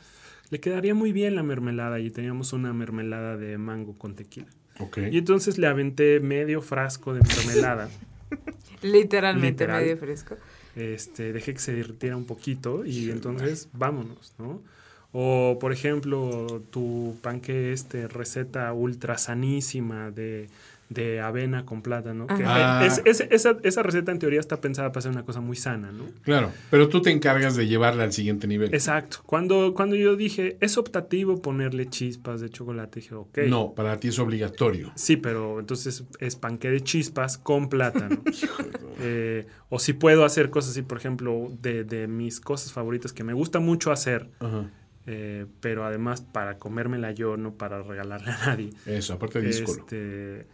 le 0.51 0.61
quedaría 0.61 0.95
muy 0.95 1.13
bien 1.13 1.35
la 1.35 1.43
mermelada 1.43 2.01
y 2.01 2.11
teníamos 2.11 2.53
una 2.53 2.73
mermelada 2.73 3.37
de 3.37 3.57
mango 3.59 3.97
con 3.97 4.15
tequila. 4.15 4.49
Ok. 4.79 4.99
Y 5.11 5.19
entonces 5.19 5.59
le 5.59 5.67
aventé 5.67 6.21
medio 6.21 6.61
frasco 6.61 7.15
de 7.15 7.21
mermelada. 7.21 7.89
Literalmente 8.83 9.65
Literal. 9.65 9.83
medio 9.83 9.97
fresco. 9.97 10.37
este, 10.77 11.33
dejé 11.33 11.55
que 11.55 11.61
se 11.61 11.73
derritiera 11.73 12.17
un 12.17 12.25
poquito 12.25 12.85
y 12.85 13.11
entonces 13.11 13.69
vámonos, 13.73 14.35
¿no? 14.39 14.63
O, 15.13 15.59
por 15.61 15.73
ejemplo, 15.73 16.63
tu 16.71 17.17
panque 17.21 17.73
este, 17.73 18.07
receta 18.07 18.73
ultra 18.73 19.19
sanísima 19.19 20.13
de, 20.13 20.49
de 20.91 21.21
avena 21.21 21.65
con 21.65 21.83
plátano. 21.83 22.27
que 22.27 22.43
Ajá. 22.45 22.85
es- 22.85 23.01
es- 23.05 23.21
esa, 23.31 23.57
esa 23.63 23.83
receta 23.83 24.11
en 24.13 24.19
teoría 24.19 24.41
está 24.41 24.61
pensada 24.61 24.91
para 24.91 25.01
ser 25.03 25.13
una 25.13 25.25
cosa 25.25 25.41
muy 25.41 25.57
sana, 25.57 25.93
¿no? 25.93 26.05
Claro, 26.23 26.51
pero 26.69 26.89
tú 26.89 27.01
te 27.01 27.11
encargas 27.11 27.55
de 27.57 27.67
llevarla 27.69 28.03
al 28.03 28.13
siguiente 28.13 28.47
nivel. 28.49 28.75
Exacto. 28.75 29.19
Cuando, 29.25 29.73
cuando 29.73 29.95
yo 29.95 30.17
dije, 30.17 30.57
es 30.61 30.77
optativo 30.77 31.41
ponerle 31.41 31.87
chispas 31.89 32.41
de 32.41 32.51
chocolate, 32.51 33.01
dije, 33.01 33.15
ok. 33.15 33.39
No, 33.49 33.73
para 33.73 33.99
ti 34.01 34.09
es 34.09 34.19
obligatorio. 34.19 34.91
Sí, 34.97 35.17
pero 35.17 35.61
entonces 35.61 36.03
es 36.19 36.35
panque 36.37 36.71
de 36.71 36.81
chispas 36.83 37.39
con 37.39 37.69
plátano. 37.69 38.21
Eh, 39.03 39.47
o 39.71 39.79
si 39.79 39.95
puedo 39.95 40.27
hacer 40.27 40.51
cosas 40.51 40.73
así, 40.73 40.83
por 40.83 40.99
ejemplo, 40.99 41.49
de, 41.63 41.85
de 41.85 42.07
mis 42.07 42.39
cosas 42.39 42.71
favoritas 42.73 43.15
que 43.15 43.25
me 43.25 43.33
gusta 43.33 43.59
mucho 43.59 43.93
hacer, 43.93 44.29
Ajá. 44.41 44.69
eh, 45.07 45.47
pero 45.61 45.87
además 45.87 46.21
para 46.21 46.59
comérmela 46.59 47.11
yo, 47.13 47.39
no 47.39 47.55
para 47.55 47.83
regalarle 47.83 48.31
a 48.31 48.47
nadie. 48.47 48.71
Eso, 48.85 49.15
aparte 49.15 49.41
de. 49.41 49.49
Este, 49.49 50.47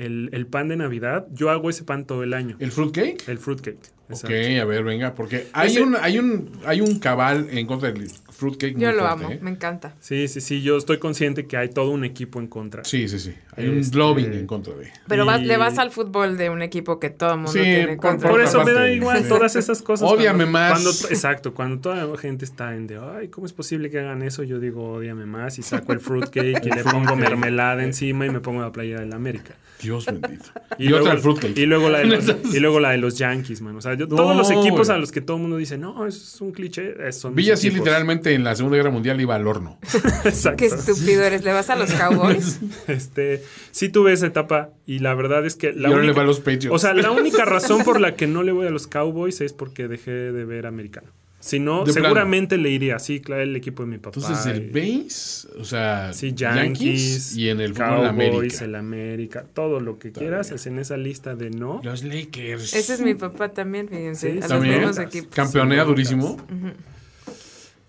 el, 0.00 0.30
el 0.32 0.46
pan 0.46 0.68
de 0.68 0.76
Navidad, 0.76 1.26
yo 1.32 1.50
hago 1.50 1.70
ese 1.70 1.84
pan 1.84 2.04
todo 2.06 2.22
el 2.24 2.32
año. 2.34 2.56
¿El 2.58 2.72
fruitcake? 2.72 3.28
El 3.28 3.38
fruitcake. 3.38 3.78
Ok, 4.12 4.24
exacto. 4.28 4.62
a 4.62 4.64
ver, 4.64 4.82
venga, 4.82 5.14
porque 5.14 5.46
hay 5.52 5.68
Ese- 5.70 5.82
un, 5.82 5.96
hay 6.00 6.18
un, 6.18 6.50
hay 6.66 6.80
un 6.80 6.98
cabal 6.98 7.46
en 7.50 7.66
contra 7.66 7.92
del 7.92 8.10
fruitcake. 8.40 8.72
muy 8.74 8.82
Yo 8.82 8.92
lo 8.92 9.00
fuerte, 9.06 9.24
amo, 9.24 9.32
¿eh? 9.34 9.38
me 9.42 9.50
encanta. 9.50 9.94
Sí, 10.00 10.26
sí, 10.28 10.40
sí, 10.40 10.62
yo 10.62 10.76
estoy 10.76 10.98
consciente 10.98 11.46
que 11.46 11.56
hay 11.56 11.68
todo 11.68 11.90
un 11.90 12.04
equipo 12.04 12.40
en 12.40 12.46
contra. 12.48 12.82
Sí, 12.84 13.08
sí, 13.08 13.18
sí. 13.18 13.34
Hay 13.56 13.68
un 13.68 13.78
Este- 13.78 13.96
lobbying 13.98 14.32
en 14.32 14.46
contra 14.46 14.74
de. 14.74 14.90
Pero 15.06 15.26
vas- 15.26 15.42
le 15.42 15.56
vas 15.56 15.78
al 15.78 15.90
fútbol 15.90 16.36
de 16.36 16.50
un 16.50 16.62
equipo 16.62 16.98
que 16.98 17.10
todo 17.10 17.30
el 17.32 17.36
mundo 17.36 17.52
Sí, 17.52 17.60
tiene 17.60 17.96
por- 17.96 18.10
contra. 18.10 18.30
Por 18.30 18.40
eso 18.40 18.64
me 18.64 18.72
da 18.72 18.90
igual 18.90 19.22
sí. 19.22 19.28
todas 19.28 19.54
esas 19.56 19.82
cosas. 19.82 20.10
Ódiame 20.10 20.44
cuando- 20.44 20.52
más. 20.52 20.70
cuando- 20.72 20.90
exacto, 21.10 21.54
cuando 21.54 21.80
toda 21.80 22.04
la 22.04 22.16
gente 22.18 22.44
está 22.44 22.74
en 22.74 22.86
de, 22.86 22.98
ay, 22.98 23.28
¿cómo 23.28 23.46
es 23.46 23.52
posible 23.52 23.90
que 23.90 23.98
hagan 24.00 24.22
eso? 24.22 24.42
Yo 24.42 24.58
digo, 24.58 24.92
ódiame 24.92 25.26
más 25.26 25.58
y 25.58 25.62
saco 25.62 25.92
el 25.92 26.00
fruitcake 26.00 26.64
y 26.64 26.70
le 26.70 26.82
pongo 26.84 27.14
mermelada 27.16 27.84
encima 27.84 28.26
y 28.26 28.30
me 28.30 28.40
pongo 28.40 28.62
la 28.62 28.72
playa 28.72 29.00
del 29.00 29.12
América. 29.12 29.54
Dios 29.82 30.04
bendito. 30.04 30.44
Y, 30.78 30.84
Y, 30.84 30.88
luego, 30.88 31.04
otra 31.06 31.14
el 31.16 31.20
fruitcake. 31.22 31.56
y 31.58 31.64
luego 31.66 31.88
la 31.88 31.98
de 32.00 32.04
los, 32.04 32.54
y 32.54 32.60
luego 32.60 32.80
la 32.80 32.90
de 32.90 32.98
los 32.98 33.16
Yankees, 33.16 33.62
man. 33.62 33.76
O 33.76 33.80
sea, 33.80 33.94
yo- 33.94 34.06
todos 34.06 34.36
los 34.36 34.50
equipos 34.50 34.88
güey. 34.88 34.96
a 34.96 35.00
los 35.00 35.10
que 35.10 35.22
todo 35.22 35.36
el 35.38 35.42
mundo 35.42 35.56
dice, 35.56 35.78
no, 35.78 36.06
es 36.06 36.38
un 36.42 36.52
cliché, 36.52 36.94
eh, 37.08 37.12
son 37.12 37.34
Villa 37.34 37.56
sí 37.56 37.68
equipos". 37.68 37.86
En 38.34 38.44
la 38.44 38.54
Segunda 38.56 38.76
Guerra 38.76 38.90
Mundial 38.90 39.20
iba 39.20 39.34
al 39.34 39.46
horno. 39.46 39.78
Exacto. 40.24 40.56
Qué 40.58 40.66
estúpido 40.66 41.22
eres. 41.22 41.44
¿Le 41.44 41.52
vas 41.52 41.70
a 41.70 41.76
los 41.76 41.90
Cowboys? 41.92 42.60
Este, 42.88 43.42
sí 43.70 43.88
tuve 43.88 44.12
esa 44.12 44.26
etapa 44.26 44.70
y 44.86 44.98
la 45.00 45.14
verdad 45.14 45.44
es 45.46 45.54
que 45.56 45.72
la 45.72 45.88
y 45.88 45.92
ahora 45.92 46.04
le 46.04 46.12
va 46.12 46.22
a 46.22 46.26
los 46.26 46.40
Patriots. 46.40 46.70
o 46.70 46.78
sea, 46.78 46.92
la 46.94 47.10
única 47.10 47.44
razón 47.44 47.84
por 47.84 48.00
la 48.00 48.14
que 48.16 48.26
no 48.26 48.42
le 48.42 48.52
voy 48.52 48.66
a 48.66 48.70
los 48.70 48.86
Cowboys 48.86 49.40
es 49.40 49.52
porque 49.52 49.88
dejé 49.88 50.10
de 50.10 50.44
ver 50.44 50.66
americano. 50.66 51.08
Si 51.42 51.58
no, 51.58 51.84
De 51.86 51.94
seguramente 51.94 52.58
le 52.58 52.68
iría. 52.68 52.98
Sí, 52.98 53.20
claro, 53.20 53.40
el 53.42 53.56
equipo 53.56 53.82
de 53.84 53.88
mi 53.88 53.96
papá. 53.96 54.18
Entonces 54.20 54.44
el 54.44 54.70
base, 54.70 55.48
o 55.58 55.64
sea, 55.64 56.12
Sí, 56.12 56.34
Yankees, 56.34 57.34
y 57.34 57.48
en 57.48 57.62
el 57.62 57.72
fútbol 57.72 57.86
Cowboys, 57.88 58.08
América. 58.10 58.64
el 58.66 58.74
América, 58.74 59.44
todo 59.54 59.80
lo 59.80 59.98
que 59.98 60.12
quieras 60.12 60.50
es 60.50 60.66
en 60.66 60.78
esa 60.78 60.98
lista 60.98 61.34
de 61.36 61.48
no. 61.48 61.80
Los 61.82 62.04
Lakers. 62.04 62.74
Ese 62.74 62.92
es 62.92 63.00
mi 63.00 63.14
papá 63.14 63.48
también, 63.54 63.88
fíjense. 63.88 64.32
Sí, 64.32 64.36
a 64.36 64.40
los 64.40 64.48
también. 64.48 64.78
mismos 64.80 64.98
equipos. 64.98 65.34
Campeonea 65.34 65.82
Sí, 65.84 65.88
durísimo. 65.88 66.36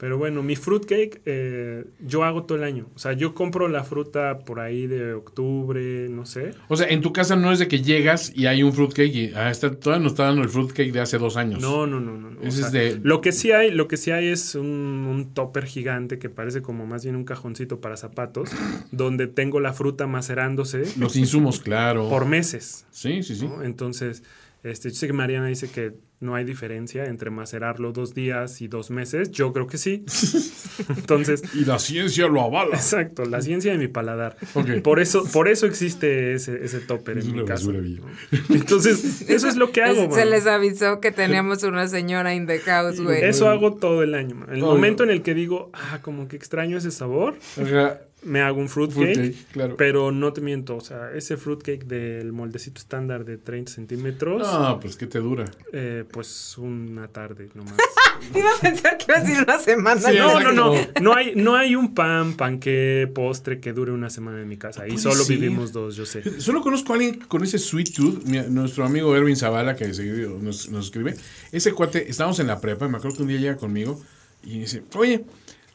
Pero 0.01 0.17
bueno, 0.17 0.41
mi 0.41 0.55
fruitcake 0.55 1.21
eh, 1.25 1.85
yo 1.99 2.23
hago 2.23 2.45
todo 2.45 2.57
el 2.57 2.63
año. 2.63 2.87
O 2.95 2.97
sea, 2.97 3.13
yo 3.13 3.35
compro 3.35 3.67
la 3.67 3.83
fruta 3.83 4.39
por 4.39 4.59
ahí 4.59 4.87
de 4.87 5.13
octubre, 5.13 6.09
no 6.09 6.25
sé. 6.25 6.55
O 6.69 6.75
sea, 6.75 6.87
en 6.87 7.01
tu 7.01 7.13
casa 7.13 7.35
no 7.35 7.51
es 7.51 7.59
de 7.59 7.67
que 7.67 7.83
llegas 7.83 8.31
y 8.35 8.47
hay 8.47 8.63
un 8.63 8.73
fruitcake 8.73 9.13
y 9.13 9.31
ah, 9.35 9.51
está, 9.51 9.69
todavía 9.75 10.01
nos 10.01 10.13
está 10.13 10.23
dando 10.23 10.41
el 10.41 10.49
fruitcake 10.49 10.91
de 10.91 11.01
hace 11.01 11.19
dos 11.19 11.37
años. 11.37 11.61
No, 11.61 11.85
no, 11.85 11.99
no, 11.99 12.17
no. 12.17 12.31
no. 12.31 12.39
O 12.39 12.43
Ese 12.43 12.57
sea, 12.57 12.67
es 12.67 12.71
de- 12.73 12.99
Lo 13.03 13.21
que 13.21 13.31
sí 13.31 13.51
hay, 13.51 13.69
lo 13.69 13.87
que 13.87 13.95
sí 13.95 14.09
hay 14.09 14.29
es 14.29 14.55
un, 14.55 14.65
un 14.65 15.35
topper 15.35 15.65
gigante 15.67 16.17
que 16.17 16.29
parece 16.29 16.63
como 16.63 16.87
más 16.87 17.03
bien 17.03 17.15
un 17.15 17.23
cajoncito 17.23 17.79
para 17.79 17.95
zapatos, 17.95 18.49
donde 18.91 19.27
tengo 19.27 19.59
la 19.59 19.71
fruta 19.71 20.07
macerándose 20.07 20.81
Los 20.97 21.15
insumos, 21.15 21.59
claro. 21.59 22.09
por 22.09 22.25
meses. 22.25 22.87
Sí, 22.89 23.21
sí, 23.21 23.35
sí. 23.35 23.45
¿no? 23.47 23.61
Entonces, 23.61 24.23
este, 24.63 24.89
yo 24.89 24.95
sé 24.95 25.07
que 25.07 25.13
Mariana 25.13 25.47
dice 25.47 25.69
que 25.69 25.93
no 26.19 26.35
hay 26.35 26.45
diferencia 26.45 27.05
entre 27.05 27.31
macerarlo 27.31 27.91
dos 27.93 28.13
días 28.13 28.61
y 28.61 28.67
dos 28.67 28.91
meses. 28.91 29.31
Yo 29.31 29.51
creo 29.53 29.65
que 29.65 29.79
sí. 29.79 30.05
Entonces, 30.89 31.41
Y 31.55 31.65
la 31.65 31.79
ciencia 31.79 32.27
lo 32.27 32.41
avala. 32.41 32.75
exacto, 32.75 33.25
la 33.25 33.41
ciencia 33.41 33.71
de 33.71 33.79
mi 33.79 33.87
paladar. 33.87 34.37
Por 34.83 34.99
eso, 34.99 35.23
por 35.33 35.47
eso 35.47 35.65
existe 35.65 36.33
ese, 36.33 36.63
ese 36.63 36.79
topper 36.79 37.17
Es 37.17 37.25
en 37.25 37.31
mi. 37.33 37.39
¿no? 37.39 38.05
Entonces, 38.49 39.23
eso 39.29 39.47
es 39.47 39.55
lo 39.55 39.71
que 39.71 39.81
hago. 39.81 40.13
Se 40.13 40.19
man. 40.21 40.29
les 40.29 40.45
avisó 40.45 40.99
que 41.01 41.11
teníamos 41.11 41.63
una 41.63 41.87
señora 41.87 42.35
in 42.35 42.45
the 42.45 42.59
house, 42.59 42.99
güey. 43.01 43.23
Eso 43.23 43.49
hago 43.49 43.73
todo 43.73 44.03
el 44.03 44.13
año. 44.13 44.35
man. 44.35 44.49
El 44.53 44.59
Todo. 44.59 44.73
momento 44.75 45.03
en 45.03 45.09
el 45.09 45.23
que 45.23 45.33
digo, 45.33 45.71
ah, 45.73 45.99
como 46.03 46.27
que 46.27 46.35
extraño 46.35 46.77
ese 46.77 46.91
sabor, 46.91 47.39
Ajá. 47.59 47.99
Me 48.23 48.41
hago 48.41 48.59
un 48.59 48.69
fruitcake. 48.69 49.13
Fruitcake, 49.15 49.45
claro. 49.51 49.75
Pero 49.77 50.11
no 50.11 50.31
te 50.33 50.41
miento, 50.41 50.75
o 50.77 50.81
sea, 50.81 51.11
ese 51.13 51.37
fruitcake 51.37 51.85
del 51.85 52.31
moldecito 52.33 52.79
estándar 52.79 53.25
de 53.25 53.37
30 53.37 53.71
centímetros, 53.71 54.41
No, 54.41 54.79
pues 54.79 54.95
que 54.95 55.07
te 55.07 55.19
dura. 55.19 55.45
eh, 55.73 56.03
pues 56.11 56.57
una 56.57 57.07
tarde 57.07 57.49
nomás. 57.55 57.73
Iba 58.35 58.51
a 58.55 58.59
pensar 58.59 58.97
que 58.99 59.05
iba 59.07 59.17
a 59.17 59.21
decir 59.23 59.41
una 59.43 59.57
semana. 59.57 59.99
Sí, 60.01 60.15
no, 60.15 60.39
no, 60.39 60.51
no, 60.51 60.73
no 61.01 61.13
hay, 61.15 61.33
no 61.35 61.55
hay 61.55 61.75
un 61.75 61.95
pan, 61.95 62.33
panque, 62.33 63.09
postre 63.15 63.59
que 63.59 63.73
dure 63.73 63.91
una 63.91 64.11
semana 64.11 64.39
en 64.41 64.47
mi 64.47 64.57
casa. 64.57 64.85
Y 64.85 64.91
Puede 64.91 65.01
solo 65.01 65.23
ser. 65.23 65.37
vivimos 65.39 65.71
dos, 65.71 65.95
yo 65.95 66.05
sé. 66.05 66.39
Solo 66.39 66.61
conozco 66.61 66.93
a 66.93 66.97
alguien 66.97 67.15
con 67.21 67.43
ese 67.43 67.57
sweet 67.57 67.95
tooth, 67.95 68.23
mi- 68.25 68.41
nuestro 68.49 68.85
amigo 68.85 69.15
Erwin 69.15 69.35
Zavala, 69.35 69.75
que 69.75 69.91
seguido 69.95 70.37
nos, 70.39 70.69
nos 70.69 70.85
escribe. 70.85 71.15
Ese 71.51 71.73
cuate, 71.73 72.07
estábamos 72.11 72.39
en 72.39 72.45
la 72.47 72.61
prepa, 72.61 72.85
y 72.85 72.89
me 72.89 72.97
acuerdo 72.97 73.17
que 73.17 73.23
un 73.23 73.29
día 73.29 73.39
llega 73.39 73.57
conmigo 73.57 73.99
y 74.43 74.59
dice, 74.59 74.83
oye, 74.95 75.23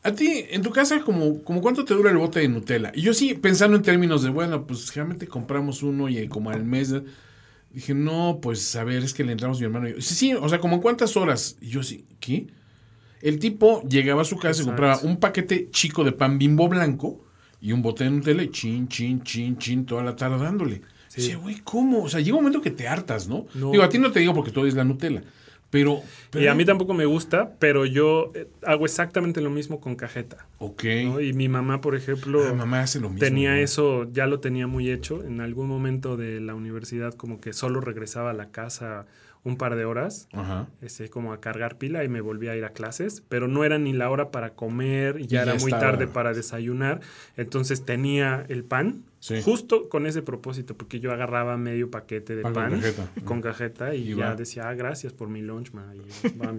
a 0.06 0.14
ti, 0.14 0.44
en 0.50 0.62
tu 0.62 0.70
casa, 0.70 1.00
como, 1.00 1.42
como 1.42 1.60
cuánto 1.60 1.84
te 1.84 1.92
dura 1.92 2.10
el 2.10 2.16
bote 2.16 2.38
de 2.38 2.48
Nutella? 2.48 2.92
Y 2.94 3.02
yo 3.02 3.12
sí, 3.12 3.34
pensando 3.34 3.76
en 3.76 3.82
términos 3.82 4.22
de, 4.22 4.30
bueno, 4.30 4.64
pues 4.64 4.90
generalmente 4.90 5.26
compramos 5.26 5.82
uno 5.82 6.08
y 6.08 6.28
como 6.28 6.50
al 6.50 6.64
mes. 6.64 6.94
Dije, 7.72 7.92
no, 7.92 8.38
pues 8.40 8.76
a 8.76 8.84
ver, 8.84 9.02
es 9.02 9.12
que 9.12 9.24
le 9.24 9.32
entramos 9.32 9.58
a 9.58 9.60
mi 9.60 9.66
hermano. 9.66 9.88
Y 9.88 9.94
yo, 9.94 10.00
sí, 10.00 10.14
sí, 10.14 10.34
o 10.34 10.48
sea, 10.48 10.60
como 10.60 10.80
cuántas 10.80 11.16
horas. 11.16 11.56
Y 11.60 11.70
yo 11.70 11.82
sí, 11.82 12.04
¿qué? 12.20 12.46
El 13.20 13.40
tipo 13.40 13.82
llegaba 13.82 14.22
a 14.22 14.24
su 14.24 14.36
casa 14.36 14.62
y 14.62 14.64
compraba 14.64 15.00
un 15.02 15.16
paquete 15.16 15.70
chico 15.70 16.04
de 16.04 16.12
pan 16.12 16.38
bimbo 16.38 16.68
blanco 16.68 17.24
y 17.60 17.72
un 17.72 17.82
bote 17.82 18.04
de 18.04 18.10
Nutella 18.10 18.44
y 18.44 18.50
chin, 18.50 18.86
chin, 18.86 19.22
chin, 19.24 19.58
chin, 19.58 19.84
toda 19.86 20.04
la 20.04 20.14
tarde 20.14 20.38
dándole. 20.38 20.82
Sí. 21.08 21.22
Dice, 21.22 21.34
güey, 21.34 21.56
¿cómo? 21.64 22.04
O 22.04 22.08
sea, 22.08 22.20
llega 22.20 22.36
un 22.36 22.44
momento 22.44 22.62
que 22.62 22.70
te 22.70 22.86
hartas, 22.86 23.26
¿no? 23.26 23.46
No. 23.54 23.72
Digo, 23.72 23.82
a 23.82 23.88
ti 23.88 23.98
no 23.98 24.12
te 24.12 24.20
digo 24.20 24.34
porque 24.34 24.52
tú 24.52 24.64
es 24.66 24.74
la 24.74 24.84
Nutella, 24.84 25.24
pero... 25.84 26.02
pero 26.30 26.44
Y 26.44 26.48
a 26.48 26.54
mí 26.54 26.64
tampoco 26.64 26.94
me 26.94 27.04
gusta, 27.06 27.52
pero 27.58 27.86
yo 27.86 28.32
eh, 28.34 28.48
hago 28.64 28.84
exactamente 28.84 29.40
lo 29.40 29.50
mismo 29.50 29.80
con 29.80 29.96
cajeta. 29.96 30.46
Ok. 30.58 30.84
¿no? 31.04 31.20
Y 31.20 31.32
mi 31.32 31.48
mamá, 31.48 31.80
por 31.80 31.94
ejemplo, 31.94 32.42
Ah, 32.48 32.52
mamá 32.54 32.80
hace 32.80 33.00
lo 33.00 33.08
mismo. 33.08 33.20
tenía 33.20 33.50
¿no? 33.52 33.56
eso, 33.56 34.06
ya 34.12 34.26
lo 34.26 34.40
tenía 34.40 34.66
muy 34.66 34.90
hecho. 34.90 35.22
En 35.24 35.40
algún 35.40 35.68
momento 35.68 36.16
de 36.16 36.40
la 36.40 36.54
universidad, 36.54 37.14
como 37.14 37.40
que 37.40 37.52
solo 37.52 37.80
regresaba 37.80 38.30
a 38.30 38.34
la 38.34 38.50
casa 38.50 39.06
un 39.44 39.56
par 39.56 39.76
de 39.76 39.84
horas, 39.84 40.26
Ajá. 40.32 40.66
este, 40.82 41.08
como 41.08 41.32
a 41.32 41.40
cargar 41.40 41.78
pila 41.78 42.02
y 42.02 42.08
me 42.08 42.20
volvía 42.20 42.50
a 42.50 42.56
ir 42.56 42.64
a 42.64 42.70
clases, 42.70 43.22
pero 43.28 43.46
no 43.46 43.62
era 43.62 43.78
ni 43.78 43.92
la 43.92 44.10
hora 44.10 44.32
para 44.32 44.50
comer, 44.54 45.20
y 45.20 45.28
ya 45.28 45.40
Y 45.40 45.42
era 45.44 45.52
ya 45.54 45.60
muy 45.60 45.70
estaba. 45.72 45.92
tarde 45.92 46.08
para 46.08 46.32
desayunar. 46.34 47.00
Entonces 47.36 47.84
tenía 47.84 48.44
el 48.48 48.64
pan. 48.64 49.04
Sí. 49.18 49.40
Justo 49.42 49.88
con 49.88 50.06
ese 50.06 50.22
propósito, 50.22 50.76
porque 50.76 51.00
yo 51.00 51.10
agarraba 51.10 51.56
medio 51.56 51.90
paquete 51.90 52.36
de 52.36 52.42
Pan 52.42 52.52
pan, 52.52 52.70
con 52.70 52.80
cajeta. 52.80 53.10
con 53.24 53.40
cajeta 53.42 53.94
y, 53.94 54.12
Y 54.12 54.14
ya 54.14 54.26
va. 54.30 54.34
decía, 54.36 54.68
ah, 54.68 54.74
gracias 54.74 55.12
por 55.12 55.28
mi 55.28 55.40
lunch, 55.42 55.72
ma. 55.72 55.92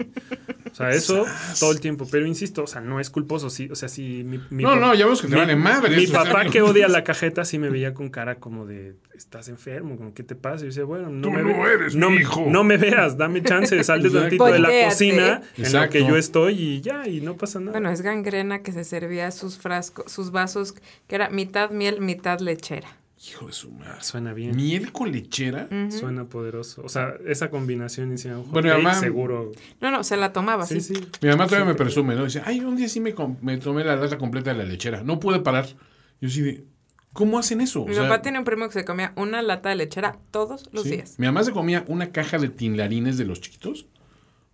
O 0.72 0.76
sea, 0.78 0.92
eso 0.92 1.26
todo 1.60 1.72
el 1.72 1.80
tiempo. 1.80 2.08
Pero 2.12 2.26
insisto, 2.28 2.64
o 2.64 2.68
sea, 2.68 2.82
no 2.82 3.00
es 3.00 3.10
culposo. 3.10 3.50
Sí, 3.50 3.68
o 3.72 3.76
sea, 3.76 3.90
si 3.90 4.24
mi, 4.24 4.40
mi 4.50 4.64
No, 4.64 4.76
no, 4.76 4.94
ya 4.94 5.06
vemos 5.06 5.22
que 5.22 5.28
te 5.28 5.34
mi, 5.34 5.40
vale 5.40 5.56
madre. 5.56 5.96
mi 5.96 6.06
papá 6.08 6.46
que 6.46 6.62
odia 6.62 6.88
la 6.88 7.04
cajeta 7.06 7.46
sí 7.46 7.58
me 7.58 7.70
veía 7.70 7.94
con 7.94 8.10
cara 8.10 8.36
como 8.36 8.66
de, 8.66 8.96
estás 9.16 9.48
enfermo, 9.48 9.96
como, 9.98 10.14
¿qué 10.14 10.24
te 10.24 10.36
pasa? 10.36 10.58
Y 10.58 10.60
yo 10.60 10.66
decía, 10.68 10.84
bueno, 10.84 11.10
no 11.10 11.22
Tú 11.22 11.32
me 11.32 11.42
no 11.42 11.68
eres 11.68 11.96
no, 11.96 12.10
mi 12.10 12.18
me- 12.18 12.22
hijo. 12.22 12.46
no 12.50 12.64
me 12.64 12.78
veas, 12.78 13.18
dame 13.18 13.42
chance, 13.42 13.82
sal 13.84 14.02
de 14.02 14.10
Exacto. 14.10 14.22
tantito 14.38 14.46
de 14.46 14.60
la 14.60 14.86
cocina 14.90 15.26
en 15.26 15.64
la 15.64 15.68
Exacto. 15.68 15.94
que 15.94 16.06
yo 16.06 16.16
estoy 16.18 16.54
y 16.62 16.82
ya, 16.82 17.08
y 17.08 17.22
no 17.22 17.38
pasa 17.38 17.60
nada. 17.60 17.72
Bueno, 17.72 17.90
es 17.90 18.02
gangrena 18.02 18.62
que 18.62 18.72
se 18.72 18.84
servía 18.84 19.32
sus 19.32 19.58
frascos, 19.58 20.12
sus 20.12 20.32
vasos, 20.32 20.76
que 21.08 21.16
era 21.16 21.30
mitad 21.30 21.72
miel, 21.72 22.02
mitad 22.02 22.40
lechera. 22.48 22.88
Hijo 23.30 23.48
de 23.48 23.53
su 23.53 23.72
madre. 23.72 24.02
Suena 24.02 24.32
bien. 24.34 24.56
Miel 24.56 24.91
con 24.91 25.11
lechera. 25.11 25.68
Suena 25.90 26.26
poderoso. 26.26 26.84
O 26.84 26.90
sea, 26.90 27.15
esa 27.26 27.49
combinación 27.49 28.14
hicieron 28.14 28.41
un 28.41 28.52
Bueno, 28.52 28.68
cake, 28.69 28.76
además- 28.76 28.99
seguro. 28.99 29.52
No, 29.82 29.90
no, 29.91 30.03
se 30.03 30.18
la 30.18 30.34
tomaba 30.34 30.65
Sí, 30.68 30.78
así. 30.78 30.95
sí. 30.95 31.07
Mi 31.22 31.30
mamá 31.30 31.45
todavía 31.48 31.65
me 31.68 31.74
presume, 31.76 32.15
¿no? 32.15 32.26
Dice, 32.26 32.41
ay, 32.45 32.60
un 32.60 32.76
día 32.76 32.88
sí 32.90 32.99
me, 32.99 33.15
me 33.41 33.57
tomé 33.57 33.84
la 33.84 33.95
lata 33.95 34.18
completa 34.18 34.52
de 34.52 34.57
la 34.60 34.64
lechera. 34.65 35.03
No 35.03 35.19
pude 35.19 35.40
parar. 35.40 35.68
Yo 36.22 36.30
sí 36.30 36.41
de, 36.41 36.64
¿cómo 37.14 37.40
hacen 37.40 37.60
eso? 37.61 37.86
Mi 37.86 37.91
O 37.91 37.95
sea, 37.95 38.03
papá 38.03 38.22
tiene 38.22 38.38
un 38.38 38.45
primo 38.45 38.68
que 38.68 38.74
se 38.74 38.86
comía 38.86 39.14
una 39.15 39.41
lata 39.41 39.69
de 39.69 39.76
lechera 39.76 40.19
todos 40.30 40.69
los 40.72 40.84
sí. 40.84 40.91
días. 40.91 41.15
Mi 41.18 41.26
mamá 41.26 41.44
se 41.44 41.52
comía 41.52 41.86
una 41.88 42.11
caja 42.11 42.38
de 42.38 42.49
tinlarines 42.49 43.18
de 43.18 43.26
los 43.26 43.41
chiquitos. 43.41 43.88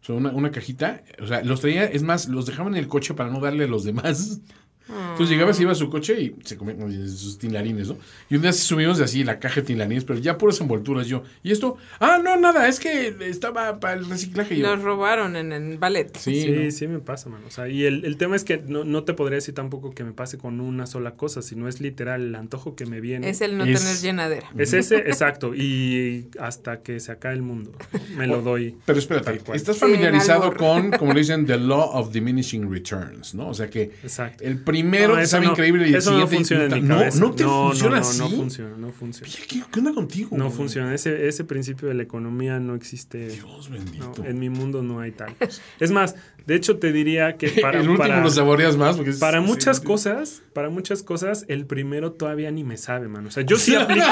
O 0.02 0.06
sea, 0.06 0.16
una, 0.16 0.32
una 0.32 0.52
cajita. 0.52 1.04
O 1.22 1.28
sea, 1.28 1.44
los 1.44 1.60
traía, 1.60 1.84
es 1.84 2.02
más, 2.04 2.30
los 2.30 2.46
dejaba 2.46 2.70
en 2.70 2.76
el 2.78 2.88
coche 2.88 3.14
para 3.14 3.30
no 3.30 3.42
darle 3.42 3.66
a 3.66 3.68
los 3.68 3.84
demás. 3.84 4.40
Entonces 4.88 5.30
llegaba, 5.30 5.54
se 5.54 5.62
iba 5.64 5.72
a 5.72 5.76
su 5.76 5.90
coche 5.90 6.22
y 6.22 6.36
se 6.44 6.58
comía 6.58 6.76
sus 7.08 7.38
tinlarines, 7.38 7.88
¿no? 7.88 7.98
Y 8.30 8.36
un 8.36 8.42
día 8.42 8.52
subimos 8.52 8.98
de 8.98 9.06
así 9.06 9.24
la 9.24 9.40
caja 9.40 9.62
de 9.62 9.68
tinlarines, 9.68 10.04
pero 10.04 10.20
ya 10.20 10.38
puras 10.38 10.60
envolturas 10.62 11.08
yo. 11.08 11.24
¿Y 11.42 11.52
esto? 11.52 11.78
Ah, 12.00 12.20
no, 12.24 12.36
nada, 12.38 12.68
es 12.68 12.80
que 12.80 13.16
estaba 13.22 13.80
para 13.80 13.94
el 13.96 14.06
reciclaje. 14.10 14.56
y 14.56 14.60
yo, 14.60 14.68
Los 14.76 14.84
robaron 14.84 15.36
en 15.38 15.52
el 15.54 15.78
ballet. 15.78 16.16
Sí, 16.18 16.42
Sí, 16.42 16.50
¿no? 16.52 16.72
sí 16.72 16.88
me 16.88 17.00
pasa, 17.00 17.30
mano. 17.30 17.46
O 17.48 17.52
sea, 17.52 17.70
y 17.70 17.86
el, 17.86 18.04
el 18.06 18.18
tema 18.18 18.36
es 18.36 18.44
que 18.44 18.58
no, 18.58 18.84
no 18.84 19.04
te 19.04 19.14
podría 19.14 19.36
decir 19.36 19.54
tampoco 19.56 19.92
que 19.92 20.04
me 20.04 20.12
pase 20.12 20.38
con 20.38 20.60
una 20.60 20.86
sola 20.86 21.16
cosa, 21.16 21.42
sino 21.42 21.68
es 21.70 21.80
literal 21.80 22.22
el 22.22 22.36
antojo 22.36 22.76
que 22.76 22.86
me 22.86 23.00
viene. 23.00 23.30
Es 23.30 23.42
el 23.42 23.58
no 23.58 23.64
Es- 23.64 23.80
tener 23.82 23.98
llenadera. 23.98 24.50
Es 24.58 24.74
ese, 24.74 24.98
exacto. 24.98 25.56
Y 25.56 26.28
hasta 26.40 26.82
que 26.82 27.00
se 27.00 27.12
acabe 27.12 27.36
el 27.36 27.42
mundo, 27.42 27.72
me 28.18 28.28
lo 28.28 28.42
doy. 28.42 28.76
Pero 28.86 29.00
espérate, 29.00 29.26
Tal 29.32 29.40
cual. 29.44 29.56
estás 29.56 29.78
familiarizado 29.78 30.54
con, 30.56 30.92
como 30.92 31.14
le 31.14 31.20
dicen, 31.22 31.46
the 31.46 31.58
law 31.58 31.90
of 31.94 32.12
diminishing 32.12 32.70
returns, 32.72 33.34
¿no? 33.34 33.48
O 33.48 33.54
sea 33.54 33.70
que 33.70 33.84
Exacto. 34.04 34.44
el 34.44 34.60
primero 34.74 35.16
No, 35.18 35.26
sabe 35.26 35.46
no- 35.46 35.52
increíble 35.52 35.86
y 35.88 35.90
el 35.90 35.96
eso 35.96 36.18
no 36.18 36.28
funciona 36.28 36.64
en 36.66 36.74
mi 36.74 36.82
no, 36.82 36.98
cabeza. 36.98 37.20
no 37.20 37.32
te 37.34 37.44
funciona 37.44 37.96
no, 37.96 38.02
así. 38.02 38.20
No, 38.20 38.30
funciona, 38.30 38.78
no 38.78 38.92
funciona. 38.92 39.34
¿qué, 39.48 39.64
qué 39.72 39.80
onda 39.80 39.94
contigo? 39.94 40.30
No 40.38 40.46
güey? 40.46 40.58
funciona. 40.58 40.94
Ese, 40.94 41.28
ese 41.28 41.44
principio 41.44 41.88
de 41.88 41.94
la 41.94 42.04
economía 42.04 42.60
no 42.60 42.76
existe. 42.76 43.28
Dios 43.30 43.70
bendito. 43.70 44.24
en 44.26 44.40
mi 44.40 44.50
mundo 44.50 44.84
no 44.84 45.00
hay 45.00 45.12
tal. 45.12 45.36
Es 45.80 45.92
más, 45.92 46.16
de 46.46 46.56
hecho 46.56 46.78
te 46.78 46.92
diría 46.92 47.38
que 47.38 47.50
para, 47.62 47.80
el 47.80 47.90
último 47.90 47.98
para, 48.08 48.22
lo 48.22 48.30
saboreas 48.30 48.78
más 48.78 48.96
porque 48.96 49.12
es- 49.12 49.20
para 49.20 49.42
sí, 49.42 49.48
muchas 49.48 49.78
sí. 49.78 49.84
cosas, 49.86 50.44
para 50.54 50.70
muchas 50.70 51.04
cosas, 51.04 51.46
el 51.48 51.66
primero 51.66 52.12
todavía 52.12 52.52
ni 52.52 52.64
me 52.64 52.78
sabe, 52.78 53.08
mano. 53.08 53.30
O 53.30 53.32
sea, 53.32 53.44
yo 53.44 53.58
sí 53.58 53.76
aplico, 53.76 54.06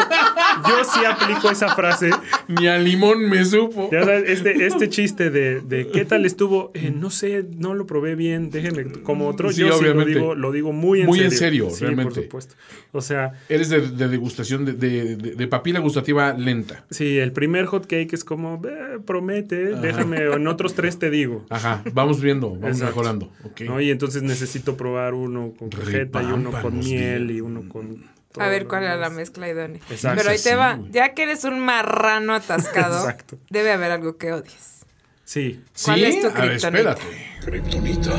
yo 0.67 0.83
sí 0.83 0.99
aplico 1.05 1.49
esa 1.51 1.75
frase. 1.75 2.09
Ni 2.47 2.67
a 2.67 2.77
limón 2.77 3.29
me 3.29 3.43
supo. 3.45 3.89
Ya 3.91 4.03
sabes, 4.03 4.23
este, 4.29 4.65
este 4.65 4.89
chiste 4.89 5.29
de, 5.29 5.61
de 5.61 5.87
¿qué 5.87 6.05
tal 6.05 6.25
estuvo? 6.25 6.71
Eh, 6.73 6.91
no 6.95 7.09
sé, 7.09 7.45
no 7.57 7.73
lo 7.73 7.85
probé 7.85 8.15
bien, 8.15 8.49
déjenme 8.49 8.85
como 9.03 9.27
otro. 9.27 9.51
Sí, 9.51 9.61
yo 9.61 9.65
sí 9.67 9.71
lo 9.71 9.91
obviamente. 9.91 10.13
digo, 10.19 10.35
lo 10.35 10.51
digo 10.51 10.71
muy 10.73 11.01
en 11.01 11.07
Muy 11.07 11.19
serio. 11.19 11.31
en 11.31 11.37
serio, 11.37 11.69
sí, 11.71 11.81
realmente. 11.85 12.13
por 12.13 12.23
supuesto. 12.23 12.55
O 12.91 13.01
sea, 13.01 13.33
Eres 13.49 13.69
de, 13.69 13.81
de 13.81 14.07
degustación, 14.07 14.65
de, 14.65 14.73
de- 14.73 15.15
de- 15.15 15.47
papila 15.47 15.79
gustativa 15.79 16.33
lenta. 16.33 16.85
sí, 16.89 17.17
el 17.17 17.31
primer 17.31 17.65
hot 17.65 17.85
cake 17.87 18.13
es 18.13 18.23
como, 18.23 18.61
"Eh, 18.65 18.99
promete, 19.05 19.75
déjame, 19.75 20.27
o 20.27 20.35
en 20.35 20.47
otros 20.47 20.73
tres 20.75 20.97
te 20.99 21.09
digo. 21.09 21.45
Ajá, 21.49 21.83
vamos 21.93 22.20
viendo, 22.21 22.51
vamos 22.51 22.77
Exacto. 22.77 22.85
mejorando. 22.95 23.31
ok. 23.43 23.61
¿no? 23.61 23.81
Y 23.81 23.91
entonces 23.91 24.23
necesito 24.23 24.77
probar 24.77 25.13
uno 25.13 25.53
con 25.57 25.69
cajeta 25.69 26.21
y 26.23 26.25
uno 26.27 26.51
con 26.61 26.79
miel 26.79 27.25
bien. 27.27 27.37
y 27.37 27.41
uno 27.41 27.63
con... 27.69 28.05
todo 28.31 28.43
A 28.43 28.47
ver 28.47 28.67
cuál 28.67 28.83
era 28.83 28.95
la 28.97 29.09
mezcla 29.09 29.47
idónea. 29.49 29.81
Exacto. 29.89 30.17
Pero 30.19 30.29
ahí 30.31 30.37
te 30.37 30.49
Sí, 30.51 30.55
va. 30.55 30.75
güey. 30.75 30.91
Ya 30.91 31.13
que 31.13 31.23
eres 31.23 31.43
un 31.43 31.59
marrano 31.59 32.33
atascado, 32.33 32.99
Exacto. 32.99 33.37
debe 33.49 33.71
haber 33.71 33.91
algo 33.91 34.17
que 34.17 34.31
odies. 34.33 34.85
Sí. 35.23 35.63
¿Cuál 35.85 35.99
¿Sí? 35.99 36.05
es 36.05 36.21
tu 36.21 36.27
A 36.27 36.31
ver, 36.31 36.49
kriptonita? 36.59 36.91
espérate. 36.91 37.01
Kryptonita. 37.45 38.11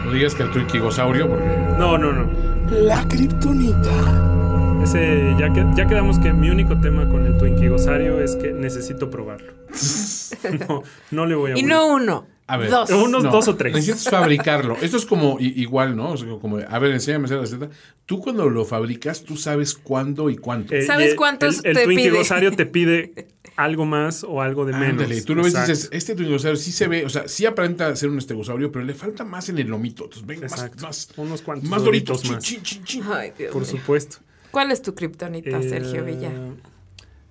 No 0.05 0.13
digas 0.13 0.35
que 0.35 0.43
el 0.45 0.51
tuiquigosaurio 0.51 1.29
porque... 1.29 1.45
No, 1.79 1.99
no, 1.99 2.13
no. 2.13 2.31
La 2.71 3.07
Kryptonita. 3.07 4.40
Ese, 4.83 5.35
ya, 5.39 5.53
que, 5.53 5.65
ya 5.77 5.87
quedamos 5.87 6.19
que 6.19 6.33
mi 6.33 6.49
único 6.51 6.81
tema 6.81 7.09
con 7.09 7.27
el 7.27 7.37
Twinkie 7.39 7.69
Gozario 7.69 8.21
es 8.21 8.35
que 8.37 8.53
necesito 8.53 9.11
probarlo. 9.11 9.53
no, 10.69 10.83
no 11.11 11.27
le 11.27 11.35
voy 11.35 11.51
a 11.53 11.55
Y 11.55 11.63
morir. 11.63 11.69
no 11.69 11.87
uno, 11.95 12.27
A 12.47 12.57
ver. 12.57 12.71
dos. 12.71 12.91
Unos 12.91 13.23
dos 13.25 13.47
o 13.49 13.57
tres. 13.57 13.75
Necesitas 13.75 14.05
fabricarlo. 14.11 14.77
Esto 14.81 14.97
es 14.97 15.05
como 15.07 15.37
i- 15.39 15.61
igual, 15.61 15.95
¿no? 15.97 16.13
O 16.13 16.17
sea, 16.17 16.29
como, 16.41 16.59
a 16.59 16.79
ver, 16.79 16.93
enséñame 16.93 17.25
a 17.25 17.27
hacer 17.27 17.37
la 17.37 17.43
receta. 17.43 17.69
Tú 18.07 18.21
cuando 18.21 18.49
lo 18.49 18.65
fabricas, 18.65 19.23
tú 19.23 19.37
sabes 19.37 19.75
cuándo 19.75 20.31
y 20.31 20.37
cuánto. 20.37 20.75
Eh, 20.75 20.83
¿Sabes 20.83 21.15
cuántos 21.15 21.59
el, 21.61 21.67
el 21.73 21.77
te 21.77 21.85
Twinkie 21.85 22.05
pide? 22.09 22.19
Gozario 22.19 22.51
te 22.53 22.67
pide 22.67 23.29
algo 23.57 23.85
más 23.85 24.25
o 24.25 24.41
algo 24.41 24.65
de 24.65 24.73
menos. 24.73 25.03
Ándale, 25.03 25.23
tú 25.23 25.35
lo 25.37 25.45
ves 25.45 25.55
y 25.55 25.59
dices, 25.61 25.89
este 25.93 26.15
tuigosaurio 26.17 26.57
sí 26.57 26.73
se 26.73 26.89
ve, 26.89 27.05
o 27.05 27.09
sea, 27.11 27.29
sí 27.29 27.45
aparenta 27.47 27.95
ser 27.95 28.09
un 28.09 28.19
estegosaurio, 28.19 28.73
pero 28.73 28.85
le 28.85 28.95
falta 28.95 29.25
más 29.25 29.51
en 29.51 29.59
el 29.59 29.69
lomito. 29.69 30.05
Entonces, 30.05 30.27
venga, 30.27 30.49
más, 30.49 30.53
Exacto. 30.55 30.83
más, 30.87 31.09
Unos 31.19 31.43
cuantos 31.43 31.69
más 31.69 31.85
doritos. 31.85 32.23
doritos 32.23 32.35
más. 32.37 32.43
Chin, 32.45 32.63
chin, 32.63 32.83
chin, 32.83 33.03
chin. 33.03 33.13
Ay, 33.13 33.33
Dios 33.39 33.53
Por 33.53 33.63
mío. 33.63 33.71
supuesto. 33.71 34.17
¿Cuál 34.51 34.71
es 34.73 34.83
tu 34.83 34.95
kriptonita, 34.95 35.63
Sergio 35.63 36.01
Eh, 36.01 36.15
Villa? 36.15 36.31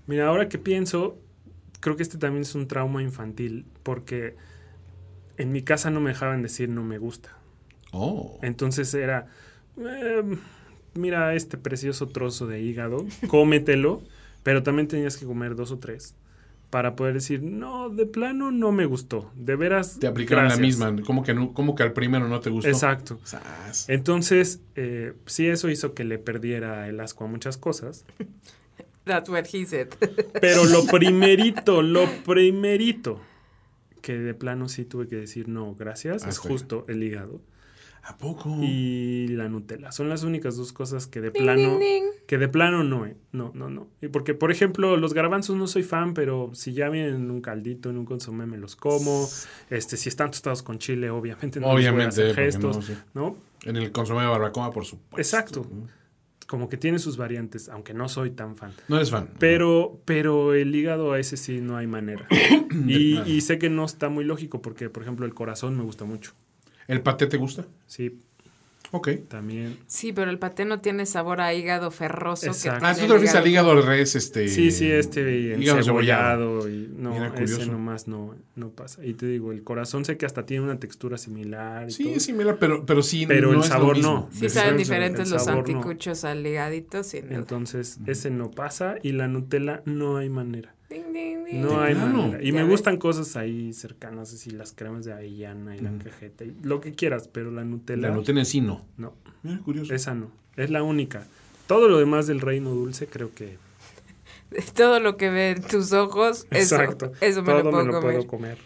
Mira, 0.07 0.27
ahora 0.27 0.49
que 0.49 0.57
pienso, 0.57 1.17
creo 1.79 1.95
que 1.95 2.03
este 2.03 2.17
también 2.17 2.41
es 2.43 2.55
un 2.55 2.67
trauma 2.67 3.01
infantil, 3.03 3.65
porque 3.83 4.35
en 5.37 5.51
mi 5.51 5.61
casa 5.61 5.89
no 5.89 5.99
me 6.01 6.09
dejaban 6.11 6.41
decir 6.41 6.69
no 6.69 6.83
me 6.83 6.97
gusta. 6.97 7.35
Oh. 7.91 8.39
Entonces 8.41 8.93
era, 8.93 9.27
"Eh, 9.77 10.23
mira 10.95 11.33
este 11.35 11.57
precioso 11.57 12.07
trozo 12.07 12.47
de 12.47 12.61
hígado, 12.61 13.05
cómetelo, 13.27 14.01
pero 14.43 14.63
también 14.63 14.87
tenías 14.87 15.17
que 15.17 15.25
comer 15.25 15.55
dos 15.55 15.71
o 15.71 15.79
tres 15.79 16.15
para 16.69 16.95
poder 16.95 17.15
decir, 17.15 17.41
no, 17.41 17.89
de 17.89 18.05
plano 18.05 18.51
no 18.51 18.71
me 18.71 18.85
gustó, 18.85 19.31
de 19.35 19.55
veras. 19.55 19.97
Te 19.99 20.07
aplicaron 20.07 20.43
la 20.45 20.55
gracias". 20.55 20.65
misma. 20.79 21.03
como 21.03 21.23
que, 21.23 21.33
no- 21.33 21.53
como 21.53 21.73
que 21.75 21.83
al 21.83 21.93
primero 21.93 22.27
no 22.27 22.39
te 22.41 22.49
gustó? 22.49 22.69
Exacto. 22.69 23.19
Sas. 23.23 23.89
Entonces, 23.89 24.61
eh, 24.75 25.13
sí, 25.25 25.47
eso 25.47 25.69
hizo 25.69 25.93
que 25.93 26.03
le 26.03 26.19
perdiera 26.19 26.87
el 26.87 26.99
asco 26.99 27.23
a 27.25 27.27
muchas 27.27 27.57
cosas. 27.57 28.05
That's 29.05 29.29
what 29.29 29.45
he 29.51 29.65
said. 29.65 29.87
Pero 30.41 30.65
lo 30.65 30.85
primerito, 30.85 31.81
lo 31.81 32.07
primerito 32.25 33.19
que 34.01 34.17
de 34.19 34.33
plano 34.33 34.69
sí 34.69 34.85
tuve 34.85 35.07
que 35.07 35.15
decir 35.15 35.47
no, 35.49 35.73
gracias, 35.75 36.23
Ah, 36.25 36.29
es 36.29 36.37
justo 36.37 36.85
el 36.87 37.01
hígado 37.03 37.41
¿A 38.03 38.17
poco? 38.17 38.55
y 38.61 39.27
la 39.29 39.49
Nutella. 39.49 39.91
Son 39.91 40.09
las 40.09 40.23
únicas 40.23 40.55
dos 40.55 40.73
cosas 40.73 41.07
que 41.07 41.21
de 41.21 41.31
Ding, 41.31 41.43
plano 41.43 41.77
ding, 41.77 41.79
ding. 41.79 42.03
que 42.27 42.37
de 42.37 42.47
plano 42.47 42.83
no, 42.83 43.05
eh. 43.05 43.15
no, 43.31 43.51
no, 43.53 43.69
no. 43.69 43.87
Y 44.01 44.07
porque 44.07 44.33
por 44.33 44.51
ejemplo, 44.51 44.97
los 44.97 45.13
garbanzos 45.13 45.55
no 45.55 45.67
soy 45.67 45.83
fan, 45.83 46.13
pero 46.13 46.51
si 46.53 46.73
ya 46.73 46.89
vienen 46.89 47.15
en 47.15 47.31
un 47.31 47.41
caldito, 47.41 47.89
en 47.89 47.97
un 47.97 48.05
consomé 48.05 48.45
me 48.45 48.57
los 48.57 48.75
como. 48.75 49.27
Este, 49.69 49.97
si 49.97 50.09
están 50.09 50.31
tostados 50.31 50.63
con 50.63 50.79
chile, 50.79 51.09
obviamente 51.09 51.59
no 51.59 51.67
Obviamente, 51.67 52.05
les 52.05 52.15
voy 52.15 52.23
a 52.23 52.31
hacer 52.31 52.35
gestos, 52.35 52.75
no, 52.77 52.81
sí. 52.81 52.93
¿no? 53.13 53.35
En 53.65 53.75
el 53.75 53.91
consomé 53.91 54.21
de 54.21 54.27
barbacoa, 54.27 54.71
por 54.71 54.85
supuesto. 54.85 55.17
Exacto. 55.17 55.67
Como 56.47 56.67
que 56.67 56.77
tiene 56.77 56.97
sus 56.97 57.15
variantes, 57.15 57.69
aunque 57.69 57.93
no 57.93 58.09
soy 58.09 58.31
tan 58.31 58.55
fan. 58.55 58.71
No 58.87 58.95
eres 58.95 59.11
fan. 59.11 59.29
Pero, 59.37 60.01
pero 60.05 60.55
el 60.55 60.73
hígado 60.73 61.11
a 61.11 61.19
ese 61.19 61.37
sí 61.37 61.61
no 61.61 61.77
hay 61.77 61.85
manera. 61.85 62.27
y, 62.87 63.19
y 63.19 63.41
sé 63.41 63.59
que 63.59 63.69
no 63.69 63.85
está 63.85 64.09
muy 64.09 64.23
lógico 64.23 64.59
porque, 64.59 64.89
por 64.89 65.03
ejemplo, 65.03 65.27
el 65.27 65.35
corazón 65.35 65.77
me 65.77 65.83
gusta 65.83 66.05
mucho. 66.05 66.33
¿El 66.89 67.01
paté 67.01 67.27
te 67.27 67.37
gusta? 67.37 67.65
Sí, 67.87 68.19
Ok. 68.91 69.09
también. 69.27 69.77
Sí, 69.85 70.11
pero 70.13 70.31
el 70.31 70.39
paté 70.39 70.65
no 70.65 70.79
tiene 70.81 71.05
sabor 71.05 71.41
a 71.41 71.53
hígado 71.53 71.91
ferroso. 71.91 72.41
que 72.41 72.47
Exacto. 72.47 72.83
Ah, 72.83 72.93
tiene 72.95 73.07
tú 73.07 73.13
te 73.13 73.19
refieres 73.19 73.35
al 73.35 73.47
hígado 73.47 73.69
al 73.71 73.85
res, 73.85 74.15
este... 74.15 74.47
Sí, 74.47 74.71
sí, 74.71 74.91
este 74.91 75.21
hígado 75.59 75.77
encebollado 75.77 76.67
y 76.67 76.89
no, 76.97 77.13
ese 77.23 77.29
curioso. 77.35 77.71
nomás 77.71 78.07
no, 78.07 78.33
no 78.55 78.69
pasa. 78.71 79.05
Y 79.05 79.13
te 79.13 79.27
digo, 79.27 79.51
el 79.51 79.63
corazón 79.63 80.05
sé 80.05 80.17
que 80.17 80.25
hasta 80.25 80.47
tiene 80.47 80.63
una 80.63 80.79
textura 80.79 81.19
similar 81.19 81.87
y 81.87 81.91
Sí, 81.91 82.05
todo. 82.05 82.19
sí, 82.19 82.33
mira, 82.33 82.57
pero, 82.57 82.83
pero 82.83 83.03
sí, 83.03 83.27
Pero 83.27 83.51
no 83.51 83.59
el 83.59 83.59
es 83.59 83.69
lo 83.69 83.75
sabor 83.75 83.95
mismo. 83.97 84.11
no. 84.11 84.29
Sí 84.31 84.49
saben 84.49 84.75
diferentes 84.77 85.29
los 85.29 85.43
sabor 85.43 85.69
no. 85.69 85.77
anticuchos 85.77 86.23
al 86.25 86.43
sin 87.03 87.27
duda. 87.27 87.35
Entonces, 87.37 87.99
ese 88.07 88.31
no 88.31 88.49
pasa 88.49 88.95
y 89.03 89.11
la 89.11 89.27
Nutella 89.27 89.83
no 89.85 90.17
hay 90.17 90.29
manera. 90.29 90.73
Ding, 90.89 91.13
ding, 91.13 91.45
ding. 91.45 91.61
No 91.61 91.79
hay 91.81 91.93
plano. 91.93 92.23
manera. 92.23 92.43
Y 92.43 92.51
me 92.51 92.61
ves. 92.63 92.71
gustan 92.71 92.97
cosas 92.97 93.35
ahí 93.35 93.73
cercanas, 93.73 94.33
así 94.33 94.49
las 94.49 94.71
cremas 94.73 95.05
de 95.05 95.13
avellana 95.13 95.75
y 95.75 95.79
la 95.79 95.91
cajeta 96.03 96.43
y 96.45 96.55
lo 96.63 96.81
que 96.81 96.93
quieras, 96.95 97.27
pero 97.31 97.51
la 97.51 97.63
Nutella 97.63 98.07
La 98.09 98.11
Nutella 98.15 98.39
en 98.39 98.45
sí 98.45 98.59
no. 98.61 98.85
no. 98.97 99.13
Mira, 99.43 99.59
curioso. 99.59 99.93
Esa 99.93 100.15
no. 100.15 100.31
Es 100.57 100.69
la 100.71 100.81
única. 100.83 101.25
Todo 101.67 101.87
lo 101.87 101.99
demás 101.99 102.25
del 102.27 102.41
reino 102.41 102.71
dulce 102.71 103.05
creo 103.07 103.31
que. 103.33 103.57
Todo 104.75 104.99
lo 104.99 105.15
que 105.15 105.29
ven 105.29 105.61
tus 105.61 105.93
ojos, 105.93 106.47
eso, 106.49 106.75
Exacto. 106.75 107.11
eso 107.21 107.43
me 107.43 107.51
Todo 107.53 107.63
lo 107.63 107.69
puedo 107.69 107.85
me 107.85 107.91
lo 107.93 107.99
comer. 108.01 108.15
puedo 108.15 108.27
comer. 108.27 108.57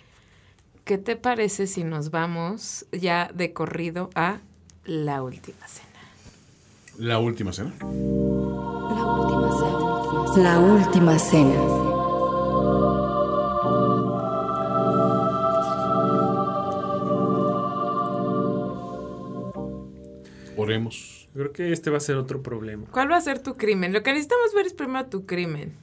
¿Qué 0.85 0.97
te 0.97 1.17
parece 1.17 1.67
si 1.67 1.83
nos 1.83 2.09
vamos 2.09 2.85
ya 2.93 3.29
de 3.33 3.51
corrido 3.51 4.09
a 4.15 4.39
la 4.85 5.21
última 5.23 5.67
cena? 5.67 5.89
La 6.97 7.19
última 7.19 7.51
cena. 7.51 7.73
La 7.81 9.05
última 9.05 9.51
cena. 9.59 10.43
La 10.43 10.59
última 10.59 11.19
cena. 11.19 11.92
Oremos. 20.63 21.27
Creo 21.33 21.51
que 21.51 21.71
este 21.71 21.89
va 21.89 21.97
a 21.97 22.01
ser 22.01 22.15
otro 22.15 22.41
problema. 22.43 22.85
¿Cuál 22.91 23.11
va 23.11 23.17
a 23.17 23.21
ser 23.21 23.39
tu 23.39 23.55
crimen? 23.55 23.91
Lo 23.93 24.03
que 24.03 24.11
necesitamos 24.11 24.53
ver 24.55 24.65
es 24.65 24.73
primero 24.73 25.05
tu 25.07 25.25
crimen. 25.25 25.73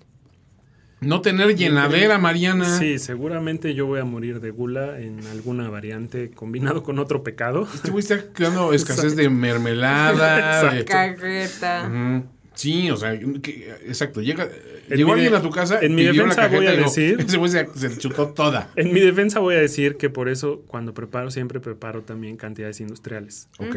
No 1.00 1.22
tener 1.22 1.56
llenadera, 1.56 2.18
Mariana. 2.18 2.78
Sí, 2.78 2.98
seguramente 2.98 3.72
yo 3.74 3.86
voy 3.86 4.00
a 4.00 4.04
morir 4.04 4.40
de 4.40 4.50
gula 4.50 5.00
en 5.00 5.26
alguna 5.28 5.70
variante 5.70 6.30
combinado 6.30 6.82
con 6.82 6.98
otro 6.98 7.22
pecado. 7.22 7.66
Este 7.74 7.90
güey 7.90 8.00
está 8.00 8.22
creando 8.34 8.72
escasez 8.74 9.16
de 9.16 9.30
mermelada. 9.30 10.72
de- 10.74 10.84
Cajeta. 10.84 11.88
Ujú. 11.88 12.26
Sí, 12.60 12.90
o 12.90 12.96
sea, 12.96 13.18
que- 13.18 13.74
exacto. 13.86 14.20
Llega, 14.20 14.44
En 14.88 14.96
llegó 14.96 15.08
mi 15.08 15.14
alguien 15.14 15.32
de- 15.32 15.38
a 15.38 15.42
tu 15.42 15.50
casa, 15.50 15.78
en 15.80 15.94
mi 15.94 16.04
defensa 16.04 16.48
voy 16.48 16.66
a 16.66 16.72
decir- 16.72 17.20
Ese 17.20 17.36
güey 17.38 17.50
se, 17.50 17.66
se 17.74 17.96
chutó 17.98 18.28
toda. 18.28 18.70
En 18.76 18.92
mi 18.92 19.00
defensa 19.00 19.38
voy 19.40 19.54
a 19.54 19.58
decir 19.58 19.96
que 19.96 20.10
por 20.10 20.28
eso 20.28 20.62
cuando 20.66 20.92
preparo 20.94 21.30
siempre 21.30 21.60
preparo 21.60 22.02
también 22.02 22.36
cantidades 22.36 22.80
industriales. 22.80 23.48
Ok. 23.58 23.76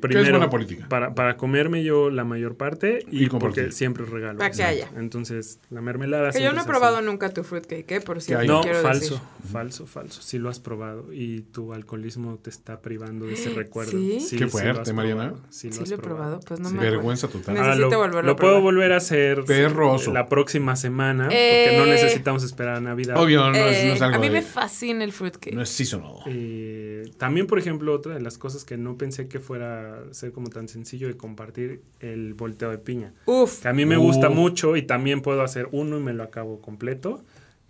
Primero, 0.00 0.30
buena 0.30 0.50
política. 0.50 0.86
Para, 0.88 1.14
para 1.14 1.36
comerme 1.36 1.84
yo 1.84 2.10
la 2.10 2.24
mayor 2.24 2.56
parte 2.56 3.04
y, 3.10 3.28
porque 3.28 3.72
siempre 3.72 4.04
regalo. 4.04 4.38
Para 4.38 4.50
que 4.50 4.62
haya. 4.62 4.88
Entonces, 4.96 5.58
la 5.70 5.80
mermelada 5.80 6.30
Que 6.30 6.42
yo 6.42 6.52
no 6.52 6.58
he 6.58 6.60
es 6.60 6.66
probado 6.66 6.96
así. 6.96 7.06
nunca 7.06 7.30
tu 7.30 7.44
fruitcake, 7.44 7.90
¿eh? 7.92 8.00
Por 8.00 8.20
si? 8.20 8.32
No, 8.32 8.60
quiero 8.62 8.80
falso, 8.82 9.14
decir. 9.14 9.28
falso, 9.52 9.86
falso. 9.86 10.20
Sí 10.22 10.38
lo 10.38 10.48
has 10.50 10.60
probado 10.60 11.12
y 11.12 11.40
tu 11.52 11.72
alcoholismo 11.72 12.38
te 12.42 12.50
está 12.50 12.80
privando 12.80 13.26
de 13.26 13.34
ese 13.34 13.50
recuerdo. 13.54 13.92
¿Sí? 13.92 14.36
Qué 14.36 14.44
lo 14.44 14.50
fuerte, 14.50 14.92
Mariana. 14.92 15.28
probado. 15.28 15.46
Sí, 15.50 15.68
lo 15.68 15.74
Sí 15.74 15.82
has 15.82 15.88
lo 15.90 15.94
he 15.94 15.98
probado, 15.98 16.40
pues 16.40 16.60
no 16.60 16.70
me 16.70 16.80
Vergüenza 16.82 17.28
total. 17.28 17.54
Necesito 17.54 17.90
lo, 17.90 18.01
volverlo 18.02 18.22
lo 18.28 18.32
a 18.32 18.36
puedo 18.36 18.60
volver 18.60 18.92
a 18.92 18.96
hacer 18.96 19.44
Perroso. 19.44 20.12
la 20.12 20.28
próxima 20.28 20.76
semana 20.76 21.24
porque 21.24 21.74
no 21.78 21.84
Eh. 21.84 21.90
necesitamos 21.90 22.42
esperar 22.44 22.76
a 22.76 22.80
Navidad. 22.80 23.16
Obvio, 23.16 23.40
no, 23.50 23.56
es, 23.56 23.84
no 23.84 23.90
Eh, 23.90 23.92
es 23.94 24.02
algo 24.02 24.16
a 24.16 24.18
mí 24.18 24.28
de- 24.28 24.34
me 24.34 24.42
fascina 24.42 25.04
el 25.04 25.12
fruitcake. 25.12 25.54
No 25.54 25.62
es 25.62 25.68
seasonal. 25.68 26.12
Eh, 26.26 27.10
también, 27.18 27.46
por 27.46 27.58
ejemplo, 27.58 27.92
otra 27.94 28.14
de 28.14 28.20
las 28.20 28.38
cosas 28.38 28.64
que 28.64 28.76
no 28.76 28.96
pensé 28.98 29.28
que 29.28 29.40
fuera 29.40 30.02
ser 30.12 30.32
como 30.32 30.48
tan 30.48 30.68
sencillo 30.68 31.08
de 31.08 31.16
compartir, 31.16 31.82
el 32.00 32.34
volteo 32.34 32.70
de 32.70 32.78
piña. 32.78 33.12
Uf. 33.26 33.62
Que 33.62 33.68
a 33.68 33.72
mí 33.72 33.84
me 33.86 33.96
Uh. 33.96 34.02
gusta 34.02 34.28
mucho 34.28 34.76
y 34.76 34.82
también 34.82 35.20
puedo 35.22 35.42
hacer 35.42 35.68
uno 35.72 35.98
y 35.98 36.00
me 36.00 36.12
lo 36.12 36.22
acabo 36.22 36.60
completo, 36.60 37.22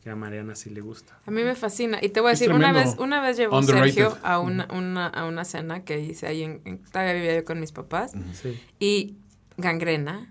que 0.02 0.10
a 0.10 0.16
Mariana 0.16 0.56
sí 0.56 0.68
le 0.70 0.80
gusta. 0.80 1.16
A 1.26 1.30
mí 1.30 1.44
me 1.44 1.54
fascina. 1.54 1.98
Y 2.02 2.08
te 2.08 2.20
voy 2.20 2.30
a 2.30 2.32
Es 2.32 2.40
decir, 2.40 2.52
una 2.52 2.72
vez, 2.72 2.96
una 2.98 3.20
vez 3.20 3.36
llevó 3.36 3.56
Underrated. 3.58 3.92
Sergio 3.94 4.18
a 4.24 4.40
una, 4.40 4.66
una, 4.72 5.06
a 5.06 5.26
una 5.26 5.44
cena 5.44 5.84
que 5.84 6.00
hice 6.00 6.26
ahí 6.26 6.42
en, 6.42 6.60
en- 6.64 6.78
todavía 6.78 7.12
vivía 7.14 7.36
yo 7.36 7.44
con 7.44 7.60
mis 7.60 7.70
papás. 7.70 8.12
Sí. 8.32 8.60
Y 8.80 9.14
Gangrena 9.62 10.30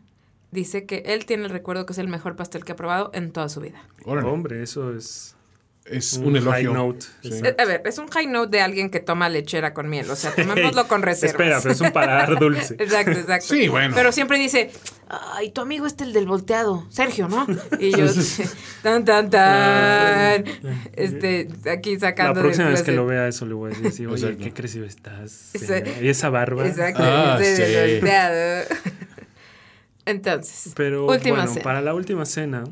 dice 0.51 0.85
que 0.85 1.01
él 1.07 1.25
tiene 1.25 1.45
el 1.45 1.49
recuerdo 1.49 1.85
que 1.87 1.93
es 1.93 1.99
el 1.99 2.07
mejor 2.07 2.35
pastel 2.35 2.63
que 2.63 2.73
ha 2.73 2.75
probado 2.75 3.09
en 3.15 3.31
toda 3.31 3.49
su 3.49 3.59
vida. 3.61 3.81
Órale. 4.05 4.27
Hombre, 4.27 4.61
eso 4.61 4.93
es 4.95 5.35
es 5.83 6.13
un 6.13 6.27
un, 6.27 6.35
elogio. 6.37 6.51
high 6.51 6.63
note. 6.73 7.05
Sí. 7.23 7.29
Es- 7.33 7.55
A 7.57 7.65
ver, 7.65 7.81
es 7.85 7.97
un 7.97 8.07
high 8.09 8.27
note 8.27 8.55
de 8.55 8.61
alguien 8.61 8.91
que 8.91 8.99
toma 8.99 9.29
lechera 9.29 9.73
con 9.73 9.89
miel. 9.89 10.11
O 10.11 10.15
sea, 10.15 10.31
tomémoslo 10.35 10.87
con 10.87 11.01
reservas. 11.01 11.31
Espera, 11.33 11.59
pero 11.59 11.73
es 11.73 11.81
un 11.81 11.91
paladar 11.91 12.37
dulce. 12.37 12.75
Exacto, 12.79 13.11
exacto. 13.13 13.47
Sí, 13.47 13.67
bueno. 13.67 13.95
Pero 13.95 14.11
siempre 14.11 14.37
dice, 14.37 14.69
ay, 15.09 15.49
tu 15.49 15.61
amigo 15.61 15.87
este 15.87 16.03
el 16.03 16.13
del 16.13 16.27
volteado, 16.27 16.85
Sergio, 16.91 17.27
¿no? 17.27 17.47
Y 17.79 17.91
yo, 17.97 18.05
tan, 18.83 19.05
tan, 19.05 19.31
tan. 19.31 20.43
Este, 20.93 21.47
aquí 21.69 21.95
La 21.95 21.99
sacando 21.99 22.33
del 22.35 22.43
próxima 22.43 22.69
vez 22.69 22.83
que 22.83 22.91
lo 22.91 23.07
vea 23.07 23.27
eso 23.27 23.47
le 23.47 23.55
voy 23.55 23.73
a 23.73 23.79
decir, 23.79 24.07
oye, 24.07 24.23
Exacto. 24.27 24.43
qué 24.43 24.53
crecido 24.53 24.85
estás. 24.85 25.55
Eh, 25.55 25.99
Y 26.03 26.09
esa 26.09 26.29
barba. 26.29 26.67
Exacto, 26.67 27.01
Ah, 27.03 27.39
sí. 27.41 27.59
volteado. 28.01 28.65
Entonces, 30.05 30.73
Pero 30.75 31.05
última 31.07 31.37
bueno, 31.37 31.51
cena. 31.51 31.63
para 31.63 31.81
la 31.81 31.93
última 31.93 32.25
cena, 32.25 32.63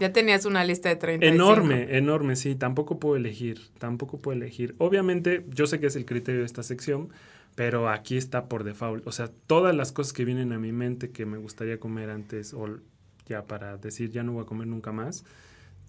Ya 0.00 0.12
tenías 0.12 0.44
una 0.44 0.62
lista 0.64 0.88
de 0.88 0.96
35. 0.96 1.34
Enorme, 1.34 1.96
enorme, 1.96 2.36
sí. 2.36 2.54
Tampoco 2.54 2.98
puedo 3.00 3.16
elegir. 3.16 3.60
Tampoco 3.78 4.18
puedo 4.18 4.36
elegir. 4.36 4.74
Obviamente, 4.78 5.44
yo 5.48 5.66
sé 5.66 5.80
que 5.80 5.86
es 5.88 5.96
el 5.96 6.04
criterio 6.04 6.40
de 6.42 6.46
esta 6.46 6.62
sección, 6.62 7.08
pero 7.56 7.88
aquí 7.88 8.16
está 8.16 8.44
por 8.48 8.62
default. 8.62 9.04
O 9.08 9.12
sea, 9.12 9.28
todas 9.48 9.74
las 9.74 9.90
cosas 9.90 10.12
que 10.12 10.24
vienen 10.24 10.52
a 10.52 10.58
mi 10.58 10.70
mente 10.70 11.10
que 11.10 11.26
me 11.26 11.36
gustaría 11.38 11.80
comer 11.80 12.10
antes, 12.10 12.54
o 12.54 12.78
ya 13.26 13.44
para 13.46 13.76
decir 13.76 14.10
ya 14.10 14.22
no 14.22 14.32
voy 14.32 14.42
a 14.42 14.46
comer 14.46 14.68
nunca 14.68 14.92
más, 14.92 15.24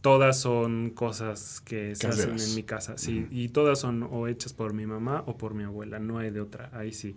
todas 0.01 0.39
son 0.39 0.89
cosas 0.89 1.61
que 1.61 1.95
se 1.95 2.07
hacen 2.07 2.39
en 2.39 2.55
mi 2.55 2.63
casa. 2.63 2.97
Sí, 2.97 3.27
y 3.29 3.49
todas 3.49 3.79
son 3.79 4.01
o 4.03 4.27
hechas 4.27 4.53
por 4.53 4.73
mi 4.73 4.87
mamá 4.87 5.23
o 5.27 5.37
por 5.37 5.53
mi 5.53 5.63
abuela. 5.63 5.99
No 5.99 6.17
hay 6.17 6.31
de 6.31 6.41
otra. 6.41 6.71
Ahí 6.73 6.93
sí. 6.93 7.15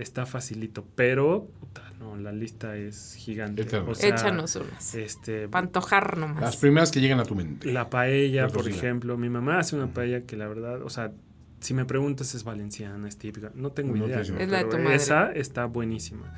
Está 0.00 0.24
facilito, 0.26 0.86
pero 0.94 1.48
puta, 1.60 1.82
no, 1.98 2.16
la 2.16 2.32
lista 2.32 2.76
es 2.76 3.14
gigante. 3.16 3.62
O 3.86 3.94
sea, 3.94 4.08
Échanos 4.08 4.56
unas. 4.56 4.94
Este, 4.94 5.46
Para 5.48 5.66
antojar 5.66 6.16
nomás. 6.16 6.40
Las 6.40 6.56
primeras 6.56 6.90
que 6.90 7.00
llegan 7.00 7.20
a 7.20 7.24
tu 7.24 7.34
mente. 7.34 7.70
la 7.70 7.90
paella, 7.90 8.42
La 8.42 8.48
por 8.48 8.58
cocina. 8.58 8.76
ejemplo. 8.76 9.16
Mi 9.18 9.28
mamá 9.28 9.58
hace 9.58 9.76
una 9.76 9.92
paella 9.92 10.22
que 10.26 10.36
la 10.36 10.48
verdad, 10.48 10.82
o 10.82 10.88
sea, 10.90 11.12
si 11.60 11.74
me 11.74 11.84
preguntas 11.84 12.34
es 12.34 12.44
valenciana, 12.44 13.06
es 13.06 13.18
típica. 13.18 13.52
No 13.54 13.72
tengo 13.72 13.94
No 13.94 14.06
idea. 14.06 14.20
Es 14.20 14.30
la 14.30 14.58
de 14.58 14.64
tu 14.64 14.78
madre. 14.78 14.94
Esa 14.94 15.30
está 15.32 15.66
buenísima. 15.66 16.32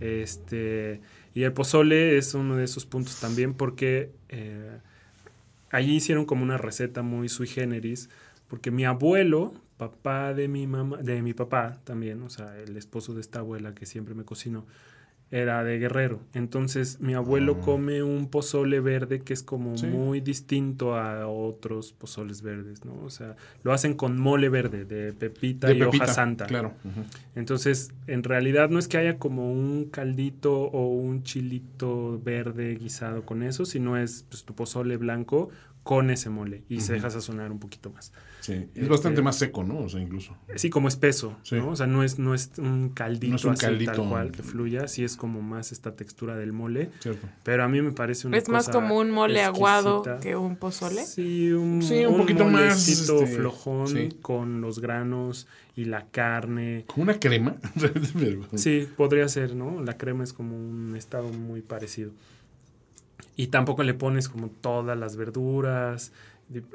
Este, 0.00 1.00
y 1.34 1.42
el 1.44 1.52
pozole 1.52 2.18
es 2.18 2.34
uno 2.34 2.56
de 2.56 2.64
esos 2.64 2.86
puntos 2.86 3.18
también 3.20 3.54
porque 3.54 4.12
eh, 4.28 4.78
allí 5.70 5.96
hicieron 5.96 6.24
como 6.24 6.42
una 6.42 6.58
receta 6.58 7.02
muy 7.02 7.28
sui 7.28 7.46
generis, 7.46 8.08
porque 8.48 8.70
mi 8.70 8.84
abuelo, 8.84 9.54
papá 9.78 10.34
de 10.34 10.48
mi 10.48 10.66
mamá, 10.66 10.98
de 10.98 11.22
mi 11.22 11.32
papá 11.32 11.78
también, 11.84 12.22
o 12.22 12.28
sea, 12.28 12.58
el 12.58 12.76
esposo 12.76 13.14
de 13.14 13.20
esta 13.22 13.38
abuela 13.38 13.74
que 13.74 13.86
siempre 13.86 14.14
me 14.14 14.24
cocinó, 14.24 14.66
era 15.30 15.62
de 15.62 15.78
Guerrero. 15.78 16.20
Entonces, 16.32 17.00
mi 17.00 17.12
abuelo 17.12 17.58
Ah. 17.60 17.62
come 17.62 18.02
un 18.02 18.28
pozole 18.30 18.80
verde 18.80 19.20
que 19.20 19.34
es 19.34 19.42
como 19.42 19.76
Sí. 19.76 19.86
muy 19.86 20.20
distinto 20.22 20.94
a 20.96 21.26
otros 21.28 21.92
pozoles 21.92 22.40
verdes, 22.40 22.86
¿no? 22.86 22.94
O 23.04 23.10
sea, 23.10 23.36
lo 23.62 23.74
hacen 23.74 23.92
con 23.92 24.18
mole 24.18 24.48
verde, 24.48 24.86
de 24.86 25.12
pepita 25.12 25.66
De 25.66 25.74
y 25.74 25.78
pepita, 25.80 26.04
hoja 26.04 26.14
santa. 26.14 26.46
Claro. 26.46 26.72
Entonces, 27.34 27.90
en 28.06 28.22
realidad 28.22 28.70
no 28.70 28.78
es 28.78 28.88
que 28.88 28.96
haya 28.96 29.18
como 29.18 29.52
un 29.52 29.84
caldito 29.90 30.54
o 30.62 30.88
un 30.88 31.22
chilito 31.24 32.20
verde 32.24 32.74
guisado 32.76 33.22
con 33.26 33.42
eso, 33.42 33.66
sino 33.66 33.98
es 33.98 34.24
pues, 34.30 34.44
tu 34.44 34.54
pozole 34.54 34.96
blanco 34.96 35.50
con 35.88 36.10
ese 36.10 36.28
mole 36.28 36.64
y 36.68 36.80
se 36.82 36.92
Ujú. 36.92 36.92
deja 36.96 37.08
sazonar 37.08 37.50
un 37.50 37.58
poquito 37.58 37.88
más. 37.88 38.12
Sí. 38.40 38.52
Es 38.52 38.60
Este- 38.74 38.88
bastante 38.90 39.22
más 39.22 39.36
seco, 39.36 39.64
¿no? 39.64 39.78
O 39.78 39.88
sea, 39.88 40.02
incluso. 40.02 40.36
Sí, 40.54 40.68
como 40.68 40.86
espeso, 40.86 41.34
Sí. 41.44 41.54
¿no? 41.54 41.70
O 41.70 41.76
sea, 41.76 41.86
no 41.86 42.04
es, 42.04 42.18
no 42.18 42.34
es 42.34 42.50
un 42.58 42.90
caldito 42.90 43.30
No 43.30 43.36
es 43.36 43.44
un 43.46 43.52
así 43.52 43.62
caldito. 43.64 43.92
tal 43.92 44.06
cual 44.10 44.30
que 44.30 44.42
fluya, 44.42 44.86
sí 44.86 45.02
es 45.02 45.16
como 45.16 45.40
más 45.40 45.72
esta 45.72 45.96
textura 45.96 46.36
del 46.36 46.52
mole, 46.52 46.90
Cierto. 47.00 47.26
pero 47.42 47.64
a 47.64 47.68
mí 47.68 47.80
me 47.80 47.92
parece 47.92 48.26
una 48.26 48.36
es 48.36 48.50
más 48.50 48.66
cosa 48.66 48.78
como 48.78 48.98
un 48.98 49.10
mole 49.10 49.40
aguado 49.42 50.02
que 50.20 50.36
un 50.36 50.56
pozole. 50.56 51.06
Sí, 51.06 51.52
un, 51.52 51.80
Sí, 51.80 52.04
un 52.04 52.18
poquito 52.18 52.44
más, 52.44 52.86
este, 52.86 53.26
flojón 53.26 53.88
sí. 53.88 54.08
con 54.20 54.60
los 54.60 54.80
granos 54.80 55.46
y 55.74 55.86
la 55.86 56.04
carne. 56.10 56.84
Como 56.86 57.04
una 57.04 57.18
crema. 57.18 57.56
Sí, 58.56 58.86
podría 58.94 59.26
ser, 59.28 59.54
¿no? 59.56 59.82
La 59.82 59.96
crema 59.96 60.22
es 60.22 60.34
como 60.34 60.54
un 60.54 60.96
estado 60.96 61.28
muy 61.32 61.62
parecido. 61.62 62.10
Y 63.38 63.46
tampoco 63.46 63.84
le 63.84 63.94
pones 63.94 64.28
como 64.28 64.50
todas 64.50 64.98
las 64.98 65.14
verduras 65.14 66.12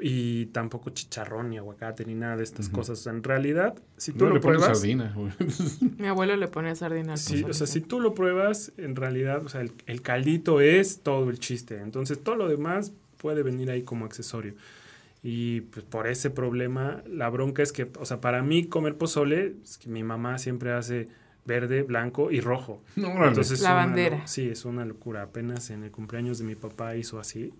y, 0.00 0.46
tampoco 0.46 0.90
chicharrón 0.90 1.50
ni 1.50 1.58
aguacate 1.58 2.06
ni 2.06 2.14
nada 2.14 2.38
de 2.38 2.42
estas 2.42 2.70
cosas. 2.70 3.00
O 3.00 3.02
sea, 3.02 3.12
en 3.12 3.22
realidad, 3.22 3.74
si 3.98 4.12
tú 4.12 4.24
No 4.24 4.30
lo 4.30 4.36
le 4.36 4.40
pones 4.40 4.58
pruebas, 4.60 4.78
sardina. 4.78 5.12
güey. 5.14 5.30
Mi 5.98 6.06
abuelo 6.06 6.36
le 6.36 6.48
pone 6.48 6.74
sardina 6.74 7.12
al 7.12 7.18
sí, 7.18 7.44
o 7.44 7.52
sea, 7.52 7.66
si 7.66 7.82
tú 7.82 8.00
lo 8.00 8.14
pruebas, 8.14 8.72
en 8.78 8.96
realidad, 8.96 9.44
o 9.44 9.48
sea, 9.50 9.60
el, 9.60 9.72
el 9.84 10.00
caldito 10.00 10.62
es 10.62 11.00
todo 11.00 11.28
el 11.28 11.38
chiste. 11.38 11.80
Entonces, 11.80 12.18
todo 12.22 12.36
lo 12.36 12.48
demás 12.48 12.92
puede 13.18 13.42
venir 13.42 13.70
ahí 13.70 13.82
como 13.82 14.06
accesorio. 14.06 14.54
Y 15.22 15.62
pues 15.62 15.84
por 15.84 16.06
ese 16.06 16.30
problema, 16.30 17.02
la 17.06 17.28
bronca 17.28 17.62
es 17.62 17.72
que, 17.72 17.90
o 17.98 18.06
sea, 18.06 18.22
para 18.22 18.42
mí 18.42 18.64
comer 18.68 18.96
pozole, 18.96 19.56
es 19.62 19.76
que 19.76 19.90
mi 19.90 20.02
mamá 20.02 20.38
siempre 20.38 20.72
hace 20.72 21.08
verde, 21.44 21.82
blanco 21.82 22.30
y 22.30 22.40
rojo. 22.40 22.82
No. 22.96 23.26
Entonces, 23.26 23.60
La 23.60 23.70
una 23.72 23.86
bandera. 23.86 24.26
sí, 24.26 24.48
es 24.48 24.64
una 24.64 24.84
locura. 24.84 25.22
Apenas 25.22 25.70
en 25.70 25.84
el 25.84 25.90
cumpleaños 25.90 26.38
de 26.38 26.44
mi 26.44 26.54
papá 26.54 26.96
hizo 26.96 27.18
así. 27.18 27.52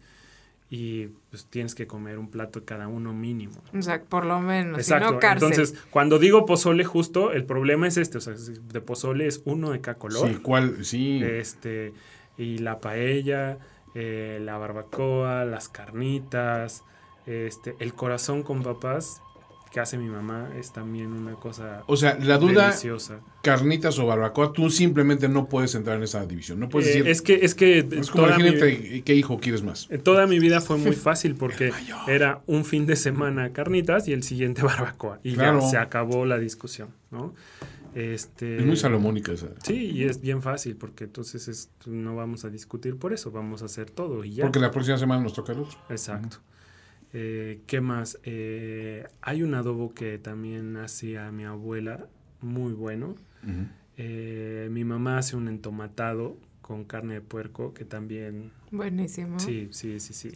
Y 0.71 1.09
pues 1.31 1.47
tienes 1.47 1.75
que 1.75 1.87
comer 1.87 2.19
un 2.19 2.29
plato 2.31 2.61
de 2.61 2.65
cada 2.65 2.89
uno 2.89 3.13
mínimo. 3.13 3.55
O 3.77 3.83
sea, 3.83 4.03
por 4.03 4.25
lo 4.25 4.41
menos. 4.41 4.79
Exacto. 4.79 5.09
Si 5.09 5.15
no, 5.15 5.21
cárcel. 5.21 5.51
Entonces, 5.53 5.79
cuando 5.91 6.19
digo 6.19 6.47
pozole 6.47 6.85
justo, 6.85 7.33
el 7.33 7.45
problema 7.45 7.87
es 7.87 7.97
este. 7.97 8.19
O 8.19 8.21
sea, 8.21 8.35
de 8.35 8.81
pozole 8.81 9.27
es 9.27 9.43
uno 9.45 9.71
de 9.71 9.81
cada 9.81 9.99
color. 9.99 10.29
Sí, 10.29 10.37
¿cuál? 10.37 10.85
Sí. 10.85 11.23
Este, 11.23 11.93
y 12.39 12.59
la 12.59 12.81
paella, 12.81 13.59
eh, 13.95 14.41
la 14.43 14.57
barbacoa, 14.57 15.45
las 15.45 15.69
carnitas, 15.69 16.83
este, 17.27 17.77
el 17.79 17.95
corazón 17.95 18.43
con 18.43 18.63
papas 18.63 19.21
que 19.75 19.81
hace 19.81 19.99
mi 19.99 20.09
mamá 20.09 20.51
es 20.57 20.73
también 20.73 21.13
una 21.13 21.35
cosa 21.35 21.83
O 21.89 21.97
sea, 21.97 22.17
la 22.21 22.39
duda, 22.39 22.67
deliciosa. 22.69 23.19
carnitas 23.43 23.99
o 23.99 24.07
barbacoa, 24.07 24.53
tú 24.53 24.71
simplemente 24.71 25.29
no 25.29 25.49
puedes 25.49 25.75
entrar 25.75 25.97
en 25.97 26.05
esa 26.05 26.25
división. 26.25 26.61
No 26.61 26.69
puedes 26.69 26.91
Eh, 26.91 26.99
decir. 27.03 27.09
es 27.09 27.21
que, 27.23 27.45
es 27.45 27.57
que 27.57 27.79
es 27.81 28.09
como 28.09 28.27
toda 28.27 28.39
mi- 28.39 28.45
imagínate 28.47 29.03
qué 29.03 29.15
hijo 29.17 29.41
quieres 29.41 29.65
más. 29.65 29.89
Eh, 29.91 29.99
Toda 29.99 30.29
mi 30.29 30.39
vida 30.39 30.61
fue 30.61 30.77
muy 30.79 30.93
fácil 30.93 31.35
porque 31.35 31.73
era 32.07 32.41
un 32.47 32.65
fin 32.65 32.87
de 32.87 32.95
semana 32.95 33.53
carnitas 33.53 34.07
y 34.07 34.13
el 34.13 34.23
siguiente 34.23 34.63
barbacoa. 35.03 35.19
Y 35.25 35.35
Claro. 35.35 35.59
ya 35.61 35.67
se 35.69 35.77
acabó 35.79 36.25
la 36.25 36.39
discusión, 36.39 36.91
¿no? 37.11 37.35
Este, 37.97 38.59
Es 38.59 38.65
muy 38.67 38.77
salomónica 38.77 39.33
esa. 39.33 39.49
Sí, 39.63 39.91
y 39.91 40.05
es 40.05 40.21
bien 40.21 40.41
fácil 40.41 40.77
porque 40.77 41.05
entonces 41.05 41.49
es- 41.49 41.69
no 41.87 42.15
vamos 42.17 42.45
a 42.45 42.49
discutir 42.51 42.97
por 42.97 43.13
eso, 43.13 43.31
vamos 43.33 43.63
a 43.63 43.65
hacer 43.67 43.91
todo 43.91 44.25
y 44.25 44.35
ya. 44.35 44.45
Porque 44.45 44.61
la 44.61 44.71
próxima 44.71 44.99
semana 44.99 45.21
nos 45.23 45.33
toca 45.33 45.53
el 45.53 45.59
otro. 45.61 45.79
Exacto. 45.91 46.39
Eh, 47.15 47.61
¿Qué 47.67 47.81
más? 47.81 48.19
Eh, 48.25 49.07
hay 49.23 49.43
un 49.45 49.55
adobo 49.55 49.95
que 49.95 50.19
también 50.19 50.77
hacía 50.77 51.31
mi 51.31 51.45
abuela, 51.45 52.07
muy 52.41 52.73
bueno. 52.73 53.15
Eh, 53.97 54.69
mi 54.71 54.85
mamá 54.85 55.19
hace 55.19 55.37
un 55.37 55.47
entomatado 55.49 56.37
con 56.61 56.85
carne 56.85 57.15
de 57.15 57.21
puerco 57.21 57.73
que 57.73 57.85
también 57.85 58.51
Buenísimo. 58.71 59.39
Sí, 59.39 59.69
sí, 59.71 60.01
sí, 60.01 60.13
sí. 60.13 60.33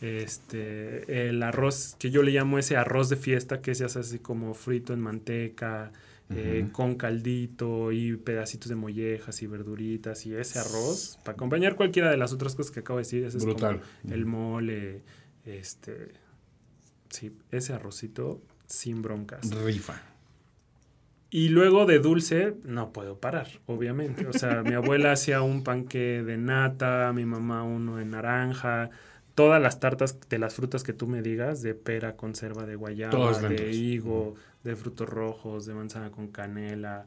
Este, 0.00 1.28
el 1.28 1.42
arroz, 1.42 1.96
que 1.98 2.10
yo 2.10 2.22
le 2.22 2.32
llamo 2.32 2.58
ese 2.58 2.76
arroz 2.76 3.08
de 3.08 3.16
fiesta, 3.16 3.60
que 3.60 3.74
se 3.74 3.84
hace 3.84 3.98
así 3.98 4.18
como 4.18 4.54
frito 4.54 4.94
en 4.94 5.00
manteca, 5.00 5.92
eh, 6.30 6.66
con 6.72 6.96
caldito 6.96 7.92
y 7.92 8.16
pedacitos 8.16 8.68
de 8.68 8.74
mollejas 8.74 9.42
y 9.42 9.46
verduritas 9.46 10.26
y 10.26 10.34
ese 10.34 10.58
arroz, 10.58 11.18
para 11.24 11.36
acompañar 11.36 11.76
cualquiera 11.76 12.10
de 12.10 12.16
las 12.16 12.32
otras 12.32 12.54
cosas 12.54 12.72
que 12.72 12.80
acabo 12.80 12.98
de 12.98 13.04
decir, 13.04 13.24
ese 13.24 13.38
es 13.38 13.44
como 13.44 13.54
Brutal. 13.54 13.80
el 14.10 14.26
mole, 14.26 15.02
este, 15.46 16.12
sí, 17.08 17.36
ese 17.50 17.72
arrocito 17.72 18.42
sin 18.66 19.02
broncas. 19.02 19.50
Rifa. 19.50 20.02
Y 21.30 21.48
luego 21.48 21.86
de 21.86 21.98
dulce, 21.98 22.54
no 22.64 22.92
puedo 22.92 23.18
parar, 23.18 23.48
obviamente. 23.66 24.26
O 24.26 24.32
sea, 24.32 24.62
mi 24.62 24.74
abuela 24.74 25.12
hacía 25.12 25.42
un 25.42 25.64
panque 25.64 26.22
de 26.22 26.36
nata, 26.36 27.12
mi 27.12 27.24
mamá 27.24 27.64
uno 27.64 27.96
de 27.96 28.04
naranja, 28.04 28.90
todas 29.34 29.60
las 29.60 29.80
tartas 29.80 30.18
de 30.28 30.38
las 30.38 30.54
frutas 30.54 30.82
que 30.82 30.92
tú 30.92 31.06
me 31.06 31.22
digas, 31.22 31.62
de 31.62 31.74
pera, 31.74 32.16
conserva, 32.16 32.64
de 32.64 32.76
guayaba, 32.76 33.38
de 33.40 33.70
higo, 33.72 34.34
de 34.62 34.76
frutos 34.76 35.08
rojos, 35.08 35.66
de 35.66 35.74
manzana 35.74 36.10
con 36.10 36.28
canela, 36.28 37.06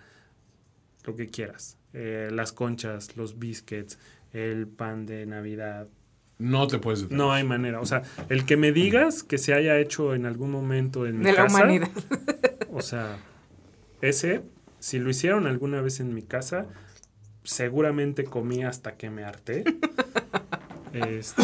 lo 1.06 1.16
que 1.16 1.28
quieras. 1.28 1.78
Eh, 1.94 2.30
las 2.32 2.52
conchas, 2.52 3.16
los 3.16 3.40
biscuits, 3.40 3.98
el 4.34 4.68
pan 4.68 5.06
de 5.06 5.26
Navidad. 5.26 5.88
No 6.40 6.68
te 6.68 6.80
puedes 6.80 7.02
detener. 7.02 7.18
No 7.18 7.34
hay 7.34 7.44
manera. 7.44 7.82
O 7.82 7.86
sea, 7.86 8.04
el 8.30 8.46
que 8.46 8.58
me 8.58 8.72
digas 8.72 9.24
que 9.24 9.38
se 9.38 9.54
haya 9.54 9.78
hecho 9.78 10.16
en 10.16 10.26
algún 10.26 10.52
momento 10.52 11.06
en 11.06 11.20
mi 11.20 11.26
De 11.26 11.34
la 11.34 11.44
casa, 11.44 11.58
humanidad. 11.58 11.90
o 12.72 12.82
sea, 12.82 13.18
ese, 14.02 14.42
si 14.80 15.00
lo 15.00 15.10
hicieron 15.10 15.48
alguna 15.48 15.82
vez 15.82 16.00
en 16.00 16.14
mi 16.14 16.22
casa, 16.22 16.66
seguramente 17.44 18.24
comí 18.24 18.64
hasta 18.64 18.96
que 18.96 19.10
me 19.10 19.26
harté. 19.26 19.66
Este, 20.94 21.44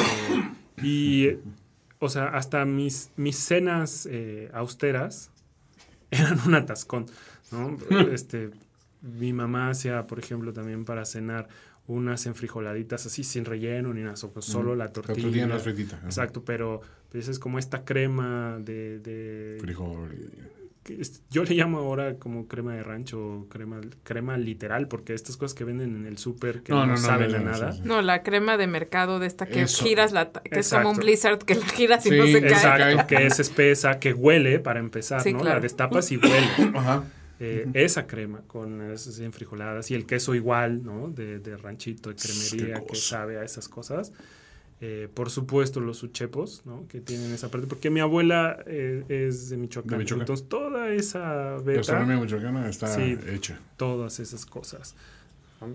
y, 0.82 1.38
o 2.00 2.10
sea, 2.10 2.28
hasta 2.30 2.64
mis, 2.66 3.12
mis 3.18 3.38
cenas 3.38 4.08
eh, 4.10 4.50
austeras 4.54 5.30
eran 6.12 6.40
un 6.48 6.56
atascón, 6.56 7.06
¿no? 7.52 7.78
Este, 8.12 8.52
mi 9.02 9.34
mamá 9.34 9.70
hacía, 9.70 10.08
por 10.08 10.20
ejemplo, 10.20 10.54
también 10.54 10.86
para 10.86 11.06
cenar 11.06 11.48
unas 11.88 12.26
enfrijoladitas 12.26 13.06
así 13.06 13.24
sin 13.24 13.46
relleno 13.46 13.94
ni 13.94 14.02
nada, 14.02 14.16
pues, 14.34 14.46
solo 14.46 14.76
la 14.76 14.86
La 14.86 14.92
tortilla. 14.94 15.22
tortilla 15.22 15.48
no 15.48 15.56
es 15.56 15.64
fritita. 15.64 16.00
Exacto, 16.06 16.44
pero 16.44 16.82
pues, 17.12 17.28
es 17.28 17.38
como 17.40 17.60
esta 17.60 17.86
crema 17.86 18.58
de... 18.60 19.00
de 19.00 19.58
Frijol. 19.62 20.10
que 20.84 21.00
es- 21.02 21.22
yo 21.32 21.44
le 21.44 21.54
llamo 21.56 21.78
ahora 21.80 22.16
como 22.16 22.48
crema 22.48 22.74
de 22.76 22.84
rancho, 22.84 23.20
o 23.20 23.48
crema, 23.50 23.82
crema 24.04 24.38
literal, 24.38 24.88
porque 24.88 25.14
estas 25.16 25.36
cosas 25.38 25.56
que 25.56 25.64
venden 25.64 25.96
en 25.96 26.06
el 26.06 26.18
súper 26.20 26.62
que 26.64 26.72
No, 26.74 26.82
no, 26.82 26.86
no, 26.88 26.92
no, 26.94 26.98
saben 26.98 27.32
no, 27.32 27.38
a 27.38 27.40
no, 27.40 27.52
nada. 27.52 27.76
No, 27.84 28.02
la 28.04 28.22
crema 28.24 28.58
de 28.58 28.68
mercado 28.68 29.20
de 29.20 29.28
esta 29.28 29.46
que 29.48 29.62
Eso. 29.64 29.84
giras 29.84 30.12
la 30.12 30.32
ta- 30.32 30.42
que 30.42 30.60
es 30.60 30.70
como 30.70 30.90
un 30.90 30.96
Exacto. 30.96 31.06
blizzard 31.06 31.38
que 31.40 31.56
la 31.56 31.66
giras 31.68 32.06
y 32.06 32.10
Sí, 32.10 32.18
no 32.18 32.26
se 32.26 32.42
cae. 32.42 32.50
Exacto, 32.52 32.98
cae. 32.98 33.08
que 33.08 33.26
es 33.28 33.40
espesa, 33.40 34.00
que 34.00 34.14
huele 34.14 34.60
para 34.60 34.80
empezar, 34.80 35.22
Sí, 35.22 35.34
¿no? 35.34 35.40
claro. 35.40 35.56
La 35.58 35.62
destapas 35.62 36.12
y 36.12 36.18
huele. 36.18 36.72
Ajá. 36.76 37.04
Eh, 37.40 37.68
Esa 37.74 38.08
crema 38.08 38.42
con 38.48 38.82
esas 38.92 39.20
enfrijoladas 39.20 39.92
y 39.92 39.96
el 39.96 40.06
queso 40.06 40.36
igual, 40.36 40.84
¿no? 40.84 41.10
De, 41.10 41.40
de 41.40 41.58
ranchito, 41.58 42.10
de 42.10 42.16
cremería, 42.16 42.84
que 42.86 42.96
sabe 42.96 43.38
a 43.38 43.44
esas 43.44 43.68
cosas. 43.68 44.12
Eh, 44.82 45.08
por 45.14 45.30
supuesto, 45.30 45.80
los 45.80 46.04
uchepos, 46.04 46.62
¿no? 46.66 46.86
Que 46.88 47.00
tienen 47.02 47.32
esa 47.32 47.50
parte. 47.50 47.66
Porque 47.68 47.90
mi 47.90 48.02
abuela 48.02 48.60
eh, 48.68 49.04
es 49.10 49.50
de 49.50 49.58
Michoacán. 49.58 49.92
De 49.92 49.98
Michoacán. 50.00 50.22
Entonces, 50.22 50.48
toda 50.50 50.90
esa 50.94 51.58
beta, 51.58 51.78
gastronomía 51.78 52.18
michoacana 52.18 52.70
está 52.70 52.88
Sí. 52.88 53.18
hecha. 53.30 53.60
todas 53.78 54.20
esas 54.20 54.46
cosas. 54.46 54.96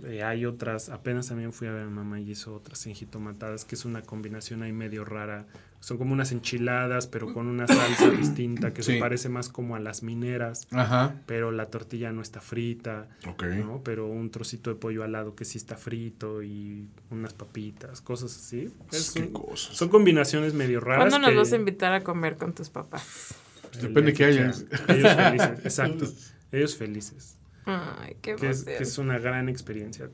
Eh, 0.05 0.23
hay 0.23 0.45
otras, 0.47 0.89
apenas 0.91 1.29
también 1.29 1.53
fui 1.53 1.67
a 1.67 1.73
ver 1.73 1.83
a 1.83 1.87
mi 1.87 1.93
mamá 1.93 2.21
y 2.21 2.31
hizo 2.31 2.55
otras 2.55 2.87
enjitomatadas, 2.87 3.65
que 3.65 3.75
es 3.75 3.85
una 3.85 4.03
combinación 4.03 4.63
ahí 4.63 4.73
medio 4.73 5.05
rara. 5.05 5.47
Son 5.81 5.97
como 5.97 6.13
unas 6.13 6.31
enchiladas, 6.33 7.07
pero 7.07 7.33
con 7.33 7.47
una 7.47 7.67
salsa 7.67 8.11
distinta, 8.11 8.75
que 8.75 8.83
Sí. 8.83 8.93
se 8.95 8.99
parece 9.01 9.31
más 9.31 9.49
como 9.49 9.77
a 9.77 9.81
las 9.81 10.03
mineras, 10.03 10.69
Ajá. 10.71 11.15
pero 11.27 11.51
la 11.51 11.67
tortilla 11.71 12.13
no 12.13 12.21
está 12.21 12.41
frita, 12.43 13.09
Ok. 13.27 13.45
¿no? 13.45 13.81
Pero 13.83 14.07
un 14.07 14.31
trocito 14.31 14.69
de 14.71 14.77
pollo 14.77 15.03
al 15.03 15.13
lado 15.13 15.35
que 15.35 15.47
sí 15.47 15.57
está 15.57 15.77
frito 15.77 16.43
y 16.43 16.87
unas 17.11 17.33
papitas, 17.33 18.03
cosas 18.03 18.37
así. 18.37 18.71
Es 18.93 19.13
Qué 19.13 19.23
un- 19.23 19.33
cosas. 19.33 19.75
son 19.77 19.89
combinaciones 19.89 20.53
medio 20.53 20.81
raras. 20.81 21.09
¿Cuándo 21.09 21.19
nos 21.19 21.31
que- 21.31 21.37
vas 21.37 21.53
a 21.53 21.57
invitar 21.57 21.93
a 21.95 22.03
comer 22.05 22.37
con 22.37 22.55
tus 22.55 22.69
papás? 22.69 23.35
Depende 23.81 24.13
que 24.13 24.25
haya. 24.25 24.51
quieran. 24.53 24.69
Ellos 24.89 25.15
felices, 25.17 25.59
exacto. 25.65 26.05
Ellos 26.53 26.77
felices. 26.77 27.37
Ay, 27.65 28.17
qué 28.23 28.37
que 28.37 28.49
es, 28.49 28.61
emoción. 28.63 28.77
que 28.79 28.83
es 28.83 28.99
una 28.99 29.19
gran 29.19 29.49
experiencia. 29.49 30.11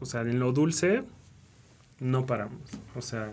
O 0.00 0.06
sea, 0.06 0.22
en 0.22 0.38
lo 0.38 0.52
dulce 0.52 1.04
no 2.00 2.26
paramos. 2.26 2.60
O 2.96 3.02
sea, 3.02 3.32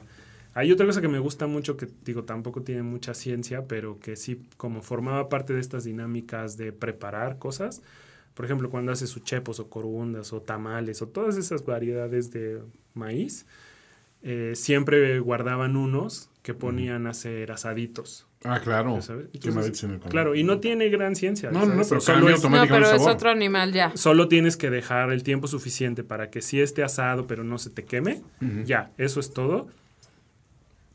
hay 0.54 0.72
otra 0.72 0.86
cosa 0.86 1.02
que 1.02 1.08
me 1.08 1.20
gusta 1.20 1.48
mucho 1.48 1.78
que 1.78 1.88
digo 2.06 2.24
tampoco 2.24 2.62
tiene 2.62 2.84
mucha 2.84 3.14
ciencia, 3.14 3.68
pero 3.68 4.00
que 4.00 4.16
sí 4.16 4.44
como 4.58 4.82
formaba 4.82 5.30
parte 5.30 5.54
de 5.54 5.60
estas 5.60 5.84
dinámicas 5.84 6.58
de 6.58 6.72
preparar 6.72 7.40
cosas. 7.40 7.82
Por 8.34 8.46
ejemplo, 8.46 8.70
cuando 8.70 8.92
haces 8.92 9.16
uchepos 9.16 9.60
o 9.60 9.70
corundas 9.70 10.32
o 10.32 10.42
tamales 10.42 11.02
o 11.02 11.08
todas 11.08 11.38
esas 11.38 11.66
variedades 11.66 12.32
de 12.32 12.62
maíz, 12.94 13.46
eh, 14.22 14.54
siempre 14.56 15.20
guardaban 15.20 15.76
unos 15.76 16.30
que 16.42 16.54
ponían 16.54 17.08
a 17.08 17.12
hacer 17.12 17.52
asaditos. 17.52 18.29
Ah, 18.46 18.62
claro. 18.64 18.98
Entonces, 19.34 19.86
claro, 20.10 20.34
y 20.34 20.44
no 20.44 20.60
tiene 20.62 20.88
gran 20.90 21.16
ciencia. 21.16 21.52
No, 21.52 21.66
no, 21.66 21.76
no, 21.76 21.84
pero 21.88 22.00
Solo 22.00 22.30
es- 22.30 22.42
No, 22.44 22.50
pero 22.70 22.90
es 22.90 23.02
otro 23.06 23.30
animal 23.30 23.74
ya. 23.74 23.92
Solo 23.98 24.28
tienes 24.30 24.56
que 24.56 24.70
dejar 24.70 25.12
el 25.12 25.24
tiempo 25.24 25.48
suficiente 25.48 26.04
para 26.06 26.30
que 26.30 26.42
si 26.42 26.62
esté 26.62 26.84
asado 26.84 27.28
pero 27.28 27.44
no 27.44 27.58
se 27.58 27.70
te 27.70 27.84
queme. 27.84 28.22
Ya, 28.66 28.92
eso 28.98 29.20
es 29.20 29.34
todo. 29.34 29.68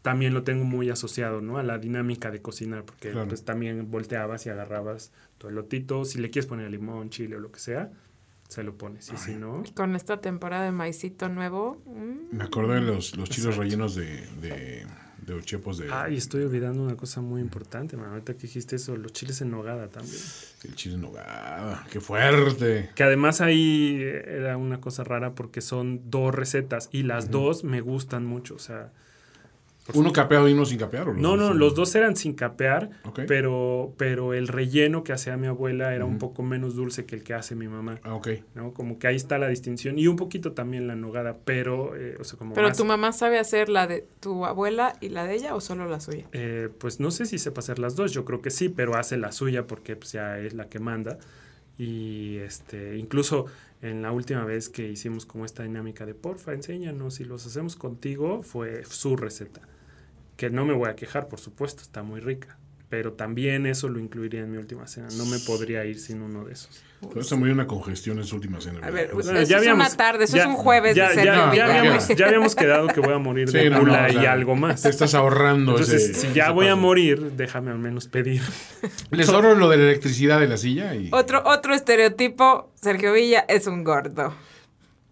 También 0.02 0.34
lo 0.34 0.42
tengo 0.42 0.64
muy 0.64 0.90
asociado, 0.90 1.40
¿no? 1.40 1.56
A 1.56 1.62
la 1.62 1.78
dinámica 1.78 2.30
de 2.30 2.42
cocinar, 2.42 2.84
porque 2.84 3.10
Claro. 3.10 3.28
pues 3.28 3.42
también 3.44 3.90
volteabas 3.90 4.44
y 4.44 4.50
agarrabas 4.50 5.12
tu 5.38 5.48
elotito. 5.48 6.04
Si 6.04 6.18
le 6.18 6.28
quieres 6.30 6.46
poner 6.46 6.70
limón, 6.70 7.08
chile 7.08 7.36
o 7.36 7.40
lo 7.40 7.50
que 7.50 7.58
sea, 7.60 7.90
se 8.48 8.62
lo 8.62 8.74
pones. 8.76 9.10
Y 9.12 9.16
si 9.16 9.34
no, 9.34 9.62
Con 9.74 9.96
esta 9.96 10.20
temporada 10.20 10.64
de 10.64 10.72
maicito 10.72 11.30
nuevo. 11.30 11.80
mm, 11.86 12.36
Me 12.36 12.44
acordé 12.44 12.74
de 12.76 12.80
los, 12.82 13.16
los 13.16 13.30
chiles 13.30 13.56
rellenos 13.56 13.94
de, 13.94 14.26
de, 14.42 14.86
de 15.26 15.34
ochepos 15.34 15.78
de. 15.78 15.92
Ay, 15.92 16.16
estoy 16.16 16.42
olvidando 16.42 16.82
una 16.82 16.96
cosa 16.96 17.20
muy 17.20 17.40
importante, 17.40 17.96
man. 17.96 18.10
Ahorita 18.10 18.34
que 18.34 18.42
dijiste 18.42 18.76
eso, 18.76 18.96
los 18.96 19.12
chiles 19.12 19.40
en 19.40 19.51
nogada 19.51 19.88
también. 19.88 20.20
El 20.64 20.74
chile 20.74 20.94
en 20.96 21.02
nogada. 21.02 21.86
¡Qué 21.90 22.01
fuerte! 22.01 22.90
Que 22.94 23.02
además 23.02 23.40
ahí 23.40 23.98
eh, 24.01 24.24
era 24.26 24.56
una 24.56 24.80
cosa 24.80 25.05
rara 25.05 25.34
porque 25.34 25.60
son 25.60 26.10
dos 26.10 26.34
recetas 26.34 26.88
y 26.92 27.02
las 27.02 27.30
dos 27.30 27.64
me 27.64 27.80
gustan 27.80 28.24
mucho. 28.24 28.55
O 28.55 28.59
sea, 28.59 28.92
¿Uno 29.93 30.12
capeado 30.12 30.48
y 30.48 30.55
uno 30.55 30.65
sin 30.65 30.78
capear? 30.78 31.09
¿o 31.09 31.12
los 31.12 31.20
No, 31.20 31.36
no, 31.36 31.52
los 31.52 31.74
dos 31.74 31.94
eran 31.94 32.16
sin 32.16 32.32
capear, 32.32 32.89
pero, 33.27 33.93
pero 33.98 34.32
el 34.32 34.48
relleno 34.48 35.05
que 35.05 35.12
hacía 35.12 35.36
mi 35.36 35.47
abuela 35.47 35.94
era 35.94 36.06
un 36.06 36.19
poco 36.19 36.43
menos 36.43 36.74
dulce 36.74 37.05
que 37.05 37.16
el 37.16 37.23
que 37.23 37.35
hace 37.35 37.55
mi 37.55 37.69
mamá, 37.69 38.01
Ah, 38.02 38.15
ok. 38.15 38.28
¿no? 38.55 38.73
Como 38.73 38.98
que 38.98 39.09
ahí 39.09 39.16
está 39.16 39.36
la 39.39 39.48
distinción 39.48 39.98
y 39.98 40.06
un 40.06 40.16
poquito 40.16 40.52
también 40.52 40.86
la 40.86 40.97
nogada, 40.97 41.36
pero, 41.44 41.94
eh, 41.97 42.16
o 42.19 42.24
sea, 42.24 42.39
como 42.39 42.55
¿Pero 42.55 42.69
más, 42.69 42.78
tu 42.78 42.86
mamá 42.86 43.12
sabe 43.12 43.39
hacer 43.39 43.69
la 43.69 43.86
de 43.86 44.06
tu 44.20 44.47
abuela 44.47 44.94
y 45.02 45.11
la 45.11 45.24
de 45.24 45.35
ella 45.35 45.55
o 45.55 45.61
solo 45.61 45.86
la 45.86 46.01
suya? 46.01 46.24
eh, 46.32 46.70
pues 46.78 46.98
no 47.01 47.11
sé 47.11 47.27
si 47.27 47.39
sepa 47.39 47.61
hacer 47.61 47.78
las 47.78 47.94
dos, 47.94 48.12
yo 48.12 48.24
creo 48.24 48.40
que 48.40 48.51
sí, 48.51 48.70
pero 48.70 48.97
hace 48.97 49.19
la 49.19 49.32
suya 49.32 49.66
porque 49.66 49.97
pues, 49.97 50.12
ya 50.12 50.39
es 50.39 50.55
la 50.55 50.69
que 50.70 50.78
manda 50.78 51.19
y 51.77 52.36
este, 52.39 52.97
incluso 52.97 53.47
en 53.82 54.01
la 54.01 54.12
última 54.12 54.44
vez 54.44 54.69
que 54.69 54.89
hicimos 54.89 55.27
como 55.27 55.44
esta 55.44 55.62
dinámica 55.65 56.06
de 56.06 56.15
porfa, 56.15 56.55
enséñanos 56.55 57.20
y 57.20 57.24
los 57.24 57.44
hacemos 57.47 57.77
contigo, 57.77 58.43
fue 58.43 58.85
su 58.85 59.16
receta. 59.16 59.61
Que 60.36 60.51
no 60.51 60.65
me 60.65 60.73
voy 60.74 60.89
a 60.89 60.97
quejar, 60.97 61.28
por 61.28 61.40
supuesto, 61.40 61.82
está 61.82 62.02
muy 62.02 62.20
rica. 62.20 62.59
Pero 62.90 63.15
también 63.15 63.66
eso 63.66 63.89
lo 63.89 63.98
incluiría 63.98 64.40
en 64.40 64.52
mi 64.52 64.59
última 64.59 64.86
cena. 64.86 65.09
No 65.16 65.24
me 65.27 65.39
podría 65.40 65.85
ir 65.85 65.98
sin 65.98 66.23
uno 66.23 66.44
de 66.44 66.52
esos. 66.52 66.82
Pero 67.12 67.36
una 67.36 67.66
congestión 67.66 68.19
en 68.19 68.24
su 68.24 68.36
última 68.36 68.61
cena. 68.61 68.78
A 68.78 68.82
ver, 68.82 68.93
¿verdad? 68.93 69.11
pues, 69.15 69.27
Bueno, 69.27 69.40
eso 69.40 69.51
ya 69.51 69.56
es 69.56 69.62
habíamos- 69.62 69.89
una 69.89 69.97
tarde, 69.97 70.24
eso 70.24 70.36
ya- 70.36 70.43
es 70.44 70.48
un 70.48 70.55
jueves 70.56 70.94
Ya, 70.94 71.09
de 71.11 71.24
ya- 71.24 71.48
habíamos, 71.48 72.09
ya 72.16 72.27
habíamos 72.27 72.55
quedado 72.55 72.86
que 72.89 73.01
voy 73.01 73.12
a 73.12 73.19
morir 73.19 73.48
Sí, 73.51 73.59
de 73.59 73.70
no, 73.70 73.81
gula 73.81 74.09
no, 74.12 74.20
o 74.20 74.23
y 74.23 74.27
algo 74.27 74.55
más. 74.55 74.82
Te 74.82 74.90
estás 74.90 75.15
ahorrando 75.15 75.73
Entonces, 75.73 76.02
ese- 76.02 76.15
si 76.15 76.27
ese 76.28 76.35
ya 76.36 76.51
voy 76.52 76.69
a 76.69 76.77
morir, 76.77 77.32
déjame 77.32 77.73
al 77.73 77.78
menos 77.78 78.06
pedir. 78.06 78.43
Les 79.11 79.28
ahorro 79.28 79.55
lo 79.56 79.69
de 79.69 79.77
la 79.78 79.82
electricidad 79.85 80.39
de 80.39 80.47
la 80.48 80.56
silla 80.56 80.94
y. 80.94 81.11
Otro, 81.12 81.43
otro 81.47 81.74
estereotipo, 81.74 82.70
Sergio 82.77 83.12
Villa 83.12 83.44
es 83.48 83.66
un 83.66 83.82
gordo. 83.82 84.35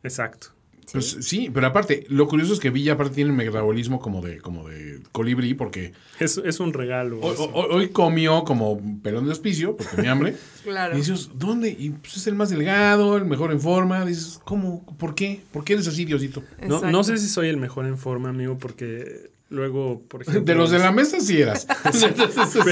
Exacto. 0.05 0.49
Pues 0.93 1.17
sí, 1.21 1.51
pero 1.53 1.67
aparte, 1.67 2.05
lo 2.09 2.29
curioso 2.29 2.53
es 2.53 2.61
que 2.61 2.71
Villa 2.71 2.93
aparte 2.95 3.15
tiene 3.15 3.31
un 3.31 3.37
metabolismo 3.37 3.99
como 4.01 4.21
de, 4.21 4.39
como 4.39 4.69
de 4.69 5.01
colibrí, 5.11 5.55
porque 5.55 5.93
Es, 6.21 6.37
es 6.45 6.61
un 6.61 6.73
regalo. 6.73 7.19
hoy, 7.21 7.33
eso. 7.35 7.51
hoy- 7.55 7.67
hoy 7.71 7.89
comió 7.89 8.45
como 8.45 8.79
pelón 9.03 9.25
de 9.25 9.33
hospicio, 9.33 9.77
porque 9.77 9.97
tenía 9.97 10.13
hambre. 10.13 10.35
Claro. 10.63 10.95
Y 10.95 10.99
dices, 10.99 11.31
¿dónde? 11.35 11.71
Y 11.77 11.91
pues 11.91 12.17
es 12.19 12.27
el 12.29 12.37
más 12.37 12.51
delgado, 12.51 13.17
el 13.17 13.25
mejor 13.25 13.51
en 13.51 13.61
forma. 13.61 14.05
Dices, 14.05 14.39
¿cómo? 14.45 14.87
¿Por 14.97 15.17
qué? 15.17 15.41
¿Por 15.51 15.65
qué 15.65 15.73
eres 15.73 15.89
así, 15.89 16.05
Diosito? 16.05 16.45
No, 16.65 16.81
no 16.83 17.03
sé 17.03 17.19
si 17.19 17.27
soy 17.27 17.49
el 17.49 17.57
mejor 17.57 17.85
en 17.87 17.99
forma, 17.99 18.29
amigo, 18.29 18.59
porque 18.59 19.32
Luego, 19.53 20.03
por 20.09 20.23
ejemplo... 20.23 20.43
De 20.53 20.55
los 20.55 20.71
de 20.71 20.79
la 20.79 20.91
mesa 20.93 21.21
sí 21.21 21.41
eras. 21.41 21.67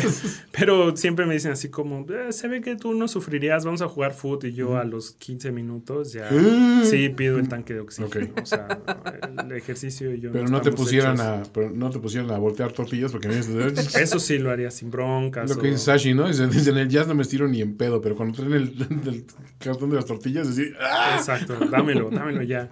Pero 0.52 0.96
siempre 0.96 1.26
me 1.26 1.34
dicen 1.34 1.52
así 1.52 1.68
como, 1.68 2.06
"Eh, 2.10 2.32
se 2.32 2.48
ve 2.48 2.60
que 2.60 2.74
tú 2.76 2.94
no 2.94 3.06
sufrirías, 3.06 3.64
vamos 3.64 3.82
a 3.82 3.88
jugar 3.88 4.14
fútbol 4.14 4.46
y 4.46 4.52
yo 4.52 4.76
a 4.76 4.84
los 4.84 5.12
15 5.12 5.52
minutos 5.52 6.12
ya 6.12 6.28
sí 6.84 7.08
pido 7.10 7.38
el 7.38 7.48
tanque 7.48 7.74
de 7.74 7.80
oxígeno. 7.80 8.30
O 8.42 8.46
sea, 8.46 8.80
el 9.44 9.52
ejercicio 9.52 10.14
y 10.14 10.20
yo 10.20 10.32
Pero 10.32 10.48
no 10.48 10.60
te 10.60 10.72
pusieran 10.72 11.14
hechos. 11.14 11.26
a, 11.26 11.42
pero 11.52 11.70
no 11.70 11.90
te 11.90 11.98
pusieran 11.98 12.30
a 12.30 12.38
voltear 12.38 12.72
tortillas 12.72 13.12
porque 13.12 13.28
Eso 13.28 14.18
sí 14.18 14.38
lo 14.38 14.50
haría 14.50 14.70
sin 14.70 14.90
broncas. 14.90 15.50
lo 15.50 15.58
que 15.60 15.68
dice 15.68 15.78
Sashi, 15.78 16.14
¿no? 16.14 16.28
Dice, 16.28 16.46
dice, 16.46 16.70
en 16.70 16.78
el 16.78 16.88
jazz 16.88 17.06
no 17.06 17.14
me 17.14 17.22
estiro 17.22 17.46
ni 17.48 17.60
en 17.60 17.76
pedo, 17.76 18.00
pero 18.00 18.16
cuando 18.16 18.36
traen 18.36 18.52
el, 18.54 18.62
el 19.06 19.24
cartón 19.58 19.90
de 19.90 19.96
las 19.96 20.06
tortillas, 20.06 20.48
así, 20.48 20.70
¡ah! 20.80 21.16
Exacto, 21.18 21.56
dámelo, 21.70 22.08
dámelo 22.10 22.42
ya. 22.42 22.68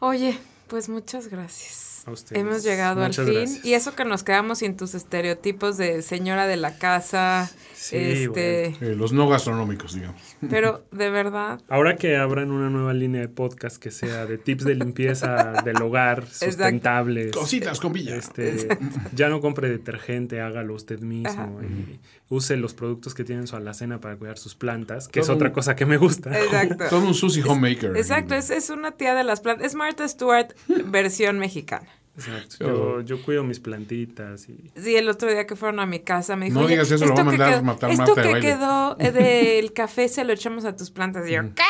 Oye, 0.00 0.36
pues 0.68 0.88
muchas 0.88 1.28
gracias. 1.28 1.79
A 2.06 2.10
ustedes. 2.12 2.40
Hemos 2.40 2.62
llegado 2.62 3.00
Muchas 3.02 3.18
al 3.20 3.26
fin. 3.26 3.34
gracias. 3.34 3.64
Y 3.64 3.74
eso 3.74 3.94
que 3.94 4.04
nos 4.04 4.22
quedamos 4.22 4.58
sin 4.58 4.76
tus 4.76 4.94
estereotipos 4.94 5.76
de 5.76 6.02
señora 6.02 6.46
de 6.46 6.56
la 6.56 6.78
casa. 6.78 7.50
Sí, 7.80 7.96
este, 7.96 8.66
Eh, 8.82 8.94
los 8.94 9.14
no 9.14 9.26
gastronómicos, 9.26 9.94
digamos. 9.94 10.20
Pero 10.50 10.84
de 10.92 11.08
verdad, 11.08 11.62
Ahora 11.66 11.96
que 11.96 12.18
abran 12.18 12.50
una 12.50 12.68
nueva 12.68 12.92
línea 12.92 13.22
de 13.22 13.28
podcast 13.28 13.78
que 13.82 13.90
sea 13.90 14.26
de 14.26 14.36
tips 14.36 14.64
de 14.64 14.74
limpieza 14.74 15.52
del 15.64 15.80
hogar, 15.80 16.26
sustentables. 16.26 17.32
Cositas 17.32 17.80
con 17.80 17.94
Villa. 17.94 18.16
Este, 18.16 18.68
ya 19.14 19.30
no 19.30 19.40
compre 19.40 19.70
detergente, 19.70 20.42
hágalo 20.42 20.74
usted 20.74 21.00
mismo 21.00 21.60
y 21.62 21.98
use 22.28 22.58
los 22.58 22.74
productos 22.74 23.14
que 23.14 23.24
tienen 23.24 23.44
en 23.44 23.46
su 23.46 23.56
alacena 23.56 23.98
para 23.98 24.16
cuidar 24.16 24.36
sus 24.36 24.54
plantas, 24.54 25.08
que 25.08 25.20
es 25.20 25.30
otra 25.30 25.50
cosa 25.50 25.74
que 25.74 25.86
me 25.86 25.96
gusta. 25.96 26.38
exacto. 26.38 26.84
Todo 26.90 27.06
un 27.06 27.14
Susie 27.14 27.42
Homemaker. 27.42 27.96
Exacto, 27.96 28.34
es, 28.34 28.50
es 28.50 28.68
una 28.68 28.92
tía 28.92 29.14
de 29.14 29.24
las 29.24 29.40
plantas. 29.40 29.66
Es 29.66 29.74
Martha 29.74 30.06
Stewart 30.06 30.54
versión 30.84 31.38
mexicana. 31.38 31.88
Exacto. 32.16 32.56
Yo, 32.66 33.00
yo 33.02 33.22
cuido 33.22 33.44
mis 33.44 33.60
plantitas 33.60 34.48
y 34.48 34.70
Sí, 34.76 34.96
el 34.96 35.08
otro 35.08 35.30
día 35.30 35.46
que 35.46 35.56
fueron 35.56 35.80
a 35.80 35.86
mi 35.86 36.00
casa 36.00 36.36
me 36.36 36.46
dijo, 36.46 36.58
No 36.58 36.66
"Oye, 36.66 36.74
digas 36.74 36.90
eso, 36.90 37.06
lo 37.06 37.14
va 37.14 37.20
a 37.20 37.24
esto 37.24 37.30
que 37.30 37.36
mandar 37.38 37.48
a 37.48 37.52
quedó- 37.54 37.62
matar 37.64 37.90
Esto 37.90 38.02
Marta 38.04 38.20
de 38.22 38.26
que 38.28 38.32
baile". 38.32 38.48
quedó 38.48 38.96
eh, 38.98 39.12
del 39.12 39.72
café 39.72 40.08
se 40.08 40.24
lo 40.24 40.32
echamos 40.32 40.64
a 40.64 40.76
tus 40.76 40.90
plantas. 40.90 41.28
Y 41.28 41.32
yo, 41.32 41.42
¿qué? 41.54 41.62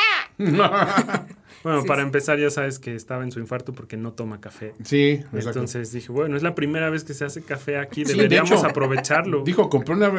bueno, 1.63 1.81
Sí, 1.81 1.87
para 1.87 2.01
sí. 2.01 2.05
empezar 2.07 2.39
ya 2.39 2.49
sabes 2.49 2.79
que 2.79 2.95
estaba 2.95 3.23
en 3.23 3.31
su 3.31 3.39
infarto 3.39 3.73
porque 3.73 3.97
no 3.97 4.13
toma 4.13 4.39
café. 4.41 4.73
Sí, 4.83 5.11
exacto. 5.33 5.49
Entonces 5.49 5.91
dije, 5.91 6.11
bueno, 6.11 6.35
es 6.37 6.43
la 6.43 6.55
primera 6.55 6.89
vez 6.89 7.03
que 7.03 7.13
se 7.13 7.25
hace 7.25 7.41
café 7.43 7.77
aquí, 7.77 8.03
Sí, 8.05 8.11
de 8.11 8.17
deberíamos 8.17 8.51
hecho, 8.51 8.65
aprovecharlo. 8.67 9.43
Dijo, 9.45 9.69
compré 9.69 9.95
una 9.95 10.11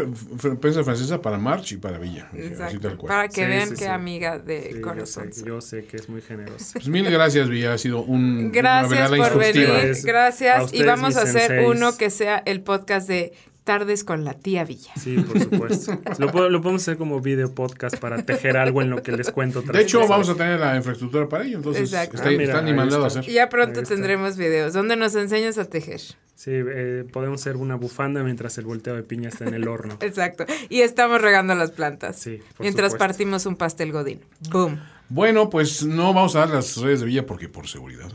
prensa 0.61 0.85
francesa 0.85 1.21
para 1.21 1.39
March 1.39 1.73
y 1.73 1.77
para 1.79 1.99
Villa. 1.99 2.29
Así 2.33 2.43
Exacto. 2.43 2.81
tal 2.81 2.97
cual. 2.97 3.09
Para 3.09 3.29
que 3.29 3.43
Sí, 3.43 3.49
vean 3.49 3.69
sí, 3.69 3.75
qué 3.75 3.85
sí. 3.85 3.91
amiga 3.91 4.39
de 4.39 4.63
Sí, 4.63 4.75
yo, 4.77 4.83
corazón. 4.83 5.33
sé, 5.33 5.45
yo 5.45 5.61
sé 5.61 5.85
que 5.85 5.97
es 5.97 6.09
muy 6.09 6.21
generoso. 6.23 6.73
Pues 6.75 6.89
mil 6.89 7.09
gracias, 7.11 7.49
Villa. 7.49 7.73
Ha 7.75 7.79
sido 7.79 8.03
un, 8.03 8.51
Gracias 8.53 9.09
por 9.09 9.19
instructiva. 9.19 9.75
venir. 9.79 9.97
Gracias. 10.05 10.73
Y 10.75 10.83
vamos 10.85 11.17
a 11.17 11.23
hacer 11.23 11.49
senseis. 11.49 11.69
uno 11.69 11.97
que 11.97 12.11
sea 12.11 12.43
el 12.47 12.61
podcast 12.63 13.09
de 13.09 13.33
Tardes 13.65 14.03
con 14.03 14.25
la 14.25 14.35
tía 14.35 14.65
Villa. 14.65 14.93
Sí, 14.99 15.17
por 15.19 15.39
supuesto. 15.41 15.99
Lo, 16.19 16.33
podemos 16.33 16.83
hacer 16.83 16.97
como 16.97 17.21
video 17.21 17.55
podcast 17.55 17.97
para 17.99 18.25
tejer 18.25 18.57
algo 18.57 18.83
en 18.83 18.91
lo 18.91 19.03
que 19.03 19.13
les 19.13 19.31
cuento. 19.31 19.63
De 19.63 19.81
hecho, 19.81 19.99
cosas. 19.99 20.11
vamos 20.11 20.29
a 20.31 20.35
tener 20.35 20.59
la 20.59 20.77
infraestructura 20.77 21.29
para 21.29 21.45
ello. 21.45 21.59
Entonces, 21.59 21.93
Exacto. 21.93 22.17
está, 22.17 22.29
Ah, 22.29 22.33
mira, 22.33 22.85
está 22.85 22.97
a 22.97 23.07
hacer. 23.07 23.25
Ya 23.27 23.49
pronto 23.49 23.83
tendremos 23.85 24.37
videos 24.37 24.73
donde 24.73 24.97
nos 24.97 25.15
enseñas 25.15 25.59
a 25.59 25.65
tejer. 25.67 26.01
Sí, 26.35 26.51
eh, 26.51 27.05
podemos 27.13 27.41
hacer 27.41 27.57
una 27.57 27.77
bufanda 27.77 28.25
mientras 28.25 28.59
el 28.59 28.65
volteo 28.65 28.97
de 28.97 29.05
piña 29.05 29.29
está 29.29 29.45
en 29.47 29.55
el 29.55 29.69
horno. 29.69 29.97
Exacto. 30.01 30.45
Y 30.69 30.81
estamos 30.81 31.21
regando 31.21 31.55
las 31.55 31.71
plantas. 31.71 32.17
Sí, 32.17 32.41
por 32.57 32.65
mientras 32.65 32.93
supuesto. 32.93 32.99
partimos 32.99 33.47
un 33.47 33.55
pastel 33.55 33.93
godín. 33.93 34.21
Boom. 34.51 34.81
Bueno, 35.09 35.51
pues 35.51 35.85
no 35.85 36.13
vamos 36.13 36.35
a 36.35 36.41
dar 36.41 36.51
las 36.51 36.77
redes 36.79 37.01
de 37.01 37.07
Villa 37.07 37.27
porque 37.27 37.49
por 37.49 37.69
seguridad. 37.69 38.11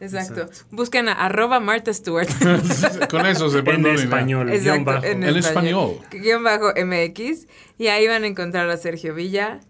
Exacto. 0.00 0.48
Busquen 0.70 1.08
a 1.08 1.12
arroba 1.12 1.58
Martha 1.60 1.92
Stewart. 1.92 2.28
Con 3.10 3.24
eso 3.26 3.48
se 3.50 3.58
En 3.58 3.64
pueden 3.64 3.82
dominar. 3.82 4.04
español, 4.04 4.46
guion 4.50 4.56
Exacto, 4.58 4.84
bajo. 4.84 5.04
en 5.04 5.22
En 5.24 5.36
español. 5.36 5.98
Guión 6.10 6.42
bajo 6.44 6.72
MX. 6.76 7.46
Y 7.78 7.86
ahí 7.88 8.06
van 8.06 8.24
a 8.24 8.26
encontrar 8.26 8.68
a 8.68 8.76
Sergio 8.76 9.14
Villa. 9.14 9.60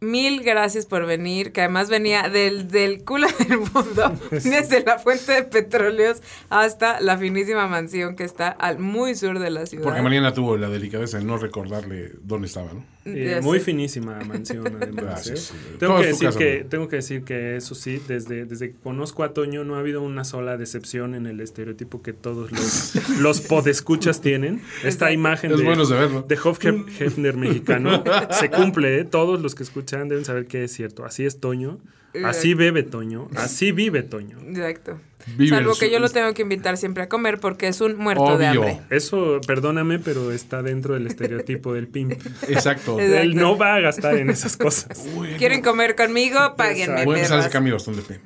Mil 0.00 0.42
gracias 0.42 0.84
por 0.84 1.06
venir, 1.06 1.52
que 1.52 1.62
además 1.62 1.88
venía 1.88 2.28
del, 2.28 2.68
del 2.68 3.02
culo 3.02 3.28
del 3.48 3.58
mundo, 3.60 4.12
desde 4.30 4.84
la 4.84 4.98
fuente 4.98 5.32
de 5.32 5.42
petróleos 5.42 6.22
hasta 6.50 7.00
la 7.00 7.16
finísima 7.16 7.66
mansión 7.66 8.14
que 8.14 8.24
está 8.24 8.48
al 8.48 8.78
muy 8.78 9.14
sur 9.14 9.38
de 9.38 9.48
la 9.48 9.64
ciudad. 9.64 9.84
Porque 9.84 10.02
Mariana 10.02 10.34
tuvo 10.34 10.58
la 10.58 10.68
delicadeza 10.68 11.16
de 11.18 11.24
no 11.24 11.38
recordarle 11.38 12.12
dónde 12.22 12.46
estaba, 12.46 12.74
¿no? 12.74 12.84
Eh, 13.06 13.40
muy 13.42 13.60
finísima 13.60 14.18
mansión, 14.24 14.66
además. 14.80 15.28
¿eh? 15.28 15.34
Tengo, 15.78 16.00
que 16.00 16.06
decir 16.08 16.30
que, 16.30 16.66
tengo 16.68 16.88
que 16.88 16.96
decir 16.96 17.22
que 17.22 17.56
eso 17.56 17.74
sí, 17.74 18.02
desde, 18.08 18.44
desde 18.46 18.70
que 18.72 18.76
conozco 18.82 19.22
a 19.22 19.32
Toño 19.32 19.64
no 19.64 19.76
ha 19.76 19.78
habido 19.78 20.02
una 20.02 20.24
sola 20.24 20.56
decepción 20.56 21.14
en 21.14 21.26
el 21.26 21.40
estereotipo 21.40 22.02
que 22.02 22.12
todos 22.12 22.50
los, 22.50 22.94
los 23.20 23.40
podescuchas 23.40 24.20
tienen. 24.20 24.60
Esta 24.82 25.12
imagen 25.12 25.52
Es 25.52 25.58
de, 25.58 25.64
bueno 25.64 25.86
de 25.86 26.36
Hef- 26.36 27.34
mexicano 27.36 28.02
se 28.30 28.50
cumple. 28.50 28.98
¿eh? 29.00 29.04
Todos 29.04 29.40
los 29.40 29.54
que 29.54 29.62
escuchan 29.62 30.08
deben 30.08 30.24
saber 30.24 30.46
que 30.46 30.64
es 30.64 30.72
cierto. 30.72 31.04
Así 31.04 31.24
es 31.24 31.40
Toño. 31.40 31.78
Así 32.24 32.54
bebe 32.54 32.82
Toño. 32.82 33.28
Así 33.36 33.72
vive 33.72 34.02
Toño. 34.02 34.38
Exacto. 34.40 34.98
Vive 35.36 35.56
Salvo 35.56 35.74
que 35.74 35.90
yo 35.90 35.98
lo 35.98 36.08
tengo 36.08 36.32
que 36.34 36.42
invitar 36.42 36.76
siempre 36.76 37.02
a 37.02 37.08
comer 37.08 37.40
porque 37.40 37.66
es 37.66 37.80
un 37.80 37.96
muerto 37.96 38.38
de 38.38 38.46
hambre. 38.46 38.80
Eso, 38.90 39.40
perdóname, 39.46 39.98
pero 39.98 40.30
está 40.30 40.62
dentro 40.62 40.94
del 40.94 41.06
estereotipo 41.06 41.74
del 41.74 41.88
pimp. 41.88 42.12
Exacto. 42.48 42.48
Exacto. 42.48 43.00
Él 43.00 43.34
no 43.34 43.58
va 43.58 43.74
a 43.74 43.80
gastar 43.80 44.16
en 44.16 44.30
esas 44.30 44.56
cosas. 44.56 45.04
¿Quieren 45.38 45.62
comer 45.62 45.96
conmigo? 45.96 46.38
Páguenme, 46.56 47.04
Voy 47.04 47.16
a 47.16 47.18
empezar 47.18 47.38
ese 47.38 47.48
perras. 47.48 47.52
cambio 47.52 47.74
bastante. 47.74 48.20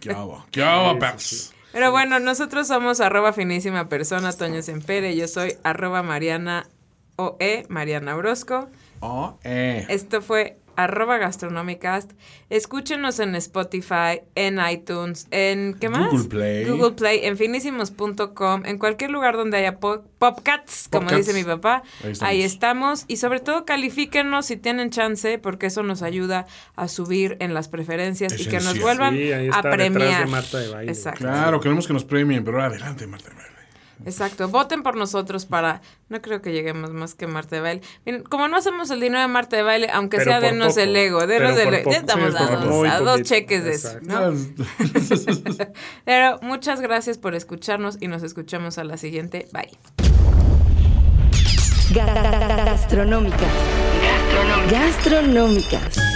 ¿Qué 0.00 0.10
hago? 0.10 0.46
¿Qué 0.52 0.62
hago, 0.62 0.98
Pero 1.72 1.90
bueno, 1.90 2.20
nosotros 2.20 2.68
somos 2.68 3.00
arroba 3.00 3.32
finísima 3.32 3.88
persona, 3.88 4.32
Toño 4.32 4.62
Sempere. 4.62 5.16
Yo 5.16 5.26
soy 5.26 5.54
arroba 5.64 6.02
Mariana 6.02 6.68
OE, 7.16 7.66
Mariana 7.68 8.14
Orozco. 8.14 8.68
Oh, 9.00 9.38
eh. 9.42 9.84
Esto 9.88 10.22
fue 10.22 10.58
arroba 10.76 11.18
gastronomicast. 11.18 12.12
Escúchenos 12.50 13.18
en 13.20 13.34
Spotify, 13.36 14.20
en 14.34 14.58
iTunes, 14.70 15.26
en 15.30 15.74
¿qué 15.80 15.88
más? 15.88 16.10
Google 16.10 16.28
Play. 16.28 16.64
Google 16.68 16.92
Play, 16.92 17.20
en 17.24 17.36
finísimos.com, 17.36 18.64
en 18.66 18.78
cualquier 18.78 19.10
lugar 19.10 19.36
donde 19.36 19.56
haya 19.58 19.78
po- 19.78 20.04
popcats, 20.18 20.88
como 20.90 21.06
Popcats. 21.06 21.26
dice 21.26 21.38
mi 21.38 21.44
papá. 21.44 21.82
Ahí 22.04 22.36
Ahí 22.36 22.42
estamos. 22.42 23.04
Y 23.08 23.16
sobre 23.16 23.40
todo 23.40 23.64
califíquenos 23.64 24.46
si 24.46 24.56
tienen 24.56 24.90
chance, 24.90 25.38
porque 25.38 25.66
eso 25.66 25.82
nos 25.82 26.02
ayuda 26.02 26.46
a 26.76 26.88
subir 26.88 27.36
en 27.40 27.54
las 27.54 27.68
preferencias 27.68 28.38
y 28.38 28.46
que 28.46 28.60
nos 28.60 28.78
vuelvan 28.80 29.14
Sí, 29.14 29.32
ahí 29.32 29.46
a 29.46 29.56
está 29.56 29.70
de 29.70 29.76
premiar. 29.76 30.28
Marta 30.28 30.58
de 30.58 30.68
baile. 30.68 30.92
Exacto. 30.92 31.20
Claro, 31.20 31.60
queremos 31.60 31.86
que 31.86 31.92
nos 31.92 32.04
premien, 32.04 32.44
pero 32.44 32.62
adelante, 32.62 33.06
Marta. 33.06 33.30
Exacto, 34.04 34.48
voten 34.48 34.82
por 34.82 34.96
nosotros 34.96 35.46
para, 35.46 35.80
no 36.08 36.20
creo 36.20 36.42
que 36.42 36.52
lleguemos 36.52 36.90
más 36.90 37.14
que 37.14 37.26
Marta 37.26 37.56
de 37.56 37.62
Baile. 37.62 37.82
Miren, 38.04 38.22
como 38.24 38.46
no 38.48 38.56
hacemos 38.56 38.90
el 38.90 39.00
dinero 39.00 39.20
de 39.20 39.28
Marta 39.28 39.56
de 39.56 39.62
Baile, 39.62 39.88
aunque 39.90 40.18
Pero 40.18 40.32
sea 40.32 40.40
denos 40.40 40.68
poco. 40.68 40.80
el 40.80 40.96
ego, 40.96 41.26
denos 41.26 41.56
el 41.58 41.74
ego. 41.74 41.90
Ya 41.90 41.98
estamos 41.98 42.32
Sí, 42.32 42.38
a, 42.88 43.00
dos, 43.00 43.20
a 43.20 43.22
cheques 43.22 43.64
de 43.64 43.72
eso. 43.72 43.98
Pero 46.04 46.38
muchas 46.42 46.80
gracias 46.80 47.18
por 47.18 47.34
escucharnos 47.34 47.96
y 48.00 48.08
nos 48.08 48.22
escuchamos 48.22 48.78
a 48.78 48.84
la 48.84 48.96
siguiente. 48.96 49.48
Bye. 49.52 49.70
Gastronómicas. 51.94 53.40
Gastronómicas. 54.70 56.15